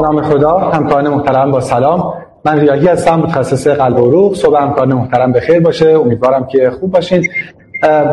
به 0.00 0.06
نام 0.06 0.22
خدا 0.22 0.58
همکاران 0.58 1.08
محترم 1.08 1.50
با 1.50 1.60
سلام. 1.60 2.14
من 2.44 2.60
ریاحی 2.60 2.86
هستم 2.86 3.14
متخصص 3.14 3.66
قلب 3.66 3.98
و 3.98 4.06
عروق. 4.06 4.36
صبح 4.36 4.62
همکاران 4.62 4.92
محترم 4.92 5.32
بخیر 5.32 5.60
باشه. 5.60 5.88
امیدوارم 5.88 6.46
که 6.46 6.70
خوب 6.70 6.90
باشین. 6.90 7.28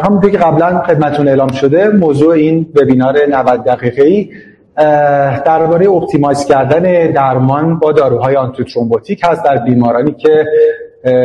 همونطور 0.03 0.31
که 0.31 0.37
قبلا 0.37 0.81
خدمتتون 0.81 1.27
اعلام 1.27 1.51
شده 1.51 1.87
موضوع 1.87 2.33
این 2.33 2.65
وبینار 2.75 3.17
90 3.29 3.63
دقیقه 3.63 4.03
ای 4.03 4.29
درباره 5.45 5.89
optimize 5.89 6.45
کردن 6.45 7.11
درمان 7.11 7.79
با 7.79 7.91
داروهای 7.91 8.35
antithrombotic 8.35 9.21
هست 9.23 9.45
در 9.45 9.57
بیمارانی 9.57 10.11
که 10.11 10.45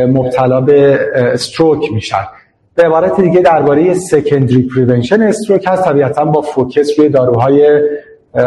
مبتلا 0.09 0.61
به 0.61 1.01
stroke 1.15 1.93
میشن. 1.93 2.27
به 2.75 2.83
عبارت 2.83 3.21
دیگه 3.21 3.41
درباره 3.41 3.95
secondary 3.95 4.63
prevention 4.63 5.23
stroke 5.23 5.65
هست 5.69 5.85
طبیعتا 5.85 6.25
با 6.25 6.41
focus 6.41 6.99
روی 6.99 7.09
داروهای 7.09 7.81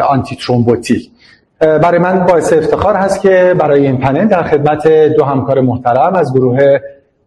آنتی 0.10 0.36
ترومبوتیک 0.36 1.12
برای 1.60 2.00
من 2.00 2.26
باعث 2.26 2.54
افتخار 2.54 2.96
هست 2.96 3.22
که 3.22 3.56
برای 3.60 3.86
این 3.86 3.98
پنل 3.98 4.28
در 4.28 4.44
خدمت 4.44 4.88
دو 4.88 5.24
همکار 5.24 5.62
محترم 5.62 6.16
از 6.16 6.34
گروه 6.34 6.80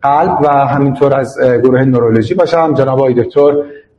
قلب 0.02 0.38
و 0.42 0.48
همینطور 0.48 1.14
از 1.14 1.38
گروه 1.62 1.84
نورولوژی 1.84 2.34
باشم. 2.34 2.74
جناب 2.74 2.98
آقای 2.98 3.14
دکتر 3.14 3.52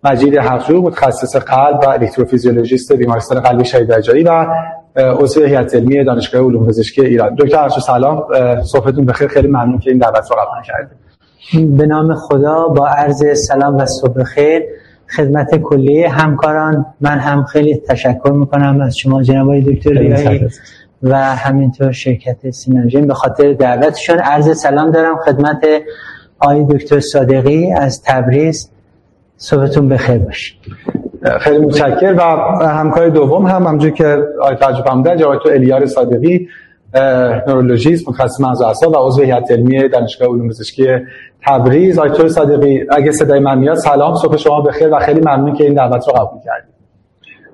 مجید 0.03 0.37
حقجو 0.37 0.81
متخصص 0.81 1.35
قلب 1.35 1.79
و 1.83 1.89
الکتروفیزیولوژیست 1.89 2.93
بیمارستان 2.93 3.39
قلبی 3.39 3.65
شهید 3.65 3.93
رجایی 3.93 4.23
و 4.23 4.45
عضو 4.97 5.43
هیئت 5.43 5.75
علمی 5.75 6.03
دانشگاه 6.03 6.41
علوم 6.41 6.67
پزشکی 6.67 7.05
ایران. 7.05 7.35
دکتر 7.35 7.57
حقجو 7.57 7.81
سلام. 7.81 8.23
صبحتون 8.63 9.05
بخیر. 9.05 9.27
خیلی 9.27 9.47
ممنون 9.47 9.79
که 9.79 9.89
این 9.89 9.99
دعوت 9.99 10.31
رو 10.31 10.37
قبول 10.41 10.63
کردید. 10.63 11.77
به 11.77 11.85
نام 11.85 12.15
خدا 12.15 12.67
با 12.67 12.87
عرض 12.87 13.23
سلام 13.47 13.75
و 13.75 13.85
صبح 13.85 14.23
خیر 14.23 14.63
خدمت 15.15 15.55
کلی 15.55 16.03
همکاران. 16.03 16.85
من 17.01 17.19
هم 17.19 17.43
خیلی 17.43 17.81
تشکر 17.87 18.31
می‌کنم 18.31 18.81
از 18.81 18.97
شما 18.97 19.23
جناب 19.23 19.59
دکتر 19.59 20.49
و 21.03 21.15
همینطور 21.35 21.91
شرکت 21.91 22.49
سینرژین 22.49 23.07
به 23.07 23.13
خاطر 23.13 23.53
دعوتشون 23.53 24.19
عرض 24.19 24.57
سلام 24.59 24.91
دارم 24.91 25.15
خدمت 25.15 25.65
آقای 26.39 26.65
دکتر 26.69 26.99
صادقی 26.99 27.73
از 27.73 28.03
تبریز. 28.03 28.71
صبحتون 29.41 29.89
بخیر 29.89 30.17
باشید 30.17 30.57
خیلی 31.39 31.57
متشکر. 31.57 32.13
و 32.17 32.21
همکار 32.67 33.09
دوم 33.09 33.45
هم 33.45 33.65
همونجوری 33.65 33.93
که 33.93 34.17
آقای 34.41 34.55
تجربه 34.55 34.91
هم 34.91 35.15
جناب 35.15 35.41
الیار 35.51 35.85
صادقی 35.85 36.47
نورولوژیست 37.47 38.09
متخصص 38.09 38.41
مغز 38.41 38.61
و 38.61 38.95
عضو 38.95 39.21
هیئت 39.21 39.51
علمی 39.51 39.89
دانشگاه 39.89 40.27
علوم 40.27 40.49
پزشکی 40.49 40.87
تبریز. 41.47 41.99
آیتور 41.99 42.27
صادقی 42.27 42.79
اگه 42.91 43.11
صدای 43.11 43.39
من 43.39 43.57
میاد 43.57 43.77
سلام 43.77 44.15
صبح 44.15 44.37
شما 44.37 44.61
بخیر 44.61 44.87
و 44.93 44.99
خیلی 44.99 45.19
ممنون 45.19 45.55
که 45.55 45.63
این 45.63 45.73
دعوت 45.73 46.07
رو 46.07 46.13
قبول 46.13 46.39
کردید. 46.45 46.79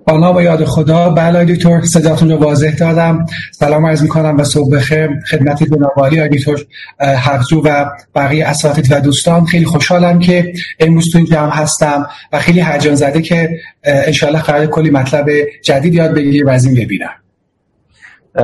با 0.07 0.41
یاد 0.41 0.63
خدا. 0.63 1.09
بله 1.09 1.45
دکتر 1.45 1.81
صداتون 1.81 2.31
رو 2.31 2.37
واضح 2.37 2.75
دادم. 2.75 3.25
سلام 3.51 3.85
عرض 3.85 4.01
می‌کنم 4.01 4.37
و 4.37 4.43
صبح 4.43 4.75
بخیر. 4.75 5.09
خدمت 5.31 5.63
جناب 5.63 5.91
عالی 5.97 6.29
دکتر 6.29 6.55
حفظو 6.99 7.61
و 7.65 7.85
بقیه 8.15 8.47
اساتید 8.47 8.87
و 8.91 8.99
دوستان. 8.99 9.45
خیلی 9.45 9.65
خوشحالم 9.65 10.19
که 10.19 10.53
امروز 10.79 11.11
تو 11.11 11.17
این 11.17 11.27
جمع 11.27 11.51
هستم 11.51 12.07
و 12.33 12.39
خیلی 12.39 12.61
هیجان 12.61 12.95
زده 12.95 13.21
که 13.21 13.49
انشالله 13.83 14.41
قرار 14.41 14.65
کلی 14.65 14.89
مطلب 14.89 15.25
جدید 15.63 15.93
یاد 15.93 16.13
بگیریم 16.13 16.47
و 16.47 16.49
از 16.49 16.65
این 16.65 16.75
ببینم. 16.75 17.09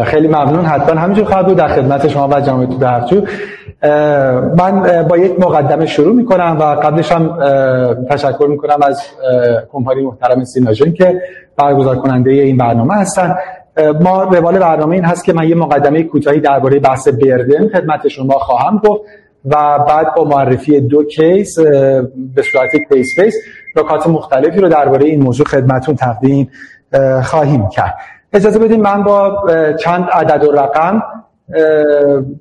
خیلی 0.03 0.27
ممنون. 0.27 0.65
حتما 0.65 1.01
همینجور 1.01 1.25
خواهد 1.25 1.45
بود 1.47 1.57
در 1.57 1.67
خدمت 1.67 2.07
شما 2.07 2.27
و 2.27 2.41
جامعه 2.41 2.67
تو 2.67 2.77
درچو 2.77 3.21
من 4.57 5.03
با 5.09 5.17
یک 5.17 5.39
مقدمه 5.39 5.85
شروع 5.85 6.15
می‌کنم 6.15 6.57
و 6.59 6.63
قبلش 6.63 7.11
هم 7.11 7.37
تشکر 8.09 8.47
می‌کنم 8.49 8.77
از 8.83 9.01
کمپانی 9.71 10.01
محترم 10.01 10.43
سیناژن 10.43 10.93
که 10.93 11.21
برگزار 11.57 11.95
کننده 11.95 12.31
این 12.31 12.57
برنامه 12.57 12.93
هستن. 12.93 13.35
ما 14.01 14.23
روال 14.23 14.59
برنامه 14.59 14.95
این 14.95 15.05
هست 15.05 15.25
که 15.25 15.33
من 15.33 15.49
یه 15.49 15.55
مقدمه 15.55 16.03
کوتاهی 16.03 16.39
درباره 16.39 16.79
بحث 16.79 17.07
بردن 17.07 17.67
خدمت 17.67 18.07
شما 18.07 18.33
خواهم 18.33 18.77
گفت 18.77 19.01
و 19.45 19.79
بعد 19.87 20.15
با 20.15 20.23
معرفی 20.23 20.79
دو 20.81 21.03
کیس 21.03 21.59
به 22.35 22.41
صورت 22.51 22.69
کیس 22.89 23.19
بیس 23.19 23.33
نکات 23.77 24.07
مختلفی 24.07 24.61
رو 24.61 24.69
درباره 24.69 25.05
این 25.05 25.23
موضوع 25.23 25.45
خدمتون 25.45 25.95
تقدیم 25.95 26.49
خواهیم 27.23 27.69
کرد. 27.69 27.95
اجازه 28.33 28.59
بدیم 28.59 28.81
من 28.81 29.03
با 29.03 29.47
چند 29.79 30.09
عدد 30.11 30.43
و 30.43 30.51
رقم 30.51 31.03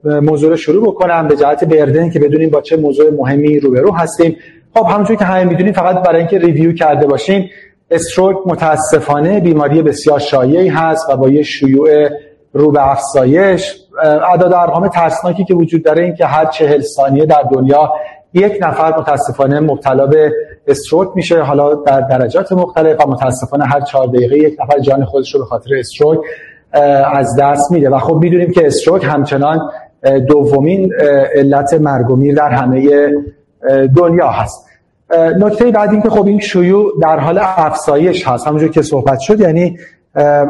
موضوع 0.05 0.51
رو 0.51 0.57
شروع 0.57 0.83
بکنم 0.83 1.29
به 1.29 1.37
جهت 1.37 1.65
بردن 1.65 2.11
که 2.11 2.19
بدونیم 2.19 2.51
با 2.51 2.61
چه 2.61 2.77
موضوع 2.77 3.11
مهمی 3.11 3.61
روبرو 3.61 3.93
هستیم. 3.95 4.37
خب 4.75 4.87
همونجور 4.87 5.17
که 5.17 5.25
همه 5.25 5.45
می‌دونیم 5.45 5.73
فقط 5.73 6.03
برای 6.03 6.19
اینکه 6.19 6.39
ریویو 6.39 6.73
کرده 6.73 7.07
باشیم 7.07 7.51
استروک 7.91 8.37
متاسفانه 8.47 9.41
بیماری 9.41 9.83
بسیار 9.83 10.19
شایعی 10.19 10.69
هست 10.69 11.11
و 11.11 11.17
با 11.17 11.29
یه 11.29 11.43
شیوع 11.43 12.09
رو 12.53 12.71
به 12.71 12.91
افزایش 12.91 13.77
اعداد 14.03 14.53
ارقام 14.53 14.89
ترسناکی 14.89 15.45
که 15.45 15.55
وجود 15.55 15.83
داره 15.83 16.03
این 16.03 16.15
که 16.15 16.27
هر 16.27 16.45
چهل 16.45 16.81
ثانیه 16.81 17.27
در 17.27 17.43
دنیا 17.53 17.93
یک 18.35 18.59
نفر 18.61 18.99
متاسفانه 18.99 19.61
مبتلا 19.61 20.07
به 20.07 20.33
استروک 20.67 21.09
میشه 21.15 21.43
حالا 21.43 21.75
در 21.75 22.01
درجات 22.01 22.53
مختلف 22.53 23.07
و 23.07 23.11
متاسفانه 23.11 23.65
هر 23.65 23.81
چهار 23.81 24.07
دقیقه 24.07 24.39
یک 24.39 24.57
نفر 24.61 24.79
جان 24.79 25.05
خودش 25.05 25.35
رو 25.35 25.41
به 25.41 25.47
خاطر 25.47 25.71
استروک 25.79 26.19
از 27.15 27.37
دست 27.37 27.73
میده. 27.73 27.91
و 27.91 27.99
خب 27.99 28.15
می‌دونیم 28.15 28.53
که 28.53 28.67
استروک 28.67 29.05
همچنان 29.05 29.71
دومین 30.29 30.93
علت 31.35 31.75
مرگ 31.75 32.11
و 32.11 32.17
میر 32.17 32.35
در 32.35 32.51
همه 32.51 33.11
دنیا 33.97 34.29
هست. 34.29 34.67
نکته 35.39 35.71
بعد 35.71 35.91
این 35.91 36.03
که 36.03 36.11
خب 36.11 36.27
این 36.27 36.41
شیوع 36.41 36.93
در 37.03 37.19
حال 37.19 37.39
افزایش 37.43 38.29
هست. 38.29 38.47
همونجور 38.47 38.71
که 38.71 38.83
صحبت 38.83 39.19
شد 39.19 39.41
یعنی 39.41 39.79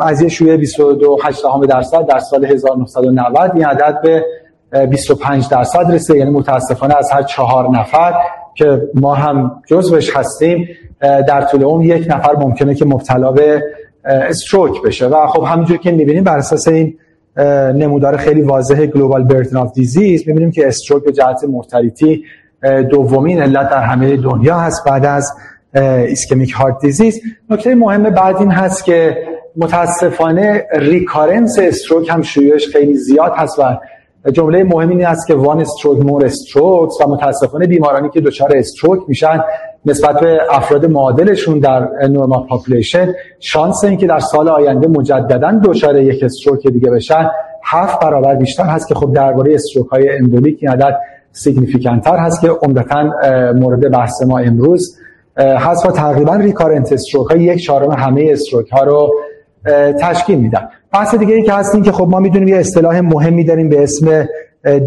از 0.00 0.22
یه 0.22 0.28
شیوع 0.28 0.56
22.8 0.64 1.66
درصد 1.68 2.06
در 2.06 2.18
سال 2.18 2.44
1990 2.44 3.50
این 3.54 3.64
عدد 3.64 4.00
به 4.02 4.24
25 4.90 5.48
درصد 5.48 5.92
رسیده. 5.92 6.18
یعنی 6.18 6.30
متاسفانه 6.30 6.94
از 6.98 7.10
هر 7.10 7.22
چهار 7.22 7.70
نفر 7.70 8.14
که 8.54 8.82
ما 8.94 9.14
هم 9.14 9.62
جزوش 9.66 10.16
هستیم 10.16 10.68
در 11.00 11.40
طول 11.40 11.64
اون 11.64 11.82
یک 11.82 12.06
نفر 12.10 12.36
ممکنه 12.36 12.74
که 12.74 12.84
مبتلا 12.84 13.32
به 13.32 13.62
stroke 14.04 14.82
بشه. 14.82 15.06
و 15.06 15.26
خب 15.26 15.42
همینجور 15.42 15.76
که 15.76 15.92
می‌بینیم 15.92 16.24
بر 16.24 16.38
اساس 16.38 16.68
این 16.68 16.96
نمودار 17.74 18.16
خیلی 18.16 18.40
واضح 18.42 18.86
global 18.86 19.24
burden 19.24 19.56
of 19.56 19.72
disease 19.72 20.28
می‌بینیم 20.28 20.50
که 20.50 20.68
stroke 20.68 21.04
به 21.04 21.12
جهت 21.12 21.44
mortality 21.44 22.24
دومین 22.90 23.42
علت 23.42 23.70
در 23.70 23.82
همه 23.82 24.16
دنیا 24.16 24.58
هست 24.58 24.84
بعد 24.86 25.06
از 25.06 25.32
ischemic 25.74 26.52
heart 26.52 26.80
disease 26.80 27.20
نکته 27.50 27.74
مهم 27.74 28.02
بعد 28.02 28.36
این 28.36 28.50
هست 28.50 28.84
که 28.84 29.16
متاسفانه 29.56 30.66
recurrence 30.72 31.58
stroke 31.58 32.08
هم 32.08 32.22
شیوعش 32.22 32.68
خیلی 32.68 32.94
زیاد 32.94 33.32
هست 33.36 33.58
و 33.58 33.62
جمله 34.28 34.64
مهم 34.64 34.88
این 34.88 35.06
است 35.06 35.26
که 35.26 35.34
one 35.34 35.60
stroke 35.60 36.04
more 36.04 36.24
stroke 36.24 36.90
و 37.00 37.08
متاسفانه 37.08 37.66
بیمارانی 37.66 38.10
که 38.10 38.20
دچار 38.20 38.56
stroke 38.56 39.00
میشن 39.08 39.40
نسبت 39.86 40.20
به 40.20 40.40
افراد 40.50 40.86
معادلشون 40.86 41.58
در 41.58 41.88
normal 42.08 42.46
population 42.46 43.14
شانس 43.38 43.84
اینکه 43.84 44.06
در 44.06 44.18
سال 44.18 44.48
آینده 44.48 44.88
مجددا 44.88 45.60
دچار 45.64 45.96
یک 45.96 46.22
stroke 46.22 46.66
دیگه 46.66 46.90
بشن 46.90 47.30
هفت 47.64 48.00
برابر 48.00 48.34
بیشتر 48.34 48.64
هست 48.64 48.88
که 48.88 48.94
خب 48.94 49.12
درباره 49.12 49.54
stroke 49.54 49.86
های 49.86 50.18
embolic 50.18 50.58
این 50.60 50.70
عدد 50.70 50.96
significant 51.32 52.04
تر 52.04 52.16
هست 52.16 52.40
که 52.40 52.48
عمدتا 52.62 53.12
مورد 53.52 53.90
بحث 53.90 54.22
ما 54.22 54.38
امروز. 54.38 54.96
هست 55.36 55.86
و 55.86 55.90
تقریبا 55.90 56.34
recurrent 56.34 56.92
stroke 56.92 57.30
های 57.30 57.42
یک 57.42 57.64
چهارم 57.64 57.90
همه 57.90 58.28
stroke 58.32 58.70
ها 58.70 58.82
رو 58.82 59.14
تشکیل 60.00 60.38
میدن. 60.38 60.68
بحث 60.92 61.14
دیگه 61.14 61.34
ای 61.34 61.42
که 61.42 61.52
هستیم 61.52 61.82
که 61.82 61.92
خب 61.92 62.08
ما 62.08 62.20
می‌دونیم 62.20 62.48
یه 62.48 62.56
اصطلاح 62.56 63.00
مهمی 63.00 63.44
داریم 63.44 63.68
به 63.68 63.82
اسم 63.82 64.28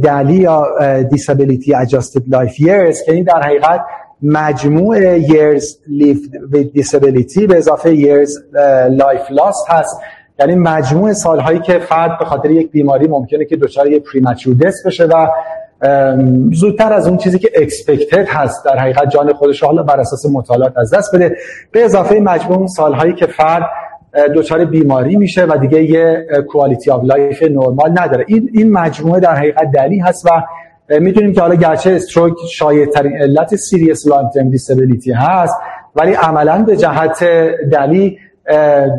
DALY 0.03 0.33
یا 0.33 0.65
disability 1.11 1.67
adjusted 1.67 2.21
life 2.31 2.55
years 2.57 3.05
که 3.05 3.11
این 3.11 3.23
در 3.23 3.41
حقیقت 3.41 3.81
مجموع 4.21 5.19
years 5.19 5.63
lived 6.01 6.53
with 6.53 6.81
disability 6.81 7.47
به 7.47 7.57
اضافه 7.57 7.95
years 7.95 8.29
life 8.99 9.31
lost 9.31 9.69
هست. 9.69 9.99
یعنی 10.39 10.55
مجموع 10.55 11.13
سالهایی 11.13 11.59
که 11.59 11.79
فرد 11.79 12.19
به 12.19 12.25
خاطر 12.25 12.51
یک 12.51 12.71
بیماری 12.71 13.07
ممکنه 13.07 13.45
که 13.45 13.55
دچار 13.55 13.87
یک 13.87 14.03
premature 14.03 14.55
بشه 14.85 15.05
و 15.05 15.27
زودتر 16.51 16.93
از 16.93 17.07
اون 17.07 17.17
چیزی 17.17 17.39
که 17.39 17.49
expected 17.55 18.27
هست 18.27 18.65
در 18.65 18.77
حقیقت 18.77 19.09
جان 19.09 19.33
خودش 19.33 19.63
حالا 19.63 19.83
بر 19.83 19.99
اساس 19.99 20.25
مطالعات 20.25 20.77
از 20.77 20.93
دست 20.93 21.15
بده. 21.15 21.35
به 21.71 21.85
اضافه 21.85 22.19
مجموع 22.19 22.67
سالهایی 22.67 23.13
که 23.13 23.25
فرد 23.25 23.69
دچار 24.35 24.65
بیماری 24.65 25.15
میشه 25.15 25.45
و 25.45 25.57
دیگه 25.57 25.83
یه 25.83 26.27
quality 26.47 26.91
of 26.91 27.03
life 27.03 27.43
نرمال 27.43 27.91
نداره. 27.99 28.25
این 28.27 28.49
این 28.53 28.71
مجموعه 28.71 29.19
در 29.19 29.35
حقیقت 29.35 29.71
DALY 29.71 29.99
هست 29.99 30.25
و 30.25 30.29
می‌دونیم 30.99 31.33
که 31.33 31.41
حالا 31.41 31.55
گرچه 31.55 31.91
stroke 31.91 32.33
شایع 32.51 32.85
ترین 32.85 33.17
علت 33.21 33.55
serious 33.55 34.07
long 34.07 34.29
term 34.29 34.49
disability 34.49 35.11
هست 35.11 35.55
ولی 35.95 36.13
عملا 36.13 36.63
به 36.63 36.77
جهت 36.77 37.23
DALY 37.71 38.17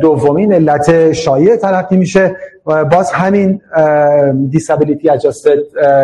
دومین 0.01 0.53
علت 0.53 1.11
شایع 1.11 1.55
تلقی 1.55 1.97
میشه 1.97 2.35
و 2.65 2.85
باز 2.85 3.11
همین 3.11 3.61
disability 4.49 5.09
adjusted 5.09 5.57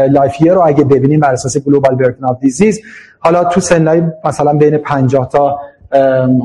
life 0.10 0.42
رو 0.42 0.62
اگه 0.66 0.84
ببینیم 0.84 1.20
بر 1.20 1.34
اساس 1.34 1.58
global 1.58 1.96
burden 1.96 2.26
of 2.26 2.40
disease 2.40 2.82
حالا 3.20 3.44
تو 3.44 3.62
سنای 3.62 4.02
مثلا 4.26 4.54
بین 4.54 4.78
50 4.78 5.30
تا 5.30 5.60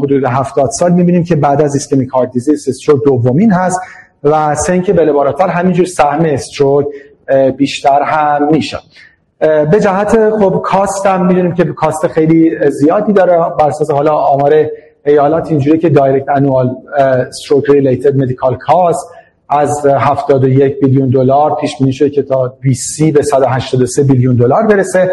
حدود 0.02 0.24
70 0.24 0.70
سال 0.70 0.92
می‌بینیم 0.92 1.24
که 1.24 1.36
بعد 1.36 1.62
از 1.62 1.74
ischemic 1.74 2.08
heart 2.08 2.30
disease 2.30 2.68
دومین 3.04 3.52
هست 3.52 3.80
و 4.24 4.54
سن 4.54 4.69
که 4.69 4.90
بره 4.90 5.12
بالاتر 5.12 5.48
همینجور 5.48 5.86
سهم 5.86 6.24
stroke 6.24 6.86
بیشتر 7.56 8.02
هم 8.02 8.48
میشه. 8.50 8.78
به 9.40 9.80
جهت 9.82 10.30
خب 10.30 10.62
cost 10.64 11.06
هم 11.06 11.26
می‌دونیم 11.26 11.54
که 11.54 11.64
cost 11.64 12.06
خیلی 12.06 12.70
زیادی 12.70 13.12
داره 13.12 13.38
بر 13.58 13.68
اساس 13.68 13.90
حالا 13.90 14.12
آمار 14.12 14.66
ایالات 15.06 15.50
اینجوری 15.50 15.78
که 15.78 15.88
direct 15.88 16.28
annual 16.28 16.70
stroke 16.98 17.70
related 17.70 18.16
medical 18.16 18.56
cost 18.56 19.08
از 19.48 19.86
71 19.86 20.80
billion 20.80 21.08
دلار 21.08 21.54
پیش 21.54 21.78
بینی 21.78 21.92
شده 21.92 22.10
که 22.10 22.22
تا 22.22 22.56
20 22.60 23.02
به 23.02 23.22
183 23.22 24.02
billion 24.02 24.36
دلار 24.36 24.66
برسه. 24.66 25.10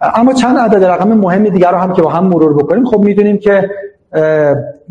اما 0.00 0.32
چند 0.32 0.58
عدد 0.58 0.84
رقم 0.84 1.08
مهم 1.08 1.48
دیگر 1.48 1.70
رو 1.70 1.78
هم 1.78 1.92
که 1.92 2.02
با 2.02 2.10
هم 2.10 2.26
مرور 2.26 2.54
بکنیم 2.54 2.84
خب 2.84 2.98
می‌دونیم 2.98 3.38
که 3.38 3.70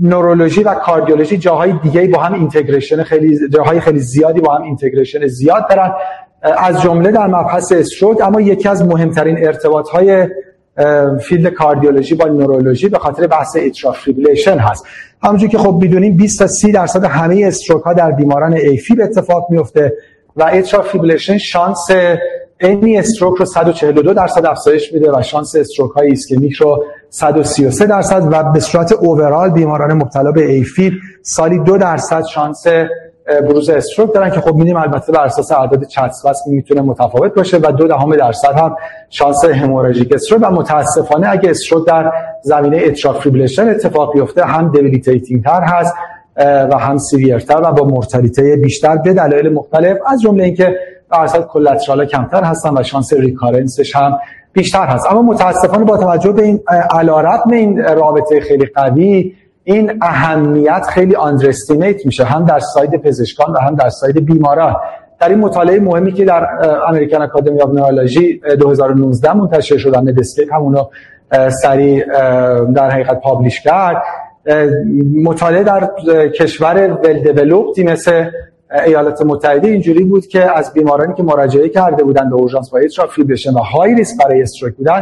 نورولوژی 0.02 0.64
و 0.64 0.74
کاردیولوژی 0.74 1.38
جاهای 1.38 1.74
دیگه 1.84 2.08
با 2.08 2.20
هم 2.20 2.34
integration 2.34 3.04
خیلی 3.04 3.50
جاهای 3.50 3.80
خیلی 3.80 4.00
زیادی 4.00 4.42
با 4.42 4.56
هم 4.56 4.62
integration 4.62 5.28
زیاد 5.28 5.70
دارن. 5.70 5.92
از 6.42 6.82
جمله 6.82 7.12
در 7.12 7.28
مبحث 7.28 7.72
stroke 7.72 8.22
اما 8.22 8.42
یکی 8.42 8.70
از 8.70 8.86
مهمترین 8.86 9.48
ارتباط 9.48 9.90
های 9.90 10.28
field 11.22 11.54
کاردیولوژی 11.54 12.16
با 12.16 12.26
نورولوژی 12.26 12.90
به 12.90 13.00
خاطر 13.00 13.28
بحث 13.28 13.58
atrial 13.58 14.60
هست. 14.60 14.86
همونجوری 15.24 15.52
که 15.52 15.58
خب 15.58 15.80
می‌دونیم 15.82 16.18
20 16.18 16.40
تا 16.40 16.48
30 16.48 16.72
درصد 16.72 17.06
همه 17.06 17.44
stroke 17.46 17.84
ها 17.84 17.94
در 17.94 18.12
بیماران 18.12 18.54
AF 18.54 18.86
ی 18.86 19.02
اتفاق 19.02 19.48
میفته 19.50 19.94
و 20.36 20.50
atrial 20.54 21.18
شانس 21.18 21.88
any 22.60 22.98
stroke 22.98 23.38
رو 23.38 23.46
142 23.46 24.14
درصد 24.14 24.46
افزایش 24.46 24.94
میده 24.94 25.12
و 25.12 25.22
شانس 25.22 25.56
stroke 25.56 25.92
های 25.92 26.08
ایسکمیک 26.08 26.54
رو 26.54 26.84
133 27.10 27.86
درصد 27.86 28.28
و 28.32 28.44
به 28.44 28.60
صورت 28.60 28.92
overall 28.92 29.50
بیماران 29.50 29.94
مبتلا 29.94 30.32
به 30.32 30.52
AF 30.52 30.78
ی 30.78 30.92
سالی 31.22 31.60
2 31.60 31.78
درصد 31.78 32.24
شانس 32.26 32.68
بروز 33.28 33.70
stroke 33.70 34.14
دارن 34.14 34.30
که 34.30 34.42
خب 34.42 34.56
میدیم 34.56 34.78
البته 34.78 35.12
بر 35.12 35.26
اساس 35.26 35.52
اعداد 35.52 35.84
CHADS 35.84 36.48
می‌تونه 36.48 36.82
متفاوت 36.82 37.34
باشه 37.34 37.58
و 37.58 37.72
دو 37.72 37.88
دهم 37.88 38.16
درصد 38.16 38.54
هم 38.54 38.76
شانس 39.10 39.46
hemorrhagic 39.46 40.14
stroke 40.14 40.42
و 40.44 40.52
متاسفانه 40.52 41.30
اگه 41.30 41.50
stroke 41.50 41.88
در 41.88 42.12
زمینه 42.44 42.78
atrial 42.78 43.16
اتفاق 43.60 44.14
بیفته 44.14 44.46
هم 44.46 44.72
debilitating 44.72 45.44
تر 45.44 45.62
هست 45.62 45.94
و 46.72 46.78
هم 46.78 46.98
severe 46.98 47.46
تر 47.46 47.62
و 47.64 47.72
با 47.72 47.86
مورتالیته 47.86 48.56
بیشتر 48.56 48.98
به 48.98 49.14
دلایل 49.14 49.54
مختلف 49.54 49.98
از 50.08 50.22
جمله 50.22 50.44
اینکه 50.44 50.78
درصد 51.12 51.48
collateral 51.48 52.06
کمتر 52.06 52.44
هستن 52.44 52.78
و 52.78 52.84
شانس 52.84 53.14
recurrence 53.14 53.82
ش 53.82 53.96
هم 53.96 54.20
بیشتر 54.54 54.86
هست. 54.86 55.12
اما 55.12 55.22
متاسفانه 55.22 55.86
با 55.86 55.98
توجه 55.98 56.32
به 56.32 56.44
این 56.44 56.60
علی‌رغم 56.92 57.50
این 57.52 57.84
رابطه 57.84 58.40
خیلی 58.40 58.66
قوی 58.66 59.34
این 59.64 59.92
اهمیت 60.02 60.86
خیلی 60.90 61.16
underestimate 61.16 62.06
میشه 62.06 62.24
هم 62.24 62.46
در 62.46 62.60
side 62.60 62.96
پزشکان 62.96 63.54
و 63.54 63.60
هم 63.60 63.76
در 63.76 63.90
side 63.90 64.26
بیماران. 64.26 64.76
در 65.20 65.30
این 65.30 65.40
مطالعه 65.40 65.80
مهمی 65.80 66.12
که 66.12 66.26
در 66.26 66.48
American 66.88 67.22
Academy 67.22 67.62
of 67.62 67.70
Neurology 67.70 68.42
2019 68.60 69.34
منتشر 69.34 69.78
شد 69.78 69.96
Medscape 69.96 70.54
همونو 70.54 70.86
سریع 71.62 72.06
در 72.76 72.90
حقیقت 72.90 73.22
publish 73.22 73.62
کرد. 73.62 74.04
مطالعه 75.24 75.64
در 75.64 75.90
کشور 76.28 77.00
ول 77.36 77.64
مثل 77.78 78.26
ایالات 78.72 79.22
متحده 79.22 79.68
اینجوری 79.68 80.04
بود 80.04 80.28
که 80.28 80.58
از 80.58 80.74
بیمارانی 80.74 81.14
که 81.14 81.24
مراجعه 81.24 81.70
کرده 81.70 82.04
بودن 82.04 82.30
به 82.30 82.36
اورژانس 82.36 82.70
با 82.70 82.80
AFib 82.80 83.10
و 83.56 83.60
high 83.60 83.96
risk 83.96 84.18
برای 84.26 84.42
stroke 84.42 84.76
بودن 84.76 85.02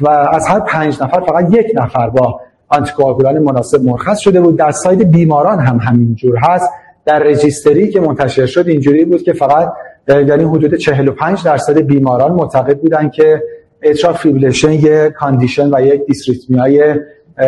و 0.00 0.08
از 0.08 0.46
هر 0.48 0.60
پنج 0.60 1.02
نفر 1.02 1.20
فقط 1.20 1.54
یک 1.54 1.66
نفر 1.74 2.10
با 2.10 2.40
آنتی‌کوآگولان 2.68 3.38
مناسب 3.38 3.84
مرخص 3.84 4.18
شده 4.18 4.40
بود. 4.40 4.56
در 4.56 4.70
side 4.70 5.10
بیماران 5.10 5.58
هم 5.58 5.78
همینجور 5.78 6.36
هست. 6.38 6.70
در 7.04 7.18
registry 7.18 7.90
که 7.90 8.00
منتشر 8.00 8.46
شد 8.46 8.68
اینجوری 8.68 9.04
بود 9.04 9.22
که 9.22 9.32
فقط 9.32 9.72
یعنی 10.08 10.44
حدود 10.44 10.74
45 10.74 11.44
درصد 11.44 11.78
بیماران 11.78 12.32
معتقد 12.32 12.78
بودن 12.78 13.08
که 13.08 13.42
atrial 13.82 14.12
fibrillation 14.12 14.72
یک 14.72 15.12
condition 15.12 15.74
و 15.74 15.80
یک 15.80 16.06
dysrhythmia 16.06 16.94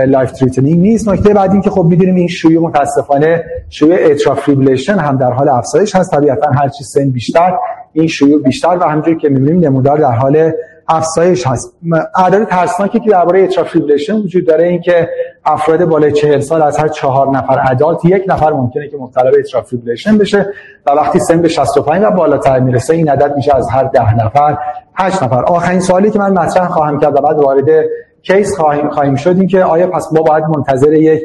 ی 0.06 0.11
life 0.11 0.32
threatening 0.32 0.80
نیست. 0.80 1.08
نکته 1.08 1.34
بعد 1.34 1.52
این 1.52 1.60
که 1.60 1.70
خب 1.70 1.84
می‌دونیم 1.84 2.14
این 2.14 2.28
شیوع 2.28 2.62
متاسفانه 2.62 3.44
شیوع 3.68 3.96
atrial 4.00 4.34
fibrillation 4.34 4.98
هم 4.98 5.16
در 5.16 5.30
حال 5.30 5.48
افزایش 5.48 5.96
هست. 5.96 6.10
طبیعتا 6.10 6.50
هر 6.50 6.68
چی 6.68 6.84
سن 6.84 7.10
بیشتر 7.10 7.58
این 7.92 8.06
شیوع 8.06 8.42
بیشتر 8.42 8.78
و 8.80 8.82
همونجوری 8.82 9.16
که 9.16 9.28
می‌بینیم 9.28 9.64
نمودار 9.64 9.98
در 9.98 10.12
حال 10.12 10.52
افزایش 10.88 11.46
هست. 11.46 11.74
اعداد 12.16 12.44
ترسناکی 12.44 13.00
که 13.00 13.10
درباره 13.10 13.42
atrial 13.42 13.66
fibrillation 13.66 14.14
وجود 14.14 14.46
داره 14.46 14.64
این 14.64 14.80
که 14.80 15.08
افراد 15.44 15.84
بالای 15.84 16.12
40 16.12 16.40
سال 16.40 16.62
از 16.62 16.76
هر 16.76 16.88
چهار 16.88 17.30
نفر 17.30 17.60
adult 17.70 18.04
یک 18.04 18.24
نفر 18.28 18.50
ممکنه 18.52 18.88
که 18.88 18.96
مبتلا 18.96 19.30
به 19.30 19.38
atrial 19.38 19.64
fibrillation 19.64 20.18
بشه 20.18 20.46
و 20.86 20.90
وقتی 20.90 21.18
سن 21.18 21.42
به 21.42 21.48
65 21.48 22.02
و 22.04 22.10
بالاتر 22.10 22.60
می‌رسه 22.60 22.94
این 22.94 23.08
عدد 23.08 23.36
میشه 23.36 23.56
از 23.56 23.70
هر 23.70 23.84
ده 23.84 24.24
نفر 24.24 24.58
8 24.94 25.22
نفر. 25.22 25.44
آخرین 25.44 25.80
سوالی 25.80 26.10
که 26.10 26.18
من 26.18 26.32
مطرح 26.32 26.68
خواهم 26.68 27.00
کرد 27.00 27.16
و 27.16 27.20
بعد 27.20 27.38
وارد 27.38 27.64
case 28.22 28.56
خواهیم 28.56 28.90
خواهیم 28.90 29.14
شد 29.14 29.36
این 29.36 29.46
که 29.46 29.64
آیا 29.64 29.86
پس 29.86 30.12
ما 30.12 30.22
باید 30.22 30.44
منتظر 30.44 30.92
یک 30.92 31.20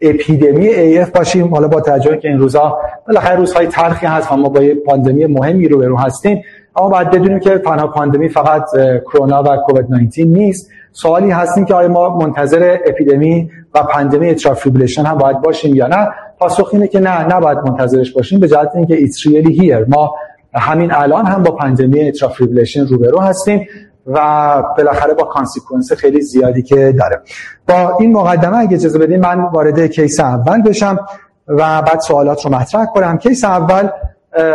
اپیدمی 0.00 0.66
AF 0.66 1.10
باشیم؟ 1.10 1.54
حالا 1.54 1.68
با 1.68 1.80
توجه 1.80 2.16
که 2.16 2.28
این 2.28 2.38
روزا 2.38 2.78
بالاخره 3.06 3.36
روزهای 3.36 3.66
تلخی 3.66 4.06
هست 4.06 4.32
ما 4.32 4.48
با 4.48 4.62
یه 4.62 4.74
پاندمی 4.74 5.26
مهمی 5.26 5.68
رو 5.68 5.78
برو 5.78 5.98
هستیم 5.98 6.42
اما 6.76 6.88
باید 6.88 7.10
بدونیم 7.10 7.40
که 7.40 7.58
تنها 7.58 7.86
پاندمی 7.86 8.28
فقط 8.28 8.64
کرونا 9.00 9.42
و 9.42 9.56
کووید 9.56 9.86
19 9.90 10.24
نیست. 10.24 10.70
سوالی 10.92 11.30
هستیم 11.30 11.64
که 11.64 11.74
آیا 11.74 11.88
ما 11.88 12.16
منتظر 12.18 12.78
اپیدمی 12.86 13.50
و 13.74 13.82
پاندمی 13.82 14.30
atrial 14.30 14.54
fibrillation 14.54 15.02
هم 15.02 15.18
باید 15.18 15.40
باشیم 15.40 15.74
یا 15.74 15.86
نه؟ 15.86 16.08
پاسخ 16.38 16.70
اینه 16.72 16.88
که 16.88 17.00
نه 17.00 17.34
نباید 17.36 17.58
منتظرش 17.58 18.12
باشیم 18.12 18.40
به 18.40 18.48
جهت 18.48 18.70
اینکه 18.74 18.96
it's 18.96 19.26
really 19.26 19.52
here 19.60 19.84
ما 19.84 20.14
همین 20.54 20.92
الان 20.92 21.26
هم 21.26 21.42
با 21.42 21.50
پاندمی 21.50 22.08
atrial 22.08 22.34
fibrillation 22.34 22.86
روبرو 22.86 23.20
هستیم. 23.20 23.66
و 24.06 24.62
بالاخره 24.76 25.14
با 25.14 25.24
consequence 25.24 25.92
خیلی 25.92 26.20
زیادی 26.20 26.62
که 26.62 26.92
داره. 26.92 27.20
با 27.68 27.96
این 28.00 28.12
مقدمه 28.12 28.58
اگه 28.58 28.74
اجازه 28.74 28.98
بدین 28.98 29.20
من 29.20 29.40
وارد 29.40 29.86
case 29.86 30.20
اول 30.20 30.62
بشم 30.62 30.98
و 31.48 31.82
بعد 31.82 32.00
سوالات 32.00 32.44
رو 32.44 32.54
مطرح 32.54 32.86
کنم. 32.94 33.18
case 33.18 33.44
اول 33.44 33.88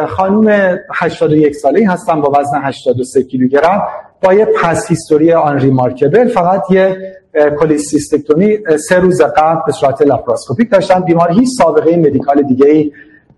خانوم 0.07 0.77
81 0.93 1.55
ساله 1.55 1.89
هستن 1.89 2.21
با 2.21 2.39
وزن 2.39 2.61
83 2.63 3.23
کیلوگرم 3.23 3.87
با 4.21 4.33
یه 4.33 4.47
past 4.63 4.87
history 4.87 5.33
unremarkable 5.33 6.27
فقط 6.27 6.71
یه 6.71 6.97
cholecystectomy 7.59 8.57
سه 8.89 8.99
روز 8.99 9.21
قبل 9.21 9.61
به 9.65 9.71
صورت 9.71 10.01
laparoscopic 10.01 10.71
داشتن. 10.71 10.99
بیمار 10.99 11.31
هیچ 11.31 11.49
سابقه 11.57 11.97
medical 11.97 12.41
دیگه 12.41 12.65
ای 12.65 12.91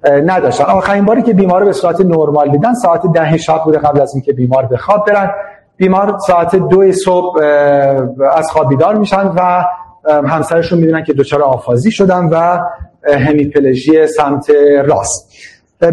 نداشتن. 0.06 0.64
آخرین 0.64 1.06
باری 1.06 1.22
که 1.22 1.34
بیمار 1.34 1.66
به 1.66 1.74
صورت 1.74 2.02
نرمال 2.02 2.52
دیدن 2.52 2.74
ساعت 2.74 3.02
ده 3.14 3.38
شب 3.38 3.62
بوده 3.66 3.78
قبل 3.78 4.02
از 4.02 4.14
اینکه 4.14 4.34
بیمار 4.34 4.66
به 4.66 4.78
خواب 4.78 5.06
برن. 5.08 5.32
بیمار 5.80 6.18
ساعت 6.28 6.56
دو 6.56 6.92
صبح 6.92 7.44
از 8.36 8.52
خواب 8.52 8.70
بیدار 8.70 8.98
میشن 8.98 9.32
و 9.36 9.64
همسرشون 10.28 10.80
می‌دونن 10.80 11.04
که 11.04 11.14
دچار 11.14 11.42
آفازی 11.42 11.92
شدن 11.92 12.26
و 12.26 12.60
همیپلژی 13.28 14.08
سمت 14.08 14.50
راست. 14.86 15.32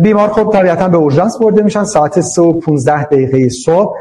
بیمار 0.02 0.28
خب 0.28 0.50
طبیعتا 0.52 0.88
به 0.88 0.96
اورژانس 0.96 1.38
برده 1.38 1.62
میشن 1.62 1.84
ساعت 1.84 2.20
3 2.20 2.42
و 2.42 2.60
15 2.60 3.04
دقیقه 3.04 3.48
صبح. 3.48 3.94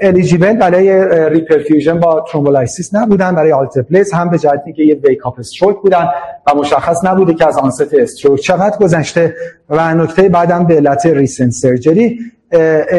eligible 0.00 0.56
برای 0.56 1.08
reperfusion 1.28 2.00
با 2.00 2.24
thrombolysis 2.32 2.94
نبودن 2.94 3.34
برای 3.34 3.52
alteplase 3.52 4.14
هم 4.14 4.30
به 4.30 4.38
جهتی 4.38 4.72
که 4.72 4.82
یه 4.82 4.94
wake 4.94 5.26
up 5.26 5.38
stroke 5.38 5.76
بودن 5.82 6.08
و 6.46 6.54
مشخص 6.54 7.04
نبوده 7.04 7.34
که 7.34 7.48
از 7.48 7.58
onset 7.58 7.94
stroke 7.94 8.40
چقدر 8.40 8.78
گذشته. 8.78 9.34
و 9.70 9.94
نکته 9.94 10.28
بعدم 10.28 10.64
به 10.64 10.74
علت 10.74 11.06
recent 11.06 11.50
surgery 11.50 12.18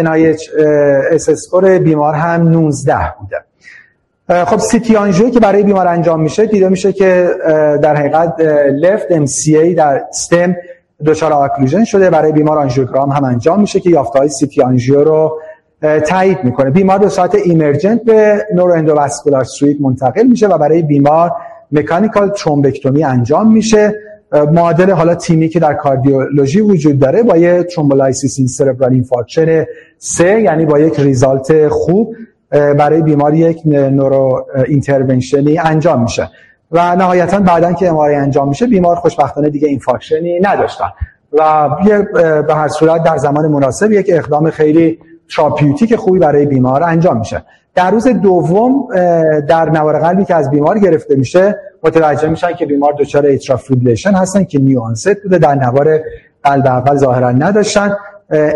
NIH 0.03 0.59
score 1.11 1.79
بیمار 1.79 2.13
هم 2.13 2.47
19 2.47 2.95
بوده. 3.19 3.43
خب 4.45 4.57
سیتی 4.57 4.95
آنژیو 4.95 5.29
که 5.29 5.39
برای 5.39 5.63
بیمار 5.63 5.87
انجام 5.87 6.21
میشه 6.21 6.45
دیده 6.45 6.69
میشه 6.69 6.93
که 6.93 7.29
در 7.81 7.95
حقیقت 7.95 8.35
left 8.71 9.11
M 9.11 9.25
در 9.77 10.01
stem 10.09 10.55
دچار 11.05 11.33
occlusion 11.33 11.83
شده. 11.83 12.09
برای 12.09 12.31
بیمار 12.31 12.57
angiogram 12.57 13.09
هم 13.09 13.23
انجام 13.23 13.61
میشه 13.61 13.79
که 13.79 13.89
یافته 13.89 14.19
های 14.19 14.29
سیتی 14.29 14.61
آنژیو 14.61 15.03
رو 15.03 15.39
تایید 16.07 16.43
می‌کنه. 16.43 16.69
بیمار 16.69 16.97
به 16.97 17.09
صورت 17.09 17.35
emergent 17.35 18.03
به 18.03 18.45
neuro 18.55 18.73
endovascular 18.73 19.43
suite 19.43 19.81
منتقل 19.81 20.23
میشه 20.23 20.47
و 20.47 20.57
برای 20.57 20.81
بیمار 20.81 21.31
mechanical 21.71 22.29
thrombectomy 22.29 23.03
انجام 23.03 23.51
میشه. 23.53 23.93
معادل 24.31 24.91
حالا 24.91 25.15
تیمی 25.15 25.49
که 25.49 25.59
در 25.59 25.73
کاردیولوژی 25.73 26.61
وجود 26.61 26.99
داره 26.99 27.23
با 27.23 27.37
یه 27.37 27.63
thrombolysis 27.63 28.35
in 28.37 28.47
cerebral 28.47 28.93
infarction 28.93 29.65
سه 29.97 30.41
یعنی 30.41 30.65
با 30.65 30.79
یک 30.79 30.99
result 30.99 31.67
خوب 31.67 32.15
برای 32.51 33.01
بیمار 33.01 33.33
یک 33.33 33.61
neuro 33.65 34.45
intervention 34.65 35.50
ی 35.50 35.57
انجام 35.57 36.01
میشه. 36.01 36.29
و 36.71 36.95
نهایتا 36.95 37.39
بعدا 37.39 37.73
که 37.73 37.89
MRI 37.89 38.15
انجام 38.15 38.47
میشه 38.49 38.67
بیمار 38.67 38.95
خوشبختانه 38.95 39.49
دیگه 39.49 39.67
infarction 39.67 40.33
ی 40.33 40.39
نداشتن. 40.39 40.89
و 41.33 41.69
به 42.47 42.55
هر 42.55 42.67
صورت 42.67 43.03
در 43.03 43.17
زمان 43.17 43.47
مناسب 43.47 43.91
یک 43.91 44.05
اقدام 44.09 44.49
خیلی 44.49 44.99
therapeutic 45.35 45.95
خوبی 45.95 46.19
برای 46.19 46.45
بیمار 46.45 46.83
انجام 46.83 47.19
میشه. 47.19 47.43
در 47.75 47.91
روز 47.91 48.07
دوم 48.07 48.87
در 49.47 49.69
نوار 49.69 49.99
قلبی 49.99 50.25
که 50.25 50.35
از 50.35 50.49
بیمار 50.49 50.79
گرفته 50.79 51.15
میشه 51.15 51.55
متوجه 51.83 52.29
میشن 52.29 52.53
که 52.53 52.65
بیمار 52.65 52.93
دچار 52.99 53.25
ایترا 53.25 53.59
هستن 54.15 54.43
که 54.43 54.59
new 54.59 54.83
onset 54.83 55.23
بوده 55.23 55.37
در 55.37 55.55
نوار 55.55 55.99
قلب 56.43 56.67
اول 56.67 56.97
ظاهرا 56.97 57.31
نداشتن. 57.31 57.95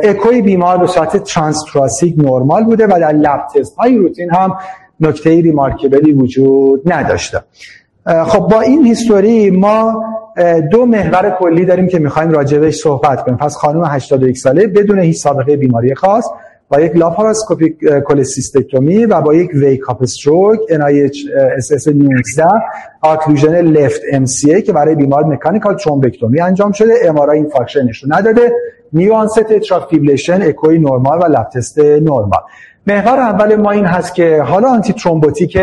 اکوی 0.03 0.41
بیمار 0.41 0.77
به 0.77 0.87
صورت 0.87 1.17
transthoracic 1.17 2.15
نرمال 2.17 2.63
بوده 2.63 2.85
و 2.85 2.99
در 2.99 3.11
lab 3.11 3.47
test 3.55 3.75
های 3.75 3.97
روتین 3.97 4.31
هم 4.31 4.55
نکته 4.99 5.29
remarkable 5.29 6.04
ی 6.04 6.11
وجود 6.11 6.93
نداشته. 6.93 7.43
خب 8.25 8.39
با 8.39 8.61
این 8.61 8.85
history 8.85 9.49
ما 9.51 10.03
دو 10.71 10.85
محور 10.85 11.37
کلی 11.39 11.65
داریم 11.65 11.87
که 11.87 11.99
می‌خوایم 11.99 12.31
راجبش 12.31 12.75
صحبت 12.75 13.23
کنیم. 13.23 13.37
پس 13.37 13.55
خانم 13.55 13.83
81 13.85 14.37
ساله 14.37 14.67
بدون 14.67 14.99
هیچ 14.99 15.17
سابقه 15.17 15.57
بیماری 15.57 15.95
خاص 15.95 16.25
با 16.73 16.81
یک 16.81 16.95
laparoscopic 16.95 17.85
cholecystectomy 17.85 19.05
و 19.05 19.21
با 19.21 19.33
یک 19.33 19.49
wake 19.53 19.89
up 19.89 20.01
stroke 20.01 20.59
NIH 20.59 21.17
SS 21.61 21.87
19 21.87 22.45
occlusion 23.01 23.61
left 23.61 24.01
MCA 24.01 24.61
که 24.61 24.73
برای 24.73 24.95
بیمار 24.95 25.23
mechanical 25.23 25.75
thrombectomy 25.75 26.41
انجام 26.41 26.71
شده. 26.71 26.93
ام 27.05 27.29
این 27.29 27.49
فاکشنش 27.49 28.03
رو 28.03 28.13
نداده. 28.13 28.51
new 28.93 29.08
onset 29.08 29.33
atrial 29.33 29.69
fibrillation 29.69 30.41
اکوی 30.41 30.79
نرمال 30.79 31.19
و 31.21 31.25
lab 31.25 31.49
test 31.49 31.79
نرمال. 31.79 32.41
محور 32.87 33.19
اول 33.19 33.55
ما 33.55 33.71
این 33.71 33.85
هست 33.85 34.15
که 34.15 34.41
حالا 34.41 34.69
antithrombotic 34.69 35.57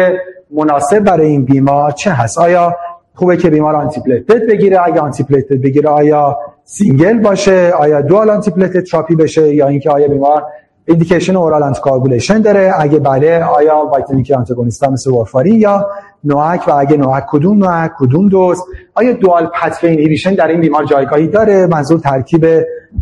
مناسب 0.50 0.98
برای 0.98 1.26
این 1.26 1.44
بیمار 1.44 1.90
چه 1.90 2.10
هست؟ 2.10 2.38
آیا 2.38 2.76
خوبه 3.14 3.36
که 3.36 3.50
بیمار 3.50 3.74
antiplatelet 3.74 4.42
بگیره؟ 4.42 4.86
اگه 4.86 5.00
antiplatelet 5.00 5.60
بگیره 5.60 5.88
آیا 5.88 6.38
single 6.64 7.18
باشه؟ 7.18 7.70
آیا 7.70 8.00
dual 8.00 8.30
antiplatelet 8.30 8.84
therapy 8.84 9.14
بشه؟ 9.14 9.54
یا 9.54 9.68
اینکه 9.68 9.90
آیا 9.90 10.08
بیمار 10.08 10.44
indication 10.84 11.36
oral 11.36 11.62
anticoagulation 11.62 12.40
داره. 12.40 12.72
اگه 12.78 12.98
بله 12.98 13.44
آیا 13.44 13.90
vitamin 13.96 14.24
K 14.24 14.34
antagonist 14.34 14.84
مثل 14.84 15.10
وارفارین 15.10 15.60
یا 15.60 15.86
NOAC 16.24 16.68
و 16.68 16.72
اگه 16.72 16.96
NOAC 16.96 17.24
کدوم 17.30 17.58
نوآک 17.58 17.90
کدوم 17.98 18.28
دوز؟ 18.28 18.62
آیا 18.94 19.12
dual 19.12 19.46
pathway 19.46 19.92
inhibition 19.92 20.34
در 20.34 20.48
این 20.48 20.60
بیمار 20.60 20.84
جایگاهی 20.84 21.26
داره؟ 21.26 21.66
منظور 21.66 21.98
ترکیب 21.98 22.46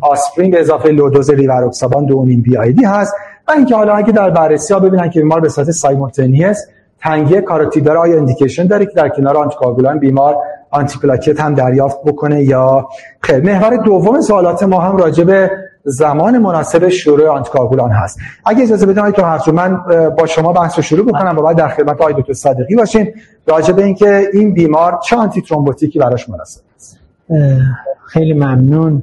آسپرین 0.01 0.51
به 0.51 0.61
اضافه 0.61 0.89
low 0.89 1.11
dose 1.11 1.31
ریواروکسابان 1.31 2.05
دو 2.05 2.25
نیم 2.25 2.43
BID 2.43 2.85
هست. 2.85 3.15
و 3.49 3.53
اینکه 3.53 3.77
حالا 3.77 3.95
اگه 3.95 4.13
در 4.13 4.31
بررسی 4.31 4.75
ها 4.75 4.81
ببینن 4.81 5.11
که 5.11 5.21
بیمار 5.21 5.41
به 5.41 5.49
صورت 5.49 5.71
simultaneous 5.71 6.67
تنگی 7.01 7.41
کاروتید 7.41 7.85
داره 7.85 7.99
آیا 7.99 8.17
indication 8.19 8.67
داره 8.67 8.87
که 8.87 8.93
در 8.97 9.09
کنار 9.09 9.37
آنتیکاگولان 9.37 9.99
بیمار 9.99 10.37
آنتی 10.71 10.99
هم 11.39 11.55
دریافت 11.55 11.99
بکنه 12.05 12.45
یا 12.45 12.89
خیر؟ 13.21 13.41
محور 13.45 13.77
دوم 13.77 14.21
سوالات 14.21 14.63
ما 14.63 14.81
هم 14.81 14.97
راجع 14.97 15.25
به 15.25 15.51
زمان 15.85 16.39
مناسب 16.39 16.89
شروع 16.89 17.29
آنتیکاگولان 17.29 17.91
هست. 17.91 18.19
اگه 18.47 18.63
اجازه 18.63 18.87
بدید 18.87 19.15
تو 19.15 19.23
هر 19.23 19.51
من 19.51 19.81
با 20.19 20.27
شما 20.27 20.53
بحث 20.53 20.77
رو 20.77 20.83
شروع 20.83 21.07
بکنم 21.07 21.39
و 21.39 21.43
بعد 21.43 21.57
در 21.57 21.69
خدمت 21.69 22.01
آقای 22.01 22.15
دکتر 22.15 22.33
صادقی 22.33 22.77
باشیم 22.77 23.15
راجع 23.47 23.73
به 23.73 23.85
اینکه 23.85 24.29
این 24.33 24.55
بیمار 24.55 24.99
چه 25.05 25.17
antithrombotic 25.17 25.43
ی 25.43 25.99
براش 25.99 26.29
مناسب 26.29 26.61
است. 26.77 26.99
خیلی 28.07 28.33
ممنون. 28.33 29.03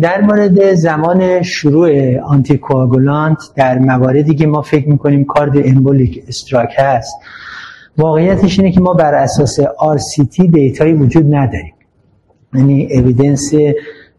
در 0.00 0.20
مورد 0.20 0.74
زمان 0.74 1.42
شروع 1.42 2.18
anticoagulant 2.20 3.38
در 3.56 3.78
مواردی 3.78 4.34
که 4.34 4.46
ما 4.46 4.62
فکر 4.62 4.88
می‌کنیم 4.88 5.24
cardioembolic 5.24 6.24
stroke 6.28 6.74
هست 6.78 7.14
واقعیتش 7.98 8.58
اینه 8.58 8.72
که 8.72 8.80
ما 8.80 8.94
بر 8.94 9.14
اساس 9.14 9.60
RCT 9.60 10.50
data 10.52 10.79
یی 10.79 10.92
وجود 10.92 11.34
نداریم. 11.34 11.74
یعنی 12.54 12.88
evidence 12.92 13.52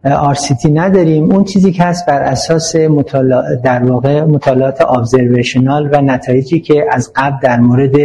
RCT 0.06 0.66
نداریم. 0.74 1.32
اون 1.32 1.44
چیزی 1.44 1.72
که 1.72 1.84
هست 1.84 2.06
بر 2.06 2.22
اساس 2.22 2.76
در 3.64 3.84
واقع 3.84 4.24
مطالعات 4.24 4.82
observational 4.82 5.90
و 5.92 6.02
نتایجی 6.02 6.60
که 6.60 6.86
از 6.92 7.12
قبل 7.16 7.38
در 7.42 7.60
مورد 7.60 7.96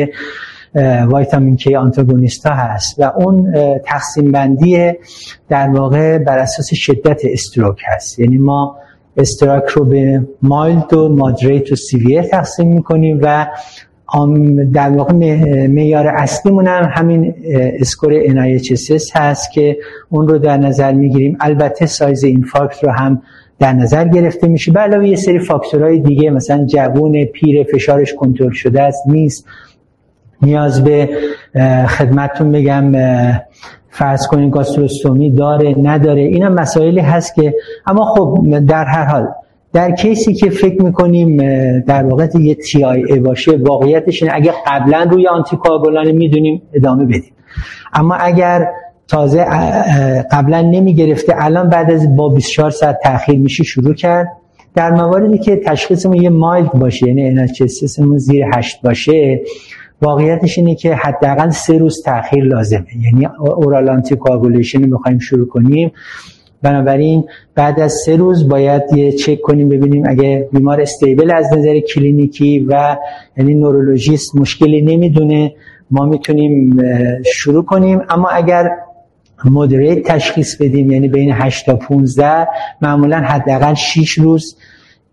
vitamin 1.14 1.56
K 1.56 1.76
antagonist 1.76 2.47
ا 2.47 2.54
هست 2.54 2.98
و 2.98 3.12
اون 3.16 3.54
تقسیم 3.84 4.32
بندی 4.32 4.92
در 5.48 5.68
واقع 5.68 6.18
بر 6.18 6.38
اساس 6.38 6.68
شدت 6.72 7.20
stroke 7.24 7.78
هست. 7.86 8.18
یعنی 8.18 8.38
ما 8.38 8.76
stroke 9.16 9.64
رو 9.68 9.84
به 9.84 10.28
mild 10.42 10.94
و 10.94 11.08
moderate 11.08 11.72
و 11.72 11.76
severe 11.76 12.22
تقسیم 12.22 12.68
می‌کنیم 12.68 13.18
و 13.22 13.46
در 14.72 14.90
واقع 14.90 15.14
معیار 15.66 16.06
اصلیمون 16.06 16.66
هم 16.66 16.90
همین 16.92 17.34
score 17.80 18.26
NIHSS 18.26 19.10
هست 19.14 19.52
که 19.52 19.76
اون 20.10 20.28
رو 20.28 20.38
در 20.38 20.56
نظر 20.56 20.92
می‌گیریم. 20.92 21.36
البته 21.40 21.86
سایز 21.86 22.24
infarct 22.24 22.84
رو 22.84 22.90
هم 22.92 23.22
در 23.58 23.72
نظر 23.72 24.08
گرفته 24.08 24.48
میشه. 24.48 24.72
به 24.72 24.80
علاوه 24.80 25.08
یه 25.08 25.16
سری 25.16 25.38
فاکتورهای 25.38 25.98
دیگه 25.98 26.30
مثلا 26.30 26.66
جوون 26.66 27.24
پیر 27.24 27.66
فشارش 27.72 28.14
کنترل 28.14 28.50
شده 28.50 28.82
است 28.82 29.02
نیست. 29.06 29.46
نیاز 30.42 30.84
به 30.84 31.08
خدمتتون 31.88 32.52
بگم 32.52 32.92
فرض 33.90 34.26
کنین 34.26 34.50
گاستروستومی 34.50 35.30
داره 35.30 35.74
نداره. 35.82 36.22
این 36.22 36.42
هم 36.42 36.54
مسائلی 36.54 37.00
هست 37.00 37.34
که 37.34 37.54
اما 37.86 38.04
خب 38.04 38.58
در 38.68 38.84
هر 38.84 39.04
حال 39.04 39.28
در 39.72 39.90
case 39.90 40.25
ی 40.25 40.34
که 40.34 40.50
فکر 40.50 40.82
می‌کنیم 40.82 41.36
در 41.80 42.06
واقع 42.06 42.28
یه 42.40 42.54
TIA 42.54 43.20
باشه 43.20 43.56
واقعیتش 43.56 44.22
اینه. 44.22 44.34
اگه 44.34 44.52
قبلا 44.66 45.06
روی 45.10 45.28
آنتی 45.28 45.56
می‌دونیم 46.12 46.62
ادامه 46.72 47.04
بدیم. 47.04 47.32
اما 47.92 48.14
اگر 48.14 48.68
تازه 49.08 49.44
قبلا 50.30 50.60
نمی 50.60 50.94
گرفته 50.94 51.34
الان 51.36 51.68
بعد 51.68 51.90
از 51.90 52.16
با 52.16 52.28
24 52.28 52.70
ساعت 52.70 52.98
تاخیر 53.04 53.38
میشه 53.38 53.64
شروع 53.64 53.94
کرد. 53.94 54.28
در 54.74 54.90
مواردی 54.90 55.38
که 55.38 55.56
تشخیصمون 55.56 56.22
یه 56.22 56.30
مایل 56.30 56.64
باشه 56.74 57.08
یعنی 57.08 57.46
NHSSمون 57.46 58.16
زیر 58.16 58.44
8 58.54 58.82
باشه 58.82 59.40
واقعیتش 60.02 60.58
اینه 60.58 60.74
که 60.74 60.94
حداقل 60.94 61.50
سه 61.50 61.78
روز 61.78 62.02
تاخیر 62.02 62.44
لازمه. 62.44 62.86
یعنی 63.02 63.28
اورال 63.38 63.90
آنتی 63.90 64.16
رو 64.16 64.86
می‌خوایم 64.86 65.18
شروع 65.18 65.48
کنیم. 65.48 65.92
بنابراین 66.62 67.24
بعد 67.54 67.80
از 67.80 67.92
سه 68.06 68.16
روز 68.16 68.48
باید 68.48 68.82
یه 68.96 69.12
چک 69.12 69.40
کنیم 69.40 69.68
ببینیم 69.68 70.04
اگه 70.06 70.48
بیمار 70.52 70.80
استیبل 70.80 71.30
از 71.30 71.52
نظر 71.52 71.80
کلینیکی 71.80 72.66
و 72.68 72.96
یعنی 73.36 73.54
نورولوژیست 73.54 74.36
مشکلی 74.36 74.82
نمی‌دونه 74.82 75.54
ما 75.90 76.04
می‌تونیم 76.04 76.82
شروع 77.34 77.64
کنیم. 77.64 78.00
اما 78.08 78.28
اگر 78.28 78.70
مدریت 79.44 80.02
تشخیص 80.02 80.56
بدیم 80.56 80.90
یعنی 80.90 81.08
بین 81.08 81.32
8 81.32 81.66
تا 81.66 81.76
15 81.76 82.46
معمولا 82.82 83.16
حداقل 83.16 83.74
6 83.74 84.18
روز 84.18 84.56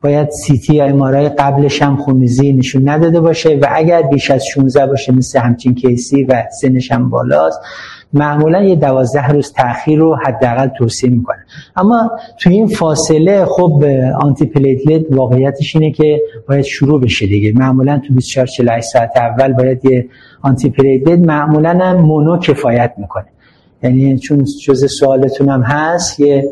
باید 0.01 0.29
سیتی 0.29 0.75
یا 0.75 0.85
امارای 0.85 1.29
قبلش 1.29 1.81
هم 1.81 1.97
خونریزی 1.97 2.53
نشون 2.53 2.89
نداده 2.89 3.19
باشه. 3.19 3.49
و 3.49 3.65
اگر 3.71 4.01
بیش 4.01 4.31
از 4.31 4.45
16 4.53 4.85
باشه 4.85 5.11
مثل 5.11 5.39
همچین 5.39 5.75
کیسی 5.75 6.23
و 6.23 6.43
سنش 6.61 6.91
هم 6.91 7.09
بالاست 7.09 7.59
معمولا 8.13 8.63
یه 8.63 8.75
دوازده 8.75 9.27
روز 9.27 9.53
تاخیر 9.53 9.99
رو 9.99 10.15
حداقل 10.15 10.67
توصیه 10.67 11.09
می‌کنه. 11.09 11.45
اما 11.75 12.11
تو 12.39 12.49
این 12.49 12.67
فاصله 12.67 13.45
خب 13.45 13.83
antiplatelet 14.21 15.05
واقعیتش 15.09 15.75
اینه 15.75 15.91
که 15.91 16.21
باید 16.47 16.65
شروع 16.65 17.01
بشه 17.01 17.27
دیگه. 17.27 17.53
معمولا 17.55 18.01
تو 18.07 18.13
24 18.13 18.47
48 18.47 18.87
ساعت 18.87 19.17
اول 19.17 19.53
باید 19.53 19.85
یه 19.85 20.07
antiplatelet 20.41 21.19
معمولا 21.19 21.69
هم 21.69 21.97
mono 21.97 22.39
کفایت 22.39 22.93
می‌کنه. 22.97 23.25
یعنی 23.83 24.19
چون 24.19 24.45
جز 24.65 24.91
سوالتون 24.99 25.49
هم 25.49 25.61
هست 25.61 26.19
یه 26.19 26.51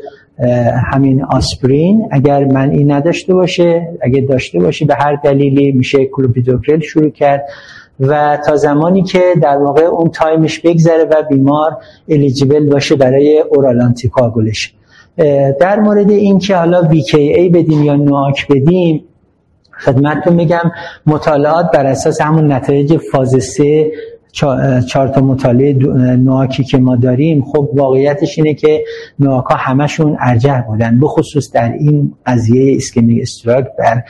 همین 0.93 1.23
آسپرین 1.23 2.09
اگر 2.11 2.45
منعی 2.45 2.91
نداشته 2.91 3.33
باشه 3.33 3.87
اگر 4.01 4.21
داشته 4.29 4.59
باشه 4.59 4.85
به 4.85 4.95
هر 4.99 5.15
دلیلی 5.15 5.71
میشه 5.71 6.05
کلوپیدوگرل 6.05 6.79
شروع 6.79 7.09
کرد. 7.09 7.45
و 7.99 8.37
تا 8.45 8.55
زمانی 8.55 9.03
که 9.03 9.21
در 9.41 9.57
واقع 9.57 9.81
اون 9.81 10.09
time 10.09 10.42
ش 10.42 10.59
بگذره 10.59 11.03
و 11.03 11.23
بیمار 11.29 11.77
eligible 12.09 12.69
باشه 12.69 12.95
برای 12.95 13.43
oral 13.51 13.81
در 15.59 15.79
مورد 15.79 16.09
این 16.09 16.39
که 16.39 16.55
حالا 16.55 16.89
ای 17.13 17.49
بدیم 17.49 17.83
یا 17.83 17.95
نواک 17.95 18.47
بدیم 18.47 19.03
خدمتتون 19.71 20.33
میگم 20.33 20.71
مطالعات 21.05 21.71
بر 21.73 21.85
اساس 21.85 22.21
همون 22.21 22.51
نتایج 22.51 22.97
فاز 22.97 23.43
3 23.43 23.91
چهار 24.87 25.07
تا 25.07 25.21
مطالعه 25.21 25.73
نواکی 26.15 26.63
که 26.63 26.77
ما 26.77 26.95
داریم 26.95 27.43
خب 27.43 27.69
واقعیتش 27.73 28.37
اینه 28.37 28.53
که 28.53 28.83
نواکا 29.19 29.55
همشون 29.55 30.17
ارجح 30.19 30.61
بودن 30.61 30.99
بخصوص 30.99 31.51
در 31.51 31.73
این 31.73 32.13
قضیه 32.25 32.75
اسکمیک 32.75 33.21
استراک 33.21 33.65
بر 33.79 34.03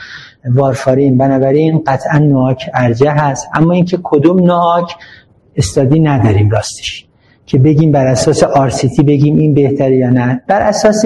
وارفارین. 0.54 1.18
بنابراین 1.18 1.82
قطعا 1.86 2.18
نواک 2.18 2.70
ارجح 2.74 3.14
هست. 3.16 3.48
اما 3.54 3.72
اینکه 3.72 3.98
کدوم 4.02 4.40
نواک 4.40 4.96
استادی 5.56 6.00
نداریم 6.00 6.50
راستش. 6.50 7.08
که 7.46 7.58
بگیم 7.58 7.92
بر 7.92 8.06
اساس 8.06 8.44
RCT 8.44 9.04
بگیم 9.04 9.38
این 9.38 9.54
بهتره 9.54 9.96
یا 9.96 10.10
نه. 10.10 10.42
بر 10.48 10.60
اساس 10.60 11.04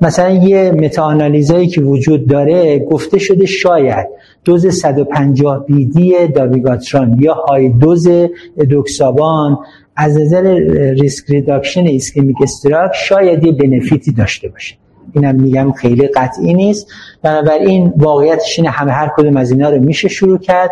مثلا 0.00 0.30
یه 0.30 0.70
meta-analysis 0.70 1.53
ایی 1.53 1.66
که 1.68 1.80
وجود 1.80 2.28
داره 2.28 2.78
گفته 2.78 3.18
شده 3.18 3.46
شاید 3.46 4.06
دوز 4.44 4.66
150 4.66 5.64
BID 5.66 6.28
دابیگاتران 6.28 7.16
یا 7.20 7.34
high 7.34 7.68
dose 7.68 8.08
ادوکسابان 8.58 9.58
از 9.96 10.18
نظر 10.18 10.42
risk 11.00 11.30
reduction 11.30 11.86
ischemic 11.86 12.36
stroke 12.42 12.90
شاید 12.94 13.44
یه 13.44 13.52
benefit 13.52 14.04
ی 14.04 14.12
داشته 14.12 14.48
باشه. 14.48 14.81
اینم 15.12 15.34
میگم 15.34 15.72
خیلی 15.72 16.06
قطعی 16.06 16.54
نیست. 16.54 16.86
بنابراین 17.22 17.92
واقعیتش 17.96 18.58
اینه 18.58 18.70
همه 18.70 18.92
هر 18.92 19.10
کدوم 19.16 19.36
از 19.36 19.50
اینا 19.50 19.70
رو 19.70 19.80
میشه 19.80 20.08
شروع 20.08 20.38
کرد 20.38 20.70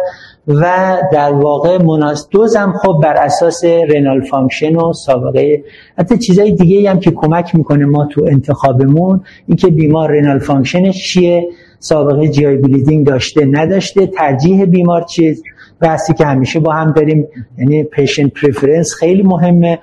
و 0.49 0.97
در 1.13 1.33
واقع 1.33 1.83
مناسب 1.83 2.31
دوزم 2.31 2.75
خب 2.83 3.01
بر 3.03 3.17
اساس 3.17 3.65
renal 3.65 4.21
function 4.21 4.77
و 4.77 4.93
سابقه 4.93 5.65
حتی 5.99 6.19
چیزای 6.19 6.53
دیگه 6.53 6.91
هم 6.91 7.01
که 7.01 7.11
کمک 7.11 7.55
می‌کنه 7.55 7.85
ما 7.85 8.07
تو 8.07 8.25
انتخابمون 8.25 9.21
اینکه 9.47 9.67
بیمار 9.67 10.11
renal 10.11 10.39
function 10.39 10.98
ش 10.98 11.13
چیه 11.13 11.49
سابقه 11.79 12.29
GI 12.29 12.47
bleeding 12.47 13.07
داشته 13.07 13.45
نداشته 13.45 14.07
ترجیح 14.07 14.65
بیمار 14.65 15.03
چیه؟ 15.03 15.37
بحثی 15.81 16.15
که 16.15 16.27
همیشه 16.27 16.61
با 16.61 16.73
هم 16.73 16.93
داریم 16.93 17.29
یعنی 17.59 17.85
patient 17.85 18.33
preference 18.33 18.95
خیلی 18.95 19.23
مهمه. 19.23 19.79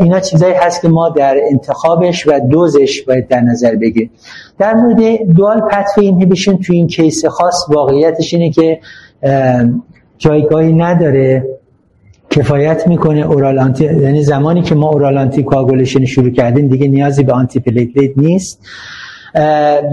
اینا 0.00 0.20
چیزایی 0.20 0.54
هست 0.54 0.82
که 0.82 0.88
ما 0.88 1.08
در 1.08 1.36
انتخابش 1.50 2.26
و 2.26 2.40
دوزش 2.50 3.02
باید 3.02 3.28
در 3.28 3.40
نظر 3.40 3.74
بگیریم. 3.74 4.10
در 4.58 4.74
مورد 4.74 5.22
dual 5.36 5.60
pathway 5.60 5.98
inhibition 5.98 6.56
تو 6.56 6.72
این 6.72 6.86
case 6.86 7.26
خاص 7.26 7.64
واقعیتش 7.68 8.34
اینه 8.34 8.50
که 8.50 8.80
جایگاهی 10.18 10.72
نداره. 10.72 11.58
کفایت 12.30 12.88
می‌کنه 12.88 13.20
oral 13.20 13.58
anti 13.58 13.84
یعنی 13.84 14.22
زمانی 14.22 14.62
که 14.62 14.74
ما 14.74 14.88
oral 14.88 15.18
anticoagulation 15.18 16.04
شروع 16.04 16.30
کردیم 16.30 16.68
دیگه 16.68 16.88
نیازی 16.88 17.22
به 17.22 17.32
antiplatelet 17.32 18.18
نیست 18.18 18.66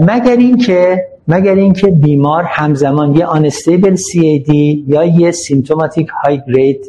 مگر 0.00 0.36
اینکه 0.38 1.04
مگر 1.28 1.54
اینکه 1.54 1.86
بیمار 1.86 2.44
همزمان 2.44 3.16
یه 3.16 3.26
unstable 3.26 3.94
CAD 3.94 4.84
یا 4.88 5.04
یه 5.04 5.30
symptomatic 5.30 6.08
high 6.08 6.40
grade 6.48 6.80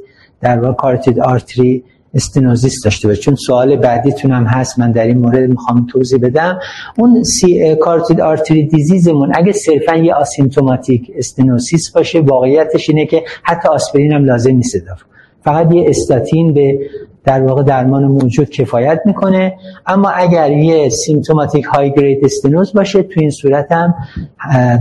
در 0.41 0.59
واقع 0.59 0.73
carotid 0.73 1.19
artery 1.19 1.83
stenosis 2.17 2.83
داشته 2.83 3.07
باشه. 3.07 3.21
چون 3.21 3.35
سوال 3.35 3.75
بعدیتون 3.75 4.31
هم 4.31 4.43
هست 4.45 4.79
من 4.79 4.91
در 4.91 5.03
این 5.03 5.17
مورد 5.17 5.49
می‌خوام 5.49 5.87
توضیح 5.91 6.19
بدم. 6.19 6.59
اون 6.97 7.23
سی 7.23 7.75
carotid 7.75 8.21
artery 8.21 8.67
disease 8.67 9.12
مون 9.12 9.31
اگه 9.35 9.51
صرفا 9.51 9.95
یه 9.95 10.13
asymptomatic 10.13 11.11
stenosis 11.17 11.91
باشه 11.91 12.19
واقعیتش 12.19 12.89
اینه 12.89 13.05
که 13.05 13.23
حتی 13.43 13.67
آسپرین 13.69 14.11
هم 14.11 14.25
لازم 14.25 14.51
نیست 14.51 14.77
داره 14.87 14.99
فقط 15.43 15.73
یه 15.73 15.89
استاتین 15.89 16.53
به 16.53 16.79
در 17.25 17.41
واقع 17.41 17.63
درمان 17.63 18.05
موجود 18.05 18.49
کفایت 18.49 19.01
می‌کنه. 19.05 19.53
اما 19.87 20.09
اگر 20.09 20.51
یه 20.51 20.89
symptomatic 20.89 21.65
high 21.65 21.91
grade 21.91 22.25
stenosis 22.25 22.73
باشه 22.73 23.03
تو 23.03 23.19
این 23.19 23.29
صورت 23.29 23.71
هم 23.71 23.93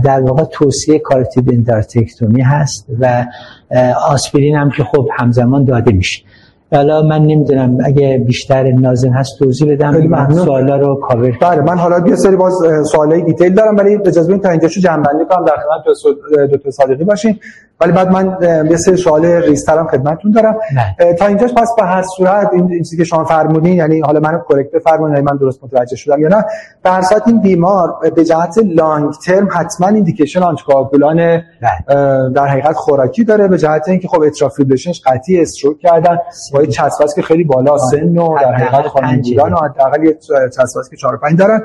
در 0.03 0.21
واقع 0.21 0.43
توصیه 0.43 0.99
carotid 0.99 1.49
endarterectomy 1.49 2.41
هست 2.41 2.87
و 2.99 3.25
آسپرین 4.09 4.55
هم 4.55 4.71
که 4.71 4.83
خب 4.83 5.09
همزمان 5.17 5.65
داده 5.65 5.91
میشه. 5.91 6.23
حالا 6.71 7.01
من 7.01 7.21
نمی‌دونم 7.21 7.77
اگه 7.85 8.23
بیشتر 8.27 8.63
لازم 8.63 9.09
هست 9.09 9.39
توضیح 9.39 9.71
بدم 9.73 9.97
من 10.07 10.33
سوالا 10.33 10.77
رو 10.77 10.95
کاور 10.95 11.37
بله 11.41 11.61
من 11.61 11.77
حالا 11.77 12.07
یه 12.07 12.15
سری 12.15 12.35
باز 12.35 12.53
سوالای 12.91 13.21
detail 13.21 13.53
دارم 13.53 13.77
ولی 13.77 13.95
اجازه 13.95 14.31
بدید 14.31 14.43
تا 14.43 14.49
اینجاشو 14.49 14.81
جمع‌بندی 14.81 15.25
کنم. 15.29 15.45
در 15.45 15.53
خدمت 15.55 16.51
دکتر 16.53 16.71
صادقی 16.71 17.03
باشین. 17.03 17.39
ولی 17.81 17.91
بعد 17.91 18.11
من 18.11 18.37
یه 18.69 18.77
سری 18.77 18.97
سوال 18.97 19.25
ریسترم 19.25 19.87
خدمتتون 19.87 20.31
دارم. 20.31 20.55
نه. 20.75 21.13
تا 21.13 21.25
اینجاش 21.25 21.53
پس 21.53 21.69
به 21.77 21.83
هر 21.83 22.03
صورت 22.17 22.49
این 22.53 22.77
چیزی 22.77 22.97
که 22.97 23.03
شما 23.03 23.23
فرمودین 23.23 23.73
یعنی 23.73 23.99
حالا 23.99 24.19
منو 24.19 24.39
correct 24.49 24.71
بفرمایید 24.71 25.15
یعنی 25.15 25.27
من 25.31 25.37
درست 25.37 25.63
متوجه 25.63 25.95
شدم 25.95 26.21
یا 26.21 26.27
نه 26.27 26.45
به 26.83 26.89
هر 26.89 27.01
صورت 27.01 27.27
این 27.27 27.41
بیمار 27.41 27.95
به 28.15 28.25
جهت 28.25 28.57
long 28.65 29.13
term 29.25 29.47
حتما 29.51 29.87
indication 29.87 30.43
آنتیکواگولان 30.43 31.41
در 32.35 32.47
حقیقت 32.47 32.75
خوراکی 32.75 33.23
داره 33.23 33.47
به 33.47 33.57
جهت 33.57 33.89
اینکه 33.89 34.07
خب 34.07 34.21
atrial 34.21 34.51
fibrillation 34.51 34.94
ش 34.94 35.01
قطعی 35.05 35.41
stroke 35.41 35.79
کردن. 35.79 36.17
با 36.57 36.63
یه 36.63 36.69
CHADS-VASc 36.69 37.15
که 37.15 37.21
خیلی 37.21 37.43
بالا 37.43 37.77
سن 37.77 38.17
و 38.17 38.37
در 38.41 38.53
حقیقت 38.53 38.87
خانم 38.87 39.21
بودن 39.21 39.53
و 39.53 39.57
حداقل 39.57 40.03
یه 40.03 40.17
CHADS-VASc 40.57 40.89
که 40.89 40.97
4 40.97 41.17
5 41.17 41.39
دارن. 41.39 41.61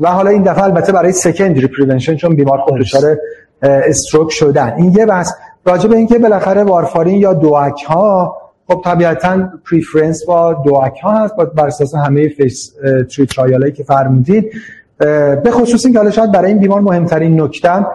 و 0.00 0.08
حالا 0.08 0.30
این 0.30 0.42
دفعه 0.42 0.64
البته 0.64 0.92
برای 0.92 1.12
secondary 1.12 1.66
prevention 1.66 2.16
چون 2.16 2.36
بیمار 2.36 2.58
خود 2.58 2.80
دچار 2.80 3.16
stroke 3.62 4.30
شدن. 4.30 4.72
این 4.76 4.92
یه 4.92 5.06
بحث. 5.06 5.32
راجع 5.66 5.88
به 5.88 5.96
اینکه 5.96 6.18
بالاخره 6.18 6.64
وارفارین 6.64 7.18
یا 7.18 7.32
DOAC 7.32 7.82
ها 7.82 8.36
خب 8.68 8.80
طبیعتا 8.84 9.48
preference 9.70 10.24
با 10.26 10.52
DOAC 10.52 10.98
ها 11.02 11.24
هست 11.24 11.34
بر 11.36 11.66
اساس 11.66 11.94
همه 11.94 12.28
phase 12.28 12.72
three 13.16 13.26
trial 13.26 13.70
که 13.70 13.84
فرمودید. 13.84 14.50
به 15.44 15.50
خصوص 15.50 15.84
اینکه 15.84 15.98
حالا 15.98 16.10
شاید 16.10 16.32
برای 16.32 16.50
این 16.50 16.58
بیمار 16.58 16.80
مهمترین 16.80 17.40
نکته 17.40 17.86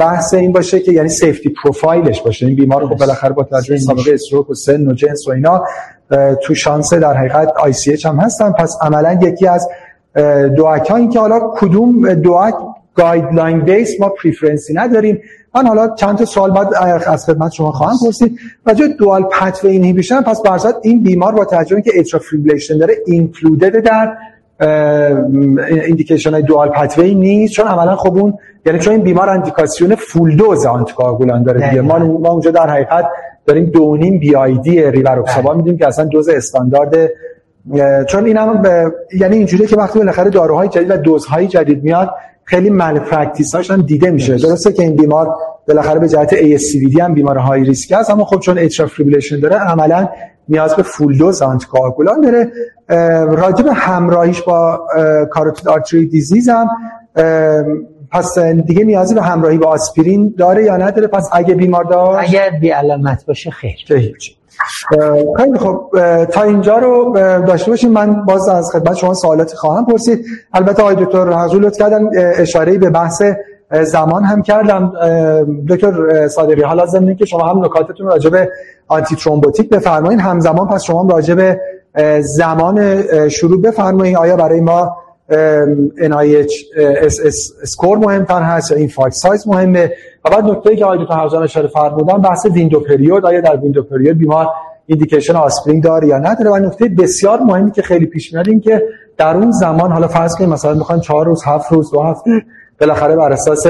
بحث 0.00 0.34
این 0.34 0.52
باشه 0.52 0.80
که 0.80 0.92
یعنی 0.92 1.08
safety 1.08 1.54
profile 1.62 2.09
ش 2.09 2.22
باشه. 2.22 2.46
این 2.46 2.56
بیمار 2.56 2.88
خب 2.88 2.96
بالاخره 2.96 3.32
با 3.32 3.44
توجه 3.44 3.78
سابقه 3.78 4.12
stroke 4.14 4.50
و 4.50 4.54
سن 4.54 4.86
و 4.86 4.94
جنس 4.94 5.28
و 5.28 5.30
اینا 5.30 5.64
تو 6.42 6.54
شانس 6.54 6.94
در 6.94 7.14
حقیقت 7.14 7.52
ICH 7.60 7.96
هم 8.04 8.16
هستن. 8.16 8.52
پس 8.52 8.76
عملا 8.82 9.18
یکی 9.22 9.46
از 9.46 9.68
DOAC 10.56 10.90
ها 10.90 10.96
این 10.96 11.10
که 11.10 11.20
حالا 11.20 11.40
کدوم 11.56 12.14
DOAC 12.14 12.54
guideline 12.94 13.60
base 13.60 14.00
ما 14.00 14.08
preference 14.08 14.68
ی 14.68 14.74
نداریم. 14.74 15.20
من 15.54 15.66
حالا 15.66 15.94
چند 15.94 16.18
تا 16.18 16.24
سوال 16.24 16.50
بعد 16.50 16.74
از 17.06 17.26
خدمت 17.26 17.52
شما 17.52 17.72
خواهم 17.72 17.96
پرسید. 18.04 18.38
راجع 18.66 18.86
dual 18.86 19.22
pathway 19.22 19.68
inhibition 19.68 20.20
پس 20.20 20.42
برصد 20.42 20.74
این 20.82 21.02
بیمار 21.02 21.34
با 21.34 21.44
توجه 21.44 21.80
که 21.80 22.18
fibrillation 22.30 22.78
داره 22.78 22.94
included 23.06 23.84
در 23.84 24.16
indication 25.86 26.32
های 26.32 26.42
dual 26.42 26.68
pathway 26.68 27.14
نیست 27.14 27.52
چون 27.52 27.66
عملا 27.66 27.96
خب 27.96 28.16
اون 28.16 28.34
یعنی 28.66 28.78
چون 28.78 28.92
این 28.92 29.02
بیمار 29.02 29.28
اندیکاسیون 29.28 29.94
full 29.94 30.36
dose 30.36 30.66
آنتی‌کوآگولان 30.66 31.42
داره 31.42 31.70
دیگه. 31.70 31.82
ما 31.82 31.98
ما 31.98 32.28
اونجا 32.28 32.50
در 32.50 32.70
حقیقت 32.70 33.04
داریم 33.46 33.64
دو 33.64 33.96
نیم 33.96 34.18
BID 34.18 34.90
ریواروکسابان 34.90 35.54
میدیم 35.54 35.78
که 35.78 35.86
اصلا 35.86 36.04
دوز 36.04 36.28
استاندارد 36.28 37.10
چون 38.08 38.26
این 38.26 38.36
هم 38.36 38.62
یعنی 39.20 39.36
اینجوریه 39.36 39.66
که 39.66 39.76
وقتی 39.76 39.98
بالاخره 39.98 40.30
داروهای 40.30 40.68
جدید 40.68 40.90
و 40.90 40.96
دوزهای 40.96 41.46
جدید 41.46 41.84
میاد 41.84 42.10
خیلی 42.44 42.70
malpractice 42.70 43.54
هاش 43.54 43.70
هم 43.70 43.82
دیده 43.82 44.10
میشه. 44.10 44.36
درسته. 44.36 44.72
که 44.72 44.82
این 44.82 44.96
بیمار 44.96 45.34
بالاخره 45.68 45.98
به 45.98 46.08
جهت 46.08 46.30
ASCVD 46.30 47.00
هم 47.00 47.14
بیمار 47.14 47.38
high 47.38 47.64
risk 47.64 47.92
است 47.92 48.10
اما 48.10 48.24
خب 48.24 48.38
چون 48.38 48.58
atrial 48.58 48.88
fibrillation 48.88 49.40
داره 49.40 49.56
عملا 49.56 50.08
نیاز 50.48 50.74
به 50.74 50.82
full 50.82 51.18
dose 51.18 51.42
آنتی‌کوآگولان 51.42 52.20
داره. 52.20 52.52
راجع 53.28 53.62
به 53.64 53.72
همراهیش 53.72 54.42
با 54.42 54.86
carotid 55.30 55.68
artery 55.68 56.06
disease 56.06 56.48
هم 56.48 56.68
پس 58.10 58.38
دیگه 58.38 58.84
نیازی 58.84 59.14
به 59.14 59.22
همراهی 59.22 59.58
با 59.58 59.66
آسپرین 59.66 60.34
داره 60.38 60.64
یا 60.64 60.76
نداره؟ 60.76 61.06
پس 61.06 61.28
اگه 61.32 61.54
بیمار 61.54 61.84
داشت؟ 61.84 62.28
اگر 62.28 62.50
بی 62.60 62.70
علامت 62.70 63.26
باشه 63.26 63.50
خیر. 63.50 63.76
خیلی 65.36 65.58
خب 65.58 65.90
تا 66.24 66.42
اینجا 66.42 66.78
رو 66.78 67.12
داشته 67.46 67.70
باشیم 67.70 67.90
من 67.90 68.24
باز 68.24 68.48
از 68.48 68.70
خدمت 68.72 68.96
شما 68.96 69.14
سوالاتی 69.14 69.56
خواهم 69.56 69.86
پرسید. 69.86 70.24
البته 70.52 70.82
آقای 70.82 71.04
دکتر 71.04 71.32
حضور 71.32 71.62
لطف 71.62 71.78
کردن 71.78 72.08
اشاره 72.36 72.78
به 72.78 72.90
بحث 72.90 73.22
زمان 73.72 74.24
هم 74.24 74.42
کردم. 74.42 74.92
دکتر 75.68 76.28
صادقی 76.28 76.62
حالا 76.62 76.86
ضمن 76.86 77.14
که 77.14 77.24
شما 77.24 77.48
هم 77.48 77.64
نکاتتون 77.64 78.06
راجع 78.06 78.30
به 78.30 78.48
antithrombotic 78.88 79.68
بفرمایید 79.68 80.20
همزمان 80.20 80.68
پس 80.68 80.82
شما 80.82 81.08
راجع 81.10 81.34
به 81.34 81.60
زمان 82.20 83.02
شروع 83.28 83.60
بفرمایید 83.60 84.16
آیا 84.16 84.36
برای 84.36 84.60
ما 84.60 84.96
NIH 85.98 86.52
score 87.62 87.98
مهمتر 87.98 88.42
هست 88.42 88.70
یا 88.70 88.76
این 88.76 88.88
infarct 88.88 89.14
size 89.14 89.48
مهمه؟ 89.48 89.92
و 90.24 90.30
بعد 90.30 90.44
نکته 90.44 90.76
که 90.76 90.84
آقای 90.84 90.98
دکتر 90.98 91.14
حوزان 91.14 91.42
اشاره 91.42 91.68
فرمودن 91.68 92.18
بحث 92.18 92.46
window 92.46 92.80
period 92.80 93.26
آیا 93.26 93.40
در 93.40 93.56
window 93.56 93.82
period 93.82 94.18
بیمار 94.18 94.48
indication 94.86 95.36
آسپرین 95.36 95.80
داره 95.80 96.08
یا 96.08 96.18
نداره؟ 96.18 96.50
و 96.50 96.56
نکته 96.56 96.88
بسیار 96.88 97.40
مهمی 97.40 97.70
که 97.70 97.82
خیلی 97.82 98.06
پیش 98.06 98.32
میاد 98.32 98.48
این 98.48 98.60
که 98.60 98.82
در 99.16 99.36
اون 99.36 99.50
زمان 99.50 99.92
حالا 99.92 100.08
فرض 100.08 100.36
کنیم 100.36 100.50
مثلا 100.50 100.74
می‌خوایم 100.74 101.00
چهار 101.00 101.26
روز 101.26 101.42
هفت 101.44 101.72
روز 101.72 101.90
دو 101.90 102.02
هفته 102.02 102.30
بالاخره 102.82 103.16
بر 103.16 103.32
اساس 103.32 103.66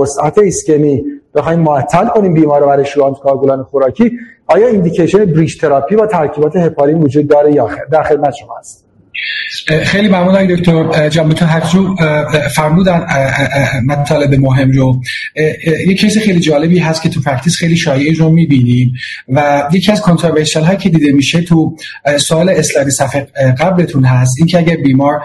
وسعت 0.00 0.38
ایسکمی 0.38 1.04
بخوایم 1.34 1.60
معطل 1.60 2.06
کنیم 2.06 2.34
بیمار 2.34 2.60
رو 2.60 2.66
برای 2.66 2.84
شروع 2.84 3.06
آنتی‌کوآگولان 3.06 3.62
خوراکی 3.62 4.18
آیا 4.46 4.66
indication 4.66 5.24
bridge 5.24 5.60
therapy 5.60 5.96
با 5.96 6.06
ترکیبات 6.06 6.56
هپارین 6.56 7.02
وجود 7.02 7.28
داره 7.28 7.52
یا 7.52 7.70
در 7.90 8.02
خدمت 8.02 8.34
شما 8.34 8.58
هست؟ 8.58 8.84
خیلی 9.66 10.08
ممنون 10.08 10.28
آقای 10.28 10.56
دکتر 10.56 11.08
جامعه 11.08 11.36
هرجو 11.36 11.94
فرمودن 12.54 13.06
مطالب 13.86 14.34
مهم 14.34 14.70
رو. 14.70 15.00
یک 15.86 16.00
چیز 16.00 16.18
خیلی 16.18 16.40
جالبی 16.40 16.78
هست 16.78 17.02
که 17.02 17.08
تو 17.08 17.20
practice 17.20 17.56
خیلی 17.56 17.76
شایع 17.76 18.14
رو 18.18 18.28
می‌بینیم 18.30 18.92
و 19.28 19.68
یکی 19.72 19.92
از 19.92 20.00
controversial 20.00 20.60
هایی 20.60 20.78
که 20.78 20.88
دیده 20.88 21.12
میشه 21.12 21.40
تو 21.40 21.76
سوال 22.16 22.48
اسلاید 22.48 22.88
صفحه 22.88 23.26
قبلتون 23.58 24.04
هست. 24.04 24.34
اینکه 24.38 24.58
اگر 24.58 24.76
بیمار 24.76 25.20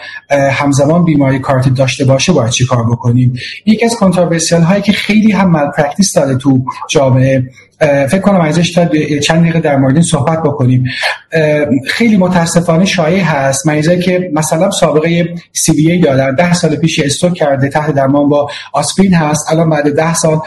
همزمان 0.52 1.06
بیماری 1.06 1.40
کاروتید 1.40 1.74
داشته 1.74 2.06
باشه 2.06 2.34
باید 2.34 2.50
چی 2.50 2.66
کار 2.66 2.84
بکنیم؟ 2.92 3.34
یکی 3.66 3.86
از 3.86 3.96
controversial 3.96 4.62
هایی 4.62 4.82
که 4.82 4.92
خیلی 4.92 5.32
هم 5.32 5.52
malpractice 5.52 6.14
داره 6.14 6.36
تو 6.36 6.64
جامعه 6.90 7.44
فکر 7.82 8.20
کنم 8.20 8.42
ازش 8.42 8.72
تا 8.72 8.90
چند 9.24 9.42
دقیقه 9.42 9.60
در 9.60 9.78
مورد 9.78 10.02
صحبت 10.02 10.44
بکنیم. 10.44 10.84
خیلی 11.88 12.18
متاسفانه 12.18 12.86
شایع 12.86 13.24
هست. 13.24 13.68
مریضایی 13.68 14.00
که 14.00 14.29
مثلا 14.34 14.72
سابقه 14.72 15.36
CVA 15.54 16.00
دارن 16.00 16.36
10 16.36 16.54
سال 16.54 16.76
پیش 16.76 17.00
stroke 17.00 17.34
کرده 17.34 17.70
تحت 17.70 17.96
درمان 17.96 18.30
با 18.30 18.50
آسپرین 18.74 19.14
هست. 19.14 19.52
الان 19.52 19.70
بعد 19.70 19.96
10 19.96 20.14
سال 20.14 20.40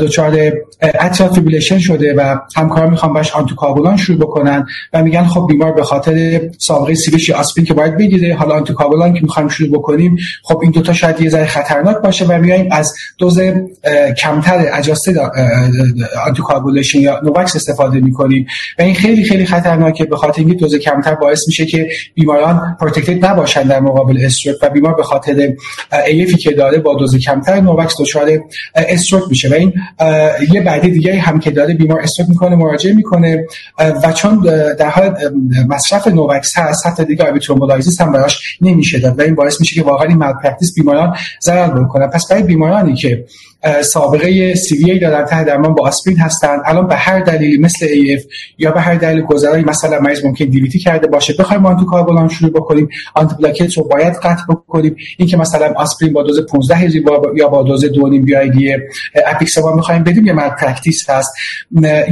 دچار 0.00 0.52
atrial 0.82 1.32
fibrillation 1.32 1.78
شده 1.78 2.14
و 2.14 2.36
همکارا 2.56 2.90
می‌خوان 2.90 3.12
باش 3.12 3.32
آنتی‌کوآگولان 3.32 3.96
شروع 3.96 4.18
بکنن 4.18 4.66
و 4.92 5.02
میگن 5.02 5.24
خب 5.24 5.46
بیمار 5.48 5.72
به 5.72 5.82
خاطر 5.82 6.40
سابقه 6.58 6.94
CVA 6.94 7.32
آسپرین 7.32 7.66
که 7.66 7.74
باید 7.74 7.96
بگیره. 7.96 8.34
حالا 8.34 8.54
آنتی‌کوآگولان 8.54 9.14
که 9.14 9.20
می‌خوایم 9.22 9.48
شروع 9.48 9.70
بکنیم 9.70 10.16
خب 10.42 10.58
این 10.62 10.70
دوتا 10.70 10.92
شاید 10.92 11.20
یه 11.20 11.28
ذره 11.28 11.46
خطرناک 11.46 11.96
باشه 11.96 12.24
و 12.24 12.38
میایم 12.38 12.68
از 12.72 12.94
دوز 13.18 13.40
کمتر 14.18 14.66
adjusted 14.72 15.20
anticoagulation 16.26 17.00
یا 17.00 17.20
NOACs 17.24 17.56
استفاده 17.56 18.00
می‌کنیم. 18.00 18.46
و 18.78 18.82
این 18.82 18.94
خیلی 18.94 19.24
خیلی 19.24 19.46
خطرناکه 19.46 20.04
به 20.04 20.16
خاطر 20.16 20.40
اینکه 20.40 20.54
دوز 20.54 20.74
کمتر 20.74 21.14
باعث 21.14 21.48
میشه 21.48 21.66
که 21.66 21.88
بیماران 22.14 22.76
protected 22.80 23.19
نباشن 23.22 23.62
در 23.62 23.80
مقابل 23.80 24.18
stroke 24.24 24.56
و 24.62 24.70
بیمار 24.70 24.94
به 24.94 25.02
خاطر 25.02 25.52
AF 26.06 26.26
ی 26.26 26.36
که 26.36 26.50
داره 26.50 26.78
با 26.78 26.94
دوز 26.94 27.16
کمتر 27.16 27.60
NOACs 27.60 28.00
دچار 28.00 28.40
stroke 28.74 29.22
میشه 29.28 29.48
و 29.48 29.54
این 29.54 29.72
یه 30.52 30.60
بعدی 30.60 30.90
دیگه 30.90 31.18
هم 31.18 31.40
که 31.40 31.50
داره 31.50 31.74
بیمار 31.74 32.00
stroke 32.00 32.28
می‌کنه 32.28 32.56
مراجعه 32.56 32.92
می‌کنه 32.92 33.46
و 33.78 34.12
چون 34.12 34.40
در 34.78 34.88
حال 34.88 35.16
مصرف 35.68 36.08
NOACs 36.08 36.58
هست 36.58 36.86
حتی 36.86 37.04
دیگه 37.04 37.24
IV 37.24 37.35
thrombolysis 37.35 38.00
هم 38.00 38.12
براش 38.12 38.58
نمیشه 38.60 38.98
داد 38.98 39.18
و 39.18 39.22
این 39.22 39.34
باعث 39.34 39.60
میشه 39.60 39.74
که 39.74 39.82
واقعا 39.82 40.08
این 40.08 40.18
malpractice 40.18 40.74
بیماران 40.74 41.16
ضرر 41.42 41.84
بکنه. 41.84 42.06
پس 42.06 42.28
برای 42.30 42.42
بیمارانی 42.42 42.94
که 42.94 43.24
سابقه 43.92 44.54
CVA 44.54 44.98
دارن 44.98 45.24
تحت 45.24 45.46
درمان 45.46 45.74
با 45.74 45.86
آسپرین 45.86 46.18
هستن 46.18 46.58
الان 46.66 46.86
به 46.86 46.96
هر 46.96 47.20
دلیلی 47.20 47.58
مثل 47.58 47.86
AF 47.86 48.22
یا 48.58 48.70
به 48.70 48.80
هر 48.80 48.94
دلیل 48.94 49.20
گذرایی 49.20 49.64
مثلا 49.64 50.00
مریض 50.00 50.24
ممکن 50.24 50.44
DVT 50.44 50.78
کرده 50.78 51.06
باشه 51.06 51.34
بخوایم 51.38 51.66
آنتی‌کوآگولان 51.66 52.28
شروع 52.28 52.50
بکنیم 52.50 52.88
آنتی 53.14 53.34
پلاکت 53.34 53.76
رو 53.76 53.84
باید 53.84 54.14
قطع 54.14 54.42
بکنیم. 54.48 54.96
اینکه 55.18 55.36
مثلا 55.36 55.72
آسپرین 55.76 56.12
با 56.12 56.22
دوز 56.22 56.46
15 56.46 56.74
هزی 56.74 57.04
یا 57.36 57.48
با 57.48 57.62
دوز 57.62 57.84
2 57.84 58.08
نیم 58.08 58.24
BID 58.24 58.76
اپیکسابان 59.26 59.76
می‌خوایم 59.76 60.04
بدیم 60.04 60.26
یه 60.26 60.32
malpractice 60.32 61.10
هست. 61.10 61.30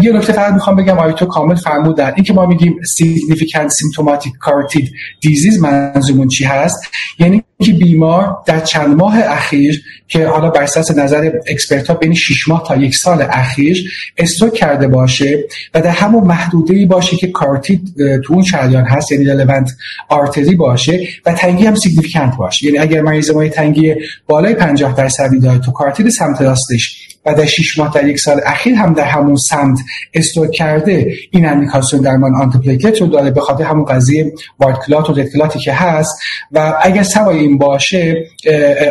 یه 0.02 0.12
نکته 0.12 0.32
فقط 0.32 0.52
می‌خوام 0.52 0.76
بگم 0.76 0.98
آیتو 0.98 1.26
کامل 1.26 1.54
فرمودن. 1.54 2.12
اینکه 2.16 2.32
ما 2.32 2.46
میگیم 2.46 2.76
significant 2.96 3.70
symptomatic 3.70 4.32
carotid 4.40 4.90
disease 5.20 5.62
منظورمون 5.62 6.28
چی 6.28 6.44
هست؟ 6.44 6.78
یعنی 7.18 7.44
که 7.62 7.72
بیمار 7.72 8.38
در 8.46 8.60
چند 8.60 8.96
ماه 8.96 9.18
اخیر 9.18 9.82
که 10.08 10.26
حالا 10.26 10.50
بر 10.50 10.62
اساس 10.62 10.90
نظر 10.90 11.30
expert 11.46 11.88
ها 11.88 11.94
بین 11.94 12.14
6 12.14 12.48
ماه 12.48 12.64
تا 12.66 12.76
یک 12.76 12.96
سال 12.96 13.22
اخیر 13.30 13.90
stroke 14.18 14.54
کرده 14.54 14.88
باشه 14.88 15.44
و 15.74 15.80
در 15.80 15.90
همون 15.90 16.24
محدوده 16.24 16.74
ای 16.74 16.86
باشه 16.86 17.16
که 17.16 17.26
کاروتید 17.26 17.94
تو 18.24 18.34
اون 18.34 18.44
شریان 18.44 18.84
هست 18.84 19.12
یعنی 19.12 19.24
relevant 19.24 19.70
artery 20.08 20.54
باشه 20.54 21.08
و 21.26 21.32
تنگی 21.32 21.66
هم 21.66 21.74
significant 21.74 22.36
باشه. 22.36 22.66
یعنی 22.66 22.78
اگر 22.78 23.02
مریض 23.02 23.30
ما 23.30 23.48
تنگی 23.48 23.94
بالای 24.26 24.54
50 24.54 24.96
درصدی 24.96 25.40
داره 25.40 25.58
تو 25.58 25.72
کاروتید 25.72 26.08
سمت 26.08 26.42
راستش 26.42 27.17
و 27.26 27.34
در 27.34 27.46
6 27.46 27.78
ماه 27.78 27.94
در 27.94 28.08
یک 28.08 28.18
سال 28.18 28.40
اخیر 28.46 28.74
هم 28.74 28.92
در 28.92 29.04
همون 29.04 29.36
سمت 29.36 29.78
stroke 30.14 30.50
کرده 30.50 31.12
این 31.30 31.46
اندیکاسیون 31.46 32.02
درمان 32.02 32.34
آنتی 32.34 32.78
رو 33.00 33.06
داره 33.06 33.30
به 33.30 33.40
خاطر 33.40 33.64
همون 33.64 33.84
قضیه 33.84 34.32
white 34.58 34.78
clot 34.86 35.10
و 35.10 35.12
red 35.12 35.56
که 35.56 35.72
هست. 35.72 36.18
و 36.52 36.74
اگر 36.82 37.02
سوای 37.02 37.38
این 37.38 37.58
باشه 37.58 38.24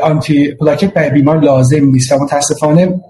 آنتی 0.04 0.52
پلاکت 0.52 0.94
برای 0.94 1.10
بیمار 1.10 1.40
لازم 1.40 1.86
نیست 1.86 2.12
و 2.12 2.24
متاسفانه 2.24 3.02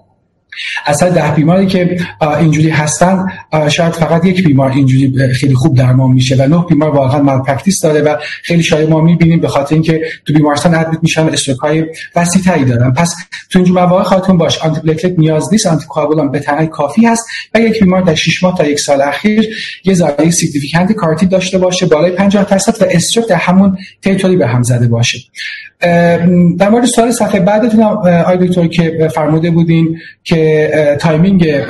اصلا 0.86 1.10
ده 1.10 1.30
بیماری 1.34 1.66
که 1.66 2.00
اینجوری 2.40 2.70
هستن 2.70 3.26
شاید 3.70 3.92
فقط 3.92 4.24
یک 4.24 4.44
بیمار 4.46 4.70
اینجوری 4.70 5.34
خیلی 5.34 5.54
خوب 5.54 5.76
درمان 5.76 6.10
میشه 6.10 6.36
و 6.36 6.46
نه 6.46 6.64
بیمار 6.68 6.90
واقعا 6.90 7.22
malpractice 7.22 7.80
داره 7.80 8.00
و 8.00 8.16
خیلی 8.42 8.62
شایع 8.62 8.88
ما 8.88 9.00
می‌بینیم 9.00 9.40
به 9.40 9.48
خاطر 9.48 9.74
اینکه 9.74 10.00
تو 10.26 10.32
بیمارستان 10.32 10.74
admit 10.74 10.98
میشن 11.02 11.22
و 11.22 11.32
stroke 11.32 11.58
های 11.58 11.84
وسیعی 12.16 12.64
دارن. 12.64 12.92
پس 12.92 13.14
تو 13.50 13.58
اینجور 13.58 13.80
مواقع 13.80 14.02
خاطرتون 14.02 14.38
باشه. 14.38 14.58
antiplatelet 14.58 15.18
نیاز 15.18 15.52
نیست 15.52 15.66
آنتی 15.66 15.86
کوآگولان 15.86 16.30
به 16.30 16.38
تنهایی 16.38 16.68
کافی 16.68 17.06
هست 17.06 17.26
و 17.54 17.60
یک 17.60 17.80
بیمار 17.80 18.02
در 18.02 18.14
6 18.14 18.42
ماه 18.42 18.58
تا 18.58 18.66
یک 18.66 18.80
سال 18.80 19.00
اخیر 19.00 19.48
یه 19.84 19.94
ضایعه 19.94 20.30
significant 20.30 20.92
کاروتید 20.92 21.26
داشته 21.26 21.58
باشه 21.58 21.86
بالای 21.86 22.10
50 22.10 22.44
درصد 22.44 22.82
و 22.82 22.86
stroke 22.90 23.28
در 23.28 23.36
همون 23.36 23.78
territory 24.02 24.36
به 24.36 24.46
هم 24.46 24.62
زده 24.62 24.86
باشه. 24.86 25.18
در 26.58 26.68
مورد 26.70 26.84
سوال 26.84 27.10
صفحه 27.10 27.40
بعدتون 27.40 27.82
آقای 27.82 28.46
دکتر 28.46 28.66
که 28.66 29.08
فرموده 29.14 29.50
بودین 29.50 29.98
که 30.24 30.96
timing 31.00 31.66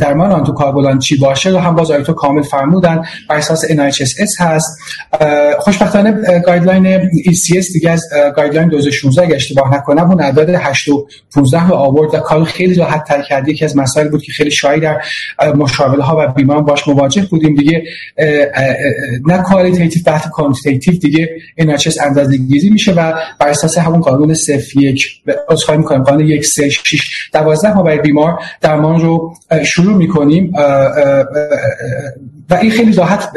درمان 0.00 0.32
آنتی‌کوآگولان 0.32 0.98
چی 0.98 1.16
باشه 1.16 1.50
رو 1.50 1.58
هم 1.58 1.74
باز 1.74 1.90
آیتو 1.90 2.12
کامل 2.12 2.42
فرمودن 2.42 3.02
بر 3.28 3.36
اساس 3.36 3.64
NIHSS 3.64 4.40
هست. 4.40 4.78
خوشبختانه 5.58 6.40
guideline 6.40 7.08
ESC 7.08 7.72
دیگه 7.72 7.90
از 7.90 8.02
guideline 8.36 8.68
2016 8.68 9.22
اگه 9.22 9.34
اشتباه 9.34 9.74
نکنم 9.74 10.10
اون 10.10 10.20
اعداد 10.20 10.50
8 10.50 10.88
و 10.88 11.06
15 11.34 11.68
رو 11.68 11.74
آورد 11.74 12.14
و 12.14 12.18
کار 12.18 12.44
خیلی 12.44 12.74
راحت 12.74 13.04
تر 13.04 13.22
کرد. 13.22 13.48
یکی 13.48 13.64
از 13.64 13.76
مسائل 13.76 14.08
بود 14.08 14.22
که 14.22 14.32
خیلی 14.32 14.50
شایع 14.50 14.80
در 14.80 15.00
مشاوره 15.52 16.02
ها 16.02 16.16
و 16.18 16.32
بیماران 16.32 16.64
باش 16.64 16.88
مواجه 16.88 17.22
بودیم. 17.22 17.54
دیگه 17.54 17.82
نه 19.26 19.42
qualitative 19.42 20.02
بحث 20.06 20.28
quantitative 20.28 21.00
دیگه 21.00 21.30
NIHSS 21.60 22.00
اندازه‌گیری 22.02 22.70
میشه 22.70 22.92
و 22.92 23.12
بر 23.44 23.50
اساس 23.50 23.78
همون 23.78 24.00
قانون 24.00 24.34
0 24.34 24.62
1 24.76 25.22
عذرخواهی 25.48 25.78
می‌کنم 25.78 26.02
قانون 26.02 26.26
1 26.26 26.46
3 26.46 26.68
6 26.68 27.30
12 27.32 27.74
ما 27.74 27.82
برای 27.82 27.98
بیمار 27.98 28.38
درمان 28.60 29.00
رو 29.00 29.34
شروع 29.64 29.96
می‌کنیم 29.96 30.52
و 32.50 32.54
این 32.54 32.70
خیلی 32.70 32.92
راحت 32.92 33.28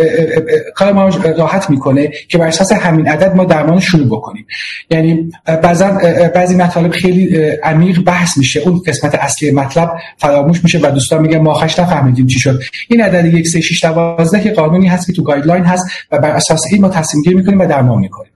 کار 0.75 0.91
ما 0.91 1.09
راحت 1.37 1.69
می‌کنه 1.69 2.11
که 2.29 2.37
بر 2.37 2.47
اساس 2.47 2.71
همین 2.71 3.07
عدد 3.07 3.35
ما 3.35 3.45
درمان 3.45 3.79
شروع 3.79 4.05
بکنیم. 4.05 4.45
یعنی 4.89 5.31
بعضا 5.45 5.87
بعضی 6.35 6.55
مطالب 6.55 6.91
خیلی 6.91 7.37
عمیق 7.63 8.03
بحث 8.03 8.37
میشه. 8.37 8.59
اون 8.59 8.81
قسمت 8.87 9.15
اصلی 9.15 9.51
مطلب 9.51 9.91
فراموش 10.17 10.63
میشه 10.63 10.79
و 10.79 10.91
دوستان 10.91 11.21
میگن 11.21 11.37
ما 11.37 11.53
خش 11.53 11.79
نفهمیدیم 11.79 12.27
چی 12.27 12.39
شد. 12.39 12.59
این 12.89 13.01
عدد 13.01 13.33
1 13.33 13.47
3 13.47 13.61
6 13.61 13.83
12 13.83 14.43
که 14.43 14.51
قانونی 14.51 14.87
هست 14.87 15.07
که 15.07 15.13
تو 15.13 15.23
گایدلاین 15.23 15.63
هست 15.63 15.87
و 16.11 16.19
بر 16.19 16.29
اساس 16.29 16.65
این 16.71 16.81
ما 16.81 16.89
تصمیم 16.89 17.23
گیری 17.23 17.35
می‌کنیم 17.35 17.59
و 17.59 17.65
درمان 17.65 17.99
می‌کنیم. 17.99 18.31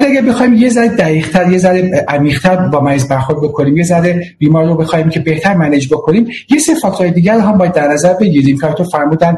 اگر 0.00 0.22
بخوایم 0.22 0.54
یه 0.54 0.68
ذره 0.70 0.88
دقیق‌تر 0.88 1.52
یه 1.52 1.58
ذره 1.58 2.04
عمیق‌تر 2.08 2.56
با 2.56 2.80
مریض 2.80 3.08
برخورد 3.08 3.38
بکنیم 3.40 3.76
یه 3.76 3.84
ذره 3.84 4.24
بیمار 4.38 4.66
رو 4.66 4.76
بخوایم 4.76 5.08
که 5.08 5.20
بهتر 5.20 5.54
manage 5.54 5.88
بکنیم 5.88 6.28
یه 6.50 6.58
سری 6.58 6.74
فاکتورهای 6.74 7.10
دیگر 7.10 7.38
هم 7.38 7.58
باید 7.58 7.72
در 7.72 7.88
نظر 7.88 8.14
بگیریم. 8.14 8.58
که 8.58 8.66
دکتر 8.66 8.84
فرمودن 8.84 9.36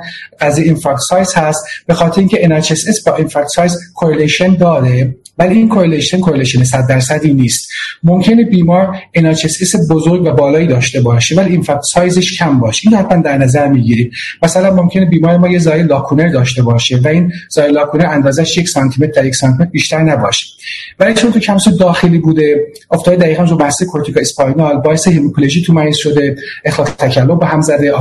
از 0.61 0.67
infarct 0.67 1.01
size 1.01 1.35
هست 1.35 1.65
به 1.87 1.95
خاطر 1.95 2.21
اینکه 2.21 2.37
NIHSS 2.49 3.05
با 3.07 3.17
infarct 3.17 3.49
size 3.49 3.79
correlation 3.95 4.55
داره. 4.55 5.17
ولی 5.39 5.55
این 5.55 5.69
correlation 5.69 6.21
correlation 6.21 6.65
100 6.65 6.87
درصدی 6.87 7.35
نیست. 7.35 7.69
ممکنه 8.03 8.45
بیمار 8.45 8.97
NIHSS 9.19 9.91
بزرگ 9.91 10.23
و 10.27 10.31
بالایی 10.31 10.67
داشته 10.67 11.01
باشه 11.01 11.37
ولی 11.37 11.51
infarct 11.51 11.83
size 11.83 12.20
ش 12.20 12.39
کم 12.39 12.61
باشه. 12.61 12.89
این 12.89 12.99
حتما 12.99 13.23
در 13.23 13.39
نظر 13.39 13.69
می‌گیریم 13.69 14.11
مثلا 14.43 14.75
ممکنه 14.75 15.05
بیمار 15.05 15.37
ما 15.37 15.49
یه 15.49 15.59
ضایعه 15.59 15.87
lacunar 15.87 16.29
داشته 16.29 16.63
باشه 16.63 16.99
و 17.05 17.09
این 17.09 17.33
ضایعه 17.51 17.71
lacunar 17.71 18.07
اندازش 18.07 18.59
یک 18.59 18.69
سانتی 18.69 19.03
متر 19.03 19.13
در 19.21 19.27
یک 19.27 19.35
سانتی 19.35 19.57
متر 19.63 19.71
بیشتر 19.71 20.03
نباشه. 20.03 20.47
ولی 20.99 21.15
چون 21.15 21.33
تو 21.33 21.41
کمس 21.41 21.69
داخلی 21.69 22.19
بوده 22.19 22.67
افتاد 22.91 23.19
دقیقا 23.19 23.43
رو 23.43 23.57
بسته 23.57 23.87
کورتیکا 23.87 24.21
اسپاینال 24.21 24.77
باعث 24.77 25.09
هیموپلژی 25.09 25.63
تو 25.63 25.73
مریض 25.73 25.97
شده 25.97 26.37
اخلاق 26.65 26.89
تکلم 26.89 27.39
به 27.39 27.47
هم 27.47 27.61
زده 27.61 27.93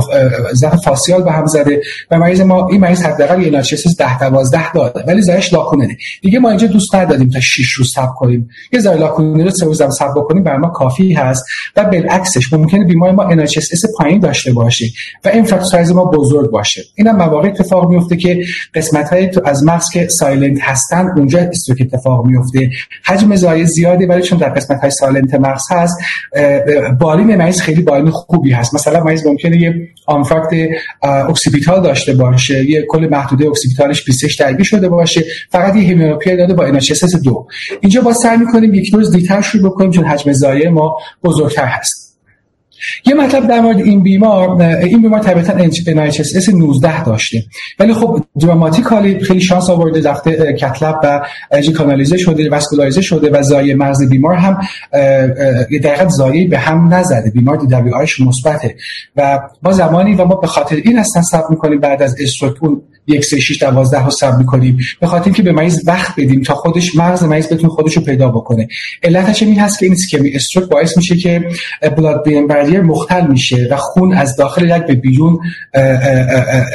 ضعف 0.52 0.84
فاسیال 0.84 1.22
به 1.22 1.32
هم 1.32 1.46
زده 1.46 1.82
و 2.10 2.18
مریض 2.18 2.40
ما 2.50 2.68
این 2.68 2.80
مریض 2.80 3.02
حداقل 3.02 3.42
یه 3.42 3.50
ناچسیس 3.50 3.96
10 3.96 4.18
12 4.18 4.72
داده 4.72 5.04
ولی 5.06 5.22
زایش 5.22 5.52
لاکونه 5.52 5.96
دیگه 6.22 6.38
ما 6.38 6.48
اینجا 6.48 6.66
دوست 6.66 6.94
نداریم 6.94 7.28
تا 7.28 7.40
6 7.40 7.70
روز 7.70 7.92
صبر 7.94 8.12
کنیم. 8.16 8.48
یه 8.72 8.80
زای 8.80 8.98
لاکونه 8.98 9.44
رو 9.44 9.50
3 9.50 9.66
روز 9.66 9.82
هم 9.82 9.90
صبر 9.90 10.12
بکنیم 10.16 10.42
برای 10.44 10.58
ما 10.58 10.68
کافی 10.68 11.12
هست 11.12 11.44
و 11.76 11.84
بالعکسش 11.84 12.52
ممکنه 12.52 12.84
بیمار 12.84 13.12
ما 13.12 13.30
NHS 13.30 13.80
پایین 13.98 14.20
داشته 14.20 14.52
باشه 14.52 14.84
و 15.24 15.28
این 15.28 15.46
سایز 15.46 15.92
ما 15.92 16.04
بزرگ 16.04 16.50
باشه. 16.50 16.82
اینم 16.94 17.16
مواقع 17.16 17.48
اتفاق 17.48 17.90
میفته 17.90 18.16
که 18.16 18.44
قسمت 18.74 19.08
های 19.08 19.28
تو 19.28 19.40
از 19.44 19.64
مغز 19.64 19.90
که 19.90 20.08
silent 20.08 20.58
هستن 20.62 21.08
اونجا 21.16 21.38
stroke 21.38 21.78
اتفاق 21.80 22.26
میفته. 22.26 22.70
حجم 23.04 23.36
ضایعه 23.36 23.66
زیاده 23.66 24.06
ولی 24.06 24.22
چون 24.22 24.38
در 24.38 24.48
قسمت 24.48 24.80
های 24.80 24.90
silent 24.90 25.34
مغز 25.34 25.62
هست 25.70 25.98
بالین 27.00 27.36
مریض 27.36 27.60
خیلی 27.60 27.82
بالین 27.82 28.10
خوبی 28.10 28.52
هست. 28.52 28.74
مثلا 28.74 29.04
مریض 29.04 29.26
ممکنه 29.26 29.56
یه 29.56 29.88
infarct 30.06 30.68
occipital 31.02 31.82
داشته 31.82 32.12
باشه. 32.12 32.39
یه 32.50 32.86
کل 32.88 33.08
محدوده 33.10 33.48
occipital 33.48 33.94
ش 33.94 34.04
26 34.04 34.34
درگیر 34.34 34.64
شده 34.64 34.88
باشه. 34.88 35.24
فقط 35.50 35.76
یه 35.76 35.82
hemianopia 35.82 36.36
داده 36.36 36.54
با 36.54 36.78
NIHSS 36.80 37.22
دو. 37.24 37.46
اینجا 37.80 38.00
با 38.00 38.12
سعی 38.12 38.38
می‌کنیم 38.38 38.74
یک 38.74 38.94
روز 38.94 39.12
دیرتر 39.12 39.40
شروع 39.40 39.70
بکنیم 39.70 39.90
چون 39.90 40.04
حجم 40.04 40.32
ضایعه 40.32 40.70
ما 40.70 40.96
بزرگتر 41.24 41.66
هست. 41.66 42.09
یه 43.06 43.14
مطلب 43.14 43.48
در 43.48 43.60
مورد 43.60 43.78
این 43.78 44.02
بیمار 44.02 44.62
این 44.62 45.02
بیمار 45.02 45.20
طبیعتا 45.20 45.68
NIHSS 45.68 46.48
19 46.48 47.04
داشته. 47.04 47.44
ولی 47.78 47.94
خب 47.94 48.24
دراماتیکالی 48.40 49.20
خیلی 49.20 49.40
شانس 49.40 49.70
آورده 49.70 50.10
رفته 50.10 50.52
کتلب 50.52 50.96
و 51.02 51.20
اجی 51.50 51.72
کانالیزه 51.72 52.18
شده 52.18 52.50
واسکولایزه 52.50 53.00
شده 53.00 53.30
و 53.30 53.42
زایه 53.42 53.74
مغز 53.74 54.08
بیمار 54.08 54.34
هم 54.34 54.60
دقیقا 55.82 56.08
زایه 56.08 56.48
به 56.48 56.58
هم 56.58 56.94
نزده. 56.94 57.30
بیمار 57.30 57.56
دی 57.56 57.66
دبلیو 57.66 57.94
آیش 57.94 58.20
مثبته. 58.20 58.74
و 59.16 59.40
ما 59.62 59.72
زمانی 59.72 60.14
و 60.14 60.24
ما 60.24 60.34
به 60.34 60.46
خاطر 60.46 60.76
این 60.76 60.98
هستن 60.98 61.22
سب 61.22 61.44
می‌کنیم 61.50 61.80
بعد 61.80 62.02
از 62.02 62.16
استروک 62.20 62.56
یک 63.06 63.24
سه 63.24 63.40
شیش 63.40 63.62
دوازده 63.62 64.04
رو 64.04 64.10
سب 64.10 64.38
می‌کنیم. 64.38 64.78
به 65.00 65.06
خاطر 65.06 65.24
اینکه 65.24 65.42
به 65.42 65.52
مریض 65.52 65.82
وقت 65.86 66.20
بدیم 66.20 66.42
تا 66.42 66.54
خودش 66.54 66.96
مغز 66.96 67.22
مریض 67.22 67.52
بتونه 67.52 67.68
خودش 67.68 67.96
رو 67.96 68.02
پیدا 68.02 68.28
بکنه. 68.28 68.68
علتش 69.02 69.42
این 69.42 69.58
هست 69.58 69.78
که 69.78 69.86
این 69.86 69.92
اسکمی 69.92 70.34
استروک 70.34 70.68
باعث 70.68 70.96
میشه 70.96 71.16
که 71.16 71.48
بلاد 71.96 72.24
برین 72.24 72.46
برییر 72.70 72.84
مختل 72.84 73.26
میشه 73.26 73.68
و 73.70 73.76
خون 73.76 74.12
از 74.12 74.36
داخل 74.36 74.64
یک 74.64 74.86
به 74.86 74.94
بیرون 74.94 75.38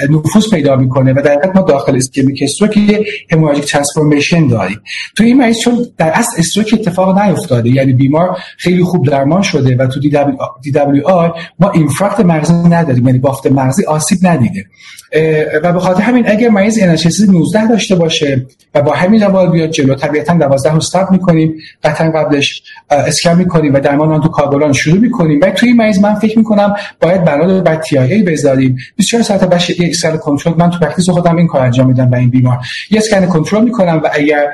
نفوذ 0.10 0.50
پیدا 0.52 0.76
می‌کنه 0.76 1.14
و 1.14 1.22
در 1.22 1.52
ما 1.56 1.62
داخل 1.62 1.96
اسکمی 1.96 2.40
استروک 2.42 2.78
یه 2.78 3.06
هموراژیک 3.32 3.66
ترانسفورمیشن 3.66 4.48
داریم. 4.48 4.82
تو 5.18 5.24
این 5.24 5.38
مریض 5.38 5.60
چون 5.60 5.88
در 5.98 6.12
اصل 6.14 6.32
استروک 6.38 6.74
اتفاق 6.74 7.20
نیفتاده 7.20 7.70
یعنی 7.70 7.94
بیمار 7.94 8.38
خیلی 8.58 8.84
خوب 8.84 9.08
درمان 9.08 9.42
شده 9.42 9.78
و 9.78 9.88
تو 9.88 10.00
دی 10.00 10.72
دبلیو 10.72 11.08
آی 11.08 11.30
ما 11.60 11.70
اینفراکت 11.70 12.20
مغزی 12.20 12.54
نداریم 12.54 13.08
یعنی 13.08 13.20
بافت 13.20 13.48
مغزی 13.48 13.86
آسیب 13.86 14.20
ندیده. 14.24 14.66
و 15.64 15.74
به 15.74 15.80
خاطر 15.80 16.02
همین 16.02 16.30
اگر 16.30 16.50
مریض 16.50 16.80
NHS 16.80 17.30
19 17.30 17.68
داشته 17.68 17.96
باشه 17.96 18.46
و 18.76 18.82
با 18.82 18.94
همین 18.94 19.22
روال 19.24 19.52
بیاد 19.52 19.70
جلو 19.70 19.96
طبیعتا 19.96 20.34
12 20.34 20.72
رو 20.72 20.78
استاپ 20.78 21.12
می‌کنیم 21.12 21.56
قطعا 21.84 22.12
قبلش 22.12 22.64
اسکن 22.90 23.36
می‌کنیم 23.36 23.74
و 23.74 23.80
درمان 23.80 24.12
آن 24.12 24.22
تو 24.22 24.30
کاربولان 24.30 24.74
شروع 24.74 25.00
می‌کنیم. 25.00 25.40
و 25.42 25.50
توی 25.50 25.74
مریض 25.86 26.00
من 26.00 26.16
فکر 26.16 26.38
می‌کنم 26.38 26.76
باید 27.02 27.24
بنا 27.24 27.62
بر 27.62 27.76
تی 27.76 28.24
بذاریم. 28.24 28.78
24 28.96 29.24
ساعت 29.24 29.44
باشه 29.44 29.82
یک 29.82 29.96
سر 29.96 30.18
کنترل. 30.18 30.54
من 30.58 30.70
تو 30.70 30.80
پرکتیس 30.80 31.10
خودم 31.10 31.38
این 31.38 31.48
کار 31.48 31.62
انجام 31.62 31.88
میدم 31.88 32.10
به 32.10 32.18
این 32.18 32.30
بیمار. 32.30 32.58
یه 32.92 32.98
اسکن 32.98 33.26
کنترل 33.26 33.64
می‌کنم 33.64 34.02
و 34.04 34.10
اگر 34.14 34.48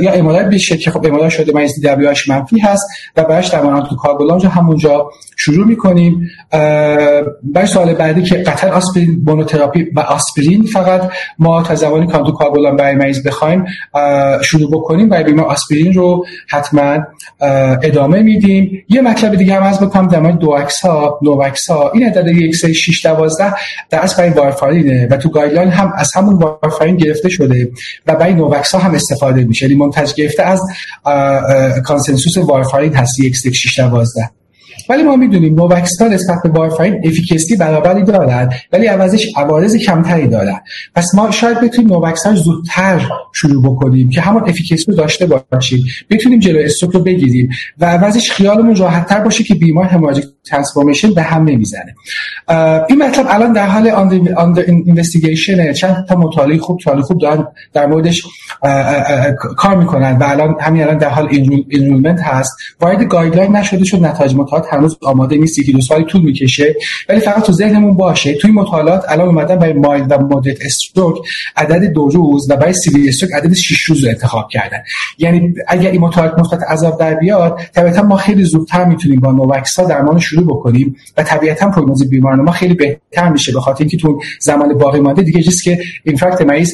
یا 0.00 0.12
امارات 0.12 0.46
بشه 0.46 0.76
که 0.76 0.90
خب 0.90 1.06
امارات 1.06 1.28
شده 1.28 1.52
مریض 1.52 1.80
دی 1.80 1.88
منفی 2.28 2.58
هست 2.58 2.86
و 3.16 3.24
براش 3.24 3.48
درمان 3.48 3.82
تو 3.82 3.96
کاربولان 3.96 4.40
همونجا 4.40 5.10
شروع 5.36 5.66
می‌کنیم. 5.66 6.30
برای 7.42 7.66
سوال 7.66 7.94
بعدی 7.94 8.22
که 8.22 8.34
قطعا 8.34 8.70
آسپرین 8.70 9.22
مونوتراپی 9.26 9.86
و 9.94 10.00
آسپرین 10.00 10.62
فقط 10.62 11.10
ما 11.38 11.62
تا 11.62 11.74
زمانی 11.74 12.06
کانتو 12.06 12.32
کاربولان 12.32 12.76
برای 12.76 12.94
مریض 12.94 13.26
بخوایم 13.26 13.64
شروع 14.42 14.70
بکنیم 14.70 15.08
برای 15.08 15.24
بیمار 15.24 15.46
آسپرین 15.46 15.92
رو 15.92 16.26
حتما 16.48 16.98
ادامه 17.82 18.22
میدیم. 18.22 18.84
یه 18.88 19.00
مطلب 19.00 19.34
دیگه 19.34 19.54
هم 19.54 19.62
عرض 19.62 19.80
بکنم 19.80 20.08
در 20.08 20.20
مورد 20.20 20.38
DOACs 20.38 20.80
ها 20.80 21.18
NOACs 21.22 21.70
ها 21.70 21.90
این 21.90 22.06
عدد 22.06 22.28
1 22.28 22.56
3 22.56 22.72
6 22.72 23.06
12 23.06 23.54
در 23.90 23.98
اصل 23.98 24.16
برای 24.16 24.30
وارفارینه 24.30 25.08
و 25.10 25.16
تو 25.16 25.28
guideline 25.28 25.68
هم 25.68 25.92
از 25.96 26.10
همون 26.14 26.34
وارفارین 26.34 26.96
گرفته 26.96 27.28
شده 27.28 27.70
و 28.06 28.14
برای 28.14 28.34
NOACs 28.34 28.74
ها 28.74 28.80
هم 28.80 28.94
استفاده 29.10 29.44
میشه. 29.44 29.66
یعنی 29.66 29.78
منتج 29.78 30.14
گرفته 30.14 30.42
از 30.42 30.60
consensus 31.84 32.36
وارفارین 32.38 32.94
هست 32.94 33.20
1 33.20 33.36
3 33.36 33.52
6 33.52 33.78
12 33.78 34.30
ولی 34.88 35.02
ما 35.02 35.16
می‌دونیم 35.16 35.54
NOACs 35.54 35.99
ها 35.99 36.08
نسبت 36.08 36.36
به 36.44 36.48
وارفارین 36.48 37.00
efficacy 37.04 37.56
برابری 37.56 38.02
دارد 38.02 38.54
ولی 38.72 38.86
عوضش 38.86 39.32
عوارض 39.36 39.76
کمتری 39.76 40.26
دارد 40.26 40.62
پس 40.94 41.14
ما 41.14 41.30
شاید 41.30 41.60
بتونیم 41.60 41.92
NOACs 41.92 42.27
ها 42.27 42.34
زودتر 42.34 43.08
شروع 43.32 43.62
بکنیم 43.62 44.10
که 44.10 44.20
همون 44.20 44.42
efficacy 44.48 44.84
رو 44.88 44.94
داشته 44.94 45.26
باشیم. 45.26 45.84
بتونیم 46.10 46.38
جلو 46.38 46.58
stroke 46.58 46.90
رو 46.90 47.00
بگیریم 47.00 47.48
و 47.78 47.84
عوضش 47.86 48.30
خیالمون 48.30 48.76
راحتتر 48.76 49.20
باشه 49.20 49.44
که 49.44 49.54
بیمار 49.54 49.84
hemorrhagic 49.84 50.24
transformation 50.44 51.14
به 51.14 51.22
هم 51.22 51.44
نمی‌زنه. 51.44 51.94
این 52.88 53.02
مطلب 53.02 53.26
الان 53.28 53.52
در 53.52 53.66
حال 53.66 53.88
under 54.36 54.62
investigation 54.62 55.72
چند 55.72 56.06
تا 56.08 56.16
مطالعه 56.16 56.58
خوب 56.58 56.80
مطالعه 56.80 57.02
خوب 57.02 57.20
دارن 57.20 57.46
در 57.72 57.86
موردش 57.86 58.22
کار 59.56 59.76
می‌کنن 59.76 60.16
و 60.16 60.24
الان 60.24 60.56
همین 60.60 60.82
الان 60.82 60.98
در 60.98 61.08
حال 61.08 61.28
enrollment 61.68 62.20
هست. 62.20 62.56
وارد 62.80 63.04
guideline 63.04 63.56
نشده 63.56 63.84
چون 63.84 64.06
نتایج 64.06 64.34
مطالعات 64.34 64.63
هنوز 64.70 64.98
آماده 65.02 65.36
نیست 65.36 65.58
یکی 65.58 65.72
دو 65.72 65.80
سالی 65.80 66.04
طول 66.04 66.22
می‌کشه 66.22 66.74
ولی 67.08 67.20
فقط 67.20 67.42
تو 67.42 67.52
ذهنمون 67.52 67.94
باشه. 67.94 68.34
توی 68.34 68.50
مطالعات 68.50 69.04
الان 69.08 69.28
اومدن 69.28 69.56
برای 69.56 69.72
mild 69.72 70.04
و 70.10 70.18
moderate 70.18 70.56
stroke 70.64 71.16
عدد 71.56 71.84
دو 71.84 72.08
روز 72.08 72.50
و 72.50 72.56
برای 72.56 72.72
severe 72.72 73.08
stroke 73.08 73.32
عدد 73.32 73.54
6 73.54 73.82
روز 73.82 74.04
رو 74.04 74.10
انتخاب 74.10 74.48
کردن. 74.50 74.78
یعنی 75.18 75.54
اگر 75.68 75.90
این 75.90 76.00
مطالعات 76.00 76.38
مثبت 76.38 76.62
از 76.62 76.75
آب 76.75 77.00
در 77.00 77.14
بیاد 77.14 77.60
طبیعتا 77.74 78.02
ما 78.02 78.16
خیلی 78.16 78.44
زودتر 78.44 78.84
می‌تونیم 78.84 79.20
با 79.20 79.32
NOACs 79.32 79.75
ها 79.75 79.84
درمان 79.84 80.18
شروع 80.18 80.46
بکنیم 80.46 80.96
و 81.16 81.22
طبیعتا 81.22 81.70
پروگنوز 81.70 82.10
بیماران 82.10 82.40
ما 82.40 82.52
خیلی 82.52 82.74
بهتر 82.74 83.28
میشه 83.28 83.52
به 83.52 83.60
خاطر 83.60 83.84
اینکه 83.84 83.96
تو 83.96 84.20
زمان 84.40 84.78
باقی 84.78 85.00
مانده. 85.00 85.22
دیگه 85.22 85.40
ریسک 85.40 85.78
infarct 86.04 86.40
مریض 86.42 86.72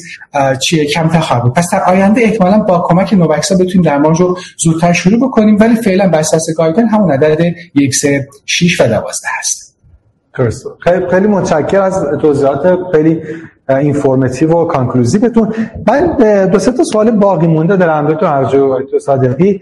چیه؟ 0.63 0.85
کمتر 0.85 1.21
خواهد 1.21 1.43
بود. 1.43 1.53
پس 1.53 1.71
در 1.73 1.83
آینده 1.83 2.21
احتمالاً 2.21 2.59
با 2.59 2.85
کمک 2.89 3.13
NOACs 3.13 3.48
ها 3.48 3.55
بتونیم 3.55 3.83
درمان 3.83 4.15
رو 4.15 4.39
زودتر 4.65 4.93
شروع 4.93 5.29
بکنیم 5.29 5.57
ولی 5.61 5.75
فعلا 5.77 6.09
بر 6.09 6.19
اساس 6.19 6.47
guideline 6.57 6.89
همون 6.89 7.13
عدد 7.13 7.55
یک 7.81 7.95
سه 7.95 8.29
شیش 8.47 8.81
و 8.81 8.85
دوازده 8.87 9.29
هست. 9.39 9.77
خیلی 10.81 11.07
خیلی 11.11 11.27
متشکر 11.27 11.81
از 11.81 12.05
توضیحات 12.21 12.79
خیلی 12.93 13.23
informative 13.69 14.53
و 14.53 14.65
conclusive 14.65 15.29
تون. 15.29 15.55
من 15.87 16.17
دو 16.47 16.59
سه 16.59 16.73
تا 16.73 16.85
سوال 16.85 17.11
باقی 17.11 17.47
مونده 17.47 17.77
دارم 17.77 18.13
دکتر 18.13 18.27
ارجو 18.27 18.83
تو 18.91 18.99
صادقی. 18.99 19.61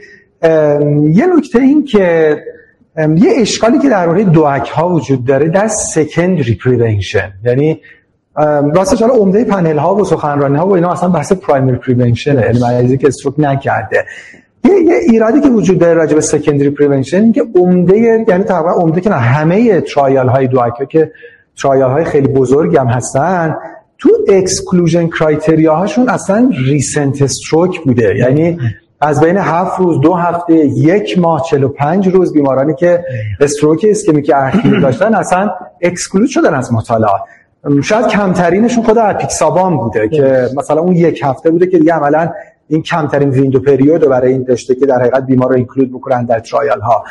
یه 1.12 1.26
نکته 1.36 1.58
این 1.58 1.84
که 1.84 2.36
یه 2.98 3.32
اشکالی 3.36 3.78
که 3.78 3.88
در 3.88 4.06
DOAC 4.06 4.68
ها 4.68 4.88
وجود 4.88 5.24
داره 5.24 5.48
در 5.48 5.68
secondary 5.68 6.54
prevention 6.54 7.32
یعنی 7.44 7.80
راستش 8.74 9.02
حالا 9.02 9.14
عمده 9.14 9.44
پنل 9.44 9.78
ها 9.78 9.94
و 9.94 10.04
سخنرانی 10.04 10.56
ها 10.56 10.66
و 10.66 10.74
اینا 10.74 10.92
اصلا 10.92 11.08
بحث 11.08 11.32
primary 11.32 11.76
prevention 11.76 12.36
ه 12.36 12.42
یعنی 12.42 12.60
مریضی 12.60 12.98
که 12.98 13.06
stroke 13.06 13.34
نکرده. 13.38 14.04
یه, 14.64 14.72
یه 14.82 14.96
ایرادی 15.08 15.40
که 15.40 15.48
وجود 15.48 15.78
داره 15.78 15.94
راجع 15.94 16.14
به 16.14 16.20
secondary 16.20 16.70
prevention 16.70 17.32
که 17.32 17.44
عمده 17.54 17.98
یعنی 17.98 18.44
تقریبا 18.44 18.70
عمده 18.70 19.00
که 19.00 19.10
نه 19.10 19.16
همه 19.16 19.80
trial 19.80 20.28
های 20.28 20.46
DOAC 20.46 20.88
که 20.88 21.12
trial 21.62 21.90
های 21.90 22.04
خیلی 22.04 22.28
بزرگ 22.28 22.76
هم 22.76 22.86
هستن 22.86 23.56
تو 23.98 24.10
exclusion 24.28 25.06
criteria 25.06 25.74
هاشون 25.74 26.08
اصلا 26.08 26.50
recent 26.66 27.22
stroke 27.22 27.80
بوده. 27.84 28.16
یعنی 28.16 28.58
از 29.00 29.20
بین 29.20 29.36
هفت 29.36 29.80
روز 29.80 30.00
دو 30.00 30.14
هفته 30.14 30.54
یک 30.66 31.18
ماه 31.18 31.42
پنج 31.78 32.08
روز 32.08 32.32
بیمارانی 32.32 32.74
که 32.74 33.04
stroke 33.40 33.86
ischemic 33.88 34.30
اخیر 34.34 34.80
داشتن 34.80 35.14
اصلا 35.14 35.50
exclude 35.82 36.28
شدن 36.28 36.54
از 36.54 36.72
مطالعات. 36.72 37.20
شاید 37.82 38.06
کمترینشون 38.06 38.84
خود 38.84 38.98
آپیکسابان 38.98 39.76
بوده 39.76 40.08
که 40.08 40.48
مثلا 40.56 40.80
اون 40.80 40.96
یک 40.96 41.20
هفته 41.24 41.50
بوده 41.50 41.66
که 41.66 41.78
دیگه 41.78 41.92
عملا 41.92 42.30
این 42.68 42.82
کمترین 42.82 43.30
window 43.30 43.60
period 43.60 44.08
برای 44.08 44.32
این 44.32 44.42
داشته 44.42 44.74
که 44.74 44.86
در 44.86 45.00
حقیقت 45.00 45.26
بیمار 45.26 45.48
رو 45.48 45.54
include 45.54 45.90
بکنن 45.90 46.24
در 46.24 46.40
trial 46.40 46.80
ها 46.80 47.04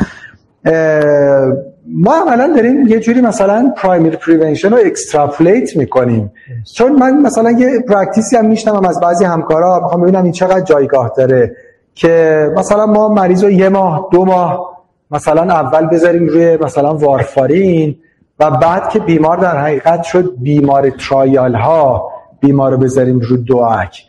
ما 1.87 2.15
عملا 2.15 2.53
داریم 2.55 2.87
یه 2.87 2.99
جوری 2.99 3.21
مثلا 3.21 3.73
primary 3.77 4.17
prevention 4.17 4.69
رو 4.69 4.77
extrapolate 4.85 5.77
می‌کنیم. 5.77 6.31
چون 6.73 6.91
من 6.91 7.21
مثلا 7.21 7.51
یه 7.51 7.79
practice 7.79 8.31
ی 8.31 8.37
هم 8.37 8.45
میشنوم 8.45 8.85
از 8.85 8.99
بعضی 8.99 9.25
همکارا 9.25 9.79
می‌خوام 9.79 10.01
ببینم 10.01 10.23
این 10.23 10.31
چقدر 10.31 10.61
جایگاه 10.61 11.11
داره 11.17 11.55
که 11.95 12.45
مثلا 12.57 12.85
ما 12.85 13.09
مریض 13.09 13.43
رو 13.43 13.51
یه 13.51 13.69
ماه 13.69 14.09
دو 14.11 14.25
ماه 14.25 14.77
مثلا 15.11 15.41
اول 15.41 15.87
بذاریم 15.87 16.27
روی 16.27 16.57
مثلا 16.57 16.95
وارفارین 16.95 17.95
و 18.39 18.51
بعد 18.51 18.89
که 18.89 18.99
بیمار 18.99 19.37
در 19.37 19.57
حقیقت 19.57 20.03
شد 20.03 20.33
بیمار 20.37 20.89
trial 20.89 21.55
ها 21.55 22.11
بیمار 22.39 22.71
رو 22.71 22.77
بذاریم 22.77 23.19
رو 23.19 23.37
DOAC 23.37 24.03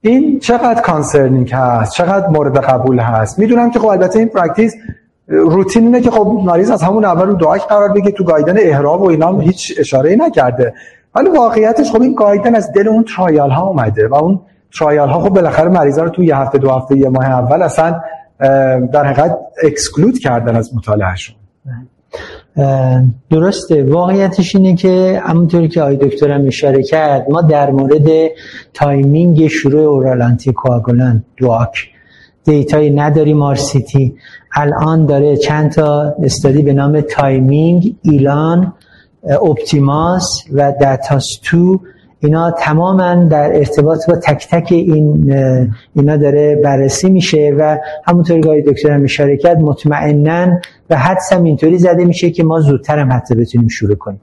این 0.00 0.38
چقدر 0.38 0.80
concerning 0.80 1.52
هست؟ 1.52 1.92
چقدر 1.92 2.28
مورد 2.28 2.58
قبول 2.58 3.00
هست؟ 3.00 3.38
می‌دونم 3.38 3.70
که 3.70 3.78
خب 3.78 3.86
البته 3.86 4.18
این 4.18 4.28
practice 4.28 4.74
روتین 5.28 5.84
اینه 5.84 6.00
که 6.00 6.10
خب 6.10 6.40
مریض 6.44 6.70
از 6.70 6.82
همون 6.82 7.04
اول 7.04 7.26
رو 7.26 7.34
DOAC 7.34 7.62
قرار 7.66 7.92
بگیره 7.92 8.10
تو 8.10 8.24
guideline 8.24 8.58
ها 8.58 8.72
هم 8.72 9.00
و 9.00 9.06
اینا 9.06 9.38
هیچ 9.38 9.74
اشاره 9.78 10.16
نکرده. 10.16 10.74
ولی 11.14 11.30
واقعیتش 11.30 11.90
خب 11.90 12.02
این 12.02 12.14
guideline 12.14 12.54
از 12.54 12.72
دل 12.72 12.88
اون 12.88 13.04
trial 13.16 13.50
ها 13.50 13.66
اومده 13.66 14.08
و 14.08 14.14
اون 14.14 14.40
trial 14.78 15.08
ها 15.08 15.20
خب 15.20 15.28
بالاخره 15.28 15.68
مریضا 15.68 16.02
رو 16.02 16.08
تو 16.08 16.22
یه 16.22 16.36
هفته 16.36 16.58
دو 16.58 16.70
هفته 16.70 16.96
یه 16.96 17.08
ماه 17.08 17.24
اول 17.26 17.62
اصلا 17.62 18.00
در 18.92 19.04
حقیقت 19.04 19.38
exclude 19.62 20.18
کردن 20.18 20.56
از 20.56 20.74
مطالعهشون. 20.74 21.36
درسته. 23.30 23.84
واقعیتش 23.84 24.56
اینه 24.56 24.76
که 24.76 25.22
همونطوری 25.24 25.68
که 25.68 25.82
آقای 25.82 25.96
دکترم 25.96 26.46
اشاره 26.46 26.82
کرد 26.82 27.30
ما 27.30 27.42
در 27.42 27.70
مورد 27.70 28.30
timing 28.74 29.46
شروع 29.46 29.82
oral 29.82 30.22
anti 30.22 30.54
DOAC 31.36 31.90
data 32.44 32.75
یی 32.75 32.90
نداریم 32.90 33.42
RCT 33.42 34.14
الان 34.54 35.06
داره 35.06 35.36
چند 35.36 35.72
تا 35.72 36.14
study 36.22 36.62
به 36.62 36.72
نام 36.72 37.00
TIMING 37.00 37.94
ELAN 38.02 38.72
OPTIMAS 39.42 40.44
و 40.52 40.72
داتاس 40.80 41.26
تو 41.42 41.80
اینا 42.20 42.50
تماما 42.50 43.14
در 43.14 43.56
ارتباط 43.56 44.10
با 44.10 44.16
تک 44.16 44.48
تک 44.50 44.72
این 44.72 45.32
اینا 45.96 46.16
داره 46.16 46.56
بررسی 46.64 47.10
میشه 47.10 47.54
و 47.58 47.78
همونطوری 48.04 48.40
که 48.40 48.70
دکتر 48.72 48.90
هم 48.90 49.04
اشاره 49.04 49.36
کرد 49.36 49.58
مطمئنا 49.58 50.58
و 50.90 50.96
حدس 50.96 51.32
هم 51.32 51.44
اینطوری 51.44 51.78
زده 51.78 52.04
میشه 52.04 52.30
که 52.30 52.44
ما 52.44 52.60
زودتر 52.60 52.98
هم 52.98 53.12
حتی 53.12 53.34
بتونیم 53.34 53.68
شروع 53.68 53.94
کنیم. 53.94 54.20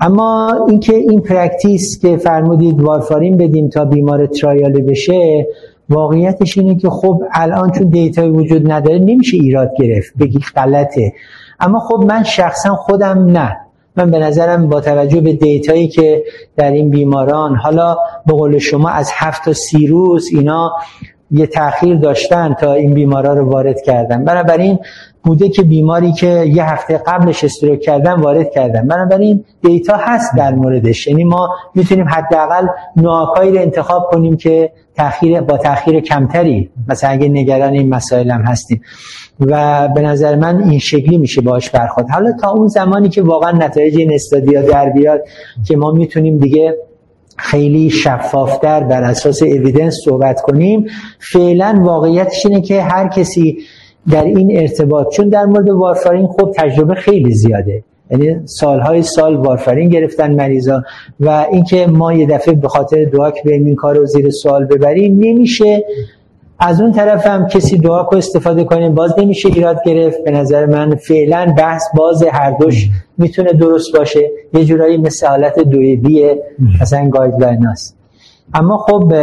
اما 0.00 0.64
اینکه 0.68 0.94
این 0.94 1.20
practice 1.20 1.98
که 1.98 2.16
فرمودید 2.16 2.80
وارفارین 2.80 3.36
بدیم 3.36 3.68
تا 3.68 3.84
بیمار 3.84 4.26
trial 4.26 4.73
ی 4.73 4.82
بشه 4.82 5.46
واقعیتش 5.88 6.58
اینه 6.58 6.76
که 6.76 6.90
خب 6.90 7.22
الان 7.32 7.70
چون 7.70 7.88
data 7.88 8.32
وجود 8.32 8.72
نداره 8.72 8.98
نمیشه 8.98 9.36
ایراد 9.36 9.70
گرفت 9.78 10.12
بگی 10.20 10.40
غلطه. 10.56 11.12
اما 11.60 11.78
خب 11.78 12.04
من 12.08 12.22
شخصا 12.22 12.74
خودم 12.74 13.24
نه. 13.24 13.56
من 13.98 14.10
به 14.10 14.18
نظرم 14.18 14.68
با 14.68 14.80
توجه 14.80 15.20
به 15.20 15.32
data 15.32 15.69
یی 15.69 15.88
که 15.88 16.24
در 16.56 16.70
این 16.70 16.90
بیماران 16.90 17.56
حالا 17.56 17.96
به 18.26 18.32
قول 18.32 18.58
شما 18.58 18.88
از 18.88 19.10
هفت 19.14 19.44
تا 19.44 19.52
سی 19.52 19.86
روز 19.86 20.28
اینا 20.32 20.72
یه 21.30 21.46
تاخیر 21.46 21.96
داشتن 21.96 22.54
تا 22.54 22.72
این 22.72 22.94
بیمارا 22.94 23.34
رو 23.34 23.50
وارد 23.50 23.80
کردن. 23.80 24.24
بنابراین 24.24 24.78
بوده 25.24 25.48
که 25.48 25.62
بیماری 25.62 26.12
که 26.12 26.26
یه 26.26 26.64
هفته 26.64 26.98
قبلش 27.06 27.44
stroke 27.44 27.80
کردن 27.80 28.12
وارد 28.12 28.50
کردن. 28.50 28.88
بنابراین 28.88 29.44
data 29.62 29.96
هست 29.96 30.36
در 30.36 30.54
موردش. 30.54 31.06
یعنی 31.06 31.24
ما 31.24 31.48
می‌تونیم 31.74 32.08
حداقل 32.08 32.66
نوآکایی 32.96 33.52
رو 33.52 33.58
انتخاب 33.58 34.08
کنیم 34.10 34.36
که 34.36 34.72
تاخیر 34.96 35.40
با 35.40 35.56
تاخیر 35.56 36.00
کمتری 36.00 36.70
مثلا 36.88 37.10
اگه 37.10 37.28
نگران 37.28 37.72
این 37.72 37.88
مسائل 37.88 38.30
هم 38.30 38.42
هستیم. 38.42 38.80
و 39.40 39.88
به 39.88 40.00
نظر 40.00 40.36
من 40.36 40.62
این 40.62 40.78
شکلی 40.78 41.18
میشه 41.18 41.40
باش 41.40 41.70
برخورد. 41.70 42.10
حالا 42.10 42.32
تا 42.40 42.50
اون 42.50 42.68
زمانی 42.68 43.08
که 43.08 43.22
واقعا 43.22 43.52
نتایج 43.52 43.98
این 43.98 44.14
استادیا 44.14 44.62
در 44.62 44.90
بیاد 44.90 45.20
که 45.66 45.76
ما 45.76 45.90
می‌تونیم 45.90 46.38
دیگه 46.38 46.76
خیلی 47.38 47.90
شفافتر 47.90 48.80
بر 48.80 49.02
اساس 49.02 49.42
اویدنس 49.42 49.96
صحبت 50.04 50.40
کنیم. 50.40 50.86
فعلا 51.18 51.80
واقعیتش 51.82 52.46
اینه 52.46 52.60
که 52.60 52.82
هر 52.82 53.08
کسی 53.08 53.58
در 54.10 54.24
این 54.24 54.58
ارتباط 54.60 55.08
چون 55.08 55.28
در 55.28 55.44
مورد 55.44 55.68
وارفارین 55.68 56.26
خب 56.26 56.52
تجربه 56.56 56.94
خیلی 56.94 57.34
زیاده. 57.34 57.82
یعنی 58.10 58.40
سالهای 58.44 59.02
سال 59.02 59.36
وارفارین 59.36 59.88
گرفتن 59.88 60.34
مریضا 60.34 60.82
و 61.20 61.46
اینکه 61.52 61.86
ما 61.86 62.12
یه 62.12 62.26
دفعه 62.26 62.54
به 62.54 62.68
خاطر 62.68 63.04
دعاک 63.04 63.42
به 63.42 63.54
این 63.54 63.74
کار 63.74 63.96
رو 63.96 64.06
زیر 64.06 64.30
سوال 64.30 64.64
ببریم 64.64 65.18
نمیشه 65.18 65.84
از 66.60 66.80
اون 66.80 66.92
طرف 66.92 67.26
هم 67.26 67.46
کسی 67.46 67.78
دعا 67.78 68.04
کو 68.04 68.16
استفاده 68.16 68.64
کنیم 68.64 68.94
باز 68.94 69.14
نمیشه 69.18 69.48
ایراد 69.48 69.82
گرفت. 69.86 70.24
به 70.24 70.30
نظر 70.30 70.66
من 70.66 70.94
فعلا 70.94 71.54
بحث 71.58 71.82
باز 71.96 72.22
هر 72.22 72.50
دوش 72.50 72.88
می‌تونه 73.18 73.52
درست 73.52 73.96
باشه. 73.96 74.30
یه 74.54 74.64
جورایی 74.64 74.96
مثل 74.96 75.26
حالت 75.26 75.58
دویدیه 75.58 76.42
مثلا 76.82 77.08
گایدلاین 77.08 77.66
هست 77.66 77.96
اما 78.54 78.78
خب 78.78 79.14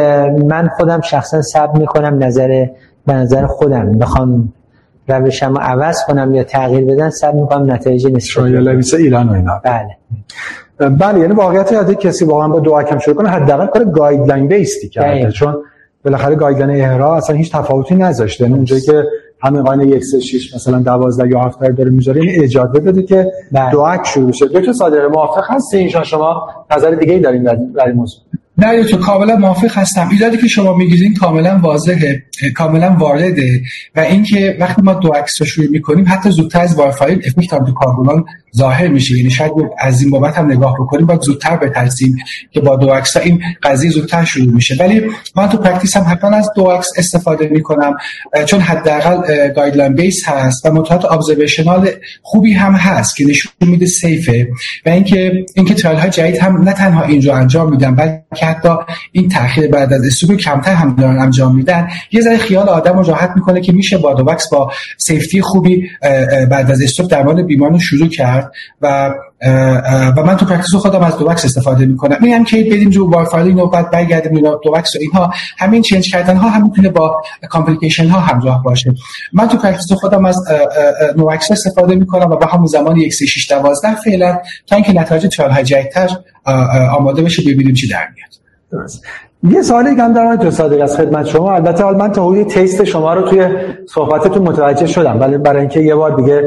من 0.47 0.69
خودم 0.77 1.01
شخصا 1.01 1.41
سب 1.41 1.69
می‌کنم 1.77 2.23
نظر 2.23 2.65
به 3.07 3.13
نظر 3.13 3.45
خودم. 3.45 3.91
بخوام 3.91 4.53
روشم 5.07 5.53
رو 5.53 5.57
عوض 5.61 6.05
کنم 6.07 6.35
یا 6.35 6.43
تغییر 6.43 6.85
بدن 6.85 7.09
سب 7.09 7.33
می‌کنم 7.33 7.71
نتایج 7.71 8.07
نسبت 8.07 8.45
ایران 8.93 9.29
و 9.29 9.33
اینا. 9.33 9.61
بله. 9.63 9.97
بله 10.89 11.19
یعنی 11.19 11.33
واقعیت 11.33 11.99
کسی 11.99 12.25
واقعا 12.25 12.47
با 12.47 12.59
دعا 12.59 12.83
کم 12.83 12.99
شروع 12.99 13.15
کنه 13.15 13.29
حداقل 13.29 13.65
کار 13.65 13.83
گایدلاین 13.83 14.47
بیستی 14.47 14.89
کرده. 14.89 15.31
چون 15.31 15.55
بالاخره 16.05 16.35
گایدلاین 16.35 16.85
اهرا 16.85 17.17
اصلا 17.17 17.35
هیچ 17.35 17.51
تفاوتی 17.51 17.95
نذاشته. 17.95 18.43
یعنی 18.43 18.55
اونجایی 18.55 18.81
که 18.81 19.03
همین 19.41 19.63
قانون 19.63 19.89
1 19.89 20.03
3 20.03 20.19
6 20.19 20.55
مثلا 20.55 20.79
12 20.79 21.29
یا 21.29 21.39
7 21.39 21.59
داره 21.59 21.89
می‌ذاره 21.89 22.21
این 22.21 22.43
اجازه 22.43 22.79
بده 22.79 23.03
که 23.03 23.31
بله. 23.51 23.71
دعا 23.71 24.03
شروع 24.03 24.29
بشه. 24.29 24.45
دکتر 24.45 24.73
صادق 24.73 25.11
موافق 25.11 25.43
هستین 25.47 25.89
شما 25.89 26.47
نظر 26.75 26.91
دیگه 26.91 27.13
ای 27.13 27.19
دارین 27.19 27.43
در 27.43 27.85
این 27.85 27.95
موضوع؟ 27.95 28.21
نه 28.57 28.83
تو 28.83 28.97
کاملا 28.97 29.35
موافق 29.35 29.77
هستم. 29.77 30.09
ایرادی 30.11 30.37
که 30.37 30.47
شما 30.47 30.73
می‌گیرین 30.73 31.13
کاملا 31.13 31.59
واضحه 31.63 32.23
کاملا 32.55 32.95
وارده. 32.99 33.61
و 33.95 33.99
اینکه 33.99 34.57
وقتی 34.59 34.81
ما 34.81 34.93
DOACs 34.93 35.41
رو 35.41 35.45
شروع 35.45 35.67
می‌کنیم 35.67 36.05
حتی 36.07 36.29
زودتر 36.29 36.61
از 36.61 36.79
وارفارین 36.79 37.21
effect 37.27 37.59
آنتی‌کواگولان 37.65 38.25
ظاهر 38.57 38.87
میشه. 38.87 39.17
یعنی 39.17 39.31
شاید 39.31 39.51
از 39.79 40.01
این 40.01 40.11
بابت 40.11 40.37
هم 40.37 40.51
نگاه 40.51 40.73
بکنیم 40.79 41.05
باید 41.05 41.21
زودتر 41.21 41.55
بترسیم 41.55 42.17
که 42.51 42.59
با 42.61 42.75
DOACs 42.75 43.17
این 43.17 43.41
قضیه 43.63 43.91
زودتر 43.91 44.25
شروع 44.25 44.53
میشه. 44.53 44.75
ولی 44.79 45.01
من 45.35 45.49
تو 45.49 45.57
practice 45.57 45.97
هم 45.97 46.03
حتما 46.03 46.37
از 46.37 46.49
DOACs 46.55 46.87
استفاده 46.97 47.47
می‌کنم 47.47 47.93
چون 48.45 48.59
حداقل 48.59 49.47
guideline 49.55 49.93
base 49.93 50.29
هست 50.29 50.65
و 50.65 50.71
مطالعات 50.71 51.11
observational 51.11 51.89
خوبی 52.21 52.53
هم 52.53 52.73
هست 52.73 53.15
که 53.15 53.25
نشون 53.25 53.51
میده 53.61 53.85
safe 53.85 54.35
ه 54.35 54.47
و 54.85 54.89
اینکه 54.89 55.45
اینکه 55.55 55.73
trial 55.73 55.99
های 55.99 56.09
جدید 56.09 56.37
هم 56.37 56.61
نه 56.61 56.73
تنها 56.73 57.03
اینجا 57.03 57.35
انجام 57.35 57.71
میدن 57.71 57.95
بلکه 57.95 58.45
حتی 58.45 58.69
این 59.11 59.29
تاخیر 59.29 59.67
بعد 59.67 59.93
از 59.93 60.05
stroke 60.05 60.39
کمتر 60.39 60.73
هم 60.73 60.95
دارن 60.95 61.19
انجام 61.19 61.55
میدن. 61.55 61.87
یه 62.11 62.21
ذره 62.21 62.37
خیال 62.37 62.69
آدم 62.69 62.99
راحت 62.99 63.31
می‌کنه 63.35 63.61
که 63.61 63.73
میشه 63.73 63.97
با 63.97 64.13
DOAC 64.13 64.23
با 64.51 64.71
safety 64.97 65.41
خوبی 65.41 65.89
بعد 66.49 66.71
از 66.71 66.81
stroke 66.81 67.09
درمان 67.09 67.47
بیمار 67.47 67.79
شروع 67.79 68.07
کرد. 68.07 68.44
و 68.81 69.13
و 70.17 70.23
من 70.23 70.37
تو 70.37 70.45
practice 70.45 70.75
خودم 70.75 71.03
از 71.03 71.17
DOACs 71.17 71.45
استفاده 71.45 71.85
می‌کنم. 71.85 72.17
میگم 72.21 72.43
که 72.43 72.63
بریم 72.63 72.89
رو 72.89 73.11
وارفارین 73.11 73.59
و 73.59 73.67
بعد 73.67 73.91
برگردیم 73.91 74.35
اینا 74.35 74.59
DOACs 74.63 74.95
و 74.95 74.99
اینها. 75.01 75.31
همین 75.57 75.81
change 75.81 76.11
کردن 76.11 76.35
ها 76.35 76.49
هم 76.49 76.63
می‌تونه 76.63 76.89
با 76.89 77.21
complication 77.49 78.07
ها 78.07 78.19
همراه 78.19 78.63
باشه. 78.63 78.93
من 79.33 79.47
تو 79.47 79.57
practice 79.57 79.91
خودم 79.91 80.25
از 80.25 80.43
NOACs 81.17 81.51
استفاده 81.51 81.95
می‌کنم 81.95 82.31
و 82.31 82.35
با 82.35 82.45
همون 82.45 82.65
زمان 82.65 82.97
1 82.97 83.13
3 83.13 83.25
6 83.25 83.51
12 83.51 83.95
فعلا 83.95 84.37
تا 84.67 84.75
اینکه 84.75 84.93
نتایج 84.93 85.41
های 85.41 85.63
جدیدتر 85.63 86.09
آماده 86.97 87.21
بشه 87.21 87.41
ببینیم 87.41 87.73
چی 87.73 87.87
در 87.87 88.07
میاد. 88.15 88.29
یه 89.43 89.61
سوالی 89.61 89.89
هم 89.89 90.13
دارم 90.13 90.35
تو 90.35 90.51
صادق 90.51 90.81
از 90.81 90.97
خدمت 90.97 91.25
شما. 91.25 91.55
البته 91.55 91.83
حال 91.83 91.95
من 91.95 92.11
تا 92.11 92.43
تیست 92.43 92.83
شما 92.83 93.13
رو 93.13 93.29
توی 93.29 93.47
صحبتتون 93.89 94.41
متوجه 94.41 94.87
شدم 94.87 95.21
ولی 95.21 95.37
برای 95.37 95.59
اینکه 95.59 95.79
یه 95.79 95.95
بار 95.95 96.15
دیگه 96.15 96.41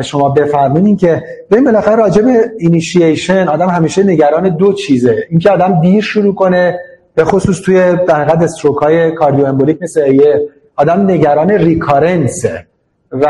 شما 0.00 0.28
بفرمایید 0.28 0.98
که 0.98 1.22
ببین 1.50 1.64
بالاخره 1.64 1.96
راجع 1.96 2.22
به 2.22 2.50
اینیشییشن 2.58 3.48
آدم 3.48 3.68
همیشه 3.68 4.02
نگران 4.02 4.48
دو 4.48 4.72
چیزه. 4.72 5.16
اینکه 5.30 5.50
آدم 5.50 5.80
دیر 5.80 6.02
شروع 6.02 6.34
کنه 6.34 6.78
به 7.14 7.24
خصوص 7.24 7.60
توی 7.60 7.96
در 8.08 8.24
حد 8.24 8.42
stroke 8.42 8.76
های 8.76 9.10
cardioembolic 9.14 9.82
مثل 9.82 10.14
یه 10.14 10.48
آدم 10.76 11.10
نگران 11.10 11.50
recurrence 11.50 12.56
ه 12.56 12.66
و 13.12 13.26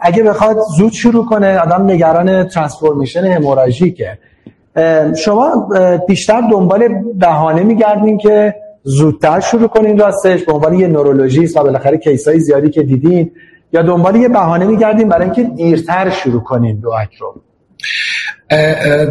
اگه 0.00 0.22
بخواد 0.22 0.56
زود 0.76 0.92
شروع 0.92 1.26
کنه 1.26 1.58
آدم 1.58 1.90
نگران 1.90 2.48
ترانسفورمیشن 2.48 3.24
هموراژیکه 3.24 4.18
شما 5.16 5.68
بیشتر 6.08 6.40
دنبال 6.50 6.88
بهانه 7.14 7.62
میگردین 7.62 8.18
که 8.18 8.54
زودتر 8.82 9.40
شروع 9.40 9.68
کنین 9.68 9.98
راستش 9.98 10.44
به 10.44 10.52
عنوان 10.52 10.74
یه 10.74 10.88
نورولوژیست 10.88 11.56
و 11.56 11.62
بالاخره 11.62 11.98
کیسای 11.98 12.40
زیادی 12.40 12.70
که 12.70 12.82
دیدین. 12.82 13.30
یا 13.72 13.82
دنبال 13.82 14.16
یه 14.16 14.28
بهانه 14.28 14.66
میگردیم 14.66 15.08
برای 15.08 15.24
اینکه 15.24 15.42
دیرتر 15.44 16.10
شروع 16.10 16.42
کنیم 16.42 16.80
دعاک 16.80 17.14
رو. 17.16 17.34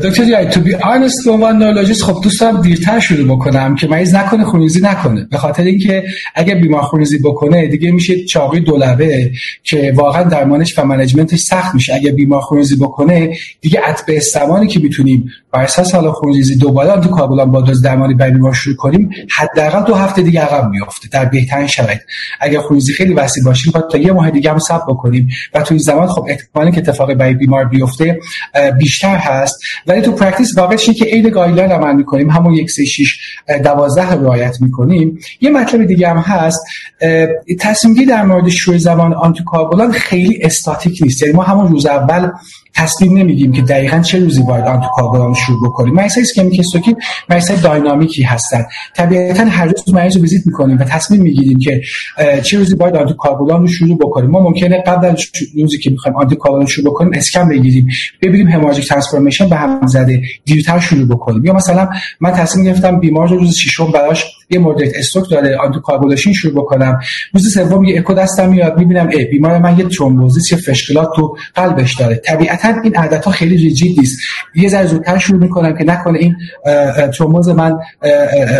دکتر 0.03 0.25
جای 0.25 0.45
تو 0.45 0.59
بی 0.59 0.75
آنست 0.75 1.25
به 1.25 1.31
عنوان 1.31 1.57
نورولوژیست 1.57 2.03
خب 2.03 2.21
دوست 2.23 2.41
دارم 2.41 2.61
دیرتر 2.61 2.99
شروع 2.99 3.35
بکنم 3.35 3.75
که 3.75 3.87
مریض 3.87 4.15
نکنه 4.15 4.43
خونریزی 4.43 4.81
نکنه. 4.81 5.27
به 5.31 5.37
خاطر 5.37 5.63
اینکه 5.63 6.03
اگه 6.35 6.55
بیمار 6.55 6.81
خونریزی 6.81 7.19
بکنه 7.19 7.67
دیگه 7.67 7.91
میشه 7.91 8.25
چاقوی 8.25 8.59
دولبه 8.59 9.31
که 9.63 9.93
واقعا 9.95 10.23
درمانش 10.23 10.79
و 10.79 10.85
management 10.85 11.30
ش 11.30 11.39
سخت 11.39 11.75
میشه. 11.75 11.93
اگه 11.93 12.11
بیمار 12.11 12.41
خونریزی 12.41 12.75
بکنه 12.75 13.33
دیگه 13.61 13.81
به 14.07 14.17
استمانی 14.17 14.67
که 14.67 14.79
می‌تونیم 14.79 15.29
بر 15.53 15.63
اساس 15.63 15.95
حالا 15.95 16.11
خونریزی 16.11 16.55
دوباره 16.55 16.89
آنتی‌کواگولان 16.89 17.51
با 17.51 17.61
دوز 17.61 17.81
درمانی 17.81 18.13
برای 18.13 18.31
بیمار 18.31 18.53
شروع 18.53 18.75
کنیم 18.75 19.09
حداقل 19.37 19.83
دو 19.83 19.95
هفته 19.95 20.21
دیگه 20.21 20.41
عقب 20.41 20.69
میفته 20.69 21.09
در 21.11 21.25
بهترین 21.25 21.67
شرایط. 21.67 21.99
اگه 22.41 22.59
خونریزی 22.59 22.93
خیلی 22.93 23.13
وسیع 23.13 23.43
باشه 23.43 23.71
تا 23.91 23.97
یه 23.97 24.11
ماه 24.11 24.31
دیگه 24.31 24.51
هم 24.51 24.59
صبر 24.59 24.83
بکنیم. 24.87 25.29
و 25.53 25.61
تو 25.61 25.73
این 25.73 25.83
زمان 25.83 26.07
خب 26.07 26.25
احتمالی 26.29 26.71
که 26.71 26.77
اتفاق 26.77 27.13
برای 27.13 27.33
بیمار 27.33 27.65
بیفته 27.65 28.19
بیشتر 28.79 29.15
هست. 29.31 29.59
ولی 29.87 30.01
تو 30.01 30.11
practice 30.11 30.57
واقعش 30.57 30.89
که 30.89 31.05
عین 31.05 31.27
guideline 31.27 31.71
عمل 31.71 31.95
می‌کنیم. 31.95 32.29
همون 32.29 32.53
یک 32.53 32.71
سه 32.71 32.85
شیش 32.85 33.19
دوازده 33.63 34.11
رعایت 34.13 34.61
می‌کنیم. 34.61 35.19
یه 35.41 35.49
مطلب 35.49 35.85
دیگه 35.85 36.09
هم 36.09 36.17
هست. 36.17 36.65
تصمیم 37.59 38.05
در 38.05 38.25
مورد 38.25 38.49
شروع 38.49 38.79
زمان 38.79 39.13
آنتی‌کواگولان 39.13 39.91
خیلی 39.91 40.39
استاتیک 40.43 40.99
نیست. 41.03 41.21
یعنی 41.21 41.33
ما 41.33 41.43
همون 41.43 41.67
روز 41.67 41.85
اول 41.85 42.29
تصمیم 42.75 43.17
نمیگیم 43.17 43.51
که 43.51 43.61
دقیقا 43.61 43.99
چه 43.99 44.19
روزی 44.19 44.43
باید 44.43 44.65
آنتی‌کواگولان 44.65 45.33
شروع 45.33 45.69
بکنیم. 45.69 45.93
مریضای 45.93 46.23
ischemic 46.23 46.59
stroke 46.59 46.90
ی 46.90 46.95
مریضای 47.29 47.57
dynamic 47.57 48.15
ی 48.15 48.23
هستن 48.23 48.65
طبیعتا 48.95 49.43
هر 49.45 49.65
روز 49.65 49.93
مریض 49.93 50.15
رو 50.15 50.21
ویزیت 50.21 50.41
می‌کنیم 50.45 50.77
و 50.79 50.83
تصمیم 50.83 51.21
می‌گیریم 51.21 51.59
که 51.59 51.81
چه 52.41 52.57
روزی 52.57 52.75
باید 52.75 52.95
آنتی‌کواگولان 52.95 53.61
رو 53.61 53.67
شروع 53.67 53.97
بکنیم. 53.97 54.29
ما 54.29 54.39
ممکنه 54.39 54.83
قبل 54.87 55.07
از 55.07 55.15
روزی 55.55 55.77
که 55.77 55.89
می‌خوایم 55.89 56.17
آنتی‌کواگولان 56.17 56.67
شروع 56.67 56.85
بکنیم 56.85 57.11
اسکن 57.13 57.49
بگیریم. 57.49 57.87
ببینیم 58.21 58.47
hemorrhagic 58.47 58.87
transformation 58.87 59.49
به 59.49 59.55
هم 59.55 59.87
زده 59.87 60.21
دیرتر 60.45 60.79
شروع 60.79 61.07
بکنیم. 61.07 61.45
یا 61.45 61.53
مثلا 61.53 61.89
من 62.19 62.31
تصمیم 62.31 62.65
گرفتم 62.65 62.99
بیمار 62.99 63.29
رو 63.29 63.37
روز 63.37 63.55
ششم 63.55 63.91
براش 63.91 64.25
یه 64.49 64.59
moderate 64.59 64.81
stroke 64.95 65.29
داره 65.29 65.57
anticoagulation 65.57 66.33
شروع 66.33 66.53
بکنم. 66.53 66.99
روز 67.33 67.53
سوم 67.53 67.83
یه 67.83 67.99
اکو 67.99 68.13
دستم 68.13 68.49
میاد 68.49 68.77
می‌بینم 68.77 69.07
ای 69.07 69.25
بیمار 69.25 69.57
من 69.57 69.79
یه 69.79 69.85
thrombosis 69.85 70.51
یا 70.51 70.57
fresh 70.57 70.86
clot 70.86 71.09
تو 71.15 71.35
قلبش 71.55 71.95
داره. 71.99 72.15
طبیعت 72.15 72.60
قطعا 72.61 72.81
این 72.83 72.95
عدد 72.95 73.29
خیلی 73.29 73.57
rigid 73.57 73.99
نیست. 73.99 74.19
یه 74.55 74.69
ذره 74.69 74.87
زودتر 74.87 75.17
شروع 75.17 75.39
می‌کنم 75.39 75.77
که 75.77 75.83
نکنه 75.83 76.19
این 76.19 76.35
ترومبوز 77.17 77.49
من 77.49 77.79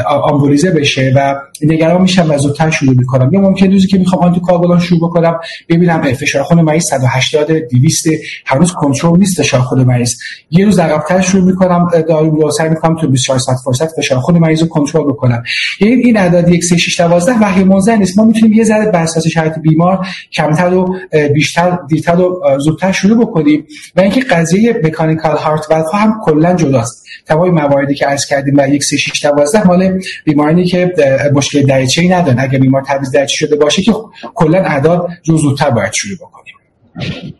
آمبولیزه 0.08 0.72
بشه 0.72 1.14
و 1.16 1.36
نگران 1.64 2.02
میشم 2.02 2.32
و 2.32 2.38
زودتر 2.38 2.70
شروع 2.70 2.96
می‌کنم. 2.96 3.34
یا 3.34 3.42
ممکن 3.42 3.72
روزی 3.72 3.88
که 3.88 3.98
می‌خوام 3.98 4.22
آنتی 4.24 4.40
کاگولان 4.40 4.80
شروع 4.80 5.00
بکنم 5.00 5.40
ببینم 5.70 6.14
فشار 6.14 6.44
خون 6.44 6.62
مریض 6.62 6.84
180 6.84 7.52
200 7.52 8.08
هنوز 8.46 8.72
کنترل 8.72 9.20
نیست 9.20 9.42
فشار 9.42 9.62
خون 9.62 9.84
مریض. 9.84 10.16
یه 10.52 10.66
روز 10.66 10.80
عقب‌تر 10.80 11.22
شروع 11.22 11.46
می‌کنم 11.46 11.88
دارو 12.10 12.42
رو 12.42 12.52
سعی 12.52 12.70
می‌کنم 12.70 12.96
تو 12.96 13.08
24 13.08 13.40
ساعت 13.40 13.58
فرصت 13.66 13.88
فشار 13.88 14.20
خون 14.20 14.38
مریض 14.38 14.62
رو 14.62 14.68
کنترل 14.68 15.04
بکنم. 15.04 15.44
یعنی 15.82 15.94
این 15.94 16.18
اعداد 16.18 16.50
1 16.50 16.64
3 16.64 16.78
6 16.78 17.00
12 17.00 17.40
وحی 17.42 17.64
نیست. 17.98 18.18
ما 18.18 18.26
می‌تونیم 18.26 18.54
یه 18.54 18.64
ذره 18.64 18.92
بر 18.92 19.02
اساس 19.02 19.28
شرایط 19.28 19.54
بیمار 19.60 20.08
کمتر 20.34 20.74
و 20.74 20.96
بیشتر 21.34 21.80
دیرتر 21.90 22.20
و 22.20 22.42
زودتر 22.60 22.92
شروع 22.92 23.26
بکنیم. 23.26 23.66
و 23.96 24.02
اینکه 24.02 24.22
قضیه 24.22 24.82
مکانیکال 24.84 25.38
هارت 25.38 25.68
و 25.70 25.98
هم 25.98 26.22
کلا 26.24 26.54
جداست. 26.54 27.06
تمام 27.26 27.50
مواردی 27.50 27.96
که 27.96 28.06
عرض 28.06 28.26
کردیم 28.26 28.60
1 28.60 28.84
3 28.84 28.98
6 28.98 29.26
12 29.26 29.68
مال 29.68 30.00
بیمارانی 30.26 30.66
که 30.66 30.94
مشکل 31.34 31.66
دریچه‌ای 31.66 32.10
ندارن. 32.10 32.40
اگه 32.40 32.60
بیمار 32.60 32.84
تبعیض 32.88 33.12
دریچه 33.12 33.36
شده 33.36 33.56
باشه 33.56 33.82
که 33.82 33.94
کلا 34.36 34.60
اعداد 34.60 35.08
رو 35.26 35.38
زودتر 35.38 35.70
باید 35.70 35.94
شروع 35.94 36.18
بکنیم. 36.18 36.56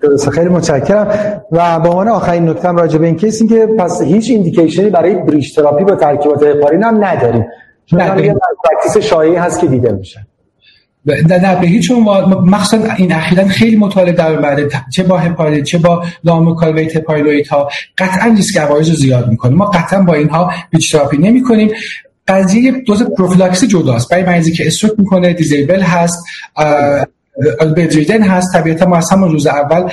درسته. 0.02 0.32
خیلی 0.32 0.50
متشکرم. 0.50 1.42
و 1.52 1.80
به 1.80 1.90
عنوان 1.90 2.08
آخرین 2.08 2.50
نکته 2.50 2.72
راجع 2.72 2.98
به 2.98 3.06
این 3.06 3.16
case 3.16 3.42
این 3.42 3.50
که 3.50 3.66
پس 3.80 4.02
هیچ 4.02 4.30
indication 4.30 4.84
ی 4.84 4.90
برای 4.90 5.16
bridge 5.16 5.56
therapy 5.56 5.84
با 5.84 5.96
ترکیبات 5.96 6.44
هپارین 6.44 6.84
هم 6.84 7.06
نداریم. 7.06 7.46
چون 7.86 8.00
یه 8.00 8.36
practice 8.64 8.98
شایعی 8.98 9.36
هست 9.36 9.60
که 9.60 9.68
دیده 9.68 9.92
میشه. 9.92 10.28
نه 11.06 11.38
نه 11.38 11.56
به 11.56 11.68
هیچ 11.68 11.92
مخصوصا 11.92 12.94
این 12.98 13.14
اخیرا 13.14 13.48
خیلی 13.48 13.76
مطالعه 13.76 14.12
در 14.12 14.32
اومده 14.34 14.70
چه 14.94 15.04
با 15.04 15.18
هپارین 15.18 15.64
چه 15.64 15.78
با 15.78 16.06
low 16.24 16.36
molecular 16.36 16.72
weight 16.72 16.96
heparin 16.96 17.48
ها. 17.48 17.70
قطعا 17.98 18.34
ریسک 18.38 18.58
عوارض 18.58 18.90
رو 18.90 18.96
زیاد 18.96 19.30
می‌کنه. 19.30 19.56
ما 19.56 19.66
قطعا 19.66 20.02
با 20.02 20.14
اینها 20.14 20.54
bridge 20.70 20.92
therapy 20.92 21.18
نمی 21.18 21.44
کنیم 21.44 21.72
قضیه 22.28 22.72
دوز 22.72 23.04
پروفیلاکسی 23.04 23.68
جداست. 23.68 24.10
برای 24.10 24.24
مریضی 24.24 24.52
که 24.52 24.68
stroke 24.68 24.94
می‌کنه 24.98 25.34
disable 25.34 25.82
هست 25.82 26.24
بدریدن 27.78 28.22
هست. 28.24 28.54
طبیعتا 28.54 28.86
ما 28.86 28.98
از 28.98 29.12
همون 29.12 29.32
روز 29.32 29.48
اول 29.48 29.92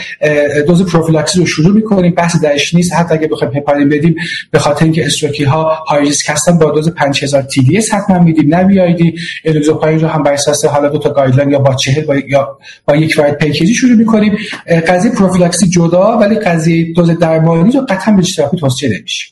دوز 0.66 0.86
پروفیلاکسی 0.86 1.41
رو 1.41 1.47
شروع 1.47 1.74
می‌کنیم. 1.74 2.14
بحث 2.14 2.41
درش 2.41 2.74
نیست. 2.74 2.93
حتی 2.93 3.14
اگه 3.14 3.28
بخوایم 3.28 3.57
هپارین 3.57 3.89
بدیم 3.89 4.14
به 4.51 4.59
خاطر 4.59 4.84
اینکه 4.84 5.07
استروکی 5.07 5.45
ها 5.45 5.74
های 5.89 6.05
ریسک 6.05 6.30
هستن 6.30 6.59
با 6.59 6.70
دوز 6.70 6.89
5000 6.89 7.43
تی 7.43 7.62
دی 7.62 7.78
اس 7.78 7.95
حتما 7.95 8.18
میدیم 8.18 8.55
نمیایدی 8.55 9.14
الوزوپاین 9.45 10.01
رو 10.01 10.09
هم 10.09 10.22
بر 10.22 10.32
اساس 10.32 10.64
حالا 10.64 10.89
دو 10.89 10.99
تا 10.99 11.11
گایدلاین 11.11 11.51
یا 11.51 11.59
با 11.59 11.74
40 11.74 12.05
با 12.05 12.16
یا 12.16 12.59
با 12.84 12.97
یک 12.97 13.14
واید 13.18 13.34
پیکیجی 13.34 13.74
شروع 13.74 13.97
می‌کنیم. 13.97 14.39
قضیه 14.89 15.11
پروفیلاکسی 15.11 15.68
جدا 15.68 16.18
ولی 16.18 16.34
قضیه 16.34 16.93
دوز 16.93 17.11
درمانی 17.11 17.72
رو 17.72 17.86
قطعا 17.89 18.14
به 18.14 18.22
تراپی 18.22 18.57
توصیه 18.57 18.89
نمیشه. 18.89 19.28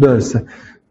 درسته. 0.00 0.42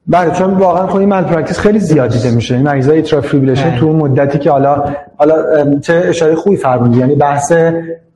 بله 0.07 0.31
چون 0.31 0.53
واقعا 0.53 0.87
خب 0.87 0.97
این 0.97 1.09
پرکتیس 1.09 1.59
خیلی 1.59 1.79
زیاد 1.79 2.11
دیده 2.11 2.31
میشه. 2.31 2.55
این 2.55 2.63
مریضای 2.63 2.95
ایترافیبریلیشن 2.95 3.77
تو 3.77 3.93
مدتی 3.93 4.39
که 4.39 4.51
حالا 4.51 4.83
حالا 5.17 5.35
چه 5.79 5.93
اشاره 5.93 6.35
خوبی 6.35 6.57
فرمودی. 6.57 6.99
یعنی 6.99 7.15
بحث 7.15 7.53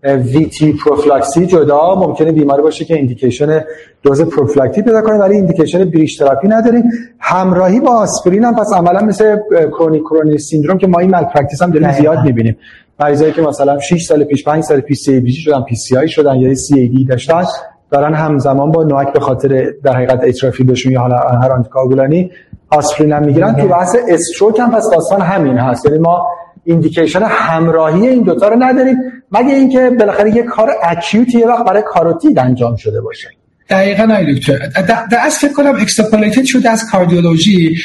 VTE 0.04 0.74
prophylaxis 0.74 1.46
جدا 1.46 1.96
ممکنه 1.96 2.32
بیماری 2.32 2.62
باشه 2.62 2.86
که 2.86 2.96
indication 2.96 3.64
دوز 4.04 4.22
prophylactic 4.22 4.82
پیدا 4.82 5.02
کنه 5.02 5.18
ولی 5.18 5.36
indication 5.36 5.86
bridge 5.86 6.18
therapy 6.18 6.48
نداریم. 6.48 6.84
همراهی 7.20 7.80
با 7.80 7.90
آسپرین 7.90 8.44
هم 8.44 8.56
پس 8.56 8.74
عملا 8.74 9.02
مثل 9.02 9.38
chronic 9.72 10.00
coronary 10.00 10.38
syndrome 10.38 10.78
که 10.78 10.88
ما 10.88 11.00
این 11.00 11.12
practice 11.12 11.62
هم 11.62 11.72
داریم 11.72 11.92
زیاد 11.92 12.26
می‌بینیم. 12.26 12.58
مریضایی 13.00 13.32
که 13.32 13.42
مثلا 13.42 13.80
6 13.80 14.06
سال 14.06 14.24
پیش 14.24 14.44
5 14.44 14.64
سال 14.64 14.80
پیش 14.80 14.98
CABG 14.98 15.34
شدن 15.34 15.62
PCI 15.62 16.08
شدن 16.08 16.36
یا 16.36 16.56
CAD 16.56 17.06
داشتن 17.06 17.44
دارن 17.92 18.14
همزمان 18.14 18.72
با 18.72 18.84
NOAC 18.84 19.14
به 19.14 19.20
خاطر 19.20 19.74
در 19.84 19.94
حقیقت 19.94 20.24
اترافی 20.24 20.64
بهشون 20.64 20.92
یا 20.92 21.02
حالا 21.02 21.18
هر 21.18 21.52
آنتیکاگولانی 21.52 22.32
آسپرین 22.70 23.14
هم 23.14 23.24
می‌گیرن 23.24 23.56
تو 23.56 23.68
بحث 23.68 23.96
stroke 24.08 24.60
هم 24.60 24.72
پس 24.72 24.90
داستان 24.90 25.22
همین 25.22 25.58
هست. 25.58 25.86
یعنی 25.86 25.98
ما 25.98 26.28
indication 26.64 27.22
همراهی 27.24 28.08
این 28.08 28.24
دوتا 28.24 28.48
رو 28.48 28.56
نداریم 28.64 28.98
مگه 29.32 29.54
اینکه 29.54 29.90
بالاخره 30.00 30.36
یه 30.36 30.44
کار 30.44 30.72
acute 30.84 31.30
ی 31.30 31.40
یه 31.40 31.48
وقت 31.48 31.66
برای 31.66 31.82
کاروتید 31.82 32.40
انجام 32.40 32.76
شده 32.76 33.02
باشه. 33.02 33.30
دقیقا 33.70 34.04
آقای 34.04 34.36
دکتر. 34.36 34.58
در 35.12 35.20
از 35.26 35.38
فکر 35.38 35.54
کنم 35.54 35.76
extrapolated 35.76 36.44
شده 36.44 36.70
از 36.70 36.86
کاردیولوژی 36.92 37.76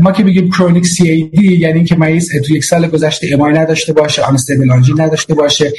ما 0.00 0.12
که 0.12 0.24
بگیم 0.24 0.50
chronic 0.50 0.86
CAD 0.86 1.56
یعنی 1.56 1.74
اینکه 1.74 1.96
مریض 1.96 2.28
تو 2.46 2.56
یک 2.56 2.64
سال 2.64 2.88
گذشته 2.88 3.28
MI 3.32 3.52
نداشته 3.52 3.92
باشه 3.92 4.22
unstable 4.22 4.72
نداشته 4.98 5.34
باشه 5.34 5.72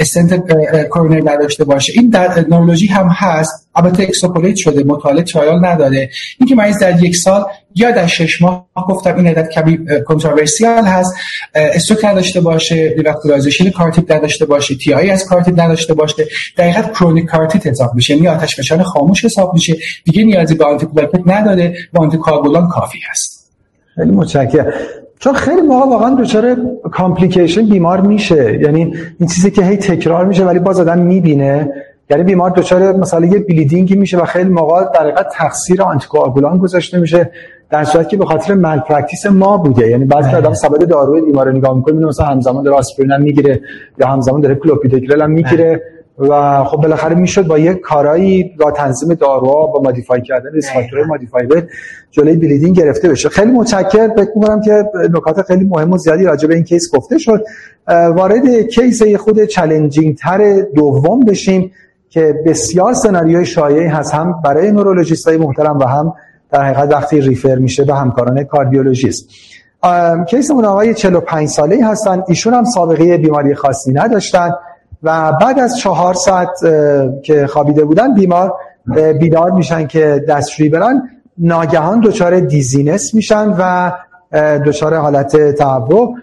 stent 0.00 0.42
coronary 0.90 1.22
نداشته 1.22 1.64
باشه. 1.64 1.92
این 1.96 2.10
در 2.10 2.44
نورولوژی 2.48 2.86
هم 2.86 3.08
هست. 3.08 3.63
البته 3.76 4.02
extrapolate 4.02 4.56
شده 4.56 4.84
مطالعه 4.84 5.22
trial 5.22 5.64
نداره. 5.64 6.10
اینکه 6.40 6.54
مریض 6.54 6.78
در 6.78 7.04
یک 7.04 7.16
سال 7.16 7.44
یا 7.74 7.90
در 7.90 8.06
شش 8.06 8.42
ماه 8.42 8.66
گفتم 8.88 9.16
این 9.16 9.26
عدد 9.26 9.48
کمی 9.48 9.78
controversial 10.06 10.84
هست. 10.84 11.14
stroke 11.54 12.04
نداشته 12.04 12.40
باشه 12.40 12.94
revascularization 12.96 13.70
carotid 13.70 14.10
نداشته 14.10 14.44
باشه 14.44 14.74
TIA 14.74 15.10
از 15.10 15.24
کارتیت 15.24 15.58
نداشته 15.58 15.94
باشه. 15.94 16.26
دقیقاً 16.56 16.82
chronic 16.82 17.24
carotid 17.26 17.66
حساب 17.66 17.94
میشه. 17.94 18.14
یعنی 18.14 18.28
آتش 18.28 18.56
فشار 18.56 18.82
خاموش 18.82 19.24
حساب 19.24 19.54
میشه. 19.54 19.76
دیگه 20.04 20.24
نیازی 20.24 20.54
به 20.54 20.64
آنتی 20.64 20.86
نداره. 21.26 21.74
و 21.92 22.02
آنتی 22.02 22.18
کافی 22.18 22.98
هست. 23.10 23.50
خیلی 23.94 24.10
متشکرم. 24.10 24.72
چون 25.18 25.34
خیلی 25.34 25.60
موقع 25.60 25.86
واقعا 25.86 26.14
دچار 26.14 26.56
complication 26.92 27.68
بیمار 27.68 28.00
میشه. 28.00 28.58
یعنی 28.62 28.94
این 29.20 29.28
چیزی 29.34 29.50
که 29.50 29.64
هی 29.64 29.76
تکرار 29.76 30.24
میشه 30.24 30.44
ولی 30.44 30.58
باز 30.58 30.80
آدم 30.80 30.98
می‌بینه. 30.98 31.68
یعنی 32.14 32.26
بیمار 32.26 32.50
دچار 32.50 32.96
مثلا 32.96 33.26
یه 33.26 33.38
bleeding 33.38 33.88
ی 33.88 33.94
میشه 33.94 34.18
و 34.18 34.24
خیلی 34.24 34.48
موقع 34.48 34.84
در 34.84 35.00
حقیقت 35.00 35.26
تقصیر 35.32 35.82
آنتیکواگولان 35.82 36.58
گذاشته 36.58 36.98
میشه 36.98 37.30
در 37.70 37.84
صورتی 37.84 38.08
که 38.08 38.16
به 38.16 38.24
خاطر 38.24 38.54
malpractice 38.54 39.26
ما 39.26 39.56
بوده. 39.56 39.88
یعنی 39.90 40.04
بعضی 40.04 40.28
بله. 40.28 40.36
آدم 40.36 40.54
سبد 40.54 40.88
داروی 40.88 41.20
بیمار 41.20 41.52
نگاه 41.52 41.76
می‌کنه 41.76 42.06
مثلا 42.06 42.26
همزمان 42.26 42.64
داره 42.64 42.76
آسپرین 42.76 43.10
هم 43.10 43.22
می‌گیره 43.22 43.60
یا 43.98 44.06
همزمان 44.06 44.40
داره 44.40 44.54
کلوپیدوگرل 44.54 45.22
هم 45.22 45.30
می‌گیره 45.30 45.82
و 46.18 46.64
خب 46.64 46.76
بالاخره 46.76 47.14
می‌شد 47.14 47.46
با 47.46 47.58
یک 47.58 47.80
کارایی 47.80 48.50
با 48.60 48.70
تنظیم 48.70 49.14
داروها 49.14 49.66
با 49.66 49.82
modify 49.82 50.22
کردن 50.22 50.50
ریسک 50.52 50.76
modify 51.08 51.46
جلوی 52.10 52.36
bleeding 52.36 52.76
گرفته 52.76 53.08
بشه. 53.08 53.28
خیلی 53.28 53.52
متشکر 53.52 54.08
فکر 54.08 54.30
می‌کنم 54.34 54.60
که 54.60 54.84
نکات 55.14 55.42
خیلی 55.42 55.64
مهم 55.64 55.92
و 55.92 55.96
زیادی 55.96 56.24
راجع 56.24 56.48
به 56.48 56.54
این 56.54 56.64
case 56.64 56.94
گفته 56.94 57.18
شد. 57.18 57.44
وارد 57.88 58.60
case 58.60 59.02
خود 59.16 59.44
challenging 59.44 60.16
تر 60.16 60.60
دوم 60.74 61.20
بشیم. 61.20 61.70
که 62.14 62.42
بسیار 62.46 62.92
سناریوی 62.92 63.46
شایعی 63.46 63.86
هست 63.86 64.14
هم 64.14 64.40
برای 64.44 64.72
نورولوژیست 64.72 65.28
های 65.28 65.36
محترم 65.36 65.78
و 65.78 65.84
هم 65.84 66.14
در 66.50 66.64
حقیقت 66.64 66.92
وقتی 66.92 67.20
refer 67.20 67.54
میشه 67.54 67.84
به 67.84 67.94
همکاران 67.94 68.44
کاردیولوژیست. 68.44 69.28
case 70.28 70.50
اون 70.50 70.64
آقای 70.64 70.94
45 70.94 71.48
ساله 71.48 71.86
هستن 71.86 72.22
ایشون 72.28 72.54
هم 72.54 72.64
سابقه 72.64 73.18
بیماری 73.18 73.54
خاصی 73.54 73.92
نداشتن 73.92 74.50
و 75.02 75.32
بعد 75.32 75.58
از 75.58 75.78
چهار 75.78 76.14
ساعت 76.14 76.50
که 77.22 77.46
خوابیده 77.46 77.84
بودن 77.84 78.14
بیمار 78.14 78.54
بیدار 79.20 79.50
میشن 79.50 79.86
که 79.86 80.24
دستشویی 80.28 80.68
برن 80.68 81.02
ناگهان 81.38 82.00
دچار 82.00 82.40
dizziness 82.40 83.14
میشن 83.14 83.54
و 83.58 83.92
دچار 84.66 84.94
حالت 84.94 85.54
تعوق. 85.54 86.14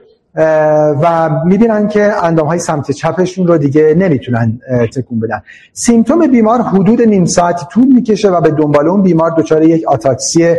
و 1.01 1.29
می‌بینن 1.45 1.87
که 1.87 2.25
اندام 2.25 2.47
های 2.47 2.59
سمت 2.59 2.91
چپشون 2.91 3.47
رو 3.47 3.57
دیگه 3.57 3.95
نمی‌تونن 3.97 4.59
تکون 4.95 5.19
بدن. 5.19 5.41
سیمتوم 5.73 6.27
بیمار 6.27 6.61
حدود 6.61 7.01
نیم 7.01 7.25
ساعتی 7.25 7.65
طول 7.71 7.85
می‌کشه 7.85 8.29
و 8.29 8.41
به 8.41 8.51
دنبال 8.51 8.87
اون 8.87 9.01
بیمار 9.01 9.31
دچار 9.37 9.63
یک 9.63 9.87
آتاکسی 9.87 10.55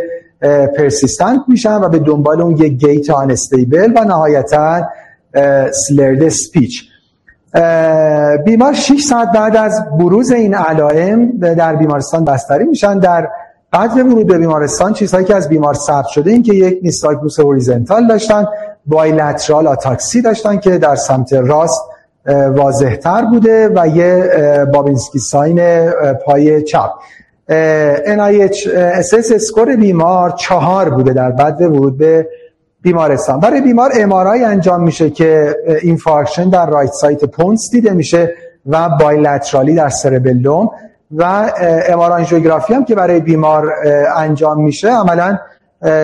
پرسیستنت 0.77 1.41
میشن 1.47 1.75
و 1.75 1.89
به 1.89 1.99
دنبال 1.99 2.41
اون 2.41 2.57
یک 2.57 2.73
گیت 2.73 3.09
آنستیبل 3.09 3.93
و 3.95 4.03
نهایتا 4.03 4.81
سلرد 5.87 6.29
سپیچ. 6.29 6.83
بیمار 8.45 8.73
6 8.73 9.03
ساعت 9.03 9.31
بعد 9.31 9.57
از 9.57 9.83
بروز 9.99 10.31
این 10.31 10.53
علائم 10.53 11.37
در 11.37 11.75
بیمارستان 11.75 12.25
بستری 12.25 12.65
میشن. 12.65 12.99
در 12.99 13.29
بعد 13.71 13.97
ورود 13.97 14.27
به 14.27 14.37
بیمارستان 14.37 14.93
چیزهایی 14.93 15.25
که 15.25 15.35
از 15.35 15.49
بیمار 15.49 15.73
ثبت 15.73 16.07
شده 16.07 16.31
این 16.31 16.43
که 16.43 16.53
یک 16.53 16.79
nystagmus 16.83 17.39
horizontal 17.39 18.07
داشتن. 18.07 18.45
bilateral 18.85 19.67
ataxia 19.67 20.21
داشتن 20.21 20.57
که 20.57 20.77
در 20.77 20.95
سمت 20.95 21.33
راست 21.33 21.81
واضحتر 22.55 23.25
بوده 23.25 23.71
و 23.75 23.87
یه 23.87 24.29
بابینسکی 24.73 25.19
sign 25.19 25.89
پای 26.25 26.61
چپ. 26.61 26.91
NIHSS 28.05 29.31
score 29.31 29.75
بیمار 29.75 30.29
چهار 30.29 30.89
بوده 30.89 31.13
در 31.13 31.31
بعد 31.31 31.61
ورود 31.61 31.97
به 31.97 32.27
بیمارستان. 32.81 33.39
برای 33.39 33.61
بیمار 33.61 33.91
MRI 33.95 34.43
انجام 34.43 34.83
میشه 34.83 35.09
که 35.09 35.55
infarction 35.81 36.49
در 36.49 36.69
right 36.69 36.91
side 36.91 37.25
pons 37.25 37.69
دیده 37.71 37.91
میشه 37.91 38.33
و 38.65 38.89
bilaterally 38.89 39.75
در 39.75 39.89
cerebellum 39.89 40.69
و 41.11 41.51
MR 41.87 42.03
آنژیوگرافی 42.03 42.73
هم 42.73 42.85
که 42.85 42.95
برای 42.95 43.19
بیمار 43.19 43.73
انجام 44.15 44.63
میشه 44.63 44.91
عملا 44.91 45.37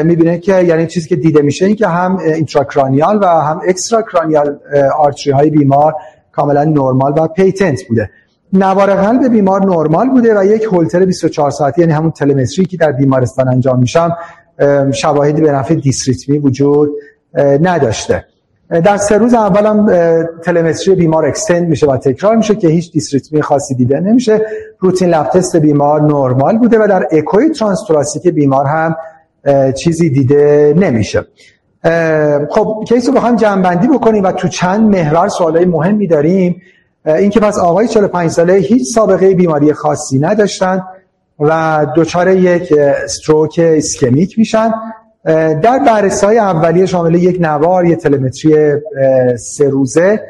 می‌بینه 0.03 0.37
که 0.37 0.63
یعنی 0.63 0.87
چیزی 0.87 1.09
که 1.09 1.15
دیده 1.15 1.41
میشه 1.41 1.65
این 1.65 1.75
که 1.75 1.87
هم 1.87 2.17
intracranial 2.17 3.19
و 3.21 3.25
هم 3.25 3.61
extracranial 3.67 4.59
artery 4.97 5.33
های 5.33 5.49
بیمار 5.49 5.93
کاملا 6.31 6.63
نرمال 6.63 7.13
و 7.17 7.27
patent 7.27 7.83
بوده. 7.89 8.09
نوار 8.53 8.95
قلب 8.95 9.27
بیمار 9.27 9.65
نرمال 9.65 10.09
بوده 10.09 10.39
و 10.39 10.45
یک 10.45 10.63
هولتر 10.63 11.05
24 11.05 11.51
ساعتی 11.51 11.81
یعنی 11.81 11.93
همون 11.93 12.11
تلمتری 12.11 12.65
که 12.65 12.77
در 12.77 12.91
بیمارستان 12.91 13.47
انجام 13.47 13.79
میشه 13.79 14.17
شواهدی 14.93 15.41
به 15.41 15.51
نفع 15.51 15.75
dysrhythmia 15.75 16.37
وجود 16.37 16.89
نداشته. 17.61 18.25
در 18.69 18.97
سه 18.97 19.17
روز 19.17 19.33
اول 19.33 19.65
هم 19.65 19.87
تلمتری 20.43 20.95
بیمار 20.95 21.25
extend 21.25 21.67
میشه 21.67 21.87
و 21.87 21.97
تکرار 21.97 22.35
میشه 22.35 22.55
که 22.55 22.67
هیچ 22.67 22.91
dysrhythmia 22.91 23.41
خاصی 23.41 23.75
دیده 23.75 23.99
نمیشه. 23.99 24.45
routine 24.79 25.09
lab 25.09 25.29
test 25.29 25.55
بیمار 25.55 26.01
نرمال 26.01 26.57
بوده 26.57 26.83
و 26.83 26.87
در 26.87 27.07
اکوی 27.11 27.49
transthoracic 27.49 28.27
بیمار 28.27 28.65
هم 28.65 28.95
چیزی 29.77 30.09
دیده 30.09 30.73
نمیشه. 30.77 31.25
خب 32.49 32.83
case 32.87 33.07
رو 33.07 33.13
بخوایم 33.13 33.35
جمع‌بندی 33.35 33.87
بکنیم 33.87 34.23
و 34.23 34.31
تو 34.31 34.47
چند 34.47 34.95
محور 34.95 35.27
سوالای 35.27 35.65
مهمی 35.65 36.07
داریم. 36.07 36.61
این 37.05 37.29
که 37.29 37.39
پس 37.39 37.57
آقای 37.57 37.87
45 37.87 38.31
ساله 38.31 38.53
هیچ 38.53 38.93
سابقه 38.95 39.35
بیماری 39.35 39.73
خاصی 39.73 40.19
نداشتن 40.19 40.83
و 41.39 41.85
دچار 41.95 42.27
یک 42.27 42.73
stroke 42.77 43.59
ischemic 43.63 44.39
میشن. 44.39 44.73
در 45.61 45.79
بررسی 45.87 46.25
های 46.25 46.37
اولیه 46.37 46.85
شامل 46.85 47.15
یک 47.15 47.37
نوار 47.41 47.85
یک 47.85 47.99
تلمتری 47.99 48.73
سه 49.37 49.69
روزه 49.69 50.21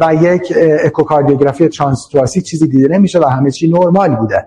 و 0.00 0.14
یک 0.20 0.54
اکوکاردیوگرافی 0.84 1.68
transthoracic 1.68 2.40
چیزی 2.40 2.66
دیده 2.66 2.88
نمیشه 2.88 3.18
و 3.18 3.24
همه 3.24 3.50
چی 3.50 3.68
نرمال 3.68 4.16
بوده. 4.16 4.46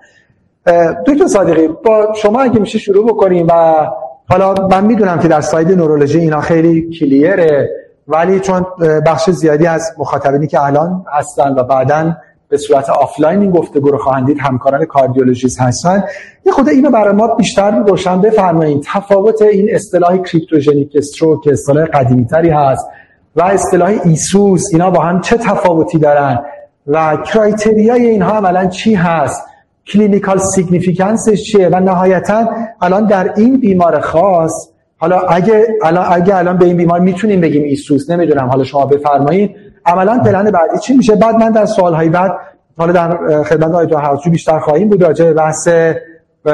دکتر 1.07 1.27
صادقی 1.27 1.67
با 1.67 2.13
شما 2.15 2.41
اگه 2.41 2.59
میشه 2.59 2.79
شروع 2.79 3.05
بکنیم 3.05 3.47
و 3.49 3.87
حالا 4.29 4.67
من 4.67 4.85
می‌دونم 4.85 5.19
که 5.19 5.27
در 5.27 5.41
side 5.41 5.71
نورولوژی 5.71 6.19
اینا 6.19 6.41
خیلی 6.41 6.89
clear 6.99 7.58
ه 7.58 7.69
ولی 8.07 8.39
چون 8.39 8.65
بخش 9.05 9.29
زیادی 9.29 9.67
از 9.67 9.93
مخاطبینی 9.97 10.47
که 10.47 10.61
الان 10.61 11.05
هستن 11.13 11.55
و 11.55 11.63
بعدا 11.63 12.15
به 12.49 12.57
صورت 12.57 12.89
آفلاین 12.89 13.41
این 13.41 13.51
گفتگو 13.51 13.91
رو 13.91 13.97
خواهند 13.97 14.25
دید 14.25 14.39
همکاران 14.39 14.85
کاردیولوژیست 14.85 15.61
هستن. 15.61 16.03
یه 16.45 16.51
خود 16.51 16.69
اینو 16.69 16.89
برای 16.89 17.13
ما 17.13 17.27
بیشتر 17.27 17.71
روشن 17.71 18.21
بفرمایید 18.21 18.83
تفاوت 18.93 19.41
این 19.41 19.75
اصطلاح 19.75 20.17
cryptogenic 20.17 20.91
stroke 20.95 21.43
که 21.43 21.51
اصطلاح 21.51 21.85
قدیمی 21.85 22.25
تری 22.25 22.49
هست 22.49 22.87
و 23.35 23.43
اصطلاح 23.43 23.89
ESUS 24.03 24.63
اینا 24.71 24.91
با 24.91 25.01
هم 25.01 25.21
چه 25.21 25.37
تفاوتی 25.37 25.97
دارن 25.97 26.39
و 26.87 27.17
criteria 27.17 27.97
ی 27.97 28.07
اینها 28.07 28.31
عملا 28.31 28.65
چی 28.65 28.93
هست؟ 28.95 29.50
clinical 29.87 30.37
significance 30.37 31.28
ش 31.28 31.43
چیه؟ 31.43 31.69
و 31.69 31.79
نهایتا 31.79 32.49
الان 32.81 33.05
در 33.05 33.33
این 33.37 33.59
بیمار 33.59 33.99
خاص 33.99 34.51
حالا 34.97 35.19
اگه 35.19 35.67
الان 35.83 36.05
اگه 36.09 36.37
الان 36.37 36.57
به 36.57 36.65
این 36.65 36.77
بیمار 36.77 36.99
می‌تونیم 36.99 37.41
بگیم 37.41 37.63
ESUS 37.63 38.09
نمی‌دونم. 38.09 38.47
حالا 38.47 38.63
شما 38.63 38.85
بفرمایید. 38.85 39.55
عملا 39.85 40.19
پلن 40.19 40.51
بعدی 40.51 40.79
چی 40.83 40.93
میشه؟ 40.93 41.15
بعد 41.15 41.35
من 41.35 41.49
در 41.49 41.65
سوال 41.65 41.93
های 41.93 42.09
بعد 42.09 42.31
حالا 42.77 42.91
در 42.91 43.43
خدمت 43.43 43.71
آقای 43.71 43.85
دکتر 43.85 44.29
بیشتر 44.29 44.59
خواهیم 44.59 44.89
بود 44.89 45.03
راجع 45.03 45.25
به 45.25 45.33
بحث 45.33 45.67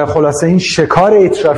خلاصه 0.08 0.48
این 0.48 0.60
شکار 0.60 1.12
ایترال 1.12 1.58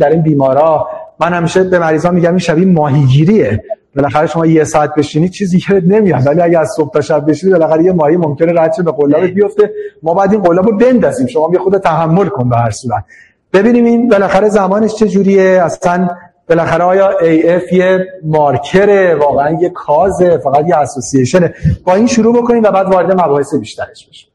در 0.00 0.08
این 0.08 0.22
بیمارا. 0.22 0.88
من 1.20 1.32
همیشه 1.32 1.64
به 1.64 1.78
مریضا 1.78 2.10
میگم 2.10 2.30
این 2.30 2.38
شبیه 2.38 2.66
ماهیگیریه. 2.66 3.62
بالاخره 3.98 4.26
شما 4.26 4.46
یه 4.46 4.64
ساعت 4.64 4.94
بشینید 4.94 5.30
چیزی 5.30 5.60
که 5.60 5.82
نمیاد. 5.86 6.26
ولی 6.26 6.40
اگه 6.40 6.58
از 6.58 6.68
صبح 6.76 6.92
تا 6.92 7.00
شب 7.00 7.30
بشینید 7.30 7.56
بالاخره 7.56 7.84
یه 7.84 7.92
ماهی 7.92 8.16
ممکنه 8.16 8.60
رد 8.60 8.84
به 8.84 8.92
قلاب 8.92 9.24
بیفته. 9.24 9.70
ما 10.02 10.14
بعد 10.14 10.32
این 10.32 10.42
قلاب 10.42 10.66
رو 10.66 10.76
بندازیم. 10.76 11.26
شما 11.26 11.50
یه 11.52 11.58
خود 11.58 11.78
تحمل 11.78 12.28
کن 12.28 12.48
به 12.48 12.56
هر 12.56 12.70
صورت. 12.70 13.04
ببینیم 13.52 13.84
این 13.84 14.08
بالاخره 14.08 14.48
زمانش 14.48 14.94
چه 14.94 15.08
جوریه 15.08 15.62
اصلا 15.64 16.08
بالاخره 16.48 16.84
آیا 16.84 17.10
AF 17.20 17.72
یه 17.72 18.06
مارکره؟ 18.24 19.14
واقعا 19.14 19.58
یه 19.60 19.70
کازه؟ 19.70 20.38
فقط 20.38 20.68
یه 20.68 20.76
اسوسییشنه 20.76 21.54
با 21.84 21.94
این 21.94 22.06
شروع 22.06 22.42
بکنیم 22.42 22.62
و 22.62 22.70
بعد 22.70 22.86
وارد 22.86 23.12
مباحث 23.12 23.54
بیشترش 23.54 24.08
بشیم. 24.10 24.28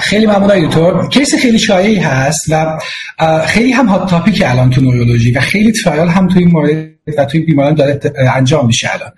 خیلی 0.00 0.26
ممنون 0.26 0.68
دکتر. 0.68 1.06
case 1.06 1.34
خیلی 1.34 1.58
شایعی 1.58 1.96
هست 1.96 2.46
و 2.50 2.78
خیلی 3.46 3.72
هم 3.72 3.86
hot 3.86 4.10
topic 4.10 4.42
الان 4.46 4.70
تو 4.70 4.80
نورولوژی 4.80 5.32
و 5.32 5.40
خیلی 5.40 5.72
trial 5.72 6.08
هم 6.08 6.28
تو 6.28 6.38
این 6.38 6.50
مورد 6.50 6.95
و 7.18 7.24
توی 7.24 7.40
بیماران 7.40 7.74
داره 7.74 8.00
انجام 8.36 8.66
میشه 8.66 8.88
الان. 8.94 9.10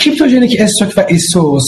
cryptogenic 0.00 0.56
stroke 0.60 0.92
و 0.96 1.04
ESUS 1.08 1.62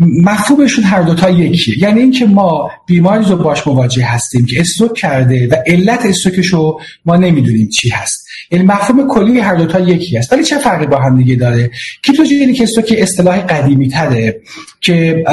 مفهومشون 0.00 0.84
هر 0.84 1.02
دوتا 1.02 1.30
یکیه. 1.30 1.78
یعنی 1.78 2.00
اینکه 2.00 2.26
ما 2.26 2.70
بیماری 2.86 3.24
رو 3.24 3.36
باش 3.36 3.66
مواجه 3.66 4.04
هستیم 4.04 4.46
که 4.46 4.60
stroke 4.60 4.94
کرده 4.94 5.48
و 5.48 5.54
علت 5.66 6.00
stroke 6.04 6.36
ش 6.36 6.46
رو 6.46 6.80
ما 7.04 7.16
نمی‌دونیم 7.16 7.68
چی 7.68 7.88
هست. 7.88 8.21
یعنی 8.50 8.64
مفهوم 8.64 9.08
کلی 9.08 9.40
هر 9.40 9.54
دوتا 9.54 9.80
یکی 9.80 10.18
است. 10.18 10.32
ولی 10.32 10.44
چه 10.44 10.58
فرقی 10.58 10.86
با 10.86 10.98
هم 10.98 11.18
دیگه 11.18 11.34
داره؟ 11.34 11.70
cryptogenic 12.02 12.62
stroke 12.62 12.94
اصطلاح 12.98 13.40
قدیمی 13.40 13.88
تره 13.88 14.40
که 14.80 15.24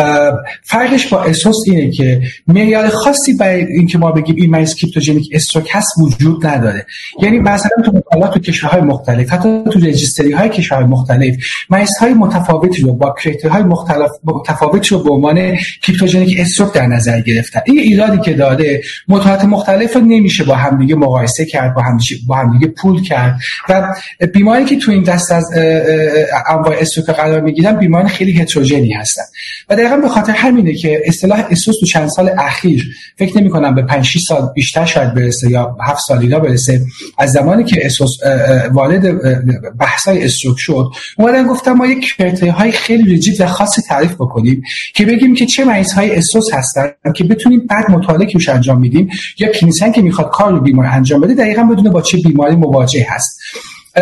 فرقش 0.64 1.08
با 1.08 1.24
ESUS 1.24 1.56
اینه 1.68 1.92
که 1.92 2.22
معیار 2.48 2.90
خاصی 2.90 3.34
برای 3.34 3.66
اینکه 3.66 3.98
ما 3.98 4.12
بگیم 4.12 4.36
این 4.36 4.50
مریض 4.50 4.76
cryptogenic 4.76 5.30
stroke 5.34 5.68
هست 5.72 5.88
وجود 5.98 6.48
نداره. 6.48 6.86
یعنی 7.22 7.40
مثلا 7.40 7.84
تو 7.86 7.92
مطالعات 7.92 8.34
تو 8.34 8.40
کشورهای 8.40 8.82
مختلف 8.82 9.34
حتی 9.34 9.64
تو 9.72 9.80
registry 9.80 10.32
های 10.32 10.50
کشورهای 10.50 10.88
مختلف 10.88 11.36
مریض 11.70 11.98
های 12.00 12.14
متفاوتی 12.14 12.82
رو 12.82 12.94
با 12.94 13.16
های 13.52 13.64
مختلف 13.64 14.10
متفاوتی 14.24 14.96
رو 14.96 15.04
به 15.04 15.12
عنوان 15.12 15.56
cryptogenic 15.82 16.40
stroke 16.40 16.74
در 16.74 16.88
نظر 16.88 17.22
گرفتن. 17.22 17.60
این 17.66 17.80
ایرادی 17.80 18.18
که 18.18 18.34
داره 18.34 18.82
مطالعات 19.08 19.46
مختلف 19.46 19.98
نمیشه 19.98 20.44
با 20.44 20.56
همدیگه 20.56 20.96
مقایسه 20.96 21.46
کرد 21.46 21.74
با 21.74 21.82
همدیگه 21.82 22.16
با 22.28 22.36
همدیگه 22.36 22.68
پول 22.90 23.04
کرد. 23.04 23.40
و 23.70 23.96
بیماری 24.34 24.66
که 24.66 24.76
تو 24.76 24.92
این 24.92 25.04
دست 25.04 25.32
از 25.32 25.46
انواع 26.50 26.76
استروک 26.80 27.08
قرار 27.08 27.42
می‌گیرن 27.42 27.76
بیماران 27.76 28.08
خیلی 28.08 28.32
هتروژنی 28.32 28.94
هستن. 28.94 29.22
و 29.70 29.76
دقیقا 29.76 29.98
به 29.98 30.10
خاطر 30.10 30.32
همینه 30.32 30.74
که 30.74 31.02
اصطلاح 31.06 31.46
اسوس 31.50 31.76
تو 31.80 31.86
چند 31.86 32.10
سال 32.10 32.32
اخیر 32.38 32.84
فکر 33.18 33.38
نمی 33.38 33.50
کنم 33.50 33.76
به 33.76 33.82
5 33.82 34.06
6 34.06 34.20
سال 34.28 34.52
بیشتر 34.56 34.86
شاید 34.86 35.14
برسه 35.14 35.50
یا 35.52 35.76
7 35.88 36.00
سال 36.08 36.20
اینا 36.20 36.40
برسه. 36.40 36.82
از 37.18 37.32
زمانی 37.32 37.64
که 37.64 37.86
اسوس 37.86 38.12
وارد 38.72 39.06
بحثای 39.78 40.24
استروک 40.24 40.56
شد 40.60 40.86
اومدن 41.18 41.48
گفتم 41.48 41.72
ما 41.72 41.88
یک 41.88 42.14
کرایتری 42.18 42.50
های 42.50 42.72
خیلی 42.72 43.04
ریجید 43.04 43.42
و 43.42 43.46
خاصی 43.46 43.82
تعریف 43.82 44.14
بکنیم 44.14 44.62
که 44.96 45.06
بگیم 45.06 45.36
که 45.36 45.46
چه 45.46 45.66
مریض 45.66 45.92
های 45.92 46.16
اسوس 46.16 46.54
هستن 46.54 46.92
که 47.16 47.24
بتونیم 47.24 47.68
بعد 47.70 47.92
مطالعه 47.92 48.26
که 48.26 48.52
انجام 48.52 48.80
میدیم. 48.80 49.10
یا 49.40 49.52
کلینیسن 49.52 49.92
که 49.92 50.02
می‌خواد 50.02 50.30
کار 50.30 50.60
بیمار 50.60 50.86
انجام 50.86 51.22
بده 51.22 51.34
دقیقا 51.34 51.64
بدونه 51.64 51.90
با 51.90 52.02
چه 52.02 52.18
بیماری 52.18 52.56
مواجه 52.80 53.06
هست. 53.10 53.40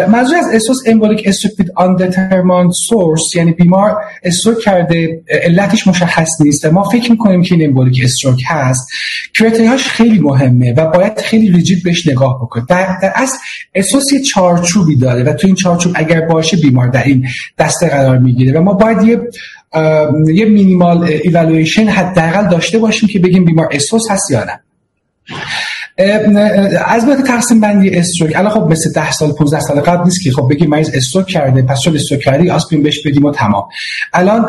منظور 0.10 0.38
از 0.38 0.46
اسوس 0.54 0.78
امبولیک 0.86 1.24
استروک 1.26 1.56
with 1.56 2.72
سورس 2.90 3.22
یعنی 3.36 3.52
بیمار 3.52 3.96
استروک 4.24 4.60
کرده 4.60 5.22
علتش 5.30 5.88
مشخص 5.88 6.30
نیست. 6.42 6.66
ما 6.66 6.84
فکر 6.84 7.12
می‌کنیم 7.12 7.44
که 7.44 7.56
این 7.56 7.66
امبولیک 7.66 8.02
استروک 8.04 8.44
هست. 8.48 8.88
هاش 9.70 9.88
خیلی 9.88 10.20
مهمه 10.20 10.74
و 10.74 10.92
باید 10.92 11.20
خیلی 11.20 11.52
ریجید 11.52 11.84
بهش 11.84 12.08
نگاه 12.08 12.40
بکنیم. 12.42 12.66
در, 12.70 12.98
در 13.02 13.12
اصل 13.16 13.38
اسوس 13.76 14.14
یه 14.14 14.22
چارچوبی 14.22 14.96
داره 14.96 15.24
و 15.24 15.34
تو 15.34 15.48
این 15.48 15.56
چارچوب 15.56 15.92
اگر 15.96 16.22
باشه 16.22 16.58
بیمار 16.58 16.88
در 16.88 17.04
این 17.04 17.28
دسته 17.60 17.88
قرار 17.88 18.18
می‌گیره 18.18 18.60
و 18.60 18.64
ما 18.64 18.74
باید 18.74 19.04
یه 19.04 19.22
یه 20.34 20.46
minimal 20.46 21.04
evaluation 21.04 21.88
حداقل 21.88 22.50
داشته 22.50 22.80
باشیم 22.80 23.10
که 23.10 23.20
بگیم 23.20 23.46
بیمار 23.46 23.68
ESUS 23.72 24.12
هست 24.12 24.32
یا 24.32 24.44
نه. 24.44 24.60
از 26.86 27.06
بعد 27.06 27.24
تقسیم 27.24 27.60
بندی 27.60 27.90
stroke. 27.90 28.36
الان 28.36 28.52
خب 28.52 28.72
مثل 28.72 28.94
10 28.94 29.12
سال 29.12 29.32
15 29.32 29.60
سال 29.60 29.80
قبل 29.80 30.04
نیست 30.04 30.24
که 30.24 30.32
خب 30.32 30.48
بگیم 30.50 30.70
مریض 30.70 30.92
stroke 30.94 31.28
کرده 31.28 31.62
پس 31.62 31.82
چون 31.82 31.96
stroke 31.96 32.22
کردی؟ 32.22 32.50
آسپرین 32.50 32.84
بهش 32.84 33.08
بدیم 33.08 33.26
و 33.26 33.32
تمام. 33.32 33.64
الان 34.14 34.46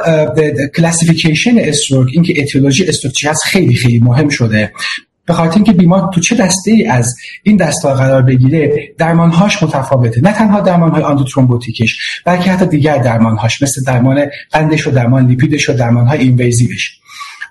classification 0.76 1.58
stroke 1.58 2.08
اینکه 2.12 2.42
etiology 2.42 2.88
stroke 2.88 3.14
چی 3.14 3.28
هست 3.28 3.42
خیلی 3.44 3.74
خیلی 3.74 3.98
مهم 3.98 4.28
شده. 4.28 4.72
به 5.26 5.34
خاطر 5.34 5.54
اینکه 5.54 5.72
بیمار 5.72 6.10
تو 6.14 6.20
چه 6.20 6.36
دسته 6.36 6.70
ای 6.70 6.86
از 6.86 7.16
این 7.42 7.56
دسته 7.56 7.88
قرار 7.88 8.22
بگیره 8.22 8.88
درمانهاش 8.98 9.62
متفاوته. 9.62 10.20
نه 10.20 10.32
تنها 10.32 10.60
درمانهای 10.60 11.02
antithrombotic 11.02 11.86
ش 11.86 11.98
بلکه 12.24 12.50
حتی 12.50 12.66
دیگر 12.66 12.98
درمانهاش 12.98 13.62
مثل 13.62 13.84
درمان 13.84 14.26
قندش 14.52 14.86
و 14.86 14.90
درمان 14.90 15.26
lipid 15.26 15.56
ش 15.56 15.68
و 15.68 15.72
درمانهای 15.72 16.18
invasive 16.18 16.76
ش. 16.76 16.98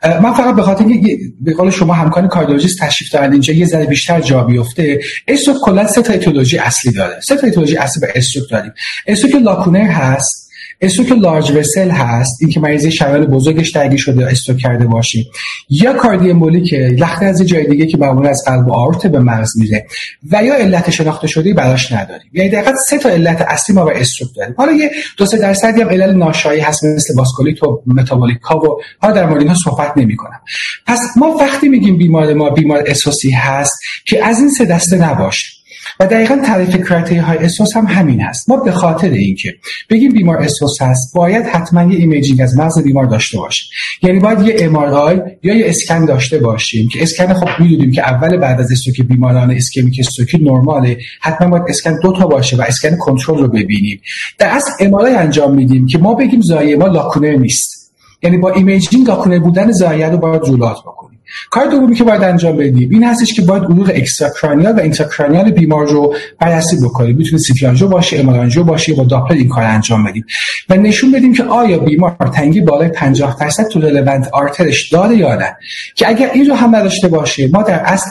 من 0.03 0.33
فقط 0.33 0.55
به 0.55 0.61
خاطر 0.61 0.85
اینکه 0.85 1.17
به 1.41 1.53
قول 1.53 1.69
شما 1.69 1.93
همکار 1.93 2.27
کاردیولوژیست 2.27 2.79
تشریف 2.79 3.11
دارن 3.11 3.31
اینجا 3.31 3.53
یه 3.53 3.65
ذره 3.65 3.85
بیشتر 3.85 4.21
جا 4.21 4.43
بیفته. 4.43 4.99
stroke 5.27 5.57
کلا 5.61 5.87
سه 5.87 6.01
تا 6.01 6.31
اصلی 6.63 6.91
داره. 6.91 7.19
سه 7.21 7.35
تا 7.35 7.61
اصلی 7.61 8.01
به 8.01 8.13
stroke 8.15 8.49
داریم. 8.51 8.71
stroke 9.07 9.35
lacunar 9.35 9.87
هست. 9.87 10.46
stroke 10.81 11.11
large 11.11 11.51
vessel 11.51 11.89
هست 11.89 12.37
این 12.41 12.51
که 12.51 12.59
مریض 12.59 12.85
شریان 12.85 13.29
بزرگش 13.29 13.71
درگیر 13.71 13.99
شده 13.99 14.21
یا 14.21 14.27
stroke 14.27 14.57
کرده 14.57 14.87
باشیم 14.87 15.25
یا 15.69 15.93
کاردی 15.93 16.61
که 16.61 16.77
لخته 16.77 17.25
از 17.25 17.41
جای 17.41 17.67
دیگه 17.67 17.85
که 17.85 17.97
معمولا 17.97 18.29
از 18.29 18.43
قلب 18.47 18.67
و 18.67 18.73
aorta 18.73 19.07
به 19.07 19.19
مغز 19.19 19.57
میره 19.57 19.85
و 20.31 20.43
یا 20.43 20.55
علت 20.55 20.89
شناخته 20.89 21.27
شده 21.27 21.53
براش 21.53 21.91
نداریم 21.91 22.31
یعنی 22.33 22.49
دقیقا 22.49 22.71
سه 22.89 22.97
تا 22.97 23.09
علت 23.09 23.45
اصلی 23.47 23.75
ما 23.75 23.85
به 23.85 24.01
stroke 24.01 24.29
داریم. 24.35 24.55
حالا 24.57 24.71
یه 24.71 24.91
دو 25.17 25.25
سه 25.25 25.37
درصدی 25.37 25.81
هم 25.81 25.89
علل 25.89 26.15
ناشایعی 26.15 26.61
هست 26.61 26.83
مثل 26.83 27.13
vasculitis 27.17 27.63
و 27.63 27.83
metabolic 27.87 28.41
ها 28.41 28.59
و 28.59 28.81
ها 29.01 29.11
در 29.11 29.25
مورد 29.25 29.41
اینها 29.41 29.55
صحبت 29.55 29.97
نمی‌کنم. 29.97 30.41
پس 30.87 30.99
ما 31.17 31.27
وقتی 31.27 31.69
میگیم 31.69 31.97
بیمار 31.97 32.33
ما 32.33 32.49
بیمار 32.49 32.83
ESUS 32.87 33.23
ی 33.23 33.31
هست 33.31 33.73
که 34.05 34.25
از 34.25 34.39
این 34.39 34.49
سه 34.49 34.65
دسته 34.65 34.97
نباشه. 34.97 35.56
و 35.99 36.07
دقیقا 36.07 36.41
تعریف 36.45 36.75
criteria 36.75 37.17
های 37.17 37.37
ESUS 37.37 37.77
هم 37.77 37.85
همین 37.85 38.21
هست. 38.21 38.49
ما 38.49 38.57
به 38.57 38.71
خاطر 38.71 39.09
اینکه 39.09 39.53
بگیم 39.89 40.11
بیمار 40.11 40.37
ESUS 40.37 40.81
هست 40.81 41.13
باید 41.15 41.45
حتما 41.45 41.93
یه 41.93 41.99
imaging 41.99 42.41
از 42.41 42.57
مغز 42.57 42.83
بیمار 42.83 43.05
داشته 43.05 43.37
باشیم. 43.37 43.69
یعنی 44.03 44.19
باید 44.19 44.41
یه 44.41 44.55
MRI 44.59 45.21
یا 45.43 45.55
یه 45.55 45.69
CT 45.69 45.81
scan 45.81 46.05
داشته 46.05 46.39
باشیم 46.39 46.89
که 46.89 47.03
CT 47.03 47.13
scan 47.13 47.33
خب 47.33 47.47
می‌دونیم 47.59 47.91
که 47.91 48.01
اول 48.01 48.37
بعد 48.37 48.59
از 48.59 48.71
stroke 48.71 49.01
بیماران 49.01 49.51
ischemic 49.51 49.95
stroke 49.99 50.32
ی 50.32 50.37
نرماله. 50.37 50.97
حتما 51.21 51.49
باید 51.49 51.63
اسکن 51.69 51.99
دو 51.99 52.11
تا 52.11 52.27
باشه 52.27 52.57
و 52.57 52.61
scan 52.61 52.95
control 52.95 53.37
رو 53.37 53.47
ببینیم. 53.47 54.01
در 54.37 54.47
اصل 54.47 54.71
MRI 54.79 54.93
انجام 54.93 55.55
میدیم 55.55 55.85
که 55.85 55.97
ما 55.97 56.13
بگیم 56.13 56.41
ضایعه 56.41 56.75
ما 56.75 56.87
lacunar 56.87 57.35
نیست. 57.35 57.93
یعنی 58.23 58.37
با 58.37 58.51
imaging 58.51 59.07
lacunar 59.07 59.39
بودن 59.39 59.71
ضایعه 59.71 60.09
رو 60.09 60.17
باید 60.17 60.41
rule 60.41 60.62
out 60.62 60.77
بکنیم. 60.81 61.06
کار 61.49 61.65
دومی 61.65 61.95
که 61.95 62.03
باید 62.03 62.23
انجام 62.23 62.57
بدیم 62.57 62.89
این 62.91 63.03
هستش 63.03 63.33
که 63.33 63.41
باید 63.41 63.63
عروق 63.63 63.91
extracranial 63.95 64.75
و 64.75 64.79
intracranial 64.79 65.51
بیمار 65.51 65.87
رو 65.87 66.15
بررسی 66.39 66.77
بکنیم. 66.83 67.17
می‌تونه 67.17 67.37
CT 67.37 67.85
باشه 67.85 68.19
MR 68.19 68.32
آنژیو 68.32 68.63
باشه 68.63 68.93
با 68.93 69.03
داپلر 69.03 69.37
این 69.37 69.49
کار 69.49 69.63
انجام 69.63 70.03
بدیم. 70.03 70.25
و 70.69 70.75
نشون 70.75 71.11
بدیم 71.11 71.33
که 71.33 71.43
آیا 71.43 71.79
بیمار 71.79 72.31
تنگی 72.33 72.61
بالای 72.61 72.89
50 72.89 73.37
درصد 73.39 73.67
تو 73.67 73.79
relevant 73.79 74.27
artery 74.33 74.75
ش 74.75 74.89
داره 74.89 75.15
یا 75.15 75.35
نه. 75.35 75.57
که 75.95 76.09
اگر 76.09 76.31
این 76.33 76.45
رو 76.45 76.55
هم 76.55 76.75
نداشته 76.75 77.07
باشه 77.07 77.47
ما 77.47 77.63
در 77.63 77.81
اصل 77.85 78.09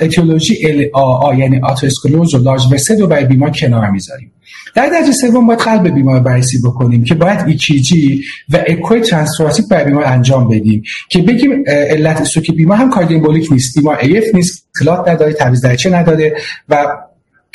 etiology 0.00 0.66
LAA 0.66 1.34
یعنی 1.34 1.60
atherosclerosis 1.60 2.34
و 2.34 2.38
large 2.38 2.62
vessel 2.72 3.00
رو 3.00 3.06
برای 3.06 3.24
بیمار 3.24 3.50
کنار 3.50 3.90
می‌ذاریم. 3.90 4.30
در 4.74 4.86
درجه 4.86 5.12
سوم 5.12 5.46
باید 5.46 5.60
قلب 5.60 5.88
بیمار 5.94 6.20
بررسی 6.20 6.58
بکنیم 6.64 7.04
که 7.04 7.14
باید 7.14 7.40
EKG 7.46 8.24
و 8.52 8.64
اکوی 8.66 9.00
transthoracic 9.00 9.68
برای 9.70 9.84
بیمار 9.84 10.04
انجام 10.04 10.48
بدیم. 10.48 10.82
که 11.08 11.18
بگیم 11.22 11.64
علت 11.66 12.20
stroke 12.20 12.50
بیمار 12.50 12.78
هم 12.78 12.90
cardioembolic 12.90 13.52
نیست 13.52 13.78
بیمار 13.78 13.98
AF 14.02 14.34
نیست 14.34 14.68
clot 14.80 15.08
نداره 15.08 15.32
تعویض 15.32 15.60
دریچه 15.60 15.90
نداره 15.90 16.36
و 16.68 16.86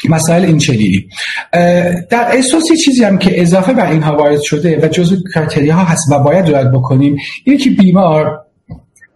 مسائل 0.09 0.45
این 0.45 0.57
چنینی 0.57 1.07
در 2.09 2.37
اساس 2.37 2.63
چیزی 2.85 3.03
هم 3.03 3.17
که 3.17 3.41
اضافه 3.41 3.73
بر 3.73 3.91
اینها 3.91 4.17
وارد 4.17 4.41
شده 4.41 4.79
و 4.81 4.87
جزو 4.87 5.15
criteria 5.33 5.75
ها 5.75 5.83
هست 5.83 6.11
و 6.11 6.19
باید 6.19 6.49
رعایت 6.49 6.71
بکنیم 6.71 7.17
اینه 7.43 7.59
که 7.59 7.69
بیمار 7.69 8.45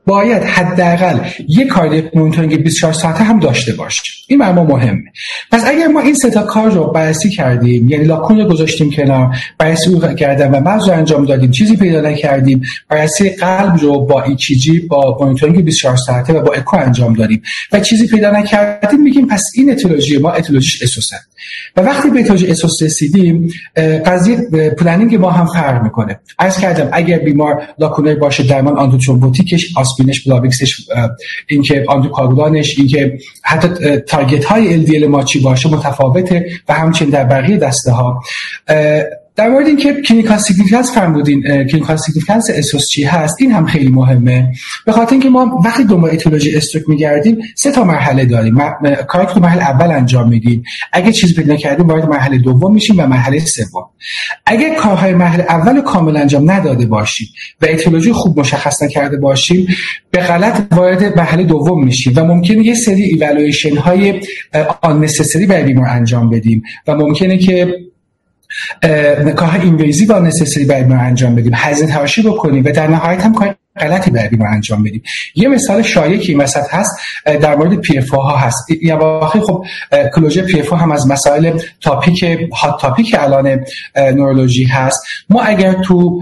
باید 0.07 0.43
حداقل 0.43 1.19
یک 1.49 1.67
cardiac 1.67 2.15
monitoring 2.15 2.63
24 2.63 2.93
ساعته 2.93 3.23
هم 3.23 3.39
داشته 3.39 3.73
باشه 3.73 4.03
این 4.27 4.39
برای 4.39 4.53
ما 4.53 4.63
مهمه 4.63 5.03
پس 5.51 5.63
اگر 5.67 5.87
ما 5.87 5.99
این 5.99 6.13
سه 6.13 6.29
کار 6.29 6.71
رو 6.71 6.91
بررسی 6.91 7.29
کردیم 7.29 7.89
یعنی 7.89 8.05
lacune 8.05 8.39
رو 8.39 8.49
گذاشتیم 8.49 8.91
کنار 8.91 9.35
بررسی 9.57 9.91
عروق 9.91 10.13
گردن 10.13 10.51
و 10.51 10.59
مغز 10.59 10.87
رو 10.87 10.93
انجام 10.93 11.25
دادیم 11.25 11.51
چیزی 11.51 11.75
پیدا 11.75 12.01
نکردیم 12.01 12.61
بررسی 12.89 13.29
قلب 13.29 13.77
رو 13.81 13.99
با 14.05 14.23
ECG 14.23 14.79
با 14.79 15.17
مونیتورینگ 15.21 15.63
24 15.65 15.95
ساعته 15.95 16.33
و 16.33 16.41
با 16.41 16.53
اکو 16.53 16.77
انجام 16.77 17.13
دادیم 17.13 17.41
و 17.71 17.79
چیزی 17.79 18.07
پیدا 18.07 18.31
نکردیم 18.31 19.01
میگیم 19.01 19.27
پس 19.27 19.43
این 19.55 19.71
etiology 19.71 20.17
ما 20.17 20.31
etiology 20.31 20.83
ش 20.83 20.92
ESUS 20.92 21.11
ه 21.11 21.15
و 21.75 21.81
وقتی 21.81 22.09
به 22.09 22.19
etiology 22.19 22.47
ESUS 22.47 22.83
رسیدیم 22.83 23.49
قضیه 24.05 24.37
planning 24.77 25.15
ما 25.15 25.31
هم 25.31 25.45
فرق 25.45 25.83
می‌کنه. 25.83 26.19
عرض 26.39 26.59
کردم 26.59 26.89
اگر 26.91 27.19
بیمار 27.19 27.63
lacunar 27.79 28.15
باشه 28.15 28.43
درمان 28.43 28.77
antithrombotic 28.77 29.65
ش 29.65 29.77
aspirin 29.93 30.20
ش 30.20 30.27
Plavix 30.27 30.63
ش 30.63 30.75
اینکه 31.47 31.85
anticoagulant 31.87 32.67
ش 32.67 32.79
اینکه 32.79 33.17
حتی 33.43 33.97
target 33.97 34.45
های 34.45 34.85
LDL 34.85 35.07
ما 35.07 35.23
چی 35.23 35.39
باشه 35.39 35.69
متفاوته 35.69 36.45
و 36.69 36.73
همچنین 36.73 37.11
در 37.11 37.23
بقیه 37.23 37.57
دسته 37.57 37.91
ها 37.91 38.21
در 39.35 39.49
مورد 39.49 39.67
اینکه 39.67 40.01
clinical 40.01 40.37
significance 40.37 40.91
فرمودین 40.91 41.41
clinical 41.41 41.97
significance 41.97 42.49
ESUS 42.49 42.87
چی 42.87 43.03
هست 43.03 43.35
این 43.39 43.51
هم 43.51 43.65
خیلی 43.65 43.89
مهمه. 43.89 44.51
به 44.85 44.91
خاطر 44.91 45.11
اینکه 45.11 45.29
ما 45.29 45.61
وقتی 45.65 45.83
دنبال 45.83 46.09
etiology 46.11 46.55
stroke 46.55 46.89
میگردیم 46.89 47.37
سه 47.55 47.71
تا 47.71 47.83
مرحله 47.83 48.25
داریم. 48.25 48.57
کاری 49.07 49.33
که 49.33 49.39
مرحله 49.39 49.63
اول 49.63 49.91
انجام 49.91 50.29
میدیم 50.29 50.63
اگه 50.93 51.11
چیزی 51.11 51.33
پیدا 51.33 51.55
کردیم 51.55 51.87
وارد 51.87 52.09
مرحله 52.09 52.37
دوم 52.37 52.73
میشیم 52.73 52.99
و 52.99 53.07
مرحله 53.07 53.39
سوم. 53.39 53.89
اگه 54.45 54.75
کارهای 54.75 55.13
مرحله 55.13 55.43
اول 55.43 55.81
کامل 55.81 56.17
انجام 56.17 56.51
نداده 56.51 56.85
باشیم 56.85 57.27
و 57.61 57.65
etiology 57.69 58.11
خوب 58.11 58.39
مشخص 58.39 58.83
نکرده 58.83 59.17
باشیم 59.17 59.67
به 60.11 60.19
غلط 60.19 60.61
وارد 60.71 61.17
مرحله 61.17 61.43
دوم 61.43 61.85
میشیم 61.85 62.13
و 62.15 62.23
ممکنه 62.23 62.65
یه 62.65 62.75
سری 62.75 63.03
ایوالویشن 63.03 63.77
های 63.77 64.21
آن 64.81 65.07
برای 65.49 65.63
بیمار 65.63 65.87
انجام 65.89 66.29
بدیم 66.29 66.63
و 66.87 66.95
ممکنه 66.95 67.37
که 67.37 67.75
کارهای 69.35 69.61
invasive 69.61 70.19
unnecessary 70.19 70.65
باید 70.65 70.87
ما 70.87 70.95
انجام 70.95 71.35
بدیم. 71.35 71.51
هزینه 71.55 71.91
تراشی 71.91 72.21
بکنیم. 72.21 72.65
و 72.65 72.71
در 72.71 72.87
نهایت 72.87 73.21
هم 73.21 73.33
کار 73.33 73.55
غلطی 73.79 74.11
بعدی 74.11 74.37
رو 74.37 74.45
انجام 74.51 74.83
بدیم. 74.83 75.03
یه 75.35 75.47
مثال 75.47 75.81
شایع 75.81 76.17
که 76.17 76.37
وسط 76.37 76.65
هست 76.69 76.91
در 77.25 77.55
مورد 77.55 77.75
PFO 77.75 78.09
ها 78.09 78.37
هست. 78.37 78.71
یا 78.81 78.97
واقعی 78.97 79.41
خب 79.41 79.65
closure 80.15 80.41
PFO 80.41 80.73
هم 80.73 80.91
از 80.91 81.07
مسائل 81.07 81.59
topic 81.81 82.25
hot 82.61 82.81
topic 82.81 83.15
الان 83.19 83.59
نورولوژی 83.97 84.63
هست. 84.63 85.03
ما 85.29 85.41
اگر 85.41 85.73
تو 85.73 86.21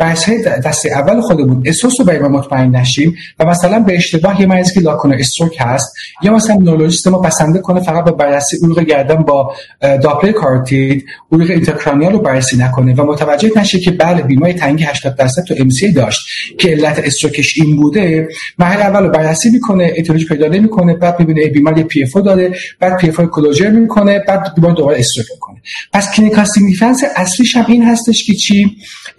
بحث 0.00 0.28
های 0.28 0.42
دسته 0.42 0.90
اول 0.92 1.20
خودمون 1.20 1.62
ESUS 1.66 2.00
رو 2.00 2.06
برای 2.06 2.28
مطمئن 2.28 2.76
نشیم 2.76 3.16
و 3.38 3.44
مثلا 3.44 3.78
به 3.78 3.96
اشتباه 3.96 4.40
یه 4.40 4.46
مریضی 4.46 4.74
که 4.74 4.80
lacunar 4.80 5.16
stroke 5.20 5.56
هست 5.60 5.94
یا 6.22 6.32
مثلا 6.32 6.56
نورولوژیست 6.56 7.08
ما 7.08 7.18
بسنده 7.18 7.58
کنه 7.58 7.80
فقط 7.80 8.04
با 8.04 8.12
بررسی 8.12 8.56
عروق 8.64 8.80
گردن 8.80 9.16
با 9.16 9.54
Doppler 9.80 10.32
carotid 10.32 11.04
عروق 11.32 11.50
intracranial 11.50 12.12
رو 12.12 12.18
بررسی 12.18 12.56
نکنه 12.56 12.94
و 12.94 13.04
متوجه 13.04 13.50
نشه 13.56 13.80
که 13.80 13.90
بله 13.90 14.22
بیماری 14.22 14.52
تنگی 14.52 14.84
80 14.84 15.16
درصد 15.16 15.42
تو 15.42 15.54
ام 15.58 15.68
داشت. 15.96 16.20
که 16.58 16.68
علت 16.68 16.98
stroke 16.98 17.43
ش 17.43 17.58
این 17.58 17.76
بوده 17.76 18.28
مرحله 18.58 18.84
اول 18.84 19.02
رو 19.02 19.10
بررسی 19.10 19.50
می‌کنه 19.50 19.92
پیدا 20.28 20.48
نمی‌کنه 20.48 20.94
بعد 20.94 21.20
می‌بینه 21.20 21.46
بیمار 21.46 21.78
یه 21.78 21.84
PFO 21.84 22.12
داره 22.12 22.54
بعد 22.80 22.96
PFO 22.96 23.20
closure 23.20 23.70
می‌کنه 23.70 24.24
بعد 24.28 24.54
بیمار 24.54 24.72
دوباره 24.72 24.98
stroke 24.98 25.26
می‌کنه. 25.34 25.62
پس 25.92 26.12
clinical 26.16 26.44
significance 26.44 27.02
اصلیش 27.16 27.56
هم 27.56 27.64
این 27.68 27.84
هستش 27.84 28.24
که 28.24 28.34
چی؟ 28.34 28.76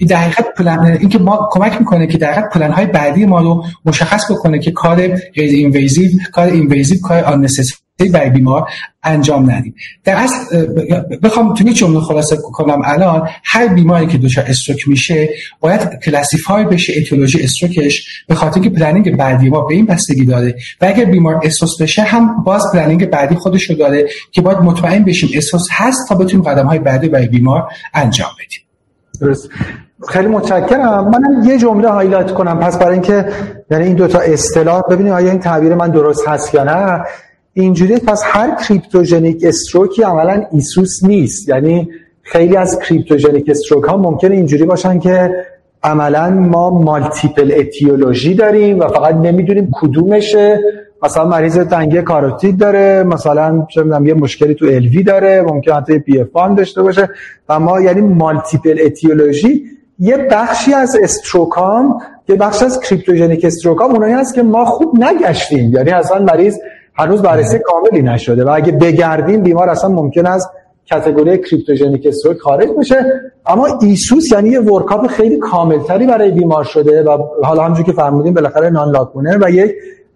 در 0.08 0.18
حقیقت 0.18 0.46
پلن 0.58 0.98
اینکه 1.00 1.20
ما 1.20 1.50
کمک 1.52 1.80
می‌کنه 1.80 2.08
که 2.08 2.18
در 2.18 2.32
حقیقت 2.32 2.54
پلن 2.54 2.72
های 2.72 2.86
بعدی 2.86 3.26
ما 3.26 3.42
رو 3.42 3.66
مشخص 3.86 4.32
بکنه 4.32 4.60
که 4.60 4.72
کار 4.72 5.08
غیر 5.08 5.56
invasive 5.56 6.12
کار 6.32 6.48
invasive 6.48 6.98
کار 7.02 7.24
آن 7.24 7.48
برای 8.10 8.30
بیمار 8.30 8.68
انجام 9.04 9.52
ندیم. 9.52 9.76
در 10.04 10.16
اصل 10.16 10.68
بخوام 11.24 11.54
تو 11.54 11.68
یه 11.68 11.74
جمله 11.74 12.00
خلاصه 12.00 12.38
کنم 12.54 12.82
الان 12.86 13.30
هر 13.44 13.68
بیماری 13.68 14.08
که 14.08 14.18
دچار 14.18 14.46
stroke 14.48 14.88
میشه 14.88 15.30
باید 15.60 16.00
classify 16.06 16.66
بشه 16.66 16.94
etiology 16.98 17.44
stroke 17.44 18.04
ش 18.04 18.24
به 18.28 18.36
خاطر 18.36 18.62
که 18.62 18.70
planning 18.70 19.18
بعدی 19.18 19.50
ما 19.50 19.62
به 19.62 19.76
این 19.76 19.86
بستگی 19.86 20.26
داره. 20.26 20.56
و 20.82 20.86
اگر 20.86 21.06
بیمار 21.06 21.42
ESUS 21.44 21.82
بشه 21.82 22.02
هم 22.02 22.44
باز 22.44 22.64
planning 22.74 23.10
بعدی 23.10 23.36
خودش 23.36 23.70
رو 23.70 23.76
داره 23.76 24.10
که 24.32 24.42
باید 24.42 24.58
مطمئن 24.58 25.04
بشیم 25.04 25.30
ESUS 25.36 25.68
هست 25.72 26.10
تا 26.10 26.16
بتونیم 26.16 26.46
قدم 26.46 26.66
های 26.66 26.80
بعدی 26.80 27.10
برای 27.10 27.28
بیمار 27.28 27.68
انجام 27.94 28.30
بدیم. 28.40 28.60
درست. 29.22 29.50
خیلی 30.10 30.28
متشکرم. 30.28 31.08
منم 31.08 31.50
یه 31.50 31.58
جمله 31.58 31.90
highlight 31.90 32.32
کنم. 32.32 32.60
پس 32.60 32.78
برای 32.78 32.94
اینکه 32.94 33.26
یعنی 33.72 33.84
این 33.84 33.96
دوتا 33.96 34.20
اصطلاح 34.20 34.82
ببینید 34.90 35.14
آیا 35.14 35.32
این 35.32 35.40
تعبیر 35.40 35.76
من 35.76 35.92
درست 35.92 36.28
هست 36.28 36.54
یا 36.54 36.64
نه؟ 36.64 37.04
اینجوری 37.54 37.98
پس 37.98 38.22
هر 38.26 38.56
cryptogenic 38.56 39.44
stroke 39.44 39.95
ی 39.95 40.04
عملا 40.04 40.44
ESUS 40.52 41.04
نیست. 41.04 41.50
یعنی 41.50 41.90
خیلی 42.22 42.56
از 42.56 42.80
cryptogenic 42.80 43.50
stroke 43.50 43.84
ها 43.84 43.98
ممکنه 43.98 44.36
اینجوری 44.36 44.64
باشن 44.64 45.00
که 45.00 45.32
عملا 45.84 46.30
ما 46.30 46.70
multiple 46.70 47.54
etiology 47.56 48.34
داریم 48.34 48.80
و 48.80 48.88
فقط 48.88 49.16
نمی‌دونیم 49.16 49.70
کدومشه. 49.74 50.60
مثلا 51.04 51.26
مریض 51.26 51.58
تنگی 51.58 52.02
کاروتید 52.02 52.58
داره 52.58 53.04
مثلا 53.04 53.68
چه 53.70 53.86
یه 54.06 54.14
مشکلی 54.14 54.56
تو 54.56 54.66
LV 54.66 55.04
داره 55.04 55.42
ممکن 55.42 55.74
حتی 55.74 56.00
PFO 56.00 56.56
داشته 56.58 56.82
باشه. 56.82 57.10
و 57.50 57.60
ما 57.60 57.82
یعنی 57.82 58.02
multiple 58.02 58.80
etiology 58.86 59.64
یه 60.00 60.18
بخشی 60.18 60.74
از 60.74 60.98
stroke 61.04 61.86
ام 61.86 62.00
یه 62.30 62.36
بخش 62.36 62.64
از 62.64 62.80
cryptogenic 62.80 63.46
stroke 63.46 63.85
ام 63.85 63.92
اونایی 63.92 64.14
هست 64.14 64.34
که 64.34 64.44
ما 64.44 64.66
خوب 64.66 65.04
نگشتیم. 65.04 65.74
یعنی 65.74 65.90
اصلا 65.90 66.20
مریض 66.20 66.58
هنوز 66.94 67.22
بررسی 67.22 67.60
کاملی 67.60 68.02
نشده 68.02 68.44
و 68.44 68.50
اگه 68.50 68.72
بگردیم 68.72 69.42
بیمار 69.42 69.70
اصلا 69.70 69.90
ممکن 69.90 70.26
است 70.26 70.50
category 70.90 71.38
cryptogenic 71.38 72.06
stroke 72.06 72.38
خارج 72.38 72.68
بشه. 72.80 73.06
اما 73.46 73.80
ESUS 73.82 74.32
یعنی 74.32 74.50
یه 74.50 74.60
workup 74.60 75.08
خیلی 75.08 75.38
کاملتری 75.38 76.08
برای 76.08 76.32
بیمار 76.32 76.64
شده 76.64 77.04
و 77.04 77.18
حالا 77.44 77.64
همونجوری 77.64 77.86
که 77.86 77.92
فرمودیم 77.92 78.34
بالاخره 78.34 78.70
non-lacunar 78.70 79.38
و 79.42 79.52
یک 79.52 79.72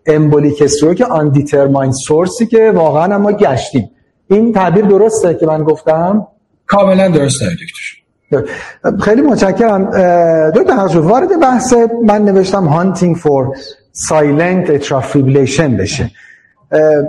embolic 0.06 0.62
stroke 0.62 1.02
undetermined 1.02 1.30
source 1.30 1.92
ی 1.92 2.46
که 2.46 2.72
واقعا 2.72 3.18
ما 3.18 3.32
گشتیم. 3.32 3.92
این 4.30 4.54
تعبیر 4.54 4.86
درسته 4.86 5.34
که 5.34 5.46
من 5.46 5.64
گفتم؟ 5.64 6.28
کاملا 6.68 7.08
درسته 7.08 7.46
دکتر 7.46 8.52
خیلی 9.02 9.22
متشکرم. 9.22 9.86
دو 10.52 10.64
تا 10.64 11.02
وارد 11.02 11.40
بحث 11.42 11.74
من 12.06 12.26
نوشتم 12.26 12.66
hunting 12.66 13.16
for 13.16 13.56
silent 13.92 14.70
atrial 14.70 15.06
fibrillation 15.06 15.78
بشه. 15.78 16.12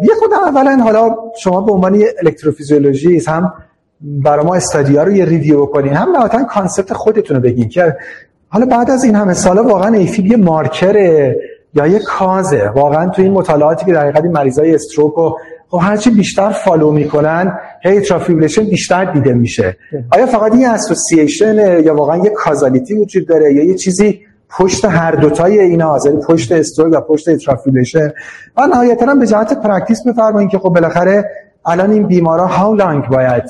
یه 0.03 0.15
خود 0.19 0.35
اولا 0.35 0.77
حالا 0.77 1.17
شما 1.43 1.61
به 1.61 1.73
عنوان 1.73 2.03
electrophysiologist 2.23 3.29
هم 3.29 3.53
برای 4.01 4.45
ما 4.45 4.55
study 4.55 4.95
ا 4.95 5.03
رو 5.03 5.13
یه 5.13 5.25
review 5.25 5.63
بکنین. 5.63 5.93
هم 5.93 6.13
نهایتا 6.13 6.45
concept 6.45 6.93
خودتون 6.93 7.37
رو 7.37 7.43
بگین 7.43 7.69
که 7.69 7.97
حالا 8.49 8.67
بعد 8.67 8.91
از 8.91 9.05
این 9.05 9.15
همه 9.15 9.35
سالا 9.35 9.65
واقعا 9.65 9.95
AFib 9.95 10.27
یه 10.27 10.37
مارکر 10.37 10.97
یا 11.75 11.87
یه 11.87 11.99
cause 11.99 12.49
ه. 12.49 12.69
واقعا 12.69 13.11
تو 13.11 13.23
این 13.23 13.33
مطالعاتی 13.33 13.87
که 13.87 13.93
در 13.93 14.09
حقیقت 14.09 14.25
مریضای 14.25 14.75
stroke 14.75 15.19
و 15.19 15.33
خب 15.69 15.79
هرچی 15.83 16.11
بیشتر 16.11 16.51
follow 16.51 16.91
می‌کنن 16.91 17.59
هی 17.83 18.01
atrial 18.01 18.22
fibrillation 18.22 18.65
بیشتر 18.65 19.05
دیده 19.05 19.35
میشه. 19.35 19.77
آیا 20.13 20.27
فقط 20.27 20.53
این 20.53 20.67
association 20.67 21.85
یا 21.85 21.95
واقعا 21.95 22.17
یه 22.25 22.31
causality 22.31 22.95
وجود 22.95 23.29
داره 23.29 23.55
یا 23.55 23.65
یه 23.65 23.75
چیزی 23.75 24.21
پشت 24.51 24.85
هر 24.85 25.13
دوتای 25.13 25.61
اینا 25.61 25.99
یعنی 26.05 26.19
پشت 26.29 26.53
stroke 26.53 26.93
و 26.93 27.01
پشت 27.01 27.29
atrial 27.29 27.57
fibrillation 27.57 28.13
و 28.57 28.67
نهایتا 28.67 29.15
به 29.15 29.27
جهت 29.27 29.61
practice 29.63 30.07
بفرمایید 30.07 30.51
که 30.51 30.59
خب 30.59 30.69
بالاخره 30.69 31.31
الان 31.67 31.91
این 31.91 32.07
بیمارا 32.07 32.47
how 32.47 32.75
long 32.75 33.05
باید 33.05 33.45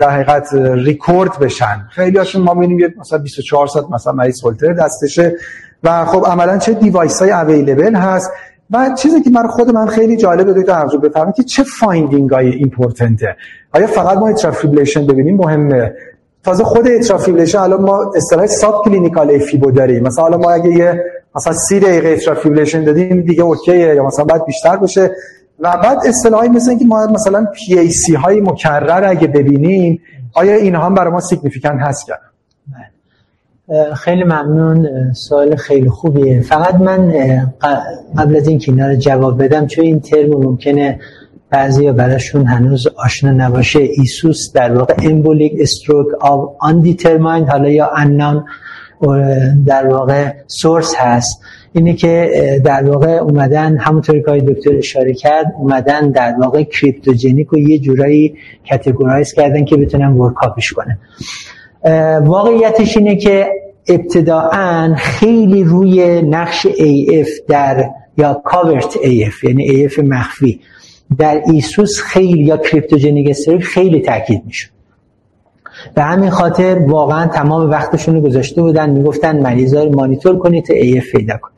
در 0.00 0.10
حقیقت 0.10 0.48
ریکورد 0.74 1.38
بشن. 1.38 1.86
خیلی 1.90 2.18
هاشون 2.18 2.42
ما 2.42 2.54
می‌بینیم 2.54 2.94
مثلا 3.00 3.18
24 3.18 3.66
ساعت 3.66 3.90
مثلا 3.90 4.12
مریض 4.12 4.36
سولتر 4.36 4.72
دستشه. 4.72 5.36
و 5.84 6.04
خب 6.04 6.26
عملا 6.26 6.58
چه 6.58 6.72
device 6.72 7.22
های 7.22 7.30
available 7.30 7.94
هست. 7.94 8.30
و 8.70 8.90
چیزی 8.98 9.22
که 9.22 9.30
من 9.30 9.46
خود 9.46 9.70
من 9.70 9.86
خیلی 9.86 10.16
جالبه 10.16 10.52
دکتر 10.52 10.72
ارزو 10.72 10.98
بفهمم 10.98 11.32
که 11.32 11.42
چه 11.42 11.62
finding 11.62 12.30
های 12.30 12.48
important 12.48 13.27
ه 13.27 13.36
آیا 13.72 13.86
فقط 13.86 14.18
ما 14.18 14.28
atrial 14.28 14.54
fibrillation 14.54 15.06
ببینیم؟ 15.06 15.36
مهمه. 15.36 15.94
تازه 16.44 16.64
خود 16.64 16.88
atrial 16.88 17.11
fibrillation 17.11 17.58
الان 17.58 17.82
ما 17.82 18.12
اصطلاح 18.16 18.46
subclinical 18.46 18.84
AFib 18.84 19.34
و 19.34 19.70
داریم. 19.70 20.02
مثلا 20.02 20.24
حالا 20.24 20.38
ما 20.38 20.50
اگه 20.50 20.70
یه 20.70 21.04
مثلا 21.36 21.52
30 21.52 21.80
دقیقه 21.80 22.08
atrial 22.08 22.33
fibrillation 22.33 22.84
دادیم 22.84 23.20
دیگه 23.20 23.42
okay 23.42 23.69
ه 23.69 23.76
یا 23.76 24.04
مثلا 24.04 24.24
بعد 24.24 24.44
بیشتر 24.44 24.76
باشه. 24.76 25.10
و 25.60 25.76
بعد 25.82 25.98
اصطلاحی 26.06 26.48
مثل 26.48 26.70
اینکه 26.70 26.84
ما 26.84 27.06
مثلا 27.06 27.46
PAC 27.54 28.14
های 28.14 28.40
مکرر 28.40 29.04
اگه 29.04 29.26
ببینیم 29.26 30.00
آیا 30.34 30.54
اینها 30.54 30.86
هم 30.86 30.94
برای 30.94 31.12
ما 31.12 31.20
significant 31.20 31.80
هست 31.80 32.06
کنن 32.06 32.16
خیلی 33.94 34.24
ممنون. 34.24 34.88
سوال 35.12 35.56
خیلی 35.56 35.88
خوبیه. 35.88 36.40
فقط 36.40 36.74
من 36.74 37.12
قبل 38.18 38.36
از 38.36 38.48
اینکه 38.48 38.72
اینا 38.72 38.88
رو 38.88 38.94
جواب 38.94 39.44
بدم 39.44 39.66
چون 39.66 39.84
این 39.84 40.00
ترم 40.00 40.30
ممکنه 40.30 41.00
بعضی 41.52 41.92
براشون 41.92 42.46
هنوز 42.46 42.86
آشنا 42.86 43.30
نباشه. 43.30 43.78
ESUS 43.78 44.52
در 44.52 44.72
واقع 44.72 44.94
embolic 45.02 45.52
stroke 45.60 46.06
of 46.20 46.50
undetermined 46.60 47.48
حالا 47.48 47.68
یا 47.68 47.90
انام 47.96 48.44
در 49.66 49.86
واقع 49.86 50.32
source 50.46 50.94
هست. 50.98 51.40
اینه 51.72 51.94
که 51.94 52.30
در 52.64 52.90
واقع 52.90 53.10
اومدن 53.10 53.78
همونطوری 53.78 54.22
که 54.22 54.52
دکتر 54.52 54.76
اشاره 54.78 55.14
کرد 55.14 55.46
اومدن 55.58 56.10
در 56.10 56.34
واقع 56.40 56.62
cryptogenic 56.62 57.52
و 57.52 57.58
یه 57.58 57.78
جورایی 57.78 58.34
categorize 58.64 59.32
کردن 59.32 59.64
که 59.64 59.76
بتونن 59.76 60.12
workup 60.12 60.57
ش 60.57 60.72
کنه 60.72 60.98
واقعیتش 62.20 62.96
اینه 62.96 63.16
که 63.16 63.46
ابتداعا 63.88 64.94
خیلی 64.98 65.64
روی 65.64 66.22
نقش 66.22 66.66
AF 66.66 67.28
در 67.48 67.84
یا 68.18 68.42
covert 68.44 68.94
AF 68.94 69.44
یعنی 69.44 69.88
AF 69.88 69.98
مخفی. 69.98 70.60
در 71.18 71.42
ESUS 71.46 72.00
خیلی 72.00 72.42
یا 72.42 72.56
cryptogenic 72.56 73.30
stroke 73.30 73.62
خیلی 73.62 74.00
تاکید 74.00 74.42
می‌شد. 74.46 74.70
به 75.94 76.02
همین 76.02 76.30
خاطر 76.30 76.78
واقعا 76.78 77.26
تمام 77.26 77.70
وقتشون 77.70 78.14
رو 78.14 78.20
گذاشته 78.20 78.62
بودن 78.62 78.90
می‌گفتن 78.90 79.40
مریضا 79.42 79.84
رو 79.84 79.94
مانیتور 79.94 80.38
کنید 80.38 80.64
تا 80.64 80.74
AF 80.74 81.12
پیدا 81.12 81.36
کن 81.36 81.50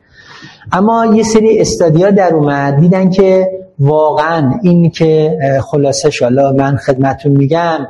اما 0.71 1.05
یه 1.05 1.23
سری 1.23 1.59
study 1.59 2.02
ها 2.02 2.11
در 2.11 2.33
اومد 2.33 2.79
دیدن 2.79 3.09
که 3.09 3.49
واقعا 3.79 4.59
این 4.63 4.89
که 4.89 5.37
خلاصه 5.71 6.09
شالا 6.09 6.51
من 6.51 6.75
خدمتون 6.77 7.31
میگم 7.31 7.87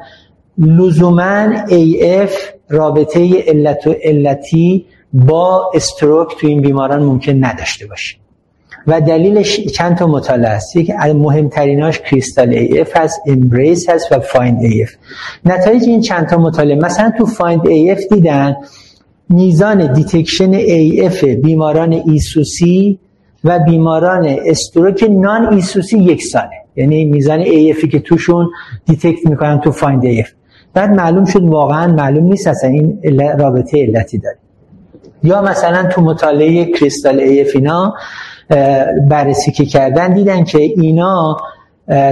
لزوما 0.57 1.65
AF 1.67 2.31
رابطه 2.69 3.43
علت 3.47 3.87
و 3.87 3.95
معلولی 4.03 4.85
با 5.13 5.71
stroke 5.73 6.37
تو 6.39 6.47
این 6.47 6.61
بیماران 6.61 7.03
ممکنه 7.03 7.45
نداشته 7.45 7.87
باشه. 7.87 8.17
و 8.87 9.01
دلیلش 9.01 9.59
چند 9.59 9.97
تا 9.97 10.07
مطالعه 10.07 10.49
است. 10.49 10.75
یکی 10.75 10.93
از 10.93 11.15
مهمتریناش 11.15 11.99
CRYSTAL 11.99 12.49
AF 12.49 12.97
هست 12.97 13.21
EMBRACE 13.25 13.89
هست 13.89 14.11
و 14.11 14.19
Find-AF. 14.19 14.89
نتایج 15.45 15.83
این 15.83 16.01
چند 16.01 16.27
تا 16.27 16.37
مطالعه 16.37 16.75
مثلا 16.75 17.11
تو 17.17 17.25
Find-AF 17.25 17.99
دیدن 18.11 18.55
میزان 19.29 19.93
detection 19.93 20.53
AF 20.53 21.23
بیماران 21.23 21.93
ESUS 21.93 22.78
ی 22.78 22.99
و 23.43 23.59
بیماران 23.59 24.37
stroke 24.45 25.05
non-ESUS 25.09 25.53
ی 25.53 25.97
یکسانه. 25.97 26.49
یعنی 26.75 27.05
میزان 27.05 27.39
AF 27.39 27.71
ی 27.71 27.87
که 27.87 27.99
توشون 27.99 28.49
detect 28.85 29.27
می‌کنن 29.27 29.59
تو 29.59 29.71
Find-AF. 29.71 30.29
بعد 30.73 30.89
معلوم 30.89 31.25
شد 31.25 31.43
واقعا 31.43 31.93
معلوم 31.93 32.23
نیست 32.23 32.47
اصلا 32.47 32.69
این 32.69 33.19
رابطه 33.39 33.83
علتی 33.83 34.17
داره. 34.17 34.37
یا 35.23 35.41
مثلا 35.41 35.89
تو 35.89 36.01
مطالعه 36.01 36.65
CRYSTAL 36.65 37.19
AF 37.19 37.51
اینا 37.55 37.95
بررسی 39.09 39.51
که 39.51 39.65
کردن 39.65 40.13
دیدن 40.13 40.43
که 40.43 40.57
اینا 40.57 41.37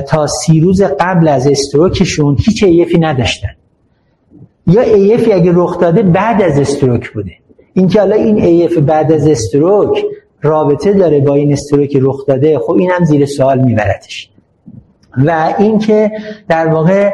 تا 0.08 0.28
سی 0.28 0.60
روز 0.60 0.82
قبل 0.82 1.28
از 1.28 1.48
stroke 1.48 2.02
شون 2.02 2.38
هیچ 2.40 2.64
AF 2.64 2.88
ی 2.88 3.00
نداشتن. 3.00 3.50
یا 4.68 4.82
AF 4.82 5.17
ی 5.17 5.34
اگه 5.34 5.52
رخ 5.56 5.80
داده 5.80 6.02
بعد 6.02 6.42
از 6.42 6.60
stroke 6.60 7.14
بوده. 7.14 7.32
اینکه 7.74 8.00
حالا 8.00 8.16
این 8.16 8.42
AF 8.42 8.78
بعد 8.78 9.12
از 9.12 9.28
stroke 9.28 10.06
رابطه 10.42 10.94
داره 10.94 11.20
با 11.20 11.36
این 11.36 11.54
stroke 11.54 11.98
رخ 12.02 12.26
داده 12.28 12.60
خب 12.60 12.72
این 12.72 12.92
هم 12.92 13.04
زیر 13.04 13.26
سوال 13.26 13.60
میبردش. 13.60 14.30
و 15.18 15.54
اینکه 15.60 16.12
در 16.50 16.68
واقع 16.68 17.12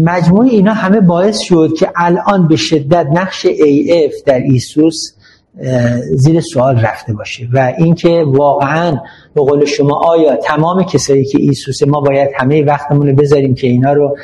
مجموع 0.00 0.44
اینا 0.44 0.72
همه 0.72 1.00
باعث 1.00 1.38
شد 1.38 1.74
که 1.78 1.90
الان 1.96 2.48
به 2.48 2.56
شدت 2.56 3.06
نقش 3.12 3.46
AF 3.46 4.22
در 4.26 4.40
ESUS 4.40 5.12
زیر 6.14 6.40
سوال 6.40 6.80
رفته 6.80 7.12
باشه. 7.12 7.48
و 7.52 7.72
اینکه 7.78 8.24
واقعا 8.26 8.96
به 9.34 9.40
قول 9.40 9.64
شما 9.64 10.00
آیا 10.04 10.36
تمام 10.36 10.82
کسایی 10.82 11.24
که 11.24 11.38
ESUS 11.40 11.82
ما 11.82 12.00
باید 12.00 12.30
همه 12.36 12.64
وقتمون 12.64 13.08
رو 13.08 13.14
بذاریم 13.14 13.54
که 13.54 13.66
اینا 13.66 13.92
رو 13.92 14.16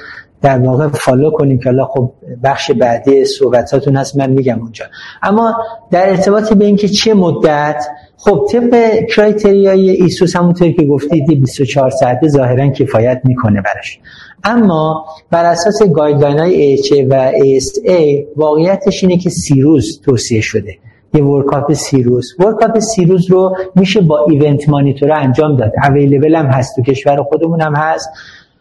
در 0.42 0.58
واقع 0.58 0.88
follow 0.88 1.30
کنیم 1.30 1.58
که 1.58 1.68
الله 1.68 1.84
خب 1.84 2.12
بخش 2.44 2.70
بعدی 2.70 3.24
صحبتاتون 3.24 3.96
هست 3.96 4.16
من 4.16 4.30
میگم 4.30 4.60
اونجا. 4.60 4.84
اما 5.22 5.54
در 5.90 6.10
ارتباط 6.10 6.52
به 6.52 6.64
اینکه 6.64 6.88
چه 6.88 7.14
مدت 7.14 7.84
خب 8.16 8.46
طبق 8.52 9.04
criteria 9.08 9.90
ی 9.90 9.99
ESUS 9.99 10.36
همونطوری 10.36 10.72
که 10.72 10.84
گفتید 10.84 11.40
24 11.40 11.90
ساعته 11.90 12.28
ظاهرا 12.28 12.68
کفایت 12.68 13.20
می‌کنه 13.24 13.62
برش 13.62 13.98
اما 14.44 15.06
بر 15.30 15.44
اساس 15.44 15.82
guideline 15.82 16.38
های 16.38 16.76
AHA 16.76 17.06
و 17.10 17.32
ASA 17.32 18.24
واقعیتش 18.36 19.04
اینه 19.04 19.16
که 19.16 19.30
سی 19.30 19.60
روز 19.60 20.00
توصیه 20.00 20.40
شده. 20.40 20.78
یه 21.14 21.24
workup 21.24 21.72
سی 21.72 21.95
روز. 21.95 22.40
workup 22.40 22.78
سی 22.78 22.99
روز 22.99 23.30
رو 23.30 23.56
میشه 23.76 24.00
با 24.00 24.26
event 24.28 24.68
monitor 24.68 25.12
انجام 25.12 25.56
داد. 25.56 25.72
available 25.88 26.34
هم 26.34 26.46
هست 26.46 26.76
تو 26.76 26.82
کشور 26.82 27.22
خودمون 27.22 27.60
هم 27.60 27.74
هست. 27.74 28.08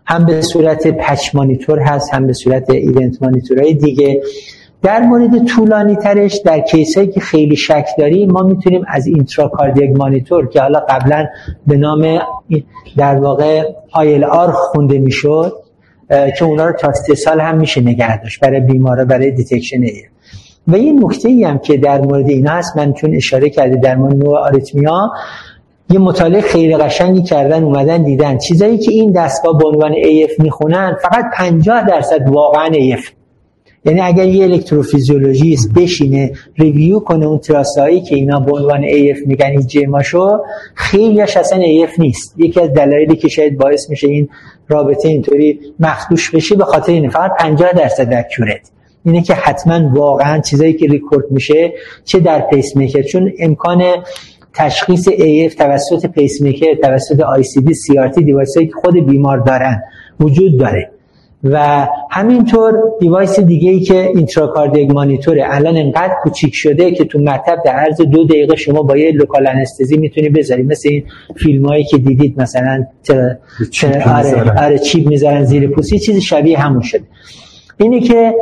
هم 0.06 0.26
به 0.26 0.42
صورت 0.42 0.88
patch 0.88 1.36
monitor 1.36 1.80
هست 1.80 2.14
هم 2.14 2.28
به 2.28 2.34
صورت 2.34 2.70
event 2.70 3.18
های 3.58 3.74
دیگه. 3.74 4.22
در 4.82 5.02
مورد 5.02 5.46
طولانی 5.46 5.96
ترش 5.96 6.42
در 6.46 6.60
case 6.60 6.92
ایی 6.92 7.08
که 7.08 7.20
خیلی 7.20 7.56
شک 7.56 7.86
داریم 7.98 8.32
ما 8.32 8.42
می‌تونیم 8.42 8.82
از 8.88 9.08
intracardiac 9.08 9.90
monitor 9.98 10.50
که 10.50 10.62
حالا 10.62 10.80
قبلا 10.80 11.28
به 11.68 11.78
نام 11.78 12.20
در 12.98 13.16
واقع 13.16 13.64
ILR 13.92 14.52
خونده 14.52 14.98
می‌شد 14.98 15.54
که 16.10 16.46
اونا 16.46 16.66
رو 16.66 16.74
تا 16.74 16.94
سه 16.94 17.16
سال 17.16 17.40
هم 17.42 17.58
میشه 17.58 17.82
نگه 17.82 18.22
داشت 18.22 18.40
برای 18.40 18.60
بیماره 18.60 19.06
برای 19.06 19.32
detection 19.32 19.84
AF 19.84 20.13
و 20.68 20.78
یه 20.78 20.94
نکته 20.94 21.30
ای 21.30 21.44
هم 21.44 21.60
که 21.60 21.78
در 21.78 22.02
مورد 22.02 22.30
اینا 22.30 22.52
هست 22.52 22.78
من 22.78 22.94
چون 22.94 23.16
اشاره 23.16 23.50
کرده 23.50 23.76
در 23.76 23.96
مورد 23.96 24.16
نوع 24.16 24.40
arrhythmia 24.40 25.12
یه 25.90 26.00
مطالعه 26.00 26.42
خیلی 26.42 26.78
قشنگی 26.78 27.24
کردن 27.24 27.64
اومدن 27.64 28.04
دیدن. 28.04 28.38
چیزایی 28.38 28.78
که 28.78 28.92
این 28.92 29.12
دستگاه 29.12 29.58
به 29.58 29.68
عنوان 29.68 29.94
AF 29.94 30.40
می‌خونن 30.40 30.98
فقط 31.02 31.26
50 31.34 31.88
درصد 31.88 32.30
واقعا 32.30 32.70
AF 32.70 33.10
یعنی 33.86 34.02
اگر 34.02 34.26
یه 34.26 34.44
electrophysiologist 34.44 35.74
بشینه 35.74 36.32
review 36.58 37.00
کنه 37.00 37.26
اون 37.26 37.38
trace 37.38 37.78
هایی 37.78 38.02
که 38.02 38.16
اینا 38.16 38.40
به 38.40 38.52
عنوان 38.52 38.82
AF 38.82 39.28
میگن 39.28 39.46
این 39.46 39.68
جماشو 39.68 40.28
خیلیش 40.76 41.38
اصلا 41.38 41.60
AF 41.60 42.00
نیست. 42.00 42.34
یکی 42.38 42.62
از 42.62 42.74
دلایلی 42.74 43.16
که 43.16 43.28
شاید 43.28 43.58
باعث 43.58 43.90
میشه 43.90 44.08
این 44.08 44.30
رابطه 44.68 45.08
اینطوری 45.10 45.60
مخدوش 45.80 46.32
بشه 46.32 46.56
به 46.56 46.66
خاطر 46.66 46.92
اینه. 46.92 47.10
فقط 47.10 47.32
50 47.40 47.74
درصد 47.74 48.14
accurate 48.14 48.72
اینه 49.06 49.22
که 49.22 49.34
حتما 49.34 49.90
واقعا 49.94 50.40
چیزایی 50.40 50.74
که 50.74 50.88
ریکورد 50.88 51.32
میشه 51.32 51.74
چه 52.06 52.20
در 52.20 52.42
پیس 52.42 52.76
میکر 52.76 53.02
چون 53.02 53.32
امکان 53.40 53.84
تشخیص 54.54 55.10
AF 55.10 55.56
توسط 55.56 56.06
پیس 56.06 56.42
میکر 56.42 56.76
توسط 56.76 57.20
ICD 57.20 57.68
CRT 57.68 58.20
device 58.20 58.56
هایی 58.58 58.68
که 58.68 58.74
خود 58.74 59.06
بیمار 59.06 59.38
دارن 59.38 59.84
وجود 60.20 60.60
داره. 60.60 60.90
و 61.44 61.88
همینطور 62.12 62.74
device 63.00 63.40
دیگه 63.40 63.72
ای 63.72 63.80
که 63.80 64.10
intracardiac 64.16 64.92
monitor 64.92 65.37
ه 65.37 65.44
الان 65.48 65.78
انقدر 65.78 66.14
کوچیک 66.24 66.56
شده 66.56 66.92
که 66.92 67.06
تو 67.06 67.20
مطب 67.20 67.58
در 67.66 67.72
عرض 67.72 68.02
دو 68.02 68.26
دقیقه 68.26 68.56
شما 68.56 68.84
با 68.84 68.98
یه 68.98 69.12
local 69.12 69.48
anesthesia 69.48 69.98
می‌تونی 69.98 70.30
بذاری. 70.30 70.64
مثل 70.64 70.90
این 70.90 71.04
فیلم 71.38 71.66
هایی 71.66 71.84
که 71.84 71.98
دیدید 71.98 72.42
مثلا 72.42 72.86
آره, 74.06 74.64
آره 74.66 74.78
chip 74.78 75.08
می‌ذارن 75.08 75.44
زیر 75.44 75.68
پوست. 75.68 75.96
چیز 75.96 76.20
شبیه 76.20 76.60
همون 76.60 76.82
شده. 76.82 77.04
اینه 77.78 78.00
که 78.00 78.34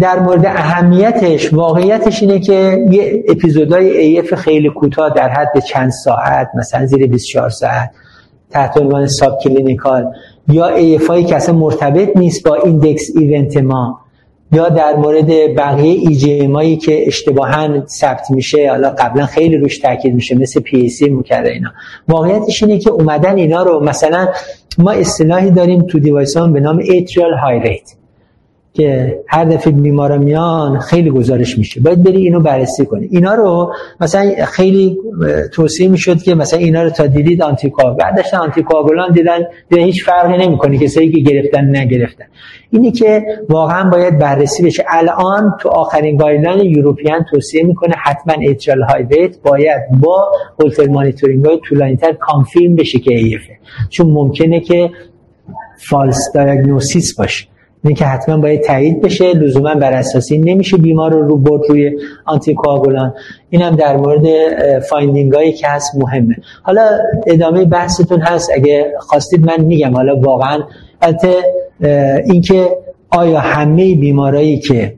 در 0.00 0.18
مورد 0.18 0.46
اهمیتش 0.46 1.52
واقعیتش 1.54 2.22
اینه 2.22 2.40
که 2.40 2.86
یه 2.90 3.24
اپیزودهای 3.28 4.22
AF 4.22 4.34
خیلی 4.34 4.70
کوتاه 4.70 5.14
در 5.14 5.28
حد 5.28 5.58
چند 5.58 5.90
ساعت 5.90 6.48
مثلا 6.54 6.86
زیر 6.86 7.06
24 7.06 7.50
ساعت 7.50 7.90
تحت 8.50 8.76
عنوان 8.76 9.06
subclinical 9.06 10.12
یا 10.48 10.98
AF 10.98 11.08
هایی 11.08 11.24
که 11.24 11.36
اصلا 11.36 11.54
مرتبط 11.54 12.16
نیست 12.16 12.48
با 12.48 12.54
index 12.54 13.10
event 13.16 13.56
ما 13.56 14.00
یا 14.52 14.68
در 14.68 14.96
مورد 14.96 15.54
بقیه 15.56 16.08
ایجیمایی 16.08 16.76
که 16.76 17.06
اشتباها 17.06 17.86
ثبت 17.86 18.30
میشه 18.30 18.70
حالا 18.70 18.90
قبلا 18.90 19.26
خیلی 19.26 19.56
روش 19.56 19.78
تاکید 19.78 20.14
میشه 20.14 20.34
مثل 20.34 20.60
PAC 20.60 21.10
مکرر 21.10 21.44
اینا. 21.44 21.70
واقعیتش 22.08 22.62
اینه 22.62 22.78
که 22.78 22.90
اومدن 22.90 23.36
اینا 23.36 23.62
رو 23.62 23.84
مثلا 23.84 24.28
ما 24.78 24.90
اصطلاحی 24.90 25.50
داریم 25.50 25.82
تو 25.82 25.98
device 25.98 26.36
به 26.36 26.60
نام 26.60 26.78
atrial 26.78 27.34
high 27.34 27.60
rate 27.60 27.92
که 28.76 29.18
هر 29.28 29.44
دفعه 29.44 29.72
بیمارا 29.72 30.18
میان 30.18 30.78
خیلی 30.78 31.10
گزارش 31.10 31.58
میشه. 31.58 31.80
باید 31.80 32.04
بری 32.04 32.16
اینو 32.16 32.40
بررسی 32.40 32.86
کنی. 32.86 33.08
اینا 33.10 33.34
رو 33.34 33.72
مثلا 34.00 34.44
خیلی 34.44 34.98
توصیه 35.52 35.88
می‌شد 35.88 36.22
که 36.22 36.34
مثلا 36.34 36.58
اینا 36.58 36.82
رو 36.82 36.90
تا 36.90 37.06
دیدید 37.06 37.42
anti 37.42 37.72
بعدش 37.98 38.34
anti 38.34 38.64
دیدن 39.14 39.38
دیدن 39.70 39.82
هیچ 39.82 40.04
فرقی 40.04 40.46
نمی‌کنه 40.46 40.78
کسایی 40.78 41.12
که 41.12 41.20
گرفتن 41.20 41.76
نگرفتن. 41.76 42.24
اینی 42.70 42.92
که 42.92 43.24
واقعا 43.48 43.90
باید 43.90 44.18
بررسی 44.18 44.62
بشه. 44.64 44.84
الان 44.88 45.56
تو 45.60 45.68
آخرین 45.68 46.16
guideline 46.16 46.76
European 46.76 47.24
توصیه 47.30 47.64
می‌کنه 47.64 47.94
حتما 48.04 48.34
atrial 48.40 48.82
high 48.82 49.02
rate 49.02 49.36
باید 49.42 49.82
با 50.00 50.32
Holter 50.60 50.86
monitoring 50.86 51.44
های 51.44 51.60
طولانی‌تر 51.68 52.12
confirm 52.12 52.78
بشه 52.78 52.98
که 52.98 53.14
AF 53.14 53.43
ه 53.43 53.58
چون 53.90 54.10
ممکنه 54.10 54.60
که 54.60 54.90
false 55.88 56.32
diagnosis 56.34 57.16
باشه. 57.18 57.46
این 57.86 57.94
که 57.94 58.04
حتما 58.04 58.36
باید 58.36 58.62
تایید 58.62 59.00
بشه. 59.02 59.32
لزوما 59.32 59.74
بر 59.74 59.92
اساس 59.92 60.15
این 60.15 60.38
نمیشه 60.38 60.76
بیمار 60.76 61.12
رو 61.12 61.28
رو 61.28 61.38
برد 61.38 61.62
روی 61.68 61.98
anticoagulant 62.24 63.14
اینم 63.50 63.76
در 63.76 63.96
مورد 63.96 64.26
finding 64.80 65.32
هایی 65.32 65.52
که 65.52 65.68
هست 65.68 65.94
مهمه. 65.96 66.36
حالا 66.62 66.88
ادامه 67.26 67.64
بحثتون 67.64 68.20
هست. 68.20 68.50
اگه 68.54 68.92
خواستید 68.98 69.46
من 69.46 69.60
میگم. 69.60 69.94
حالا 69.94 70.16
واقعا 70.16 70.62
البته 71.02 71.34
اینکه 72.24 72.68
آیا 73.10 73.40
همه 73.40 73.94
بیمارایی 73.94 74.58
که 74.58 74.94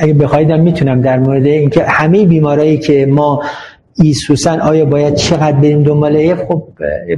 اگه 0.00 0.14
بخواید 0.14 0.60
می‌تونم 0.60 1.00
در 1.00 1.18
مورد 1.18 1.46
اینکه 1.46 1.84
همه 1.84 2.24
بیمارایی 2.24 2.78
که 2.78 3.06
ما 3.06 3.42
ESUS 4.02 4.48
ن 4.48 4.60
آیا 4.60 4.84
باید 4.84 5.14
چقدر 5.14 5.52
بریم 5.52 5.82
دنبال 5.82 6.16
AF؟ 6.16 6.38
خب 6.48 6.62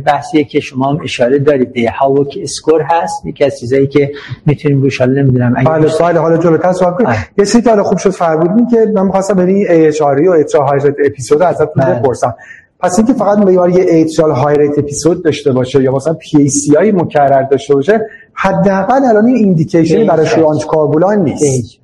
بحثیه 0.06 0.44
که 0.44 0.60
شما 0.60 0.90
هم 0.90 0.98
اشاره 1.02 1.38
دارید. 1.38 1.72
به 1.72 1.90
HAVOC 2.00 2.38
score 2.42 2.82
هست. 2.82 3.26
یکی 3.26 3.44
از 3.44 3.60
چیزایی 3.60 3.86
که 3.86 4.10
می‌تونیم 4.46 4.82
روش 4.82 4.98
حالا 4.98 5.22
نمی‌دونم. 5.22 5.54
بله 5.54 5.88
سوال 5.88 6.16
حالا 6.16 6.36
جلوتر 6.36 6.72
سوال 6.72 6.92
کنیم. 6.92 7.08
یه 7.38 7.46
چیزی 7.46 7.68
حالا 7.68 7.82
خوب 7.82 7.98
شد 7.98 8.10
فرمودین 8.10 8.66
که 8.66 8.92
من 8.94 9.06
می‌خواستم 9.06 9.34
برای 9.34 9.66
atrial 9.68 10.66
high 10.66 10.80
episode 11.06 11.42
ازتون 11.42 11.66
بله. 11.76 11.94
بپرسم. 11.94 12.34
پس 12.80 12.98
اینکه 12.98 13.12
فقط 13.12 13.44
بیمار 13.44 13.70
یه 13.70 13.84
atrial 13.84 14.30
high 14.30 14.56
rate 14.58 14.78
episode 14.78 15.24
داشته 15.24 15.52
باشه 15.52 15.82
یا 15.82 15.92
مثلا 15.92 16.14
PAC 16.14 16.76
ی 16.76 16.92
مکرر 16.92 17.42
داشته 17.42 17.74
باشه 17.74 18.00
حداقل 18.34 19.04
الان 19.04 19.26
این 19.26 19.36
indication 19.36 20.06
برای 20.06 20.26
شروع 20.26 20.66
anticoagulant 20.66 21.22
نیست. 21.22 21.80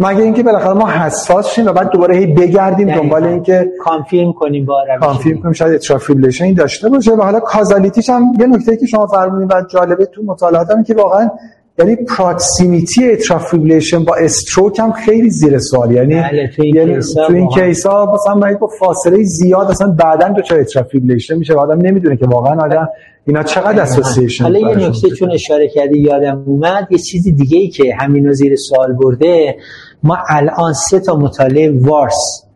مگه 0.00 0.22
اینکه 0.22 0.42
بالاخره 0.42 0.72
ما 0.72 0.90
حساس 0.90 1.54
شیم 1.54 1.66
و 1.66 1.72
بعد 1.72 1.90
دوباره 1.90 2.16
هی 2.16 2.26
بگردیم 2.26 2.94
دنبال 2.94 3.24
اینکه 3.24 3.72
confirm 3.84 4.38
کنیم 4.38 4.64
یا 4.64 4.84
confirm 5.00 5.42
کنیم 5.42 5.52
شاید 5.52 5.74
atrial 5.74 6.01
fibrillation 6.01 6.54
داشته 6.54 6.88
باشه. 6.88 7.12
و 7.12 7.22
حالا 7.22 7.40
causality 7.40 7.97
ش 7.97 8.10
هم 8.10 8.32
یه 8.40 8.46
نکته 8.46 8.76
که 8.76 8.86
شما 8.86 9.06
فرمودین 9.06 9.48
و 9.48 9.62
جالبه 9.72 10.06
تو 10.06 10.22
مطالعات 10.22 10.70
هم 10.70 10.84
که 10.84 10.94
واقعا 10.94 11.30
یعنی 11.78 11.96
proximity 11.96 13.12
atrial 13.12 13.43
fibrillation 13.43 14.04
با 14.04 14.14
stroke 14.14 14.78
هم 14.78 14.92
خیلی 14.92 15.30
زیر 15.30 15.58
سوال 15.58 15.90
یعنی 15.90 16.14
بله، 16.14 16.50
تو 16.56 16.62
این 16.62 16.76
یعنی 16.76 16.98
تو 17.26 17.32
این 17.32 17.48
case 17.48 17.86
ها 17.86 18.14
مثلا 18.14 18.34
باید 18.34 18.58
با 18.58 18.66
فاصله 18.66 19.22
زیاد 19.22 19.70
اصلا 19.70 19.90
بعدا 19.90 20.28
دچار 20.28 20.60
atrial 20.60 20.85
fibrillation 20.85 21.34
میشه 21.34 21.54
آدم 21.54 21.80
نمی‌دونه 21.80 22.16
که 22.16 22.26
واقعا 22.26 22.64
آدم 22.64 22.88
اینا 23.26 23.42
چقدر 23.42 23.82
association 23.82 24.44
حالا 24.44 24.58
یه 24.58 24.88
نکته 24.88 25.10
چون 25.10 25.30
اشاره 25.30 25.68
کردی 25.68 25.98
یادم 25.98 26.42
اومد 26.46 26.86
یه 26.90 26.98
چیز 26.98 27.24
دیگه 27.24 27.58
ای 27.58 27.68
که 27.68 27.94
همین 28.00 28.32
زیر 28.32 28.56
سوال 28.56 28.92
برده 28.92 29.56
ما 30.02 30.16
الان 30.30 30.72
سه 30.72 30.98
تا 30.98 31.14
مطالعه 31.14 31.70
WARSS 31.88 32.49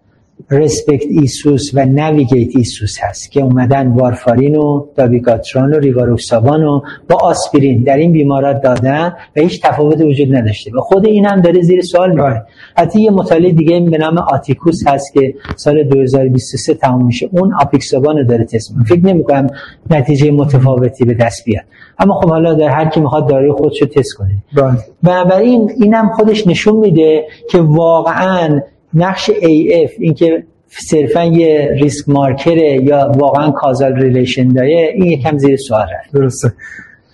RE-SPECT 0.50 1.06
ESUS 1.10 1.70
و 1.74 1.84
NAVIGATE 1.84 2.56
ESUS 2.56 2.96
هست 3.00 3.32
که 3.32 3.42
اومدن 3.42 3.88
وارفارین 3.88 4.56
و 4.56 4.86
دابیگاتران 4.96 5.72
و 5.72 5.78
ریواروکسابان 5.78 6.64
و 6.64 6.80
با 7.10 7.16
آسپرین 7.16 7.82
در 7.82 7.96
این 7.96 8.12
بیمارات 8.12 8.62
دادن 8.62 9.12
و 9.36 9.40
هیچ 9.40 9.62
تفاوت 9.62 10.00
وجود 10.00 10.36
نداشته 10.36 10.70
و 10.70 10.80
خود 10.80 11.06
این 11.06 11.26
هم 11.26 11.40
داره 11.40 11.62
زیر 11.62 11.80
سوال 11.80 12.10
می‌بره. 12.10 12.46
حتی 12.76 13.00
یه 13.00 13.10
مطالعه 13.10 13.52
دیگه 13.52 13.80
به 13.80 13.98
نام 13.98 14.18
ATTICUS 14.18 14.86
هست 14.86 15.12
که 15.14 15.34
سال 15.56 15.82
2023 15.82 16.74
تمام 16.74 17.06
میشه 17.06 17.28
اون 17.32 17.54
آپیکسابان 17.60 18.18
رو 18.18 18.24
داره 18.24 18.44
تست 18.44 18.74
فکر 18.86 19.06
نمی 19.06 19.24
کنم 19.24 19.46
نتیجه 19.90 20.30
متفاوتی 20.30 21.04
به 21.04 21.14
دست 21.14 21.44
بیاد 21.44 21.64
اما 21.98 22.20
خب 22.20 22.28
حالا 22.28 22.54
در 22.54 22.68
هر 22.68 22.88
کی 22.88 23.00
می‌خواد 23.00 23.28
داروی 23.28 23.52
خودش 23.52 23.82
رو 23.82 23.88
تست 23.88 24.14
کنه 24.14 24.36
بله. 24.56 24.78
بنابراین 25.02 25.72
اینم 25.80 26.10
خودش 26.16 26.46
نشون 26.46 26.76
میده 26.76 27.24
که 27.50 27.58
واقعا 27.58 28.60
نقش 28.94 29.30
AF 29.30 29.90
اینکه 29.98 30.44
صرفا 30.68 31.24
یه 31.24 31.70
risk 31.80 32.08
marker 32.08 32.72
ه 32.72 32.82
یا 32.82 33.12
واقعا 33.18 33.50
causal 33.50 33.96
relation 33.96 34.48
داره 34.48 34.92
این 34.94 35.04
یکم 35.04 35.38
زیر 35.38 35.56
سوال 35.56 35.82
رفت. 35.82 36.12
درسته. 36.12 36.52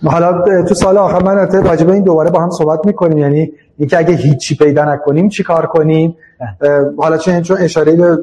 حالا 0.03 0.63
تو 0.63 0.73
سال 0.73 0.97
آخر 0.97 1.23
من 1.23 1.63
راجع 1.63 1.85
به 1.85 1.93
این 1.93 2.03
دوباره 2.03 2.29
با 2.29 2.39
هم 2.39 2.49
صحبت 2.49 2.79
می‌کنیم. 2.85 3.17
یعنی 3.17 3.51
اینکه 3.77 3.97
اگه 3.97 4.15
هیچی 4.15 4.55
پیدا 4.55 4.93
نکنیم 4.93 5.29
چی 5.29 5.43
کار 5.43 5.65
کنیم؟ 5.65 6.15
بله. 6.61 6.91
حالا 6.97 7.17
چون 7.17 7.41
چون 7.41 7.57
اشاره 7.57 7.95
به 7.95 8.17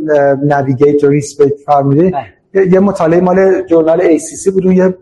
NAVIGATE 0.47 1.05
و 1.05 1.09
RE-SPECT 1.09 1.57
فرمودی 1.67 2.11
بله. 2.55 2.67
یه 2.73 2.81
مطالعه 2.81 3.21
مال 3.21 3.63
journal 3.63 4.01
ACC 4.01 4.53
بود. 4.53 4.65
یه 4.65 4.95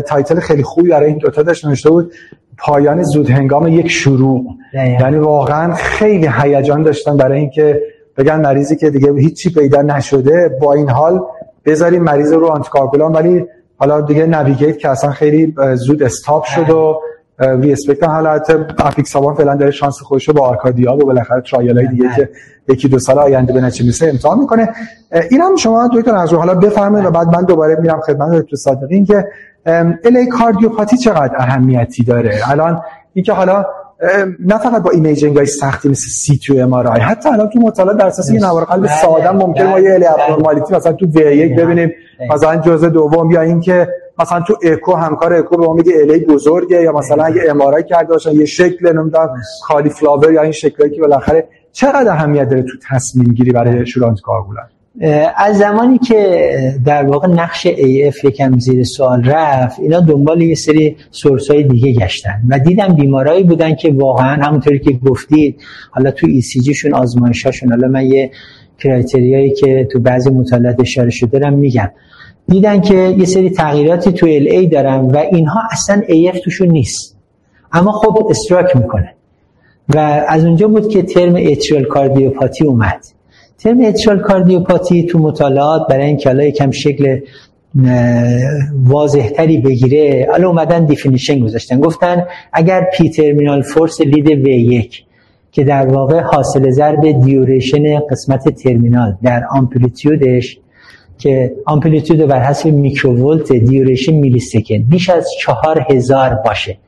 title 0.00 0.40
خیلی 0.40 0.62
خوبی 0.62 0.88
برای 0.88 1.08
این 1.08 1.18
دوتا 1.18 1.42
داشت 1.42 1.66
نوشته 1.66 1.90
بود 1.90 2.12
پایان 2.58 3.02
زود 3.02 3.30
هنگام 3.30 3.68
یک 3.68 3.90
شروع. 3.90 4.44
یعنی 4.74 5.16
واقعا 5.16 5.74
خیلی 5.74 6.28
هیجان 6.42 6.82
داشتن 6.82 7.16
برای 7.16 7.40
اینکه 7.40 7.80
بگن 8.16 8.40
مریضی 8.40 8.76
که 8.76 8.90
دیگه 8.90 9.12
هیچی 9.12 9.50
پیدا 9.50 9.82
نشده 9.82 10.56
با 10.60 10.72
این 10.72 10.90
حال 10.90 11.20
بذاریم 11.64 12.02
مریض 12.02 12.32
رو 12.32 12.46
anticoagulant 12.46 13.12
ولی 13.12 13.46
حالا 13.78 14.00
دیگه 14.00 14.26
NAVIGATE 14.26 14.78
که 14.78 14.88
اصلا 14.88 15.10
خیلی 15.10 15.54
زود 15.74 16.02
stop 16.02 16.44
شد 16.44 16.70
و 16.70 17.00
RE-SPECT 17.38 18.04
حالا 18.04 18.50
اپیکسابان 18.78 19.34
فعلا 19.34 19.54
داره 19.54 19.70
شانس 19.70 19.98
خودشو 20.00 20.32
با 20.32 20.46
ARCADIA 20.46 20.94
و 20.94 20.96
بالاخره 20.96 21.40
trial 21.40 21.78
های 21.78 21.86
دیگه 21.86 22.08
که 22.16 22.28
یکی 22.68 22.88
دو 22.88 22.98
سال 22.98 23.18
آینده 23.18 23.52
به 23.52 23.60
نتیجه 23.60 23.86
میرسه 23.86 24.06
امتحان 24.06 24.38
می‌کنه. 24.38 24.68
اینم 25.30 25.56
شما 25.56 25.90
دکتر 25.94 26.14
از 26.14 26.32
حالا 26.32 26.54
بفرمایید 26.54 27.06
و 27.06 27.10
بعد 27.10 27.36
من 27.36 27.44
دوباره 27.44 27.76
میرم 27.80 28.00
خدمت 28.00 28.30
دکتر 28.30 28.56
صادقی. 28.56 29.04
که 29.04 29.24
LA 30.04 30.26
cardiopathy 30.26 30.96
چقدر 30.96 31.36
اهمیتی 31.38 32.04
داره؟ 32.04 32.40
الان 32.50 32.80
اینکه 33.14 33.32
حالا 33.32 33.66
نه 34.40 34.58
فقط 34.58 34.82
با 34.82 34.90
imaging 34.90 35.36
های 35.36 35.46
سختی 35.46 35.88
مثل 35.88 36.08
CT 36.10 36.54
و 36.58 36.72
MRI 36.72 37.00
حتی 37.00 37.28
الان 37.28 37.48
تو 37.48 37.58
مطالعه 37.58 37.96
در 37.96 38.06
اساس 38.06 38.30
یه 38.30 38.40
نوار 38.40 38.64
قلب 38.64 38.80
بله، 38.80 39.00
ساده 39.02 39.30
ممکن 39.30 39.66
ما 39.66 39.80
یه 39.80 39.94
LA 39.94 40.06
abnormality 40.06 40.74
مثلا 40.74 40.92
تو 40.92 41.06
V1 41.06 41.56
ببینیم 41.56 41.92
مثلا 42.30 42.56
جزء 42.56 42.88
دوم 42.88 43.30
یا 43.30 43.40
اینکه 43.40 43.88
مثلا 44.18 44.40
تو 44.40 44.56
اکو 44.62 44.94
همکار 44.94 45.34
اکو 45.34 45.56
به 45.56 45.66
ما 45.66 45.74
میگه 45.74 45.92
LA 46.00 46.24
بزرگه 46.24 46.82
یا 46.82 46.92
مثلا 46.92 47.24
اگه 47.24 47.42
MRI 47.50 47.82
کرده 47.82 48.08
باشن 48.08 48.32
یه 48.32 48.44
شکل 48.44 48.92
نمی‌دونم 48.92 49.28
کالی 49.68 49.88
فلاور 49.88 50.32
یا 50.32 50.42
این 50.42 50.52
شکلی 50.52 50.90
که 50.90 51.00
بالاخره 51.00 51.48
چقدر 51.72 52.10
اهمیت 52.10 52.48
داره 52.48 52.62
تو 52.62 52.78
تصمیم 52.90 53.26
گیری 53.26 53.52
برای 53.52 53.86
شورانت 53.86 54.20
کارگولان؟ 54.20 54.68
از 55.36 55.58
زمانی 55.58 55.98
که 55.98 56.50
در 56.84 57.04
واقع 57.04 57.28
نقش 57.28 57.66
AF 57.68 58.24
یکم 58.24 58.58
زیر 58.58 58.84
سوال 58.84 59.24
رفت 59.24 59.80
اینا 59.80 60.00
دنبال 60.00 60.42
یه 60.42 60.54
سری 60.54 60.96
سورس 61.10 61.50
های 61.50 61.62
دیگه 61.62 61.92
گشتن 61.92 62.42
و 62.48 62.58
دیدم 62.58 62.88
بیمارایی 62.88 63.42
بودن 63.44 63.74
که 63.74 63.92
واقعا 63.92 64.44
همونطوری 64.44 64.78
که 64.78 64.92
گفتید 64.92 65.60
حالا 65.90 66.10
تو 66.10 66.26
ECG 66.26 66.70
شون 66.70 66.94
آزمایشاشون 66.94 67.70
حالا 67.70 67.88
من 67.88 68.06
یه 68.06 68.30
کرایتریایی 68.78 69.50
که 69.50 69.88
تو 69.92 70.00
بعضی 70.00 70.30
مطالعات 70.30 70.80
اشاره 70.80 71.10
شده 71.10 71.38
دارم 71.38 71.54
میگم. 71.54 71.90
دیدن 72.48 72.80
که 72.80 73.14
یه 73.18 73.24
سری 73.24 73.50
تغییراتی 73.50 74.12
تو 74.12 74.26
LA 74.26 74.68
دارن 74.72 75.00
و 75.00 75.16
اینها 75.16 75.60
اصلا 75.70 76.02
AF 76.08 76.38
توشون 76.44 76.68
نیست. 76.68 77.16
اما 77.72 77.92
خب 77.92 78.26
stroke 78.30 78.76
می‌کنه. 78.76 79.14
و 79.94 79.98
از 80.28 80.44
اونجا 80.44 80.68
بود 80.68 80.88
که 80.88 81.02
term 81.02 81.34
atrial 81.36 81.84
cardiopathy 81.84 82.64
اومد. 82.64 83.15
term 83.58 83.80
atrial 83.80 84.18
cardiopathy 84.18 85.06
تو 85.06 85.18
مطالعات 85.18 85.82
برای 85.88 86.06
اینکه 86.06 86.28
حالا 86.28 86.44
یکم 86.44 86.70
شکل 86.70 87.20
واضحتری 88.84 89.58
بگیره. 89.58 90.28
حالا 90.30 90.48
اومدن 90.48 90.84
definition 90.84 91.38
گذاشتن. 91.38 91.80
گفتن 91.80 92.26
اگر 92.52 92.86
P 92.94 93.10
terminal 93.10 93.62
force 93.62 94.00
lead 94.00 94.28
V1 94.28 95.04
که 95.52 95.64
در 95.64 95.86
واقع 95.86 96.20
حاصل 96.20 96.70
ضرب 96.70 97.20
duration 97.24 97.98
قسمت 98.10 98.48
ترمینال 98.48 99.16
در 99.22 99.42
amplitude 99.50 100.38
ش 100.38 100.58
که 101.18 101.52
amplitude 101.66 102.28
بر 102.28 102.42
حسب 102.42 102.68
میکروولت 102.68 103.52
duration 103.52 104.12
millisecond 104.12 104.88
بیش 104.88 105.10
از 105.10 105.28
چهار 105.40 105.86
هزار 105.90 106.34
باشه. 106.44 106.78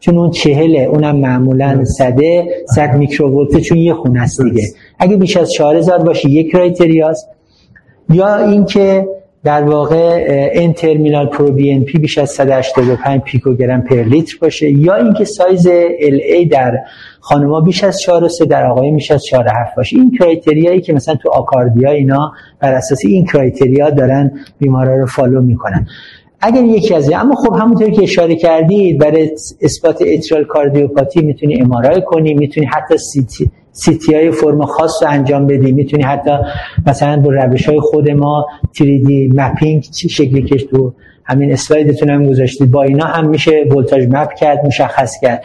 چون 0.00 0.18
اون 0.18 0.30
چهله 0.30 0.78
اونم 0.78 1.16
معمولا 1.16 1.84
صده 1.84 2.44
صد 2.74 2.94
میکروولت 2.94 3.60
چون 3.60 3.78
یه 3.78 3.94
خونه 3.94 4.22
است 4.22 4.42
دیگه. 4.42 4.62
اگه 4.98 5.16
بیش 5.16 5.36
از 5.36 5.52
4000 5.52 5.98
باشه 5.98 6.30
یک 6.30 6.50
criteria 6.50 7.12
ست 7.12 7.28
یا 8.08 8.36
اینکه 8.36 9.08
در 9.44 9.62
واقع 9.62 10.26
ان 10.52 10.72
ترمینال 10.72 11.26
پرو 11.26 11.52
بی 11.52 11.72
ان 11.72 11.84
پی 11.84 11.98
بیش 11.98 12.18
از 12.18 12.30
185 12.30 13.20
پیکوگرم 13.20 13.82
per 13.82 13.96
لیتر 13.96 14.36
باشه. 14.40 14.70
یا 14.70 14.94
اینکه 14.94 15.24
سایز 15.24 15.66
LA 15.66 16.46
در 16.46 16.78
خانم‌ها 17.20 17.60
بیش 17.60 17.84
از 17.84 18.00
4 18.00 18.28
3 18.28 18.44
در 18.44 18.66
آقای 18.66 18.90
بیش 18.90 19.10
از 19.10 19.24
4 19.24 19.48
7 19.48 19.76
باشه. 19.76 19.96
این 19.96 20.10
criteria 20.18 20.68
یی 20.68 20.80
که 20.80 20.92
مثلا 20.92 21.14
تو 21.14 21.30
آکاردیا 21.30 21.90
اینا 21.90 22.32
بر 22.60 22.72
اساس 22.74 22.98
این 23.04 23.24
criteria 23.24 23.90
دارن 23.90 24.30
بیمارا 24.58 24.96
رو 24.96 25.06
follow 25.06 25.42
می‌کنن. 25.42 25.86
اگر 26.40 26.64
یکی 26.64 26.94
از 26.94 27.12
اما 27.12 27.34
خب 27.34 27.54
همونطوری 27.54 27.92
که 27.92 28.02
اشاره 28.02 28.36
کردید 28.36 28.98
برای 28.98 29.30
اثبات 29.62 30.02
atrial 30.06 30.44
cardiopathy 30.44 31.22
می‌تونی 31.22 31.60
MRI 31.60 32.02
کنی 32.06 32.34
می‌تونی 32.34 32.66
حتی 32.66 32.98
سی 32.98 33.26
CT 33.72 34.14
های 34.14 34.30
فرم 34.30 34.66
خاص 34.66 35.02
رو 35.02 35.08
انجام 35.10 35.46
بدی 35.46 35.72
می‌تونی 35.72 36.02
حتی 36.02 36.30
مثلا 36.86 37.20
با 37.20 37.30
روش 37.32 37.68
های 37.68 37.80
خود 37.80 38.10
ما 38.10 38.46
3D 38.72 39.34
mapping 39.34 39.84
شکلی 40.08 40.42
که 40.42 40.56
تو 40.56 40.92
همین 41.24 41.52
اسلایدتون 41.52 42.10
هم 42.10 42.26
گذاشتید 42.26 42.70
با 42.70 42.82
اینا 42.82 43.06
هم 43.06 43.28
میشه 43.28 43.64
voltage 43.70 44.06
map 44.10 44.34
کرد 44.34 44.66
مشخص 44.66 45.20
کرد. 45.22 45.42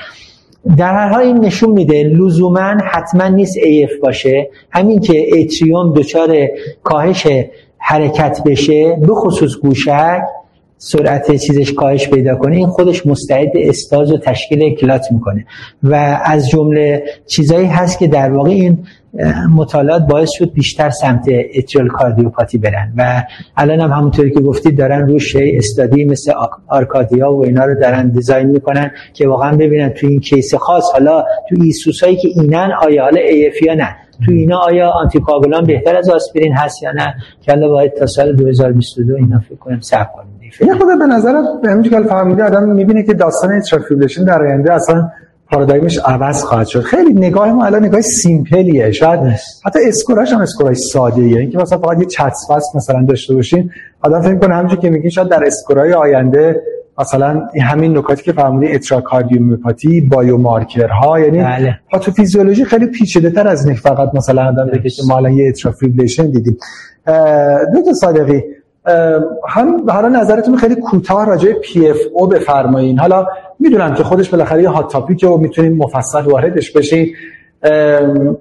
در 0.77 0.93
هر 0.93 1.09
حال 1.09 1.21
این 1.21 1.37
نشون 1.45 1.69
میده 1.69 2.03
لزوما 2.03 2.77
حتما 2.91 3.27
نیست 3.27 3.57
AF 3.57 4.01
باشه. 4.01 4.49
همین 4.71 4.99
که 4.99 5.27
atrium 5.37 5.93
دچار 5.93 6.47
کاهش 6.83 7.27
حرکت 7.77 8.41
بشه 8.45 8.97
به 9.01 9.13
خصوص 9.13 9.57
گوشک 9.57 10.21
سرعت 10.81 11.35
چیزش 11.35 11.73
کاهش 11.73 12.09
پیدا 12.09 12.35
کنه 12.35 12.55
این 12.55 12.67
خودش 12.67 13.07
مستعد 13.07 13.51
استاز 13.55 14.11
و 14.11 14.17
تشکیل 14.17 14.75
clot 14.75 15.05
می‌کنه. 15.11 15.45
و 15.83 16.19
از 16.25 16.49
جمله 16.49 17.03
چیزایی 17.27 17.65
هست 17.65 17.99
که 17.99 18.07
در 18.07 18.31
واقع 18.31 18.49
این 18.49 18.77
مطالعات 19.55 20.07
باعث 20.07 20.29
شد 20.31 20.53
بیشتر 20.53 20.89
سمت 20.89 21.25
atrial 21.55 21.87
cardiopathy 21.87 22.57
برن. 22.57 22.93
و 22.97 23.23
الان 23.57 23.79
هم 23.79 23.91
همونطوری 23.91 24.31
که 24.31 24.39
گفتید 24.39 24.77
دارن 24.77 25.07
روش 25.07 25.35
study 25.35 26.05
مثل 26.05 26.33
ARCADIA 26.67 27.33
و 27.33 27.45
اینا 27.45 27.65
رو 27.65 27.79
دارن 27.79 28.09
design 28.09 28.47
می‌کنن 28.47 28.91
که 29.13 29.27
واقعا 29.27 29.57
ببینن 29.57 29.89
تو 29.89 30.07
این 30.07 30.19
case 30.19 30.55
خاص 30.55 30.83
حالا 30.93 31.23
تو 31.49 31.55
ESUS 31.63 32.03
هایی 32.03 32.15
که 32.15 32.27
اینن 32.27 32.71
آیا 32.81 33.03
حالا 33.03 33.21
AF 33.21 33.61
یا 33.61 33.73
نه؟ 33.73 33.95
تو 34.25 34.31
اینا 34.31 34.57
آیا 34.57 34.89
anticoagulant 34.89 35.65
بهتر 35.65 35.95
از 35.95 36.09
آسپرین 36.09 36.53
هست 36.53 36.83
یا 36.83 36.91
نه؟ 36.91 37.15
که 37.41 37.55
باید 37.55 37.93
تا 37.93 38.05
سال 38.05 38.35
2022 38.35 39.15
اینا 39.15 39.39
فکر 39.39 39.79
صبر 39.81 40.09
کنیم 40.15 40.28
یه 40.61 40.75
خورده 40.75 40.87
به 40.99 41.05
نظر 41.05 41.35
همینجوری 41.63 42.03
که 42.03 42.09
فرمودین 42.09 42.43
آدم 42.43 42.69
می‌بینه 42.69 43.03
که 43.03 43.13
داستان 43.13 43.53
atrial 43.53 43.77
fibrillation 43.77 44.25
در 44.25 44.43
آینده 44.43 44.73
اصلا 44.73 45.09
پارادایمش 45.51 45.99
عوض 46.05 46.43
خواهد 46.43 46.67
شد. 46.67 46.81
خیلی 46.81 47.13
نگاه 47.13 47.51
ما 47.53 47.65
الان 47.65 47.85
نگاه 47.85 48.01
simple 48.01 48.61
یه. 48.61 48.91
شاید 48.91 49.19
حتی 49.65 49.79
score 49.87 50.20
اش 50.20 50.33
هم 50.33 50.41
score 50.41 50.69
ای 50.69 50.75
ساده 50.75 51.21
ایه. 51.21 51.39
اینکه 51.39 51.57
مثلا 51.57 51.77
فقط 51.77 51.99
یه 51.99 52.05
CHADS 52.05 52.47
مثلا 52.75 53.05
داشته 53.05 53.33
باشین 53.33 53.71
آدم 54.01 54.21
فکر 54.21 54.35
کنه 54.35 54.55
همونجوری 54.55 54.81
که 54.81 54.89
میگین 54.89 55.09
شاید 55.09 55.29
در 55.29 55.43
score 55.45 55.85
ای 55.85 55.93
آینده 55.93 56.61
مثلا 56.99 57.47
همین 57.61 57.97
نکاتی 57.97 58.23
که 58.23 58.31
فرمودی 58.31 58.67
atrial 58.67 59.07
cardiomyopathy 59.07 60.01
biomarker 60.01 61.07
ها 61.07 61.19
یعنی 61.19 61.43
بله. 61.43 61.77
فیزیولوژی 62.15 62.65
خیلی 62.65 62.85
پیچیده 62.85 63.29
تر 63.29 63.47
از 63.47 63.65
این 63.65 63.75
فقط 63.75 64.15
مثلا 64.15 64.47
آدم 64.47 64.67
بگه 64.67 64.89
که 64.89 65.01
ما 65.07 65.17
الان 65.17 65.33
یه 65.33 65.47
atrial 65.47 65.75
fibrillation 65.75 66.31
دیدیم. 66.31 66.57
دکتر 67.73 67.93
صادقی 67.93 68.43
هم 69.47 69.89
حالا 69.89 70.07
نظرتون 70.07 70.57
خیلی 70.57 70.75
کوتاه 70.75 71.25
راجع 71.25 71.53
PFO 71.53 72.27
بفرمایین. 72.27 72.99
حالا 72.99 73.27
می‌دونم 73.59 73.93
که 73.93 74.03
خودش 74.03 74.29
بالاخره 74.29 74.61
یه 74.61 74.69
hot 74.69 74.91
topic 74.91 75.23
و 75.23 75.37
می‌تونیم 75.37 75.77
مفصل 75.77 76.21
واردش 76.21 76.71
بشین. 76.71 77.07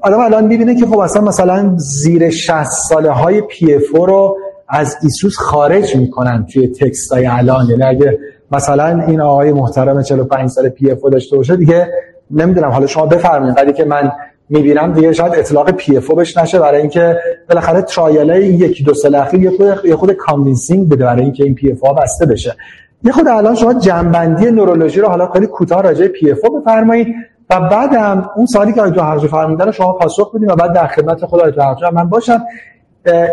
آدم 0.00 0.18
الان 0.18 0.46
می‌بینه 0.46 0.74
که 0.74 0.86
خب 0.86 0.98
اصلا 0.98 1.22
مثلا 1.22 1.74
زیر 1.76 2.30
60 2.30 2.64
ساله 2.88 3.10
های 3.10 3.40
PFO 3.40 4.06
رو 4.06 4.36
از 4.68 4.96
ESUS 5.02 5.36
خارج 5.36 5.96
می‌کنن 5.96 6.46
توی 6.52 6.68
text 6.68 7.12
های 7.12 7.26
الان. 7.26 7.66
یعنی 7.70 7.82
اگه 7.82 8.18
مثلا 8.52 9.02
این 9.06 9.20
آقای 9.20 9.52
محترم 9.52 10.02
45 10.02 10.50
سال 10.50 10.68
PFO 10.68 11.10
داشته 11.10 11.36
باشه 11.36 11.56
دیگه 11.56 11.88
نمی‌دونم. 12.30 12.70
حالا 12.70 12.86
شما 12.86 13.06
بفرمایید 13.06 13.56
ولی 13.56 13.72
که 13.72 13.84
من 13.84 14.12
می‌بینم 14.50 14.92
دیگه 14.92 15.12
شاید 15.12 15.34
اطلاق 15.34 15.70
پی 15.70 15.96
اف 15.96 16.10
بهش 16.10 16.36
نشه 16.36 16.58
برای 16.58 16.80
اینکه 16.80 17.18
بالاخره 17.48 17.82
ترایل 17.82 18.60
یکی 18.60 18.84
دو 18.84 18.94
سال 18.94 19.14
اخیر 19.14 19.42
یه 19.42 19.50
خود 19.50 19.84
یه 19.84 19.96
خود 19.96 20.12
کانوینسینگ 20.12 20.88
بده 20.88 21.04
برای 21.04 21.22
اینکه 21.22 21.44
این 21.44 21.54
پی 21.54 21.72
اف 21.72 21.80
بسته 22.02 22.26
بشه. 22.26 22.56
یه 23.04 23.12
خود 23.12 23.28
الان 23.28 23.54
شما 23.54 23.74
جنبندی 23.74 24.50
نورولوژی 24.50 25.00
رو 25.00 25.08
حالا 25.08 25.26
خیلی 25.26 25.46
کوتاه 25.46 25.82
راجع 25.82 26.06
پی 26.06 26.30
اف 26.30 26.38
بفرمایید 26.60 27.14
و 27.50 27.60
بعدم 27.60 28.30
اون 28.36 28.46
سالی 28.46 28.72
که 28.72 28.80
آیتو 28.80 29.00
حرج 29.00 29.26
فرمودن 29.26 29.66
رو 29.66 29.72
شما 29.72 29.92
پاسخ 29.92 30.34
بدید 30.34 30.50
و 30.50 30.56
بعد 30.56 30.72
در 30.72 30.86
خدمت 30.86 31.26
خود 31.26 31.40
آیتو 31.40 31.62
حرج 31.62 31.78
من 31.92 32.08
باشم. 32.08 32.42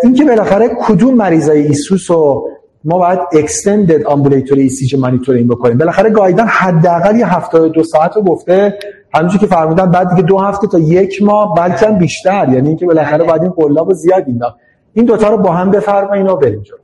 اینکه 0.03 0.26
بالاخره 0.26 0.70
کدوم 0.88 1.13
مریضای 1.13 1.61
ایسوس 1.61 2.11
رو 2.11 2.49
ما 2.86 2.97
باید 2.97 3.19
اکستندد 3.33 4.03
آمبولیتوری 4.03 4.61
ایسیج 4.61 4.95
مانیتورینگ 4.95 5.49
بکنیم. 5.49 5.77
بالاخره 5.77 6.09
گایدن 6.09 6.47
حداقل 6.47 7.15
یه 7.15 7.25
72 7.25 7.83
ساعت 7.83 8.15
رو 8.15 8.21
گفته. 8.21 8.77
همونجوری 9.13 9.39
که 9.39 9.45
فرمودن 9.45 9.91
بعد 9.91 10.09
دیگه 10.09 10.21
دو 10.21 10.38
هفته 10.38 10.67
تا 10.67 10.79
یک 10.79 11.23
ماه 11.23 11.55
بلکه 11.55 11.86
بیشتر. 11.86 12.49
یعنی 12.53 12.67
اینکه 12.67 12.86
بالاخره 12.86 13.23
باید 13.23 13.41
این 13.41 13.51
قلاب 13.51 13.93
زیاد 13.93 14.23
اینا. 14.27 14.55
این 14.93 15.05
دوتا 15.05 15.29
رو 15.29 15.38
با 15.38 15.51
هم 15.51 15.71
بفرمایید 15.71 16.27
و 16.27 16.36
بریم 16.36 16.61
جلو. 16.61 16.77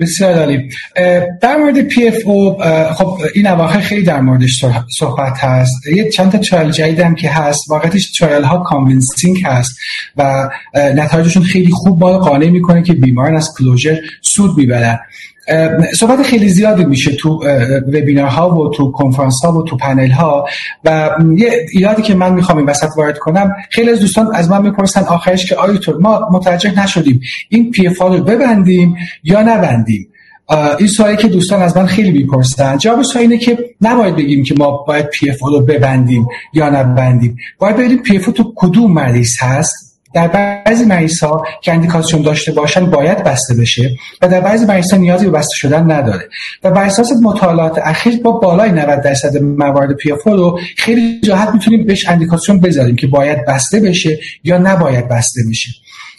بسیار 0.00 0.34
عالی. 0.34 0.68
در 1.40 1.56
مورد 1.56 1.82
PFO 1.82 2.56
خب 2.94 3.18
این 3.34 3.46
اواخر 3.46 3.80
خیلی 3.80 4.02
در 4.02 4.20
موردش 4.20 4.64
صحبت 4.98 5.38
هست. 5.38 5.86
یه 5.86 6.10
چند 6.10 6.32
تا 6.32 6.38
trial 6.38 6.70
جدید 6.70 7.00
هم 7.00 7.14
که 7.14 7.30
هست. 7.30 7.70
واقعتش 7.70 8.12
trial 8.12 8.42
ها 8.42 8.58
convincing 8.58 9.42
هست 9.44 9.78
و 10.16 10.48
نتایجشون 10.74 11.42
خیلی 11.42 11.70
خوب 11.70 11.98
با 11.98 12.18
قانع 12.18 12.48
می‌کنه 12.48 12.82
که 12.82 12.92
بیماران 12.92 13.36
از 13.36 13.54
closure 13.58 13.96
سود 14.22 14.58
می‌برن. 14.58 14.98
صحبت 15.94 16.22
خیلی 16.22 16.48
زیادی 16.48 16.84
میشه 16.84 17.12
تو 17.12 17.44
وبینار 17.88 18.26
ها 18.26 18.54
و 18.54 18.70
تو 18.70 18.92
کنفرانس 18.92 19.44
ها 19.44 19.52
و 19.52 19.62
تو 19.64 19.76
پنل 19.76 20.10
ها 20.10 20.46
و 20.84 21.10
یه 21.36 21.66
ایرادی 21.72 22.02
که 22.02 22.14
من 22.14 22.34
می‌خوام 22.34 22.58
این 22.58 22.66
وسط 22.66 22.88
وارد 22.96 23.18
کنم 23.18 23.52
خیلی 23.70 23.90
از 23.90 24.00
دوستان 24.00 24.34
از 24.34 24.50
من 24.50 24.62
می‌پرسن 24.62 25.00
آخرش 25.00 25.46
که 25.46 25.56
آیتور 25.56 25.96
ما 25.96 26.28
متوجه 26.32 26.82
نشدیم 26.82 27.20
این 27.48 27.70
PFO 27.70 27.98
رو 28.02 28.18
ببندیم 28.18 28.96
یا 29.24 29.42
نبندیم؟ 29.42 30.08
این 30.78 30.88
سوالی 30.88 31.16
که 31.16 31.28
دوستان 31.28 31.62
از 31.62 31.76
من 31.76 31.86
خیلی 31.86 32.10
می‌پرسن. 32.10 32.78
جوابش 32.78 33.16
اینه 33.16 33.38
که 33.38 33.58
نباید 33.80 34.16
بگیم 34.16 34.44
که 34.44 34.54
ما 34.58 34.70
باید 34.70 35.06
PFO 35.06 35.42
رو 35.42 35.60
ببندیم 35.60 36.26
یا 36.52 36.70
نبندیم. 36.70 37.36
باید 37.58 37.76
ببینیم 37.76 37.98
PFO 37.98 38.26
تو 38.26 38.52
کدوم 38.56 38.92
مریض 38.92 39.36
هست؟ 39.40 39.85
در 40.16 40.28
بعضی 40.28 40.84
مریض 40.84 41.22
ها 41.22 41.46
که 41.60 41.72
اندیکاسیون 41.72 42.22
داشته 42.22 42.52
باشن 42.52 42.90
باید 42.90 43.24
بسته 43.24 43.54
بشه 43.54 43.96
و 44.22 44.28
در 44.28 44.40
بعضی 44.40 44.64
مریض 44.64 44.92
ها 44.92 44.96
نیازی 44.96 45.24
به 45.24 45.30
بسته 45.30 45.54
شدن 45.56 45.90
نداره. 45.92 46.28
و 46.64 46.70
بر 46.70 46.84
اساس 46.84 47.12
مطالعات 47.22 47.78
اخیر 47.78 48.22
با 48.22 48.32
بالای 48.32 48.70
90 48.70 49.02
درصد 49.02 49.42
موارد 49.42 49.92
PFO 49.96 50.10
رو 50.24 50.60
خیلی 50.76 51.20
راحت 51.28 51.54
می‌تونیم 51.54 51.86
بهش 51.86 52.08
اندیکاسیون 52.08 52.60
بذاریم 52.60 52.96
که 52.96 53.06
باید 53.06 53.46
بسته 53.46 53.80
بشه 53.80 54.18
یا 54.44 54.58
نباید 54.58 55.08
بسته 55.08 55.40
بشه. 55.50 55.70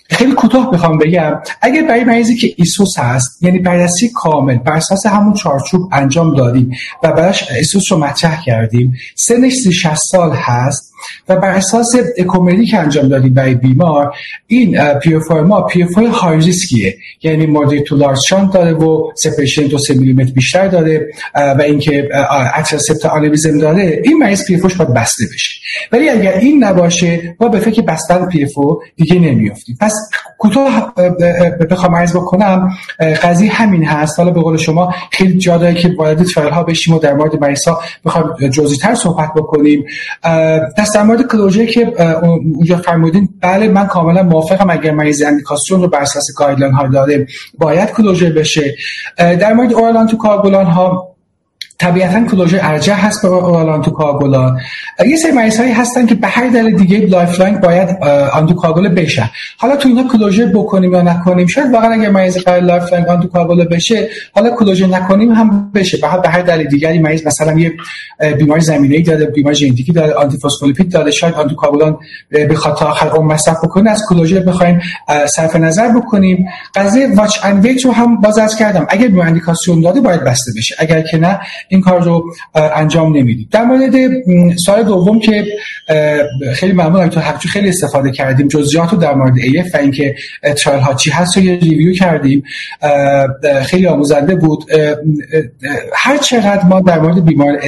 خیلی 0.09 0.31
کوتاه 0.31 0.69
می‌خوام 0.71 0.97
بگم 0.97 1.33
اگر 1.61 1.81
برای 1.81 2.03
مریضی 2.03 2.37
که 2.37 2.53
ESUS 2.57 2.99
هست 2.99 3.43
یعنی 3.43 3.59
بررسی 3.59 4.09
کامل 4.15 4.57
بر 4.57 4.73
اساس 4.73 5.05
همون 5.05 5.33
چارچوب 5.33 5.89
انجام 5.91 6.35
دادیم 6.35 6.71
و 7.03 7.11
براش 7.11 7.51
ESUS 7.51 7.91
رو 7.91 7.97
مطرح 7.97 8.43
کردیم 8.43 8.93
سنش 9.15 9.53
60 9.53 9.95
سال 9.95 10.31
هست 10.33 10.93
و 11.29 11.35
بر 11.35 11.49
اساس 11.49 11.95
اکومری 12.17 12.65
که 12.65 12.79
انجام 12.79 13.07
دادیم 13.07 13.33
برای 13.33 13.55
بیمار 13.55 14.13
این 14.47 14.93
PFO 14.93 15.29
ی 15.29 15.41
ما 15.41 15.61
PFO 15.61 16.05
ی 16.05 16.37
high 16.37 16.61
risk 16.61 16.85
یه 16.85 16.97
یعنی 17.23 17.45
moderate 17.45 17.79
to 17.79 17.95
large 17.95 18.19
shunt 18.27 18.53
داره 18.53 18.73
و 18.73 19.11
separation 19.15 19.63
دو 19.63 19.77
سه 19.77 19.93
میلیمتر 19.93 20.31
بیشتر 20.31 20.67
داره 20.67 21.07
و 21.35 21.61
اینکه 21.61 22.09
septal 22.53 23.05
aneurysm 23.05 23.59
داره. 23.59 24.01
این 24.03 24.17
مریض 24.17 24.45
PFO 24.45 24.63
ش 24.63 24.75
باید 24.75 24.93
بسته 24.93 25.25
بشه. 25.33 25.49
ولی 25.91 26.09
اگر 26.09 26.33
این 26.33 26.63
نباشه 26.63 27.35
ما 27.39 27.47
به 27.47 27.59
فکر 27.59 27.81
بستن 27.81 28.25
PFO 28.25 28.81
دیگه 28.95 29.19
نمیافتیم. 29.19 29.77
پس 29.81 29.93
کوتاه 30.37 30.93
بخوام 31.69 31.95
عرض 31.95 32.15
بکنم 32.15 32.69
قضیه 32.99 33.51
همین 33.51 33.85
هست. 33.85 34.19
حالا 34.19 34.31
به 34.31 34.41
قول 34.41 34.57
شما 34.57 34.93
خیلی 35.11 35.37
جا 35.37 35.57
داره 35.57 35.73
که 35.73 35.93
وارد 35.97 36.29
ها 36.37 36.63
بشیم 36.63 36.93
و 36.93 36.99
در 36.99 37.13
مورد 37.13 37.41
مریض 37.41 37.67
ها 37.67 37.81
بخوام 38.05 38.49
جزئی 38.49 38.77
تر 38.77 38.95
صحبت 38.95 39.33
بکنیم 39.35 39.85
دست 40.87 40.95
در 40.95 41.03
مورد 41.03 41.27
closure 41.27 41.65
که 41.65 42.03
اونجا 42.55 42.77
فرمودین 42.77 43.29
بله 43.41 43.67
من 43.67 43.87
کاملا 43.87 44.23
موافقم 44.23 44.69
اگر 44.69 44.91
مریض 44.91 45.21
اندیکاسیون 45.21 45.81
رو 45.81 45.87
بر 45.87 45.99
اساس 45.99 46.25
guideline 46.37 46.73
ها 46.73 46.87
داره 46.87 47.27
باید 47.57 47.91
closure 47.91 48.29
بشه. 48.29 48.75
در 49.17 49.53
مورد 49.53 49.73
oral 49.73 50.07
آنتی‌کوآگولان 50.07 50.65
ها 50.65 51.16
طبیعتا 51.79 52.25
closure 52.31 52.59
ارجح 52.61 53.05
هست 53.05 53.21
به 53.21 53.27
oral 53.27 53.69
آنتی‌کوآگولان 53.69 54.59
یه 55.09 55.15
سری 55.15 55.31
مریض 55.31 55.59
هایی 55.59 55.71
هستن 55.71 56.05
که 56.05 56.15
به 56.15 56.27
هر 56.27 56.47
دلیل 56.47 56.77
دیگه 56.77 56.97
lifelong 56.97 57.59
باید 57.59 58.03
آنتی‌کوآگوله 58.33 58.87
بشه. 58.87 59.29
حالا 59.57 59.75
تو 59.75 59.89
اینا 59.89 60.03
closure 60.03 60.45
بکنیم 60.45 60.93
یا 60.93 61.01
نکنیم 61.01 61.47
شاید 61.47 61.73
واقعا 61.73 61.93
اگر 61.93 62.09
مریض 62.09 62.37
قرار 62.37 62.59
lifelong 62.59 63.05
آنتی‌کوآگوله 63.05 63.65
بشه 63.65 64.09
حالا 64.33 64.49
closure 64.49 64.85
نکنیم 64.87 65.31
هم 65.31 65.71
بشه. 65.75 65.97
به 65.97 66.29
هر 66.29 66.41
دلیل 66.41 66.67
دیگری 66.67 66.99
مریض 66.99 67.27
مثلا 67.27 67.59
یه 67.59 67.73
بیماری 68.37 68.61
زمینه‌ای 68.61 69.03
داره 69.03 69.25
بیماری 69.25 69.55
ژنتیکی 69.55 69.91
داره 69.91 70.13
antiphospholipid 70.13 70.91
داره 70.91 71.11
شاید 71.11 71.33
آنتی‌کوآگولان 71.33 71.97
بخواد 72.49 72.77
تا 72.77 72.85
آخر 72.85 73.07
عمر 73.07 73.33
مصرف 73.33 73.57
بکنه 73.63 73.91
از 73.91 74.03
closure 74.09 74.39
بخوایم 74.39 74.81
صرف 75.35 75.55
نظر 75.55 75.87
بکنیم. 75.87 76.45
قضیه 76.75 77.07
watch 77.15 77.45
and 77.45 77.65
wait 77.65 77.85
رو 77.85 77.91
هم 77.91 78.21
باز 78.21 78.37
عرض 78.37 78.55
کردم. 78.55 78.87
اگر 78.89 79.07
بیماری 79.07 79.27
اندیکاسیون 79.27 79.81
داده 79.81 80.01
باید 80.01 80.23
بسته 80.23 80.51
بشه. 80.57 80.75
اگر 80.79 81.01
که 81.01 81.17
نه 81.17 81.39
این 81.69 81.81
کار 81.81 82.03
رو 82.03 82.23
انجام 82.53 83.17
نمیدیم. 83.17 83.47
در 83.51 83.63
مورد 83.63 83.93
سوال 84.65 84.83
دوم 84.83 85.19
که 85.19 85.45
خیلی 86.53 86.73
ممنونم 86.73 87.09
تو 87.09 87.19
حقیقت 87.19 87.47
خیلی 87.47 87.69
استفاده 87.69 88.11
کردیم 88.11 88.47
جزئیات 88.47 88.89
رو 88.89 88.97
در 88.97 89.13
مورد 89.13 89.37
AF 89.37 89.75
و 89.75 89.77
اینکه 89.77 90.15
trial 90.57 90.81
ها 90.81 90.93
چی 90.93 91.09
هست 91.09 91.37
رو 91.37 91.43
یه 91.43 91.59
review 91.59 91.93
کردیم. 91.93 92.43
خیلی 93.65 93.87
آموزنده 93.87 94.35
بود. 94.35 94.65
هر 95.93 96.17
چقدر 96.17 96.65
ما 96.65 96.79
در 96.79 96.99
مورد 96.99 97.25
بیمار 97.25 97.59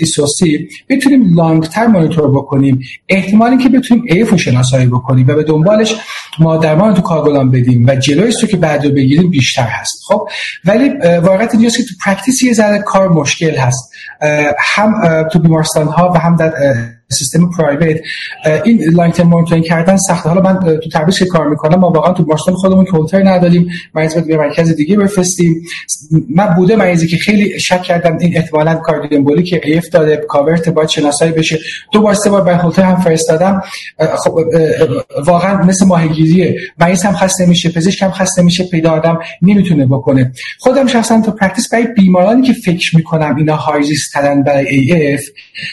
ESUS 0.00 0.54
ی 0.54 0.68
بتونیم 0.88 1.34
long 1.34 1.62
term 1.62 1.86
مانیتور 1.86 2.30
بکنیم 2.30 2.80
احتمالی 3.08 3.58
که 3.58 3.68
بتونیم 3.68 4.04
AF 4.06 4.30
رو 4.30 4.38
شناسایی 4.38 4.86
بکنیم 4.86 5.26
و 5.28 5.34
به 5.34 5.42
دنبالش 5.42 5.94
ما 6.38 6.56
درمان 6.56 6.94
آنتی‌کوآگولان 6.94 7.50
بدیم 7.50 7.86
و 7.86 7.94
جلوی 7.94 8.32
stroke 8.42 8.56
بعد 8.56 8.84
رو 8.84 8.90
بگیریم 8.90 9.30
بیشتر 9.30 9.62
هست. 9.62 10.02
خب 10.06 10.28
ولی 10.64 10.90
واقعیت 11.22 11.54
اینجاست 11.54 11.76
که 11.76 11.82
تو 11.82 11.94
practice 12.04 12.42
یه 12.42 12.52
ذره 12.52 12.78
کار 12.78 13.08
مشکل 13.20 13.56
هست. 13.56 13.92
هم 14.58 15.22
تو 15.32 15.38
بیمارستان 15.38 15.86
ها 15.86 16.12
و 16.14 16.18
هم 16.18 16.36
در 16.36 16.52
سیستم 17.10 17.50
private 17.50 18.00
این 18.64 18.82
long 18.92 19.12
term 19.12 19.26
monitoring 19.26 19.64
کردن 19.64 19.96
سخته. 19.96 20.28
حالا 20.28 20.40
من 20.40 20.78
تو 20.78 20.90
تبریز 20.92 21.18
که 21.18 21.24
کار 21.24 21.48
می‌کنم؟ 21.48 21.78
ما 21.78 21.90
واقعا 21.90 22.12
تو 22.12 22.22
بیمارستان 22.22 22.54
خودمون 22.54 22.84
هولتر 22.84 23.28
نداریم. 23.28 23.68
مریض 23.94 24.14
به 24.14 24.36
مرکز 24.36 24.74
دیگه 24.76 24.96
بفرستیم. 24.96 25.62
من 26.30 26.46
بوده 26.46 26.76
مریضی 26.76 27.06
که 27.06 27.16
خیلی 27.16 27.60
شک 27.60 27.82
کردم 27.82 28.18
این 28.20 28.36
احتمالاً 28.36 28.74
cardio 28.74 29.42
که 29.42 29.60
AF 29.64 29.88
داده 29.88 30.16
covert 30.16 30.68
باید 30.68 30.88
شناسایی 30.88 31.32
بشه. 31.32 31.58
دو 31.92 32.00
بار 32.00 32.14
سه 32.14 32.30
بار 32.30 32.44
به 32.44 32.56
هم 32.56 33.00
فرستادم. 33.00 33.62
خب 34.18 34.38
واقعا 35.26 35.64
مثل 35.64 35.86
ماهیگیریه. 35.86 36.60
مریض 36.78 37.02
هم 37.02 37.12
خسته 37.12 37.46
میشه 37.46 37.68
پزشک 37.68 38.02
هم 38.02 38.10
خسته 38.10 38.42
میشه 38.42 38.64
پیدا 38.64 38.90
آدم 38.90 39.18
نمی‌تونه 39.42 39.86
بکنه. 39.86 40.32
خودم 40.58 40.86
شخصا 40.86 41.20
تو 41.20 41.30
practice 41.30 41.72
برای 41.72 41.86
بیمارانی 41.96 42.42
که 42.42 42.52
فکر 42.52 42.96
می‌کنم 42.96 43.36
اینا 43.36 43.56
های 43.56 43.96
ترن 44.12 44.42
برای 44.42 44.66
AF 44.68 45.20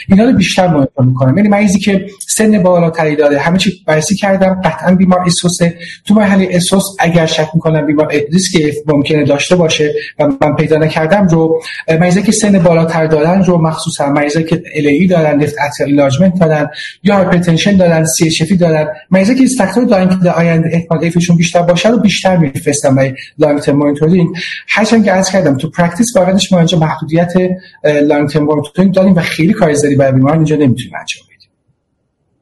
اینا 0.09 0.23
رو 0.23 0.33
بیشتر 0.33 0.67
مانیتور 0.67 1.05
می‌کنم 1.25 1.37
یعنی 1.37 1.49
مریضی 1.49 1.79
که 1.79 2.05
سن 2.27 2.63
بالاتری 2.63 3.15
داره 3.15 3.39
همه 3.39 3.57
چی 3.57 3.71
بررسی 3.87 4.15
کردم 4.15 4.61
قطعا 4.63 4.95
بیمار 4.95 5.19
ESUS 5.25 5.67
ه 5.67 5.77
تو 6.05 6.13
مرحله 6.13 6.47
ESUS 6.51 6.83
اگر 6.99 7.25
شک 7.25 7.47
می‌کنم 7.53 7.85
بیمار 7.85 8.13
ریسک 8.31 8.57
ممکنه 8.87 9.23
داشته 9.23 9.55
باشه 9.55 9.93
و 10.19 10.27
من 10.41 10.55
پیدا 10.55 10.77
نکردم 10.77 11.27
رو 11.27 11.61
مریضی 11.99 12.21
که 12.21 12.31
سن 12.31 12.59
بالاتر 12.59 13.07
دارن 13.07 13.43
رو 13.43 13.57
مخصوصا 13.61 14.09
مریضی 14.09 14.43
که 14.43 14.61
LAE 14.75 15.07
دارن 15.07 15.39
left 15.41 15.55
atrial 15.67 15.89
enlargement 15.89 16.39
دارن 16.39 16.67
یا 17.03 17.15
hypertension 17.15 17.77
دارن 17.77 18.05
CHF 18.05 18.53
دارن. 18.59 18.87
مریضی 19.11 19.35
که 19.35 19.55
فاکتور 19.57 19.85
دارن 19.85 20.09
که 20.09 20.15
در 20.15 20.33
آینده 20.33 20.69
احتمال 20.73 21.03
AF 21.03 21.15
شون 21.15 21.37
بیشتر 21.37 21.61
باشه 21.61 21.89
رو 21.89 21.99
بیشتر 21.99 22.37
میفرستم 22.37 22.95
برای 22.95 23.13
long 23.37 23.59
term 23.59 23.75
monitoring 23.75 24.29
هرچند 24.67 25.05
که 25.05 25.11
عرض 25.11 25.31
کردم 25.31 25.57
تو 25.57 25.69
practice 25.69 26.15
واقعا 26.15 26.37
ما 26.51 26.57
اینجا 26.57 26.77
محدودیت 26.79 27.33
long 27.83 28.29
term 28.29 28.43
monitoring 28.43 28.93
داریم 28.93 29.15
و 29.15 29.21
خیلی 29.21 29.53
کار 29.53 29.75
زیادی 29.75 29.95
برای 29.95 30.11
بیمار 30.11 30.33
اینجا 30.33 30.55
نمی‌تونیم 30.55 30.95
انجام 30.95 31.14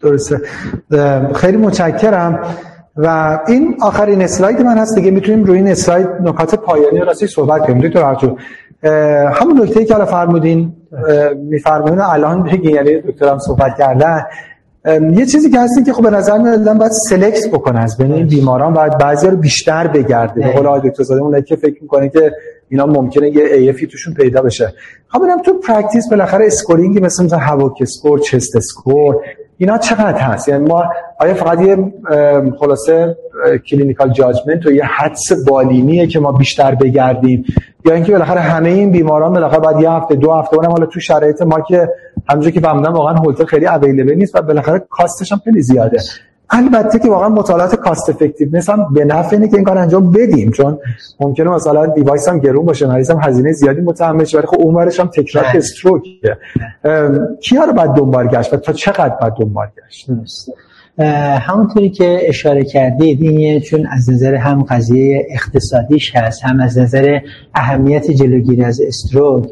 درسته. 0.04 0.41
خیلی 1.36 1.58
متشکرم. 1.58 2.39
و 2.95 3.39
این 3.47 3.76
آخرین 3.82 4.22
اسلاید 4.22 4.62
من 4.62 4.78
هست. 4.78 4.95
دیگه 4.95 5.12
می‌تونیم 5.12 5.43
روی 5.43 5.58
این 5.58 5.68
اسلاید 5.68 6.08
نکات 6.24 6.56
پایانی 6.56 6.99
راستی 6.99 7.28
صحبت 7.28 7.62
کنیم. 7.62 7.82
دکتر 7.82 8.04
هرچو 8.04 8.36
همون 9.34 9.62
نکته 9.62 9.86
که 9.86 9.95
الان 9.95 10.08
فرمودین 10.08 10.74
میفرمایین 11.38 11.99
الان 11.99 12.43
بگین 12.43 12.76
یعنی 12.76 13.01
دکترم 13.01 13.39
صحبت 13.39 13.78
کردن 13.78 14.26
یه 15.14 15.26
چیزی 15.26 15.49
که 15.49 15.60
هستی 15.60 15.84
که 15.84 15.93
خب 15.93 16.04
به 16.04 16.10
نظر 16.10 16.38
میاد 16.38 16.78
باید 16.78 16.91
سلکت 17.10 17.47
بکنه 17.54 17.80
از 17.80 17.97
بین 17.97 18.12
این 18.12 18.28
بیماران 18.28 18.74
باید 18.74 18.97
بعضی 18.97 19.28
رو 19.28 19.38
بیشتر 19.38 19.88
بگرده. 19.88 20.41
به 20.41 20.51
قول 20.51 20.89
دکتر 20.89 21.04
زاده 21.04 21.22
اون 21.22 21.41
که 21.41 21.56
فکر 21.56 21.82
می‌کنه 21.82 22.10
که 22.10 22.32
اینا 22.70 22.86
ممکنه 22.86 23.30
یه 23.30 23.43
ایفی 23.43 23.88
توشون 23.88 24.14
پیدا 24.14 24.41
بشه. 24.41 24.74
خب 25.08 25.20
ببینم 25.20 25.41
تو 25.41 25.60
practice 25.60 26.10
بالاخره 26.10 26.45
scoring 26.46 26.93
ی 26.93 27.00
مثل 26.99 27.26
مثلا 27.26 27.39
HAVOC 27.39 27.78
score 27.82 28.20
CHEST 28.20 28.56
score 28.56 29.16
اینا 29.58 29.78
چقدر 29.78 30.18
هست؟ 30.18 30.47
یعنی 30.47 30.68
ما 30.68 30.84
آیا 31.20 31.34
فقط 31.34 31.62
یه 31.62 31.78
خلاصه 32.60 33.18
clinical 33.70 34.10
judgment 34.10 34.66
و 34.66 34.72
یه 34.72 34.86
حدس 34.86 35.47
بالینیه 35.47 36.08
که 36.08 36.20
ما 36.20 36.32
بیشتر 36.32 36.76
بگردیم؟ 36.76 37.45
یا 37.86 37.93
اینکه 37.93 38.12
بالاخره 38.12 38.39
همه 38.39 38.70
این 38.70 38.91
بیماران 38.91 39.34
بالاخره 39.34 39.60
بعد 39.60 39.80
یه 39.80 39.91
هفته 39.91 40.16
دو 40.16 40.34
هفته 40.34 40.56
اونم 40.58 40.72
حالا 40.72 40.86
تو 40.86 40.99
شرایط 40.99 41.41
ما 41.41 41.62
که 41.62 41.89
همونجوری 42.30 42.54
که 42.54 42.60
فهمیدم 42.60 42.93
واقعا 42.93 43.14
هولتر 43.14 43.45
خیلی 43.45 43.66
available 43.66 44.14
نیست 44.14 44.36
و 44.36 44.41
بالاخره 44.41 44.80
cost 44.89 45.18
ش 45.18 45.32
هم 45.32 45.41
خیلی 45.43 45.62
زیاده. 45.62 45.99
البته 46.54 46.99
که 46.99 47.10
واقعا 47.10 47.30
مطالعات 47.30 47.76
cost 47.76 48.10
effectiveness 48.10 48.70
هم 48.70 48.93
به 48.93 49.06
نفع 49.06 49.36
اینه 49.36 49.47
که 49.47 49.56
این 49.56 49.64
کار 49.64 49.78
انجام 49.78 50.12
بدیم 50.12 50.51
چون 50.51 50.78
ممکنه 51.20 51.49
مثلا 51.49 51.86
دیوایس 51.86 52.30
هم 52.30 52.39
گرون 52.39 52.66
باشه 52.66 52.88
مریض 52.88 53.12
هم 53.12 53.20
هزینه 53.24 53.51
زیادی 53.51 53.82
متحمل 53.82 54.24
شه 54.24 54.38
ولی 54.38 54.47
خب 54.47 54.58
اونورش 54.60 54.99
هم 54.99 55.08
تکرار 55.08 55.43
بله. 55.43 55.56
استروک 55.56 56.04
کیا 57.41 57.64
رو 57.64 57.74
بعد 57.74 57.89
دنبال 57.89 58.28
گشت 58.28 58.54
و 58.54 58.58
تا 58.58 58.74
چقدر 58.74 59.16
بعد 59.22 59.34
دنبال 59.34 59.68
گشت؟ 59.86 60.10
همونطوری 61.39 61.89
که 61.89 62.20
اشاره 62.24 62.64
کردید 62.64 63.22
این 63.22 63.60
چون 63.60 63.88
از 63.91 64.10
نظر 64.10 64.36
هم 64.36 64.64
قضیه 64.64 65.28
اقتصادیش 65.30 66.16
هست 66.16 66.43
هم 66.43 66.60
از 66.60 66.78
نظر 66.78 67.20
اهمیت 67.56 68.12
جلوگیری 68.12 68.64
از 68.64 68.82
استروک 68.82 69.45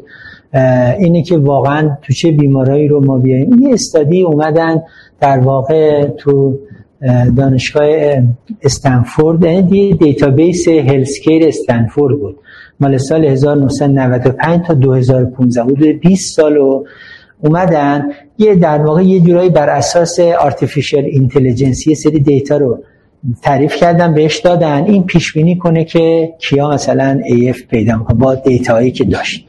اینه 0.98 1.22
که 1.22 1.38
واقعا 1.38 1.96
تو 2.02 2.12
چه 2.12 2.30
بیمارایی 2.30 2.88
رو 2.88 3.04
ما 3.04 3.18
بیاییم. 3.18 3.58
یه 3.58 3.74
استادی 3.74 4.22
اومدن 4.22 4.82
در 5.20 5.38
واقع 5.38 6.06
تو 6.06 6.58
دانشگاه 7.36 7.86
استنفورد 8.62 9.44
یعنی 9.44 9.94
database 9.94 10.68
healthcare 10.68 11.46
استنفورد 11.46 12.18
بود. 12.18 12.38
مال 12.80 12.96
سال 12.96 13.24
1995 13.24 14.66
تا 14.66 14.74
2015 14.74 15.62
بود 15.62 16.00
20 16.00 16.36
سال 16.36 16.56
و 16.56 16.84
اومدن 17.40 18.08
یه 18.38 18.54
در 18.54 18.78
واقع 18.82 19.02
یه 19.02 19.20
جورایی 19.20 19.50
بر 19.50 19.68
اساس 19.68 20.20
artificial 20.20 21.04
intelligence 21.04 21.86
یه 21.86 21.94
سری 21.94 22.20
data 22.20 22.56
رو 22.56 22.78
تعریف 23.42 23.76
کردن 23.76 24.14
بهش 24.14 24.38
دادن. 24.38 24.84
این 24.84 25.04
پیش 25.04 25.32
بینی 25.32 25.58
کنه 25.58 25.84
که 25.84 26.34
کیا 26.38 26.70
مثلا 26.70 27.20
AF 27.24 27.62
پیدا 27.70 27.96
می‌کنه 27.96 28.18
با 28.18 28.34
data 28.34 28.71
یی 28.71 28.90
که 28.90 29.04
داشت. 29.04 29.46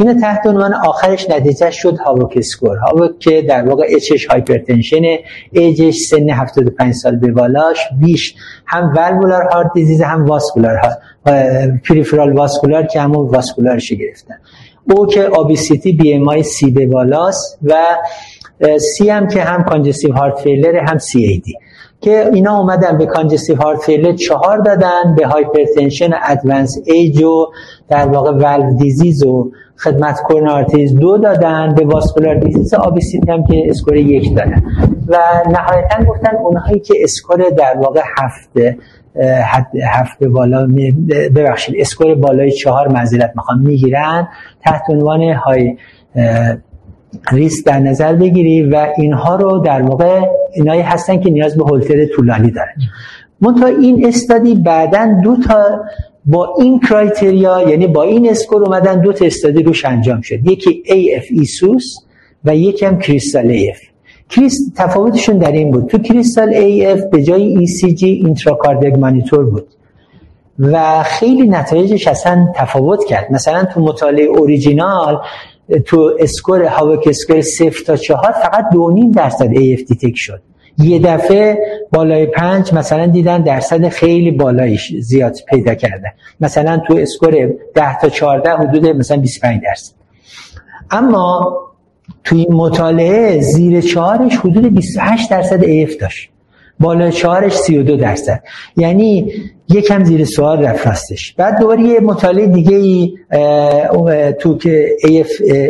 اینو 0.00 0.20
تحت 0.20 0.46
عنوان 0.46 0.74
آخرش 0.74 1.30
نتیجه 1.30 1.70
شد 1.70 1.98
HAVOC 1.98 2.32
score. 2.36 2.76
HAVOC 2.76 3.18
که 3.18 3.42
در 3.42 3.68
واقع 3.68 3.86
H 3.88 4.01
ش 4.01 4.26
hypertension 4.26 5.02
ایجش 5.52 5.96
سن 5.96 6.30
75 6.30 6.94
سال 6.94 7.16
به 7.16 7.32
بالاش. 7.32 7.78
V 8.00 8.11
ش 8.11 8.34
هم 8.66 8.92
valvular 8.96 9.42
heart 9.42 9.72
disease 9.74 10.02
هم 10.02 10.26
vascular 10.26 10.76
heart 10.76 10.98
peripheral 11.88 12.32
vascular 12.32 12.86
که 12.86 13.00
همون 13.00 13.28
vascular 13.28 13.79
ش 13.79 13.92
گرفتن. 13.92 14.34
O 14.84 15.06
که 15.06 15.22
obesity 15.22 15.92
BMI 15.92 16.42
سی 16.42 16.70
به 16.70 16.86
بالاست 16.86 17.58
و 17.62 17.74
C 18.78 19.10
هم 19.10 19.28
که 19.28 19.42
هم 19.42 19.64
congestive 19.64 20.12
heart 20.12 20.40
failure 20.40 20.76
هم 20.76 20.98
CAD 20.98 21.54
که 22.00 22.30
اینا 22.32 22.58
اومدن 22.58 22.98
به 22.98 23.06
congestive 23.06 23.56
heart 23.56 23.80
failure 23.80 24.12
چهار 24.12 24.58
دادن 24.58 25.14
به 25.16 25.26
hypertension 25.26 26.10
advanced 26.22 26.78
age 26.84 27.22
و 27.22 27.46
در 27.88 28.08
واقع 28.08 28.30
valve 28.30 28.76
disease 28.76 29.22
و 29.24 29.52
خدمت 29.84 30.20
coronary 30.22 30.60
disease 30.60 30.94
دو 30.94 31.18
دادن 31.18 31.74
به 31.74 31.84
vascular 31.84 32.34
disease 32.34 32.74
obesity 32.74 33.30
هم 33.32 33.44
که 33.44 33.62
score 33.68 33.96
یک 33.96 34.36
دادن. 34.36 34.62
و 35.08 35.16
نهایتا 35.50 36.04
گفتن 36.08 36.36
اونهایی 36.36 36.80
که 36.80 36.94
score 37.02 37.50
در 37.50 37.76
واقع 37.78 38.00
هفته 38.18 38.76
هفته 39.92 40.28
بالا 40.28 40.68
ببخشید 41.34 41.74
score 41.78 42.14
بالای 42.14 42.52
چهار 42.52 42.88
منزلت 42.88 43.32
می‌خوان 43.36 43.58
می‌گیرن 43.58 44.28
تحت 44.64 44.82
عنوان 44.88 45.32
high 45.32 45.76
risk 47.32 47.64
در 47.64 47.78
نظر 47.78 48.12
بگیری 48.12 48.62
و 48.62 48.86
اینها 48.96 49.36
رو 49.36 49.58
در 49.58 49.82
واقع 49.82 50.20
اینایی 50.54 50.80
هستن 50.80 51.20
که 51.20 51.30
نیاز 51.30 51.56
به 51.56 51.64
هولتر 51.64 52.06
طولانی 52.06 52.50
دارن. 52.50 52.74
منتها 53.40 53.66
این 53.66 54.06
study 54.06 54.54
بعدا 54.54 55.20
دو 55.24 55.36
تا 55.36 55.64
با 56.24 56.56
این 56.58 56.80
criteria 56.80 57.68
یعنی 57.68 57.86
با 57.86 58.02
این 58.02 58.30
score 58.30 58.62
اومدن 58.62 59.00
دو 59.00 59.12
تا 59.12 59.24
study 59.24 59.62
روش 59.62 59.84
انجام 59.84 60.20
شد. 60.20 60.50
یکی 60.50 60.82
AF 60.86 61.24
ESUS 61.30 61.96
و 62.44 62.56
یکی 62.56 62.86
هم 62.86 62.98
CRYSTAL 62.98 63.58
AF 63.58 63.90
کریست 64.30 64.72
تفاوتشون 64.76 65.38
در 65.38 65.52
این 65.52 65.70
بود. 65.70 65.86
تو 65.86 65.98
CRYSTAL 65.98 66.52
AF 66.52 67.10
به 67.12 67.22
جای 67.22 67.66
ECG 67.66 68.02
intracardiac 68.02 68.94
monitor 68.94 69.44
بود. 69.44 69.66
و 70.58 71.02
خیلی 71.02 71.48
نتایجش 71.48 72.08
اصلا 72.08 72.52
تفاوت 72.56 73.04
کرد. 73.04 73.32
مثلا 73.32 73.64
تو 73.64 73.80
مطالعه 73.80 74.24
اوریجینال 74.24 75.20
تو 75.86 76.16
score 76.18 76.64
HAVOC 76.64 77.04
score 77.06 77.40
صفر 77.40 77.84
تا 77.86 77.96
چهار 77.96 78.32
فقط 78.42 78.64
دو 78.72 78.90
نیم 78.90 79.10
درصد 79.10 79.54
AF 79.54 79.84
detect 79.88 80.16
شد. 80.16 80.42
یه 80.80 80.98
دفعه 80.98 81.58
بالای 81.92 82.26
پنج 82.26 82.74
مثلا 82.74 83.06
دیدن 83.06 83.42
درصد 83.42 83.88
خیلی 83.88 84.30
بالایش 84.30 84.92
زیاد 85.00 85.36
پیدا 85.48 85.74
کرده. 85.74 86.12
مثلا 86.40 86.82
تو 86.86 86.94
score 86.94 87.50
10 87.74 87.98
تا 87.98 88.08
14 88.08 88.50
حدود 88.50 88.86
مثلا 88.86 89.16
25 89.16 89.62
درصد. 89.62 89.92
اما 90.90 91.56
توی 92.24 92.46
مطالعه 92.50 93.40
زیر 93.40 93.80
چهارش 93.80 94.36
حدود 94.36 94.74
28 94.74 95.30
درصد 95.30 95.62
AF 95.62 96.00
داشت. 96.00 96.30
بالا 96.80 97.10
چهارش 97.10 97.52
32 97.52 97.96
درصد. 97.96 98.42
یعنی 98.76 99.32
یکم 99.68 100.04
زیر 100.04 100.24
سوال 100.24 100.62
رفت 100.64 100.86
راستش. 100.86 101.32
بعد 101.32 101.58
دوباره 101.60 101.82
یه 101.82 102.00
مطالعه 102.00 102.46
دیگه 102.46 102.76
ای 102.76 103.12
تو 104.40 104.58
که 104.58 104.96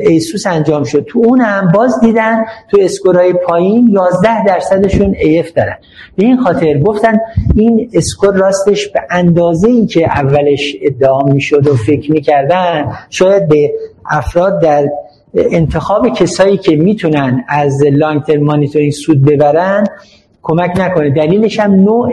ESUS 0.06 0.46
انجام 0.46 0.84
شد. 0.84 1.04
تو 1.08 1.18
اون 1.24 1.40
هم 1.40 1.72
باز 1.74 2.00
دیدن 2.00 2.44
تو 2.70 2.78
score 2.80 3.24
ای 3.24 3.32
پایین 3.32 3.88
11 3.92 4.44
درصدشون 4.44 5.14
AF 5.20 5.52
دارن. 5.52 5.76
به 6.16 6.24
این 6.24 6.36
خاطر 6.36 6.78
گفتن 6.78 7.18
این 7.56 7.90
score 7.94 8.34
راستش 8.34 8.88
به 8.88 9.00
اندازه 9.10 9.68
ای 9.68 9.86
که 9.86 10.06
اولش 10.06 10.76
ادعا 10.82 11.22
می‌شد 11.22 11.68
و 11.68 11.74
فکر 11.74 12.12
می‌کردن 12.12 12.92
شاید 13.10 13.48
به 13.48 13.72
افراد 14.10 14.62
در 14.62 14.88
انتخاب 15.34 16.14
کسایی 16.14 16.56
که 16.56 16.76
می‌تونن 16.76 17.44
از 17.48 17.82
long-term 17.92 18.42
monitoring 18.42 18.92
سود 18.92 19.24
ببرن 19.24 19.86
کمک 20.42 20.70
نکنه. 20.76 21.10
دلیلش 21.10 21.60
هم 21.60 21.74
نوع 21.74 22.12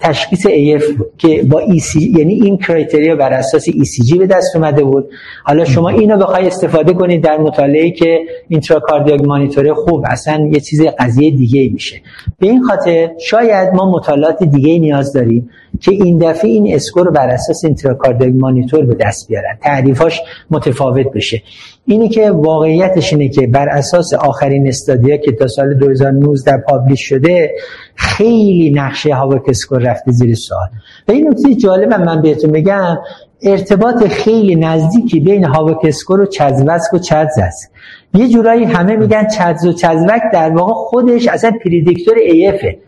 تشخیص 0.00 0.46
AF 0.46 0.84
که 1.18 1.42
با 1.42 1.62
ECG 1.66 1.96
یعنی 2.18 2.34
این 2.34 2.58
criteria 2.58 3.16
بر 3.16 3.32
اساس 3.32 3.68
ECG 3.68 4.18
به 4.18 4.26
دست 4.26 4.56
اومده 4.56 4.84
بود. 4.84 5.10
حالا 5.44 5.64
شما 5.64 5.88
اینو 5.88 6.16
بخوای 6.16 6.46
استفاده 6.46 6.92
کنید 6.92 7.24
در 7.24 7.38
مطالعه 7.38 7.90
که 7.90 8.18
intracardiac 8.48 9.20
monitor 9.24 9.68
ه 9.68 9.74
خوب 9.74 10.04
اصلا 10.06 10.48
یه 10.52 10.60
چیز 10.60 10.82
قضیه 10.98 11.30
دیگه 11.30 11.70
میشه. 11.72 12.00
به 12.38 12.46
این 12.46 12.62
خاطر 12.62 13.10
شاید 13.20 13.74
ما 13.74 13.90
مطالعات 13.90 14.42
دیگه 14.42 14.78
نیاز 14.78 15.12
داریم 15.12 15.50
که 15.80 15.92
این 15.92 16.18
دفعه 16.18 16.50
این 16.50 16.74
score 16.74 17.10
بر 17.10 17.28
اساس 17.28 17.64
intracardiac 17.64 18.32
monitor 18.34 18.84
به 18.84 18.94
دست 18.94 19.28
بیارن. 19.28 19.58
تعریفاش 19.62 20.20
متفاوت 20.50 21.06
بشه. 21.14 21.42
اینی 21.86 22.08
که 22.08 22.30
واقعیتش 22.30 23.12
اینه 23.12 23.28
که 23.28 23.46
بر 23.46 23.68
اساس 23.68 24.14
آخرین 24.14 24.68
study 24.68 25.08
ا 25.08 25.16
که 25.16 25.32
تا 25.32 25.46
سال 25.46 25.74
2019 25.74 26.52
publish 26.68 27.00
شده 27.00 27.50
خیلی 27.94 28.70
نقش 28.70 29.14
HAVOC 29.14 29.42
score 29.48 29.78
رفته 29.78 30.12
زیر 30.12 30.34
سوال. 30.34 30.68
و 31.08 31.12
این 31.12 31.28
نکته 31.28 31.54
جالب 31.54 31.94
من 31.94 32.22
بهتون 32.22 32.52
بگم 32.52 32.98
ارتباط 33.42 34.04
خیلی 34.04 34.54
نزدیکی 34.54 35.20
بین 35.20 35.44
HAVOC 35.44 35.78
score 35.84 36.20
و 36.20 36.26
چزوسک 36.26 36.94
و 36.94 36.98
چزز 36.98 37.66
یه 38.14 38.28
جورایی 38.28 38.64
همه 38.64 38.96
میگن 38.96 39.26
چز 39.26 39.66
و 39.66 39.72
چزوک 39.72 40.22
در 40.32 40.50
واقع 40.50 40.72
خودش 40.72 41.28
اصلا 41.28 41.52
predictor 41.64 42.14
AF 42.18 42.58
ه 42.58 42.78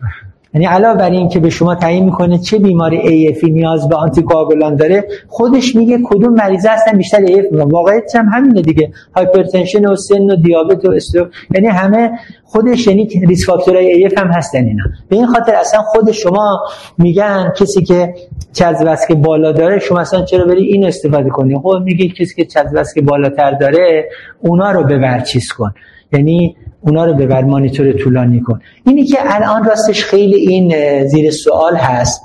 یعنی 0.53 0.65
علاوه 0.65 0.97
بر 0.97 1.09
این 1.09 1.29
که 1.29 1.39
به 1.39 1.49
شما 1.49 1.75
تعیین 1.75 2.05
می‌کنه 2.05 2.37
چه 2.37 2.59
بیماری 2.59 3.33
AFی 3.33 3.43
نیاز 3.43 3.89
به 3.89 3.95
anticoagulant 3.95 4.75
داره 4.75 5.05
خودش 5.27 5.75
میگه 5.75 5.99
کدوم 6.03 6.33
مریضه 6.33 6.69
هستن 6.69 6.97
بیشتر 6.97 7.25
AF 7.25 7.45
واقعیت 7.51 8.15
هم 8.15 8.25
همینه 8.25 8.61
دیگه. 8.61 8.91
hypertension 9.15 9.85
و 9.85 9.95
سن 9.95 10.21
و 10.21 10.35
دیابت 10.35 10.85
و 10.85 10.91
stroke 10.91 11.27
یعنی 11.55 11.67
همه 11.67 12.11
خودش 12.43 12.87
یعنی 12.87 13.07
ریس 13.27 13.45
فاکتورهای 13.45 14.09
AF 14.09 14.17
هم 14.17 14.27
هستن 14.27 14.65
اینا. 14.65 14.83
به 15.09 15.15
این 15.15 15.27
خاطر 15.27 15.55
اصلا 15.55 15.81
خود 15.81 16.11
شما 16.11 16.59
میگن 16.97 17.53
کسی 17.59 17.83
که 17.83 18.13
چزوسک 18.53 19.11
بالا 19.11 19.51
داره 19.51 19.79
شما 19.79 19.99
اصلا 19.99 20.25
چرا 20.25 20.45
بری 20.45 20.65
این 20.65 20.85
استفاده 20.85 21.29
کنی؟ 21.29 21.55
خب 21.55 21.81
میگه 21.83 22.09
کسی 22.09 22.35
که 22.35 22.45
چزوسک 22.45 22.99
بالاتر 22.99 23.51
داره 23.51 24.09
اونا 24.41 24.71
رو 24.71 24.83
ببر 24.83 25.19
چیز 25.19 25.51
کن. 25.51 25.73
یعنی 26.13 26.55
اونا 26.87 27.05
رو 27.05 27.13
ببر 27.13 27.43
مانیتور 27.43 27.93
طولانی 27.93 28.39
کن. 28.39 28.61
اینی 28.85 29.03
که 29.03 29.17
الان 29.21 29.63
راستش 29.63 30.03
خیلی 30.03 30.35
این 30.35 30.73
زیر 31.07 31.31
سوال 31.31 31.75
هست. 31.75 32.21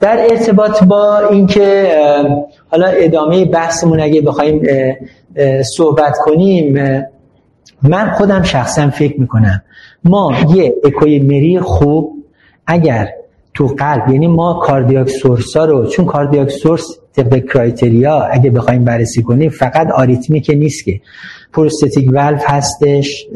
در 0.00 0.18
ارتباط 0.30 0.84
با 0.84 1.18
اینکه 1.18 1.92
حالا 2.70 2.86
ادامه 2.86 3.44
بحثمون 3.44 4.00
اگه 4.00 4.20
بخوایم 4.20 4.62
صحبت 5.76 6.16
کنیم 6.24 6.78
من 7.82 8.10
خودم 8.10 8.42
شخصا 8.42 8.90
فکر 8.90 9.20
می‌کنم 9.20 9.62
ما 10.04 10.34
یه 10.54 10.74
اکوی 10.84 11.18
مریض 11.18 11.60
خوب 11.60 12.12
اگر 12.66 13.08
تو 13.54 13.66
قلب 13.66 14.08
یعنی 14.08 14.26
ما 14.26 14.54
cardiac 14.54 15.08
source 15.08 15.56
ها 15.56 15.64
رو 15.64 15.86
چون 15.86 16.04
cardiac 16.04 16.50
source 16.50 16.98
طبق 17.18 17.44
criteria 17.52 18.20
اگه 18.22 18.50
بخوایم 18.50 18.84
بررسی 18.84 19.22
کنیم 19.22 19.50
فقط 19.50 19.90
آریتمی 19.90 20.40
که 20.40 20.54
نیست 20.54 20.84
که. 20.84 21.00
prosthetic 21.52 22.08
valve 22.12 22.42
هستش 22.46 23.26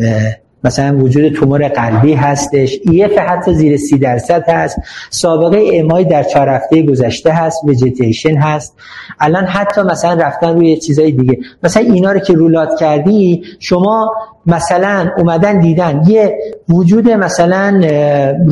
مثلا 0.64 0.98
وجود 0.98 1.32
تومور 1.32 1.68
قلبی 1.68 2.14
هستش 2.14 2.78
EF 2.84 3.18
حتی 3.18 3.54
زیر 3.54 3.76
سی 3.76 3.98
درصد 3.98 4.48
هست 4.48 4.78
سابقه 5.10 5.70
MI 5.72 6.04
در 6.04 6.22
چهار 6.22 6.48
هفته 6.48 6.82
گذشته 6.82 7.32
هست 7.32 7.64
وجیتیشن 7.64 8.36
هست. 8.36 8.76
الان 9.20 9.44
حتی 9.44 9.82
مثلا 9.82 10.22
رفتن 10.22 10.54
روی 10.54 10.76
چیزای 10.76 11.12
دیگه. 11.12 11.38
مثلا 11.62 11.82
اینا 11.82 12.12
رو 12.12 12.20
که 12.20 12.32
rule 12.32 12.60
out 12.60 12.80
کردی 12.80 13.42
شما 13.60 14.14
مثلا 14.46 15.10
اومدن 15.18 15.58
دیدن 15.58 16.02
یه 16.06 16.38
وجود 16.68 17.10
مثلا 17.10 17.80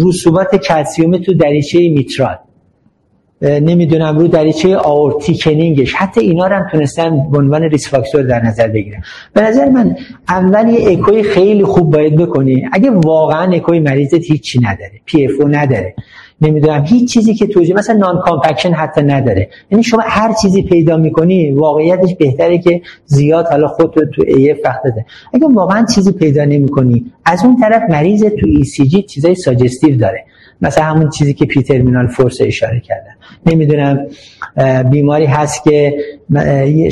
رسوبات 0.07 0.57
کلسیوم 0.57 1.19
تو 1.19 1.35
دریچه 1.35 1.79
میترال. 1.79 2.39
نمی‌دونم 3.43 4.19
رو 4.19 4.29
دریچه 4.29 4.77
آئورت 4.77 5.16
thickening 5.16 5.82
ش 5.82 5.95
حتی 5.95 6.21
اینا 6.21 6.47
رو 6.47 6.57
هم 6.57 6.67
تونستن 6.71 7.31
به 7.31 7.39
عنوان 7.39 7.63
risk 7.63 7.89
factor 7.89 8.23
در 8.23 8.43
نظر 8.45 8.69
بگیرن. 8.69 9.03
به 9.35 9.41
نظر 9.41 9.69
من 9.69 9.97
اول 10.29 10.69
یه 10.69 10.91
اکوی 10.91 11.23
خیلی 11.23 11.65
خوب 11.65 11.91
باید 11.91 12.17
بکنی. 12.17 12.69
اگه 12.73 12.91
واقعا 12.91 13.53
اکوی 13.53 13.81
مریضت 13.81 14.25
هیچی 14.25 14.59
نداره 14.63 14.93
PFO 15.05 15.49
نداره. 15.49 15.95
نمی‌دونم 16.43 16.85
هیچ 16.85 17.13
چیزی 17.13 17.35
که 17.35 17.47
توجه 17.47 17.75
مثلا 17.75 17.97
نان 17.97 18.21
کامپکشن 18.21 18.73
حتی 18.73 19.03
نداره. 19.03 19.49
یعنی 19.71 19.85
شما 19.85 20.03
هر 20.07 20.33
چیزی 20.43 20.63
پیدا 20.63 20.97
می‌کنی 20.97 21.51
واقعیتش 21.51 22.15
بهتره 22.15 22.59
که 22.59 22.83
زیاد 23.05 23.47
حالا 23.47 23.69
خودت 23.69 24.11
تو 24.11 24.25
ای 24.27 24.57
وقت 24.65 24.83
ده 24.83 25.07
اگه 25.35 25.47
واقعا 25.47 25.87
چیزی 25.95 26.13
پیدا 26.13 26.45
نمی‌کنی 26.45 27.13
از 27.25 27.45
اون 27.45 27.57
طرف 27.61 27.83
مریض 27.91 28.25
تو 28.25 28.47
ای 28.47 28.65
سی 28.65 28.89
جی 28.89 29.03
چیزای 29.03 29.35
ساجستیو 29.35 29.97
داره. 29.97 30.25
مثلا 30.63 30.85
همون 30.85 31.11
چیزی 31.11 31.35
که 31.35 31.45
پی 31.45 31.63
ترمینال 31.63 32.07
فورس 32.07 32.41
اشاره 32.41 32.81
کردن. 32.81 33.13
نمی‌دونم 33.47 34.07
بیماری 34.91 35.27
هست 35.27 35.65
که 35.65 35.95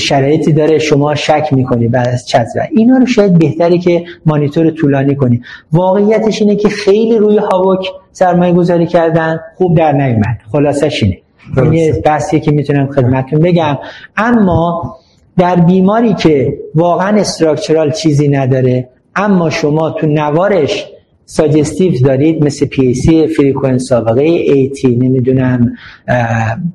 شرایطی 0.01 0.53
داره 0.53 0.79
شما 0.79 1.15
شک 1.15 1.49
می‌کنی 1.53 1.89
بعد 1.89 2.09
از 2.09 2.35
و 2.57 2.67
اینا 2.77 2.97
رو 2.97 3.07
شاید 3.07 3.39
بهتره 3.39 3.79
که 3.79 4.05
مانیتور 4.27 4.71
طولانی 4.71 5.15
کنی 5.15 5.41
واقعیتش 5.73 6.43
اینه 6.43 6.57
که 6.57 6.69
خیلی 6.69 7.19
روی 7.19 7.39
HAVOC 7.39 7.91
سرمایه 8.13 8.53
گذاری 8.53 8.87
کردن 8.87 9.41
خوب 9.57 9.77
در 9.77 9.93
نیومد. 9.93 10.39
خلاصش 10.53 11.03
اینه. 11.03 11.19
این 11.57 12.01
بحثیه 12.05 12.41
که 12.41 12.51
می‌تونم 12.51 12.87
خدمتتون 12.87 13.41
بگم. 13.41 13.79
اما 14.17 14.97
در 15.39 15.57
بیماری 15.57 16.15
که 16.15 16.55
واقعا 16.75 17.21
structural 17.21 17.91
چیزی 17.91 18.29
نداره 18.29 18.89
اما 19.17 19.51
شما 19.51 19.91
تو 19.91 20.07
نوارش 20.07 20.87
suggestive 21.31 21.93
دارید 22.05 22.45
مثل 22.45 22.67
PAC 22.67 23.27
frequent 23.27 23.89
سابقه 23.89 24.23
AT 24.23 24.97
نمی‌دونم 24.97 25.73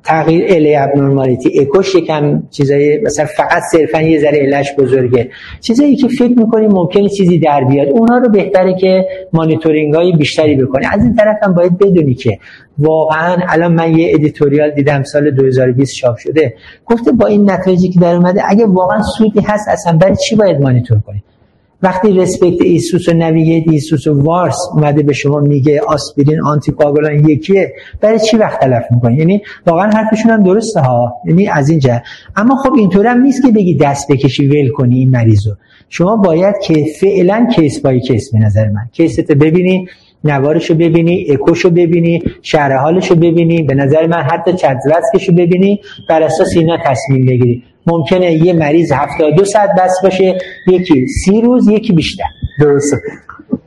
تغییر 0.04 0.44
LA 0.48 0.76
abnormality 0.76 1.60
اکوش 1.60 1.94
یکم 1.94 2.42
چیزایی 2.50 2.98
مثلا 2.98 3.26
فقط 3.26 3.62
صرفا 3.72 4.00
یه 4.00 4.20
ذره 4.20 4.38
LA 4.42 4.57
ش 4.57 4.72
بزرگه. 4.78 5.30
چیزایی 5.60 5.96
که 5.96 6.08
فکر 6.08 6.38
می‌کنی 6.38 6.66
ممکنه 6.66 7.08
چیزی 7.08 7.38
در 7.38 7.64
بیاد 7.64 7.88
اونا 7.88 8.18
رو 8.18 8.28
بهتره 8.28 8.76
که 8.80 9.06
مانیتورینگ 9.32 9.94
های 9.94 10.12
بیشتری 10.12 10.56
بکنی. 10.56 10.86
از 10.92 11.04
این 11.04 11.14
طرف 11.14 11.36
هم 11.42 11.54
باید 11.54 11.78
بدونی 11.78 12.14
که 12.14 12.38
واقعا 12.78 13.36
الان 13.48 13.74
من 13.74 13.98
یه 13.98 14.14
editorial 14.14 14.70
دیدم 14.70 15.02
سال 15.02 15.30
2020 15.30 15.94
چاپ 15.94 16.16
شده. 16.16 16.54
گفته 16.86 17.12
با 17.12 17.26
این 17.26 17.50
نتایجی 17.50 17.88
که 17.88 18.00
در 18.00 18.14
اومده 18.14 18.42
اگه 18.46 18.66
واقعا 18.66 19.02
سودی 19.18 19.40
هست 19.40 19.68
اصلا 19.68 19.96
برای 19.96 20.16
چی 20.28 20.36
باید 20.36 20.60
مانیتور 20.60 21.00
کنی؟ 21.06 21.22
وقتی 21.84 22.12
RE-SPECT 22.12 22.62
ESUS 22.62 23.08
و 23.08 23.12
NAVIGATE 23.12 23.64
ESUS 23.68 24.06
و 24.06 24.22
وارس 24.22 24.56
اومده 24.74 25.02
به 25.02 25.12
شما 25.12 25.40
میگه 25.40 25.80
آسپرین 25.80 26.40
anticoagulant 26.42 27.28
یکیه 27.28 27.72
برای 28.00 28.18
چی 28.18 28.36
وقت 28.36 28.60
تلف 28.60 28.84
می‌کنی؟ 28.90 29.16
یعنی 29.16 29.42
واقعا 29.66 29.90
حرفشون 29.90 30.32
هم 30.32 30.42
درسته 30.42 30.80
ها. 30.80 31.14
یعنی 31.26 31.48
از 31.48 31.70
اینجا. 31.70 32.00
اما 32.36 32.56
خب 32.56 32.74
اینطور 32.74 33.06
هم 33.06 33.20
نیست 33.20 33.42
که 33.42 33.52
بگی 33.52 33.74
دست 33.74 34.12
بکشی 34.12 34.46
ول 34.46 34.68
کنی 34.68 34.98
این 34.98 35.10
مریضو. 35.10 35.54
شما 35.88 36.16
باید 36.16 36.54
که 36.62 36.84
فعلا 37.00 37.48
case 37.54 37.80
by 37.80 38.00
case 38.00 38.32
به 38.32 38.38
نظر 38.38 38.68
من. 38.68 38.88
case 38.92 39.24
ت 39.24 39.32
ببینی 39.32 39.88
نوارشو 40.24 40.74
ببینی 40.74 41.26
اکوشو 41.30 41.70
ببینی 41.70 42.22
شرح 42.42 42.76
حالشو 42.76 43.14
ببینی 43.14 43.62
به 43.62 43.74
نظر 43.74 44.06
من 44.06 44.22
حتی 44.22 44.52
CHADS-VASc 44.52 45.13
شو 45.13 45.32
ببینی 45.32 45.80
بر 46.08 46.22
اساس 46.22 46.56
اینا 46.56 46.76
تصمیم 46.84 47.26
بگیری. 47.26 47.62
ممکنه 47.86 48.32
یه 48.32 48.52
مریض 48.52 48.92
72 48.92 49.44
ساعت 49.44 49.70
بس 49.78 49.92
باشه 50.02 50.38
یکی 50.66 51.06
سی 51.06 51.40
روز 51.40 51.68
یکی 51.68 51.92
بیشتر. 51.92 52.24
درسته. 52.60 52.96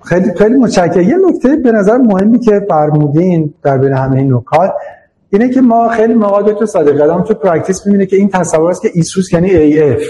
خیلی 0.03 0.31
خیلی 0.37 0.55
متشکرم. 0.55 1.01
یه 1.01 1.15
نکته 1.29 1.55
به 1.55 1.71
نظر 1.71 1.97
مهمی 1.97 2.39
که 2.39 2.61
فرمودین 2.69 3.53
در 3.63 3.77
بین 3.77 3.93
همه 3.93 4.17
این 4.17 4.33
نکات 4.33 4.73
اینه 5.29 5.49
که 5.49 5.61
ما 5.61 5.89
خیلی 5.89 6.13
موقع 6.13 6.53
تو 6.53 6.65
صادق 6.65 7.01
قدم 7.01 7.23
تو 7.23 7.33
پرکتیس 7.33 7.85
می‌بینه 7.85 8.05
که 8.05 8.15
این 8.15 8.29
تصور 8.29 8.69
است 8.69 8.81
که 8.81 8.89
ایسوس 8.93 9.33
یعنی 9.33 9.49
ای 9.49 9.91
اف. 9.91 10.01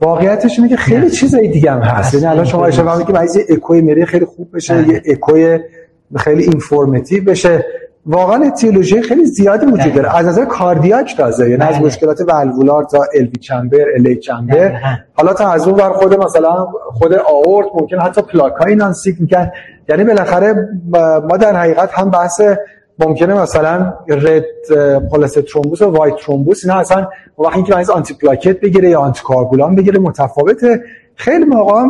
واقعیتش 0.00 0.58
اینه 0.58 0.68
که 0.68 0.76
خیلی 0.76 1.10
چیزای 1.10 1.48
دیگه 1.48 1.70
هم 1.70 1.78
هست. 1.78 2.14
یعنی 2.14 2.26
الان 2.26 2.44
شما 2.44 2.66
اشاره 2.66 2.98
میگید 2.98 3.16
مریض 3.16 3.38
اکوی 3.50 3.80
مری 3.80 4.04
خیلی 4.04 4.24
خوب 4.24 4.48
بشه. 4.54 4.88
یه 4.88 5.02
اکوی 5.06 5.58
خیلی 6.16 6.42
اینفورماتیو 6.42 7.24
بشه. 7.24 7.64
واقعا 8.10 8.44
اتیولوژی 8.44 9.02
خیلی 9.02 9.26
زیادی 9.26 9.66
وجود 9.66 9.94
داره. 9.94 10.16
از 10.16 10.26
نظر 10.26 10.44
کاردیاک 10.44 11.16
تازه 11.16 11.50
یعنی 11.50 11.62
از 11.62 11.74
بله. 11.74 11.84
مشکلات 11.84 12.20
والوولار 12.20 12.84
تا 12.84 12.98
ال 13.14 13.30
چمبر 13.40 13.84
ال 13.96 14.14
چمبر. 14.14 14.80
حالا 15.14 15.32
تا 15.32 15.52
از 15.52 15.68
اون 15.68 15.80
ور 15.80 15.92
خود 15.92 16.14
مثلا 16.24 16.66
خود 16.92 17.14
آورت 17.14 17.66
ممکن 17.74 17.98
حتی 17.98 18.22
پلاکای 18.22 18.74
نانسیک 18.74 19.16
میکن 19.20 19.50
یعنی 19.88 20.04
بالاخره 20.04 20.68
ما 21.28 21.36
در 21.36 21.56
حقیقت 21.56 21.90
هم 21.92 22.10
بحث 22.10 22.40
ممکنه 22.98 23.34
مثلا 23.34 23.94
red 24.08 24.44
plus 25.12 25.32
thrombus 25.32 25.82
و 25.82 25.90
white 25.90 26.16
thrombus 26.16 26.64
اینا 26.64 26.80
اصلا 26.80 27.08
وقتی 27.38 27.62
که 27.62 27.74
مریض 27.74 27.90
آنتی 27.90 28.14
پلاکت 28.14 28.60
بگیره 28.60 28.90
یا 28.90 29.00
آنتی 29.00 29.22
کوآگولان 29.24 29.74
بگیره 29.74 29.98
متفاوته. 29.98 30.82
خیلی 31.14 31.44
موقع 31.44 31.82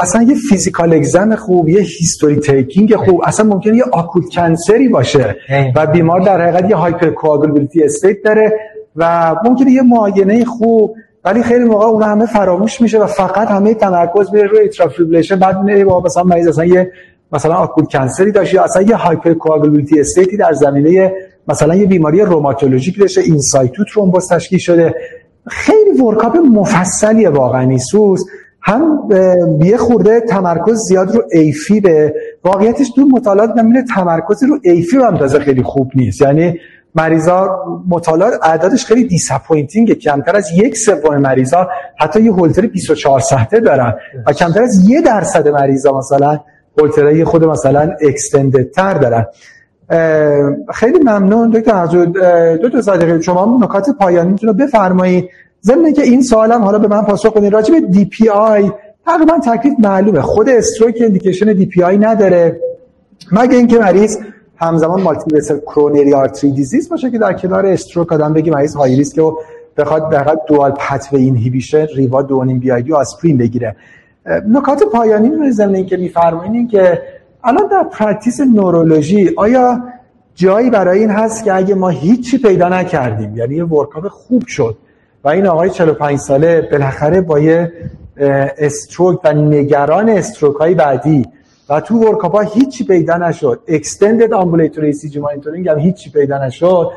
اصلا 0.00 0.22
یه 0.22 0.34
physical 0.48 0.94
exam 0.94 1.36
خوب 1.36 1.68
یه 1.68 1.80
history 1.80 2.36
taking 2.36 2.96
خوب. 2.96 3.20
اصلا 3.24 3.46
ممکنه 3.46 3.76
یه 3.76 3.84
occult 3.92 4.34
cancer 4.34 4.80
ی 4.80 4.88
باشه 4.88 5.36
و 5.76 5.86
بیمار 5.86 6.20
در 6.20 6.40
حقیقت 6.40 6.70
یه 6.70 6.76
hypercoagulability 6.76 7.84
state 7.84 8.16
داره 8.24 8.52
و 8.96 9.34
ممکنه 9.44 9.70
یه 9.70 9.82
معاینه 9.82 10.44
خوب 10.44 10.96
ولی 11.24 11.42
خیلی 11.42 11.64
موقع 11.64 11.86
اون 11.86 12.02
همه 12.02 12.26
فراموش 12.26 12.80
میشه 12.80 12.98
و 12.98 13.06
فقط 13.06 13.48
همه 13.48 13.74
تمرکز 13.74 14.34
میره 14.34 14.46
روی 14.46 14.60
atrial 14.60 14.85
fibrillation 14.85 15.36
بعد 15.36 15.62
میره 15.62 15.84
با 15.84 16.00
مثلا 16.00 16.22
مریض 16.22 16.48
اصلا 16.48 16.64
یه 16.64 16.92
مثلا 17.32 17.54
occult 17.54 17.92
cancer 17.92 18.26
ی 18.26 18.32
داشت 18.32 18.54
یا 18.54 18.64
اصلا 18.64 18.82
یه 18.82 18.96
hypercoagulability 18.96 19.34
state 19.34 20.00
ی 20.00 20.36
در 20.36 20.52
زمینه 20.52 21.12
مثلا 21.48 21.74
یه 21.74 21.86
بیماری 21.86 22.20
روماتولوژیک 22.20 23.00
داشته 23.00 23.20
in 23.20 23.41
situ 23.41 23.84
thrombus 23.84 24.26
تشکیل 24.26 24.58
شده. 24.58 24.94
خیلی 25.46 26.02
workup 26.02 26.36
مفصلیه 26.36 27.28
واقعا 27.28 27.64
ESUS 27.64 28.24
هم 28.68 29.08
یه 29.62 29.76
خورده 29.76 30.20
تمرکز 30.20 30.78
زیاد 30.78 31.14
رو 31.14 31.22
AF 31.32 31.80
ه 31.80 32.14
واقعیتش 32.44 32.92
تو 32.96 33.06
مطالعات 33.06 33.50
نمیره 33.56 33.84
تمرکز 33.94 34.42
رو 34.42 34.58
AF 34.62 34.96
هم 34.96 35.18
تازه 35.18 35.38
خیلی 35.38 35.62
خوب 35.62 35.90
نیست. 35.94 36.22
یعنی 36.22 36.58
مریضا 36.94 37.64
مطالعات 37.88 38.34
اعدادش 38.42 38.86
خیلی 38.86 39.04
disappointing 39.04 39.88
ه 39.88 39.94
کمتر 39.94 40.36
از 40.36 40.50
یک 40.54 40.76
سوم 40.76 41.16
مریضا 41.16 41.68
حتی 41.98 42.22
یه 42.22 42.32
هولتر 42.32 42.66
24 42.66 43.20
ساعته 43.20 43.60
دارن. 43.60 43.94
و 44.26 44.32
کمتر 44.32 44.62
از 44.62 44.88
یه 44.88 45.00
درصد 45.02 45.48
مریضا 45.48 45.98
مثلا 45.98 46.40
هولترهای 46.78 47.24
خود 47.24 47.44
مثلا 47.44 47.90
extended 48.00 48.70
تر 48.70 48.94
دارن 48.94 49.26
خیلی 50.74 50.98
ممنون 50.98 51.50
دکتر 51.50 51.86
دو 52.56 52.70
تا 52.70 52.82
صادقی 52.82 53.22
شما 53.22 53.58
نکات 53.62 53.90
پایانی 53.90 54.36
رو 54.42 54.52
بفرمایید. 54.52 55.28
ضمن 55.62 55.92
که 55.92 56.02
این 56.02 56.22
سوالم 56.22 56.62
حالا 56.62 56.78
به 56.78 56.88
من 56.88 57.02
پاسخ 57.02 57.32
کنید 57.32 57.52
راجع 57.52 57.74
به 57.74 57.80
DPI 57.80 58.70
تقریبا 59.06 59.38
تکلیف 59.38 59.74
معلومه. 59.78 60.20
خود 60.20 60.48
stroke 60.48 60.94
indication 61.00 61.52
DPI 61.52 61.98
نداره. 61.98 62.60
مگه 63.32 63.56
اینکه 63.56 63.78
مریض 63.78 64.18
همزمان 64.56 65.02
multivessel 65.02 65.58
coronary 65.58 66.14
artery 66.14 66.52
disease 66.52 66.88
باشه 66.88 67.10
که 67.10 67.18
در 67.18 67.32
کنار 67.32 67.66
stroke 67.66 68.12
آدم 68.12 68.32
بگی 68.32 68.50
مریض 68.50 68.74
high 68.74 68.96
risk 68.96 69.18
و 69.18 69.36
بخواد 69.76 70.10
در 70.10 70.36
dual 70.48 70.70
pathway 70.70 71.16
inhibition 71.16 71.86
ریوا 71.96 72.22
دو 72.22 72.58
و 72.58 72.70
نیم 72.70 72.82
BID 72.82 72.92
آسپرین 72.92 73.36
بگیره. 73.36 73.76
نکات 74.48 74.82
پایانی 74.82 75.28
رو 75.28 75.50
ضمن 75.50 75.74
اینکه 75.74 75.96
میفرمایید 75.96 76.70
که 76.70 77.02
الان 77.44 77.68
در 77.68 77.82
practice 77.82 78.40
نورولوژی 78.40 79.30
آیا 79.36 79.82
جایی 80.34 80.70
برای 80.70 80.98
این 80.98 81.10
هست 81.10 81.44
که 81.44 81.54
اگه 81.54 81.74
ما 81.74 81.88
هیچی 81.88 82.38
پیدا 82.38 82.68
نکردیم 82.68 83.36
یعنی 83.36 83.54
یه 83.54 83.64
workup 83.64 84.08
خوب 84.08 84.46
شد 84.46 84.76
و 85.24 85.28
این 85.28 85.46
آقای 85.46 85.70
45 85.70 86.18
ساله 86.18 86.68
بالاخره 86.72 87.20
با 87.20 87.38
یه 87.38 87.72
stroke 88.58 89.20
و 89.24 89.32
نگران 89.32 90.08
stroke 90.08 90.56
های 90.56 90.74
بعدی 90.74 91.26
و 91.68 91.80
تو 91.80 91.98
workup 91.98 92.36
ها 92.36 92.40
هیچی 92.40 92.84
پیدا 92.84 93.16
نشد. 93.16 93.60
extended 93.68 94.32
ambulatory 94.32 94.92
ECG 94.92 95.20
monitoring 95.20 95.68
هم 95.68 95.78
هیچی 95.78 96.10
پیدا 96.10 96.46
نشد. 96.46 96.90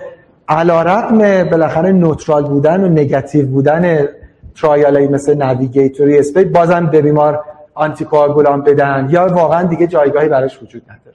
علا 0.48 0.82
رقم 0.82 1.44
بالاخره 1.50 1.92
نوترال 1.92 2.44
بودن 2.44 2.84
و 2.84 2.88
نگاتیو 2.88 3.48
بودن 3.48 4.08
ترایال 4.62 4.98
های 4.98 5.08
مثل 5.08 5.44
نویگیتوری 5.44 6.20
اسپیت 6.20 6.48
بازم 6.48 6.86
به 6.86 7.02
بیمار 7.02 7.44
آنتی 7.74 8.06
بدن 8.66 9.08
یا 9.12 9.28
واقعا 9.28 9.64
دیگه 9.64 9.88
جایگاهی 9.88 10.30
براش 10.30 10.64
وجود 10.64 10.82
نداره. 10.84 11.12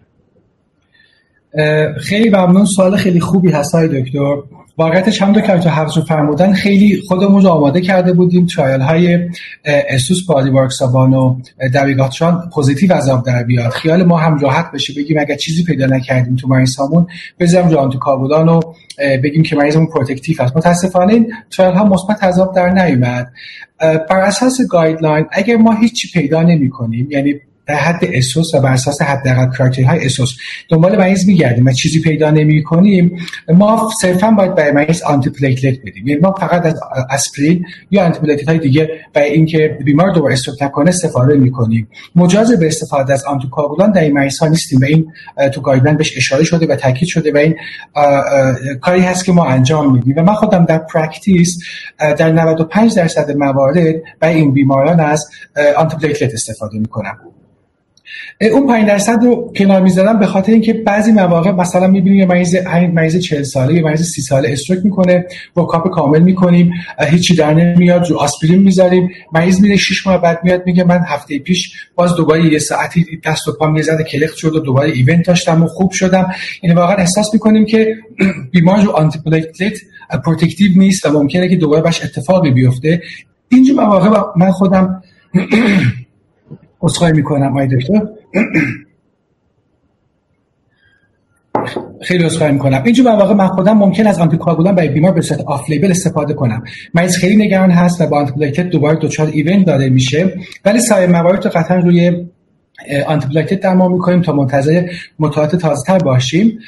خیلی 1.99 2.31
ممنون. 2.31 2.65
سوال 2.65 2.97
خیلی 2.97 3.21
خوبی 3.21 3.51
هست 3.51 3.75
های 3.75 4.03
دکتر. 4.03 4.37
واقعیتش 4.79 5.23
هم 5.23 5.33
دو 5.33 5.41
که 5.41 5.59
تو 5.59 5.69
حفظ 5.69 5.99
فرمودن 5.99 6.53
خیلی 6.53 7.03
خودمون 7.09 7.43
رو 7.43 7.49
آماده 7.49 7.81
کرده 7.81 8.13
بودیم. 8.13 8.47
ترایل 8.47 8.81
های 8.81 9.29
اسوس 9.65 10.27
پادی 10.27 10.51
ورکسابان 10.51 11.15
و 11.15 11.41
دویگاتشان 11.73 12.51
پوزیتیو 12.55 12.93
از 12.93 13.09
آب 13.09 13.27
در 13.27 13.43
بیاد. 13.43 13.71
خیال 13.71 14.03
ما 14.03 14.19
هم 14.19 14.39
راحت 14.39 14.73
بشه 14.73 14.93
بگیم 14.97 15.19
اگر 15.19 15.35
چیزی 15.35 15.65
پیدا 15.65 15.87
نکردیم 15.87 16.37
تو 16.37 16.49
مریض 16.49 16.77
هامون 16.77 17.07
بذاریم 17.41 17.69
رو 17.69 17.79
آنتی 17.79 17.99
کوآگولان 17.99 18.49
و 18.49 18.61
بگیم 18.99 19.43
که 19.43 19.57
مریضمون 19.57 19.87
protective 19.87 20.43
هست 20.43 20.57
متاسفانه 20.57 21.13
این 21.13 21.33
trial 21.51 21.75
ها 21.75 21.85
مثبت 21.85 22.39
آب 22.39 22.55
در 22.55 22.69
نیومد. 22.69 23.33
بر 23.81 24.21
اساس 24.21 24.61
guideline 24.71 25.27
اگر 25.33 25.57
ما 25.57 25.73
هیچی 25.73 26.09
پیدا 26.13 26.43
نمی 26.43 26.71
کنیم 26.71 27.11
یعنی 27.11 27.35
در 27.67 27.75
حد 27.75 28.01
ESUS 28.03 28.55
و 28.55 28.61
بر 28.61 28.73
اساس 28.73 29.03
حداقل 29.03 29.51
criteria 29.59 29.85
های 29.85 30.07
ESUS 30.07 30.37
دنبال 30.69 30.99
مریض 30.99 31.27
میگردیم 31.27 31.67
و 31.67 31.73
چیزی 31.73 32.01
پیدا 32.01 32.31
نمی 32.31 32.63
کنیم 32.63 33.19
ما 33.49 33.91
صرفا 34.01 34.31
باید 34.31 34.55
برای 34.55 34.73
مریض 34.73 35.03
antiplatelet 35.03 35.79
بدیم. 35.87 36.09
یعنی 36.09 36.21
ما 36.21 36.33
فقط 36.33 36.67
از 36.67 36.81
آسپرین 37.11 37.67
یا 37.91 38.05
antiplatelet 38.05 38.49
های 38.49 38.59
دیگه 38.59 38.91
برای 39.15 39.31
اینکه 39.31 39.79
بیمار 39.85 40.11
دوباره 40.11 40.33
stroke 40.33 40.63
نکنه 40.63 40.89
استفاده 40.89 41.35
می‌کنیم 41.35 41.89
مجاز 42.17 42.53
به 42.53 42.67
استفاده 42.67 43.13
از 43.13 43.25
آنتی 43.25 43.49
در 43.95 44.01
این 44.01 44.13
مریض 44.13 44.39
ها 44.39 44.49
نیستیم 44.49 44.81
و 44.81 44.85
این 44.85 45.13
تو 45.55 45.61
guideline 45.61 45.97
بهش 45.97 46.17
اشاره 46.17 46.45
شده 46.45 46.67
و 46.67 46.77
تاکید 46.77 47.09
شده 47.09 47.33
و 47.33 47.37
این 47.37 47.57
کاری 48.81 49.01
هست 49.01 49.25
که 49.25 49.33
ما 49.33 49.45
انجام 49.45 49.93
میدیم. 49.93 50.15
و 50.17 50.23
من 50.23 50.35
خودم 50.35 50.65
در 50.65 50.79
practice 50.79 51.59
در 51.99 52.33
95 52.33 52.95
درصد 52.95 53.37
موارد 53.37 53.95
برای 54.21 54.35
این 54.35 54.53
بیماران 54.53 55.01
از 55.01 55.27
antiplatelet 55.77 56.35
استفاده 56.35 56.79
می‌کنم. 56.79 57.19
اون 58.41 58.67
5 58.67 58.89
درصد 58.89 59.25
رو 59.25 59.53
کنار 59.57 59.83
می‌ذارم 59.83 60.19
به 60.19 60.27
خاطر 60.27 60.53
اینکه 60.53 60.73
بعضی 60.73 61.13
مواقع 61.13 61.51
مثلا 61.51 61.87
می‌بینیم 61.87 62.19
یه 62.19 62.27
مریض 62.27 62.57
مریض 62.93 63.17
40 63.17 63.43
ساله 63.43 63.75
یه 63.75 63.83
مریض 63.83 64.03
30 64.03 64.23
ساله 64.23 64.53
stroke 64.53 64.85
می‌کنه 64.85 65.25
workup 65.55 65.91
کامل 65.91 66.23
می‌کنیم 66.23 66.73
هیچی 67.11 67.37
در 67.37 67.55
نمیاد 67.55 68.11
رو 68.11 68.17
آسپرین 68.17 68.59
می‌ذاریم 68.59 69.11
مریض 69.33 69.61
میره 69.61 69.77
6 69.77 70.07
ماه 70.07 70.23
بعد 70.23 70.41
میاد 70.45 70.63
میگه 70.67 70.85
من 70.85 71.01
هفته 71.07 71.39
پیش 71.39 71.73
باز 71.95 72.15
دوباره 72.15 72.53
یه 72.53 72.59
ساعتی 72.59 73.21
دست 73.25 73.49
و 73.49 73.53
پام 73.53 73.73
می‌زد 73.73 74.03
کرخت 74.03 74.37
شد 74.37 74.57
و 74.57 74.61
دوباره 74.61 74.91
event 74.91 75.27
داشتم 75.27 75.63
و 75.63 75.67
خوب 75.67 75.91
شدم. 75.91 76.33
این 76.63 76.75
واقعا 76.75 76.97
احساس 76.97 77.35
می‌کنیم 77.35 77.67
که 77.67 77.97
بیمار 78.53 78.81
رو 78.81 78.91
آنتی 78.91 79.19
پلیتلت 79.25 79.79
پروتکتیو 80.25 80.79
نیست 80.79 81.07
و 81.07 81.13
ممکنه 81.13 81.49
که 81.49 81.57
دوباره 81.57 81.83
باش 81.83 82.05
اتفاقی 82.05 82.51
بیفته. 82.51 83.03
اینجور 83.49 83.85
مواقع 83.85 84.23
من 84.37 84.51
خودم 84.51 85.03
اصخایی 86.83 87.13
می‌کنم 87.13 87.57
آی 87.57 87.69
دکتر. 87.69 88.01
خیلی 92.03 92.25
اصخایی 92.25 92.53
می‌کنم. 92.53 92.83
اینجور 92.85 93.13
مواقع 93.13 93.35
من 93.35 93.47
خودم 93.47 93.79
ممکن 93.79 94.07
از 94.07 94.19
آنتی 94.19 94.37
بودن 94.57 94.75
برای 94.75 94.89
بیمار 94.89 95.13
به 95.13 95.21
صورت 95.21 95.41
آف 95.41 95.71
لیبل 95.71 95.91
استفاده 95.91 96.35
کنم. 96.35 96.65
مریض 96.95 97.17
خیلی 97.17 97.47
نگران 97.47 97.71
هست 97.71 98.01
و 98.01 98.07
با 98.07 98.19
آنتی 98.19 98.63
دوباره 98.63 98.99
دچار 99.03 99.27
ایونت 99.27 99.67
داده 99.67 99.89
میشه. 99.89 100.35
ولی 100.65 100.81
سایر 100.81 101.11
موارد 101.11 101.47
قطعا 101.47 101.77
روی 101.79 102.27
antiplatelet 103.07 103.61
درمان 103.61 103.93
می‌کنیم 103.93 104.23
تا 104.23 104.33
منتظر 104.33 104.89
مطالعات 105.19 105.57
تازه 105.57 105.85
تر 105.87 105.99
باشیم 105.99 106.59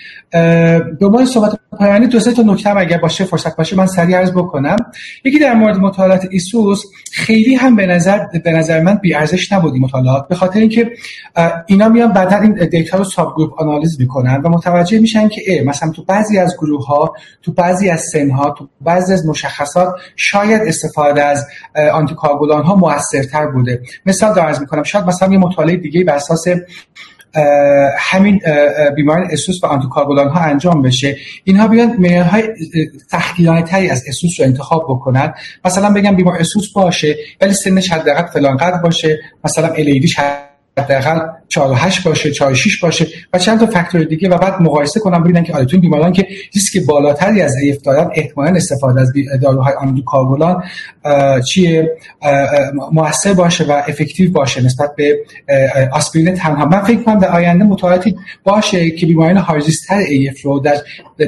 دوباره 1.00 1.24
صحبت 1.24 1.58
پایانی 1.78 2.06
دو 2.06 2.20
سه 2.20 2.32
تا 2.32 2.42
نکته 2.42 2.76
اگر 2.76 2.98
باشه 2.98 3.24
فرصت 3.24 3.56
باشه 3.56 3.76
من 3.76 3.86
سریع 3.86 4.16
عرض 4.16 4.32
بکنم. 4.32 4.76
یکی 5.24 5.38
در 5.38 5.54
مورد 5.54 5.76
مطالعات 5.76 6.26
ESUS 6.30 6.82
خیلی 7.12 7.54
هم 7.54 7.76
به 7.76 7.86
نظر 7.86 8.18
به 8.44 8.52
نظر 8.52 8.80
من 8.80 8.94
بی 8.94 9.14
ارزش 9.14 9.52
نبودی 9.52 9.78
مطالعات 9.78 10.28
به 10.28 10.34
خاطر 10.34 10.60
اینکه 10.60 10.90
اینا 11.66 11.88
میان 11.88 12.12
بعدا 12.12 12.36
این 12.36 12.52
data 12.52 12.98
رو 12.98 13.04
subgroup 13.04 13.60
analyze 13.60 14.00
می‌کنن 14.00 14.40
و 14.44 14.48
متوجه 14.48 14.98
میشن 14.98 15.28
که 15.28 15.62
مثلا 15.66 15.90
تو 15.90 16.04
بعضی 16.04 16.38
از 16.38 16.54
گروه 16.58 16.86
ها 16.86 17.14
تو 17.42 17.52
بعضی 17.52 17.90
از 17.90 18.00
سن 18.12 18.30
ها 18.30 18.50
تو 18.50 18.68
بعضی 18.80 19.12
از 19.12 19.26
مشخصات 19.26 19.94
شاید 20.16 20.62
استفاده 20.62 21.22
از 21.22 21.46
آنتی 21.92 22.14
ها 22.14 22.76
موثرتر 22.76 23.46
بوده. 23.46 23.82
مثال 24.06 24.34
درز 24.34 24.60
می‌کنم 24.60 24.82
شاید 24.82 25.04
مثلا 25.04 25.32
یه 25.32 25.38
مطالعه 25.38 25.76
دیگه 25.76 25.97
بر 26.04 26.14
اساس 26.14 26.44
همین 27.98 28.40
بیماران 28.96 29.28
اسوس 29.30 29.64
و 29.64 29.66
آنتیکاربولان 29.66 30.28
ها 30.28 30.40
انجام 30.40 30.82
بشه. 30.82 31.16
اینها 31.44 31.68
بیان 31.68 31.96
معیارهای 31.98 32.42
تحلیلانه 33.10 33.62
تری 33.62 33.90
از 33.90 34.04
اسوس 34.08 34.40
رو 34.40 34.46
انتخاب 34.46 34.86
بکنن. 34.88 35.34
مثلا 35.64 35.92
بگم 35.92 36.16
بیمار 36.16 36.36
اسوس 36.38 36.72
باشه 36.72 37.16
ولی 37.40 37.54
سنش 37.54 37.92
حداقل 37.92 38.26
فلان 38.26 38.56
قدر 38.56 38.78
باشه. 38.78 39.18
مثلا 39.44 39.68
الیدیش 39.68 40.16
حداقل 40.78 41.20
48 41.48 42.04
باشه 42.04 42.30
46 42.30 42.80
باشه 42.80 43.06
و 43.32 43.38
چند 43.38 43.60
تا 43.60 43.66
فاکتور 43.66 44.04
دیگه 44.04 44.28
و 44.28 44.38
بعد 44.38 44.62
مقایسه 44.62 45.00
کنم 45.00 45.22
ببینن 45.22 45.44
که 45.44 45.52
آیتون 45.52 45.80
بیماران 45.80 46.12
که 46.12 46.26
ریسک 46.54 46.86
بالاتری 46.86 47.42
از 47.42 47.56
ایف 47.62 47.82
دارن 47.82 48.10
احتمالاً 48.14 48.56
استفاده 48.56 49.00
از 49.00 49.12
داروهای 49.42 49.74
کاربولان 50.06 50.62
چیه؟ 51.48 51.96
موثر 52.92 53.32
باشه 53.32 53.64
و 53.64 53.72
افکتیو 53.72 54.32
باشه 54.32 54.64
نسبت 54.64 54.90
به 54.96 55.18
آسپرین 55.92 56.34
تنها. 56.34 56.64
من 56.64 56.80
فکر 56.80 57.02
کنم 57.02 57.18
در 57.18 57.28
آینده 57.28 57.64
متعالی 57.64 58.16
باشه 58.44 58.90
که 58.90 59.06
بیماران 59.06 59.36
های 59.36 59.62
تر 59.88 59.96
ایف 59.96 60.42
رو 60.42 60.58
در 60.58 60.76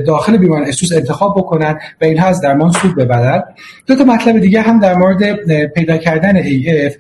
داخل 0.07 0.37
بیماران 0.37 0.69
استوس 0.69 0.93
انتخاب 0.93 1.35
بکنن 1.39 1.79
و 2.01 2.05
اینها 2.05 2.27
از 2.27 2.41
درمان 2.41 2.73
سود 2.73 2.97
ببرن. 2.97 3.43
دو 3.87 3.97
تا 3.97 4.05
مطلب 4.05 4.39
دیگه 4.39 4.61
هم 4.61 4.81
در 4.81 4.95
مورد 4.95 5.35
پیدا 5.67 5.97
کردن 5.97 6.37
ایف 6.37 6.97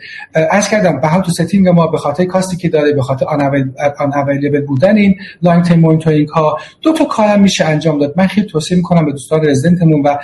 از 0.50 0.68
کردم 0.68 1.00
به 1.00 1.08
تو 1.24 1.32
ستینگ 1.32 1.68
ما 1.68 1.86
به 1.86 1.98
خاطر 1.98 2.24
کاستی 2.40 2.56
که 2.56 2.68
داره 2.68 2.92
به 2.92 3.02
خاطر 3.02 3.26
آن 3.98 4.12
اویلیبل 4.14 4.60
بودن 4.60 4.96
این 4.96 5.16
لانگ 5.42 5.64
ترم 5.64 5.80
مونیتورینگ 5.80 6.28
ها 6.28 6.58
دو 6.82 6.92
تا 6.92 7.04
کارم 7.04 7.40
میشه 7.40 7.64
انجام 7.64 7.98
داد. 7.98 8.14
من 8.16 8.26
خیلی 8.26 8.46
توصیه 8.46 8.76
می‌کنم 8.76 9.04
به 9.04 9.12
دوستان 9.12 9.46
رزیدنتمون 9.46 10.02
و 10.02 10.16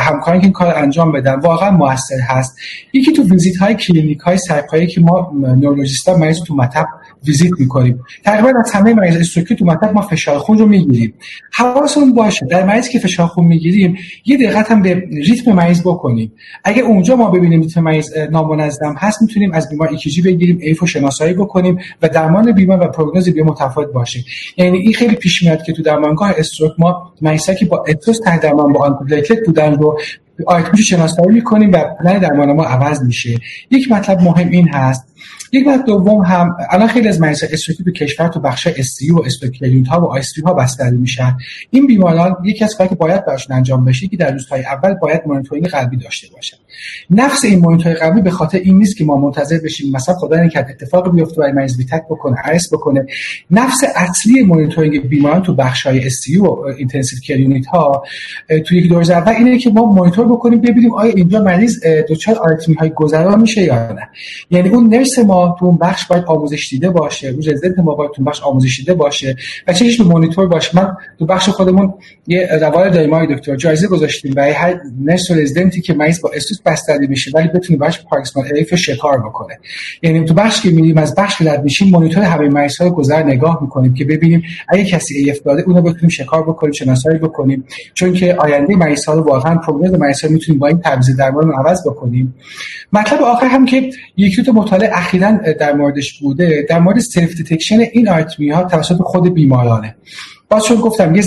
همکاران 0.00 0.40
که 0.40 0.44
این 0.44 0.52
کار 0.52 0.74
انجام 0.76 1.12
بدن 1.12 1.34
واقعا 1.34 1.70
موثر 1.70 2.20
هست. 2.28 2.58
یکی 2.92 3.12
تو 3.12 3.22
ویزیت 3.22 3.56
های 3.56 3.74
کلینیک 3.74 4.20
های 4.20 4.38
سرپایی 4.38 4.86
که 4.86 5.00
ما 5.00 5.32
نورولوژیستا 5.34 6.16
مریض 6.16 6.38
تو 6.46 6.54
مطب 6.54 6.86
ویزیت 7.26 7.52
می‌کنیم. 7.58 8.00
تقریبا 8.24 8.52
از 8.64 8.70
همه 8.72 8.94
مریض 8.94 9.16
stroke 9.16 9.50
ی 9.50 9.56
تو 9.56 9.64
مطب 9.64 9.94
ما 9.94 10.02
فشار 10.02 10.38
خون 10.38 10.58
رو 10.58 10.66
می‌گیریم. 10.66 11.14
حواسمون 11.52 12.14
باشه 12.14 12.46
در 12.46 12.64
مریض 12.64 12.88
که 12.88 12.98
فشار 12.98 13.26
خون 13.26 13.44
می‌گیریم 13.44 13.96
یه 14.26 14.36
دقت 14.36 14.70
هم 14.70 14.82
به 14.82 14.94
ریتم 15.10 15.52
مریض 15.52 15.80
بکنیم. 15.80 16.32
اگه 16.64 16.82
اونجا 16.82 17.16
ما 17.16 17.30
ببینیم 17.30 17.60
ریتم 17.60 17.80
مریض 17.80 18.10
نامنظم 18.30 18.94
هست 18.98 19.22
می‌تونیم 19.22 19.52
از 19.52 19.68
بیمار 19.68 19.88
EKG 19.88 20.22
بگیریم 20.22 20.58
AF 20.62 20.82
و 20.82 20.86
شناسایی 20.86 21.34
بکنیم 21.34 21.78
و 22.02 22.08
درمان 22.08 22.52
بیمار 22.52 22.80
و 22.80 22.88
پروگنوز 22.90 23.28
بیمار 23.28 23.50
متفاوت 23.52 23.92
باشه 23.92 24.24
یعنی 24.56 24.78
این 24.78 24.94
خیلی 24.94 25.14
پیش 25.14 25.42
میاد 25.42 25.62
که 25.62 25.72
تو 25.72 25.82
درمانگاه 25.82 26.34
stroke 26.38 26.72
ما 26.78 27.12
مریضا 27.22 27.54
که 27.54 27.66
با 27.66 27.84
ESUS 27.88 28.18
تحت 28.18 28.40
درمان 28.40 28.72
با 28.72 28.86
antiplatelet 28.86 29.38
بودن 29.46 29.74
رو 29.74 30.00
آریتمیش 30.46 30.80
شناسایی 30.80 31.28
می‌کنیم 31.34 31.72
و 31.72 31.84
پلن 32.00 32.18
درمان 32.18 32.52
ما 32.52 32.64
عوض 32.64 33.02
میشه. 33.02 33.38
یک 33.70 33.92
مطلب 33.92 34.20
مهم 34.20 34.50
این 34.50 34.68
هست. 34.68 35.06
یک 35.52 35.66
مطلب 35.66 35.86
دوم 35.86 36.24
هم 36.24 36.56
الان 36.70 36.88
خیلی 36.88 37.08
از 37.08 37.20
مریض 37.20 37.44
stroke 37.52 37.79
ی 37.79 37.84
تو 37.84 37.90
کشور 37.90 38.28
تو 38.28 38.40
بخش 38.40 38.66
stroke 38.66 39.10
و 39.10 39.18
stroke 39.18 39.60
unit 39.60 39.88
ها 39.88 40.00
و 40.00 40.04
ICU 40.04 40.44
ها 40.44 40.54
بستری 40.54 40.96
میشن. 40.96 41.36
این 41.70 41.86
بیماران 41.86 42.36
یکی 42.44 42.64
از 42.64 42.76
کاری 42.76 42.88
که 42.88 42.94
باید 42.94 43.24
براشون 43.26 43.56
انجام 43.56 43.84
بشه 43.84 44.08
که 44.08 44.16
در 44.16 44.32
روزهای 44.32 44.64
اول 44.64 44.94
باید 44.94 45.20
مانیتورینگ 45.26 45.68
قلبی 45.68 45.96
داشته 45.96 46.28
باشن. 46.34 46.56
نفس 47.10 47.44
این 47.44 47.60
مانیتورینگ 47.60 47.98
قلبی 47.98 48.20
به 48.20 48.30
خاطر 48.30 48.58
این 48.58 48.78
نیست 48.78 48.96
که 48.96 49.04
ما 49.04 49.16
منتظر 49.16 49.58
بشیم 49.64 49.92
مثلا 49.92 50.14
خدا 50.14 50.36
نکرد 50.36 50.70
اتفاق 50.70 51.14
بیفته 51.14 51.42
و 51.42 51.52
مریض 51.54 51.76
V-tach 51.76 52.02
بکنه 52.10 52.36
arrest 52.44 52.72
بکنه. 52.72 53.06
نفس 53.50 53.84
اصلی 53.96 54.42
مانیتورینگ 54.42 55.08
بیماران 55.08 55.42
تو 55.42 55.54
بخش 55.54 55.86
های 55.86 56.06
stroke 56.06 56.38
و 56.38 56.50
intensive 56.78 57.18
care 57.18 57.62
ها 57.72 58.04
تو 58.66 58.74
یک 58.74 58.88
دور 58.88 59.12
اول 59.12 59.32
اینه 59.32 59.58
که 59.58 59.70
ما 59.70 59.92
مانیتور 59.92 60.26
بکنیم 60.28 60.60
ببینیم 60.60 60.94
آیا 60.94 61.12
اینجا 61.12 61.42
مریض 61.42 61.84
دچار 61.84 62.38
آریتمی 62.38 62.74
های 62.74 62.90
گذرا 62.90 63.36
میشه 63.36 63.62
یا 63.62 63.92
نه. 63.92 64.08
یعنی 64.50 64.68
اون 64.68 64.94
nurse 64.94 65.18
ما 65.18 65.39
تو 65.48 65.72
بخش 65.72 66.06
باید 66.06 66.24
آموزش 66.24 66.68
دیده 66.70 66.90
باشه 66.90 67.28
اون 67.28 67.38
رزیدنت 67.38 67.78
ما 67.78 67.94
باید 67.94 68.10
تو 68.10 68.24
بخش 68.24 68.42
آموزش 68.42 68.76
دیده 68.76 68.94
باشه 68.94 69.36
و 69.68 69.72
چشمش 69.72 69.98
به 69.98 70.04
مانیتور 70.04 70.46
باشه. 70.46 70.76
من 70.76 70.96
تو 71.18 71.26
بخش 71.26 71.48
خودمون 71.48 71.94
یه 72.26 72.48
روال 72.60 72.90
داریم 72.90 73.14
آقای 73.14 73.34
دکتر 73.34 73.56
جایزه 73.56 73.88
گذاشتیم 73.88 74.34
برای 74.34 74.52
هر 74.52 74.80
nurse 75.04 75.30
و 75.30 75.34
رزیدنتی 75.34 75.80
که 75.80 75.94
مریض 75.94 76.20
با 76.20 76.30
ESUS 76.34 76.62
بستری 76.62 77.06
میشه 77.06 77.30
ولی 77.34 77.48
بتونه 77.48 77.78
باش 77.78 78.04
paroxysmal 78.04 78.46
AF 78.46 78.74
شکار 78.74 79.18
بکنه. 79.18 79.58
یعنی 80.02 80.24
تو 80.24 80.34
بخش 80.34 80.60
که 80.60 80.70
میریم 80.70 80.98
از 80.98 81.14
بخش 81.14 81.42
رد 81.42 81.64
میشیم 81.64 81.90
مانیتور 81.90 82.22
همه 82.22 82.48
مریض 82.48 82.76
های 82.76 82.90
گذر 82.90 83.22
نگاه 83.22 83.58
می‌کنیم 83.62 83.94
که 83.94 84.04
ببینیم 84.04 84.42
اگه 84.68 84.84
کسی 84.84 85.14
AF 85.14 85.42
داده 85.42 85.62
اونو 85.62 85.82
بتونیم 85.82 86.08
شکار 86.08 86.42
بکنیم 86.42 86.72
شناسایی 86.72 87.18
بکنیم. 87.18 87.64
چون 87.94 88.12
که 88.12 88.34
آینده 88.34 88.76
مریض 88.76 89.04
ها 89.04 89.14
رو 89.14 89.22
واقعا 89.22 89.54
prognosis 89.54 89.98
مریض 89.98 90.24
ها 90.24 90.30
می‌تونیم 90.30 90.58
با 90.58 90.66
این 90.66 90.78
تعویض 90.78 91.16
درمان 91.16 91.48
رو 91.48 91.52
عوض 91.52 91.88
بکنیم. 91.88 92.34
مطلب 92.92 93.22
آخر 93.22 93.46
هم 93.46 93.66
که 93.66 93.90
یکی 94.16 94.42
تو 94.42 94.52
مطالعه 94.52 94.90
اخیرا 94.92 95.29
در 95.36 95.72
موردش 95.72 96.20
بوده 96.20 96.66
در 96.68 96.78
مورد 96.78 96.98
self 96.98 97.36
detection 97.36 97.80
این 97.80 98.08
آریتمی 98.08 98.50
ها 98.50 98.64
توسط 98.64 98.96
خود 98.96 99.34
بیمارانه. 99.34 99.96
باز 100.50 100.64
چون 100.64 100.80
گفتم 100.80 101.14
یه 101.14 101.24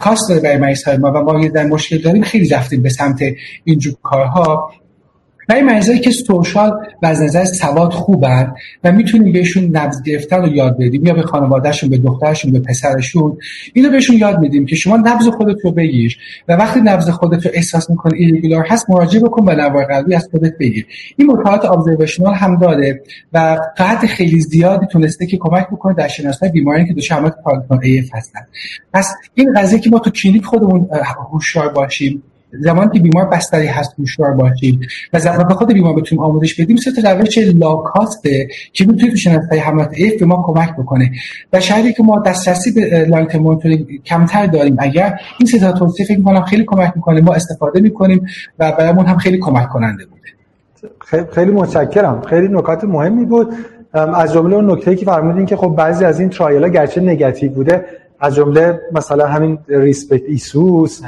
cost 0.00 0.28
داره 0.28 0.40
برای 0.40 0.56
مریض 0.56 0.88
ما 0.88 1.12
و 1.12 1.22
ما 1.22 1.40
یه 1.40 1.48
در 1.48 1.66
مشکل 1.66 1.98
داریم 1.98 2.22
خیلی 2.22 2.48
رفتیم 2.48 2.82
به 2.82 2.88
سمت 2.88 3.20
اینجور 3.64 3.94
کارها. 4.02 4.70
برای 5.48 5.62
مریضایی 5.62 5.98
که 5.98 6.10
social 6.10 6.72
و 7.02 7.06
از 7.06 7.22
نظر 7.22 7.44
سواد 7.44 7.92
خوبن 7.92 8.54
و 8.84 8.92
می‌تونیم 8.92 9.32
بهشون 9.32 9.76
نبض 9.76 10.02
گرفتن 10.02 10.42
رو 10.42 10.48
یاد 10.48 10.76
بدیم 10.78 11.06
یا 11.06 11.14
به 11.14 11.22
خانوادهشون 11.22 11.90
به 11.90 11.98
دخترشون 11.98 12.52
به 12.52 12.60
پسرشون 12.60 13.38
اینو 13.74 13.90
بهشون 13.90 14.16
یاد 14.16 14.38
میدیم 14.38 14.66
که 14.66 14.76
شما 14.76 14.96
نبض 14.96 15.28
خودت 15.28 15.56
رو 15.64 15.72
بگیر 15.72 16.18
و 16.48 16.52
وقتی 16.52 16.80
نبض 16.80 17.10
خودت 17.10 17.46
رو 17.46 17.52
احساس 17.54 17.90
می‌کنی 17.90 18.18
irregular 18.18 18.66
هست 18.68 18.90
مراجعه 18.90 19.22
بکن 19.22 19.44
به 19.44 19.54
نوار 19.54 19.84
قلبی 19.84 20.14
از 20.14 20.28
خودت 20.30 20.52
بگیر. 20.60 20.86
این 21.16 21.30
مطالعات 21.30 21.64
observational 21.64 22.34
هم 22.34 22.58
داره 22.58 23.02
و 23.32 23.58
قطع 23.78 24.06
خیلی 24.06 24.40
زیادی 24.40 24.86
تونسته 24.86 25.26
که 25.26 25.36
کمک 25.36 25.66
بکنه 25.66 25.94
در 25.94 26.08
شناسایی 26.08 26.52
بیماری 26.52 26.86
که 26.86 26.94
دچار 26.94 27.18
علامت 27.18 27.34
paroxysmal 27.44 27.80
AF 27.82 28.10
پس 28.92 29.14
این 29.34 29.52
قضیه 29.56 29.78
که 29.78 29.90
ما 29.90 29.98
تو 29.98 30.10
کلینیک 30.10 30.44
خودمون 30.44 30.88
هوشیار 31.32 31.68
باشیم 31.68 32.22
زمانی 32.52 32.90
که 32.90 33.00
بیمار 33.00 33.24
بستری 33.24 33.66
هست 33.66 33.94
هوشیار 33.98 34.32
باشیم. 34.32 34.80
و 35.12 35.18
زمان 35.18 35.48
به 35.48 35.54
خود 35.54 35.72
بیمار 35.72 35.94
بتونیم 35.94 36.24
آموزش 36.24 36.60
بدیم 36.60 36.76
سه 36.76 37.02
تا 37.02 37.12
روش 37.12 37.38
low 37.38 37.79
cost 37.79 38.34
ه 38.34 38.48
که 38.72 38.84
می‌تونه 38.84 39.10
تو 39.10 39.16
شناسایی 39.16 39.60
حملات 39.60 39.90
AF 39.96 40.20
به 40.20 40.26
ما 40.26 40.42
کمک 40.46 40.76
بکنه. 40.76 41.10
و 41.52 41.60
شاید 41.60 41.96
که 41.96 42.02
ما 42.02 42.22
دسترسی 42.26 42.72
به 42.72 43.04
long 43.04 43.36
monitoring 43.36 44.02
کمتر 44.04 44.46
داریم 44.46 44.76
اگر 44.78 45.20
این 45.38 45.46
سه 45.46 45.58
تا 45.58 45.72
توصیه 45.72 46.06
فکر 46.06 46.18
می‌کنم 46.18 46.42
خیلی 46.42 46.64
کمک 46.64 46.92
می‌کنه 46.96 47.20
ما 47.20 47.34
استفاده 47.34 47.80
می‌کنیم 47.80 48.26
و 48.58 48.72
برامون 48.72 49.06
هم 49.06 49.16
خیلی 49.16 49.38
کمک 49.38 49.68
کننده 49.68 50.04
بوده 50.04 51.26
خیلی 51.32 51.50
متشکرم. 51.50 52.22
خیلی 52.22 52.48
نکات 52.48 52.84
مهمی 52.84 53.24
بود. 53.24 53.54
از 53.92 54.32
جمله 54.32 54.56
اون 54.56 54.70
نکته‌ای 54.70 54.96
که 54.96 55.06
فرمودین 55.06 55.46
که 55.46 55.56
خب 55.56 55.68
بعضی 55.68 56.04
از 56.04 56.20
این 56.20 56.28
trial 56.28 56.68
گرچه 56.68 57.00
نگاتیو 57.00 57.50
بوده 57.50 57.84
از 58.20 58.34
جمله 58.34 58.80
مثلا 58.92 59.26
همین 59.26 59.58
RE-SPECT 59.68 60.24
ESUS 60.28 61.00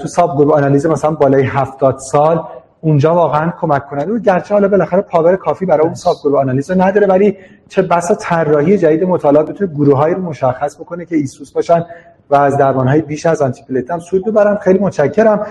تو 0.00 0.08
subgroup 0.08 0.54
analysis 0.54 0.86
مثلا 0.86 1.10
بالای 1.10 1.42
70 1.42 1.98
سال 1.98 2.44
اونجا 2.80 3.14
واقعا 3.14 3.52
کمک 3.60 3.86
کننده 3.86 4.12
بود 4.12 4.22
گرچه 4.22 4.54
حالا 4.54 4.68
بالاخره 4.68 5.00
power 5.00 5.36
کافی 5.36 5.66
برای 5.66 5.84
اون 5.84 5.94
subgroup 5.94 6.40
analysis 6.40 6.70
نداره 6.70 7.06
ولی 7.06 7.36
چه 7.68 7.82
بسا 7.82 8.14
طراحی 8.14 8.78
جدید 8.78 9.04
مطالعات 9.04 9.50
بتونه 9.50 9.72
گروه 9.74 10.06
رو 10.06 10.22
مشخص 10.22 10.76
بکنه 10.76 11.04
که 11.04 11.16
ESUS 11.16 11.52
باشن 11.52 11.84
و 12.30 12.34
از 12.34 12.56
درمان 12.56 12.88
های 12.88 13.00
بیش 13.00 13.26
از 13.26 13.42
antiplatelet 13.42 13.90
هم 13.90 13.98
سود 13.98 14.24
ببرن 14.24 14.56
خیلی 14.56 14.78
متشکرم. 14.78 15.46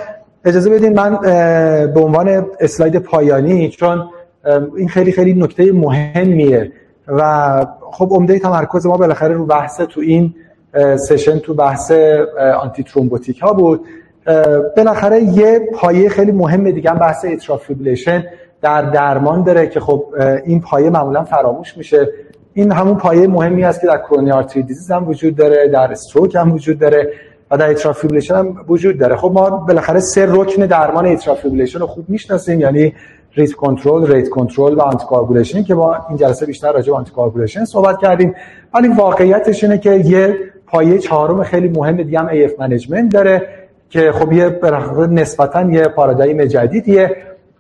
اجازه 0.46 0.70
بدین 0.70 0.94
من 0.94 1.18
به 1.94 2.00
عنوان 2.00 2.46
اسلاید 2.60 2.98
پایانی 2.98 3.70
چون 3.70 4.10
این 4.78 4.88
خیلی 4.88 5.12
خیلی 5.12 5.34
نکته 5.34 5.72
مهمیه 5.72 6.72
و 7.08 7.66
خب 7.92 8.10
عمده 8.12 8.40
تمرکز 8.40 8.86
ما 8.86 8.98
بالاخره 8.98 9.34
رو 9.34 9.46
بحث 9.46 9.82
تو 9.82 10.02
این 10.02 10.36
session 11.10 11.40
تو 11.40 11.54
بحث 11.54 11.92
antithrombotic 12.62 13.40
ها 13.40 13.54
بود 13.54 13.86
بالاخره 14.78 15.24
یه 15.24 15.70
پایه 15.74 16.10
خیلی 16.10 16.32
مهم 16.32 16.72
دیگه 16.72 16.90
هم 16.90 16.98
بحث 16.98 17.26
atrial 17.26 17.59
fibrillation 17.59 18.24
در 18.62 18.82
درمان 18.82 19.44
داره 19.44 19.68
که 19.68 19.80
خب 19.80 20.06
این 20.46 20.62
پایه 20.62 20.90
معمولا 20.90 21.24
فراموش 21.24 21.78
میشه. 21.78 22.10
این 22.54 22.72
همون 22.72 22.96
پایه 22.96 23.28
مهمی 23.28 23.64
است 23.64 23.82
که 23.82 23.88
در 23.88 23.98
coronary 23.98 24.32
artery 24.32 24.64
disease 24.64 24.92
هم 24.92 25.08
وجود 25.08 25.36
داره 25.36 25.68
در 25.68 25.92
stroke 25.92 26.36
هم 26.36 26.54
وجود 26.54 26.80
داره 26.80 27.14
و 27.52 27.58
در 27.58 27.70
atrial 27.70 27.92
fibrillation 27.92 28.36
هم 28.36 28.56
وجود 28.68 28.98
داره. 28.98 29.16
خب 29.16 29.32
ما 29.34 29.50
بالاخره 29.50 30.00
سه 30.00 30.26
رکن 30.30 30.66
درمان 30.66 31.06
atrial 31.06 31.31
fibrillation 31.31 31.80
رو 31.80 31.88
خوب 31.88 32.10
می‌شناسیم 32.10 32.62
یعنی 32.62 32.94
rate 33.34 33.54
control، 33.54 34.12
rhythm 34.12 34.30
control 34.30 34.74
و 34.74 34.82
آنتی 34.82 35.64
که 35.64 35.76
با 35.76 35.98
این 36.10 36.18
جلسه 36.18 36.46
بیشتر 36.46 36.72
راجع 36.72 36.92
به 36.92 36.98
آنتی 36.98 37.66
صحبت 37.66 37.98
کردیم. 37.98 38.36
ولی 38.74 38.88
واقعیتش 38.88 39.64
اینه 39.64 39.78
که 39.78 39.92
یه 39.92 40.36
پایه 40.68 40.98
چهارم 40.98 41.44
خیلی 41.44 41.68
مهم 41.70 41.98
دیگه 41.98 42.20
هم 42.20 42.30
AF 42.30 42.60
management 42.60 43.14
داره 43.14 43.48
که 43.90 44.12
خب 44.12 44.32
یه 44.32 44.60
نسبتا 45.10 45.62
یه 45.62 45.84
paradigm 45.84 46.46
جدیدیه 46.46 47.16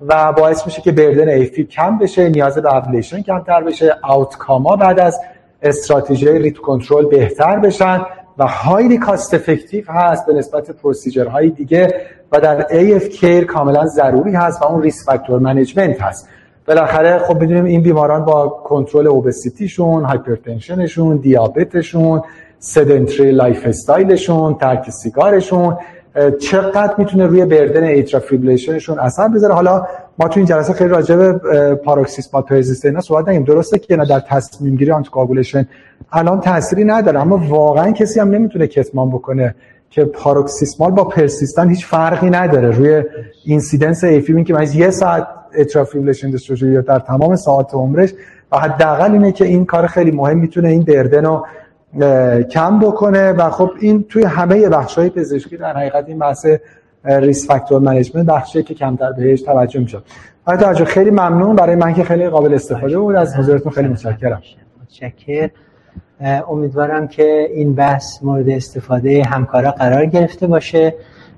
و 0.08 0.34
باعث 0.34 0.66
میشه 0.66 0.82
که 0.82 0.92
burden 0.92 1.30
AF 1.30 1.52
ی 1.52 1.64
کم 1.64 1.98
بشه 1.98 2.30
نیاز 2.30 2.58
به 2.58 2.76
ablation 2.76 3.22
کمتر 3.22 3.64
بشه 3.64 3.96
outcome 4.04 4.67
ا 4.67 4.76
بعد 4.76 5.00
از 5.00 5.20
استراتژی 5.62 6.32
rhythm 6.32 6.58
control 6.58 7.06
بهتر 7.06 7.60
بشن 7.60 8.06
و 8.38 8.48
highly 8.48 8.98
cost 8.98 9.34
effective 9.34 9.92
هست 9.92 10.26
به 10.26 10.34
نسبت 10.34 10.84
های 11.32 11.50
دیگه 11.50 12.02
و 12.32 12.40
در 12.40 12.62
AF 12.62 13.04
care 13.04 13.46
کاملا 13.46 13.86
ضروری 13.86 14.32
هست 14.32 14.62
و 14.62 14.66
اون 14.66 14.82
risk 14.82 15.06
factor 15.06 15.40
management 15.40 16.02
هست. 16.02 16.30
بالاخره 16.68 17.20
خب 17.20 17.44
بدونیم 17.44 17.66
این 17.66 17.82
بیماران 17.82 18.26
با 18.26 18.48
کنترل 18.50 19.08
obesity 19.08 19.69
شون 19.69 20.04
hypertension 20.04 20.89
شون 20.89 21.18
دیابتشون 21.18 22.22
sedentary 22.60 23.32
lifestyle 23.32 23.66
شون 23.66 24.54
ترک 24.54 24.90
سیگارشون 24.90 25.78
چقدر 26.40 26.94
می‌تونه 26.98 27.26
روی 27.26 27.46
burden 27.46 27.84
atrial 27.84 28.20
fibrillation 28.20 28.80
شون 28.80 29.00
اثر 29.00 29.28
بذاره. 29.28 29.54
حالا 29.54 29.88
ما 30.20 30.28
تو 30.28 30.40
این 30.40 30.46
جلسه 30.46 30.74
خیلی 30.74 30.90
راجع 30.90 31.16
به 31.16 31.34
paroxysmal 31.76 32.44
persistent 32.44 32.86
اینا 32.86 33.02
صحبت 33.02 33.30
نکردیم 33.30 33.44
درسته 33.44 33.80
که 33.80 33.86
اینا 33.90 34.06
در 34.06 34.20
تصمیم 34.20 34.76
گیری 34.76 34.92
anticoagulation 34.92 35.68
الان 36.12 36.40
تأثیری 36.40 36.84
نداره 36.84 37.22
اما 37.22 37.42
واقعا 37.50 37.92
کسی 37.92 38.20
هم 38.20 38.30
نمی‌تونه 38.30 38.68
کتمان 38.68 39.10
بکنه 39.10 39.56
که 39.90 40.06
paroxysmal 40.06 40.92
با 40.92 41.04
persistent 41.04 41.70
هیچ 41.70 41.86
فرقی 41.86 42.30
نداره. 42.30 42.70
روی 42.70 43.04
incidence 43.46 44.04
AF 44.04 44.20
بین 44.20 44.44
که 44.44 44.54
من 44.54 44.68
یه 44.74 44.90
ساعت 44.90 45.28
atrial 45.58 45.82
fibrillation 45.82 46.32
یا 46.62 46.82
در 46.82 47.00
تمام 47.00 47.36
ساعت 47.36 47.74
عمرش 47.74 48.14
و 48.52 48.58
حداقل 48.58 49.12
اینه 49.12 49.32
که 49.32 49.46
این 49.46 49.66
کار 49.66 49.88
خیلی 49.88 50.12
مهم 50.12 50.38
می‌تونه 50.38 50.70
این 50.70 50.84
burden 50.84 51.26
رو 51.26 51.46
کم 52.52 52.80
بکنه 52.80 53.32
و 53.32 53.50
خب 53.50 53.72
این 53.80 54.04
توی 54.04 54.24
همه 54.24 54.70
بخش 54.70 54.98
های 54.98 55.10
پزشکی 55.10 55.58
در 55.58 55.78
حقیقت 55.78 56.06
این 56.08 56.20
بحث 56.20 56.46
risk 57.06 57.48
factor 57.48 57.80
management 57.80 58.26
بخشی 58.26 58.64
که 58.64 58.74
کمتر 58.74 59.12
بهش 59.12 59.42
توجه 59.42 59.80
می‌شد. 59.80 60.04
توجه 60.46 60.86
خیلی 60.86 61.12
ممنون. 61.12 61.56
برای 61.56 61.76
من 61.76 61.94
که 61.94 62.04
خیلی 62.04 62.30
قابل 62.30 62.54
استفاده 62.54 63.00
بود. 63.00 63.16
از 63.16 63.36
حضورتون 63.36 63.72
خیلی 63.72 63.88
متشکرم. 63.88 64.42
متشکرم. 64.82 65.50
امیدوارم 66.50 67.08
که 67.08 67.48
این 67.54 67.76
بحث 67.76 68.24
مورد 68.24 68.50
استفاده 68.50 69.24
همکارا 69.24 69.72
قرار 69.72 70.06
گرفته 70.06 70.48
باشه. 70.48 70.96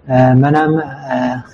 منم 0.10 0.84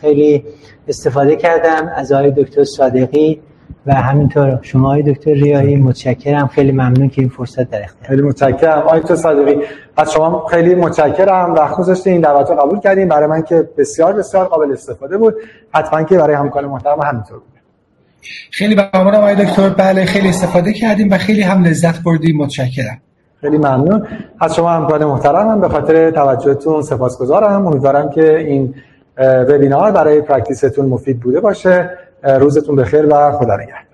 خیلی 0.02 0.46
استفاده 0.88 1.36
کردم. 1.36 1.92
از 1.96 2.12
آقای 2.12 2.32
دکتر 2.32 2.64
صادقی 2.64 3.42
و 3.88 3.94
همینطور 3.94 4.60
شما 4.62 4.90
های 4.90 5.04
دکتر 5.04 5.32
ریایی 5.32 5.76
متشکرم. 5.76 6.48
خیلی 6.48 6.72
ممنون 6.72 7.10
که 7.10 7.22
این 7.22 7.30
فرصت 7.30 7.70
در 7.70 7.84
اختیار. 7.84 8.08
خیلی 8.08 8.22
متشکرم. 8.22 8.80
آقای 8.80 9.00
دکتر 9.00 9.16
صادقی 9.16 9.56
از 9.98 10.14
شما 10.14 10.46
خیلی 10.46 10.76
متشکرم. 10.76 11.54
وقت 11.54 11.78
گذاشته 11.78 12.10
این 12.10 12.22
دعوت 12.22 12.50
رو 12.50 12.56
قبول 12.56 12.80
کردیم 12.80 13.08
برای 13.08 13.28
من 13.28 13.42
که 13.42 13.70
بسیار 13.78 14.14
بسیار 14.14 14.46
قابل 14.46 14.72
استفاده 14.72 15.18
بود. 15.18 15.36
حتما 15.74 16.04
که 16.04 16.18
برای 16.18 16.36
همکار 16.36 16.66
محترم 16.66 17.02
همینطور 17.02 17.40
بود. 17.40 17.48
خیلی 18.52 18.76
ممنونم 18.76 19.18
آقای 19.18 19.36
دکتر. 19.36 19.70
بله 19.70 20.06
خیلی 20.06 20.30
استفاده 20.30 20.74
کردیم 20.74 21.12
و 21.12 21.18
خیلی 21.18 21.42
هم 21.42 21.64
لذت 21.64 22.04
بردیم. 22.04 22.38
متشکرم. 22.38 22.98
خیلی 23.42 23.58
ممنون. 23.58 24.08
از 24.40 24.56
شما 24.56 24.70
همکار 24.70 25.06
محترمم 25.06 25.62
به 25.62 25.70
خاطر 25.70 26.12
توجهتون 26.12 26.82
سپاسگزارم. 26.82 27.68
امیدوارم 27.68 28.10
که 28.10 28.38
این 28.38 28.74
وبینار 29.50 29.92
برای 29.92 30.22
پرکتیستون 30.22 30.86
مفید 30.86 31.20
بوده 31.20 31.40
باشه. 31.40 31.90
روزتون 32.26 32.76
بخیر 32.76 33.06
و 33.06 33.32
خدا 33.32 33.56
نگهدار. 33.56 33.85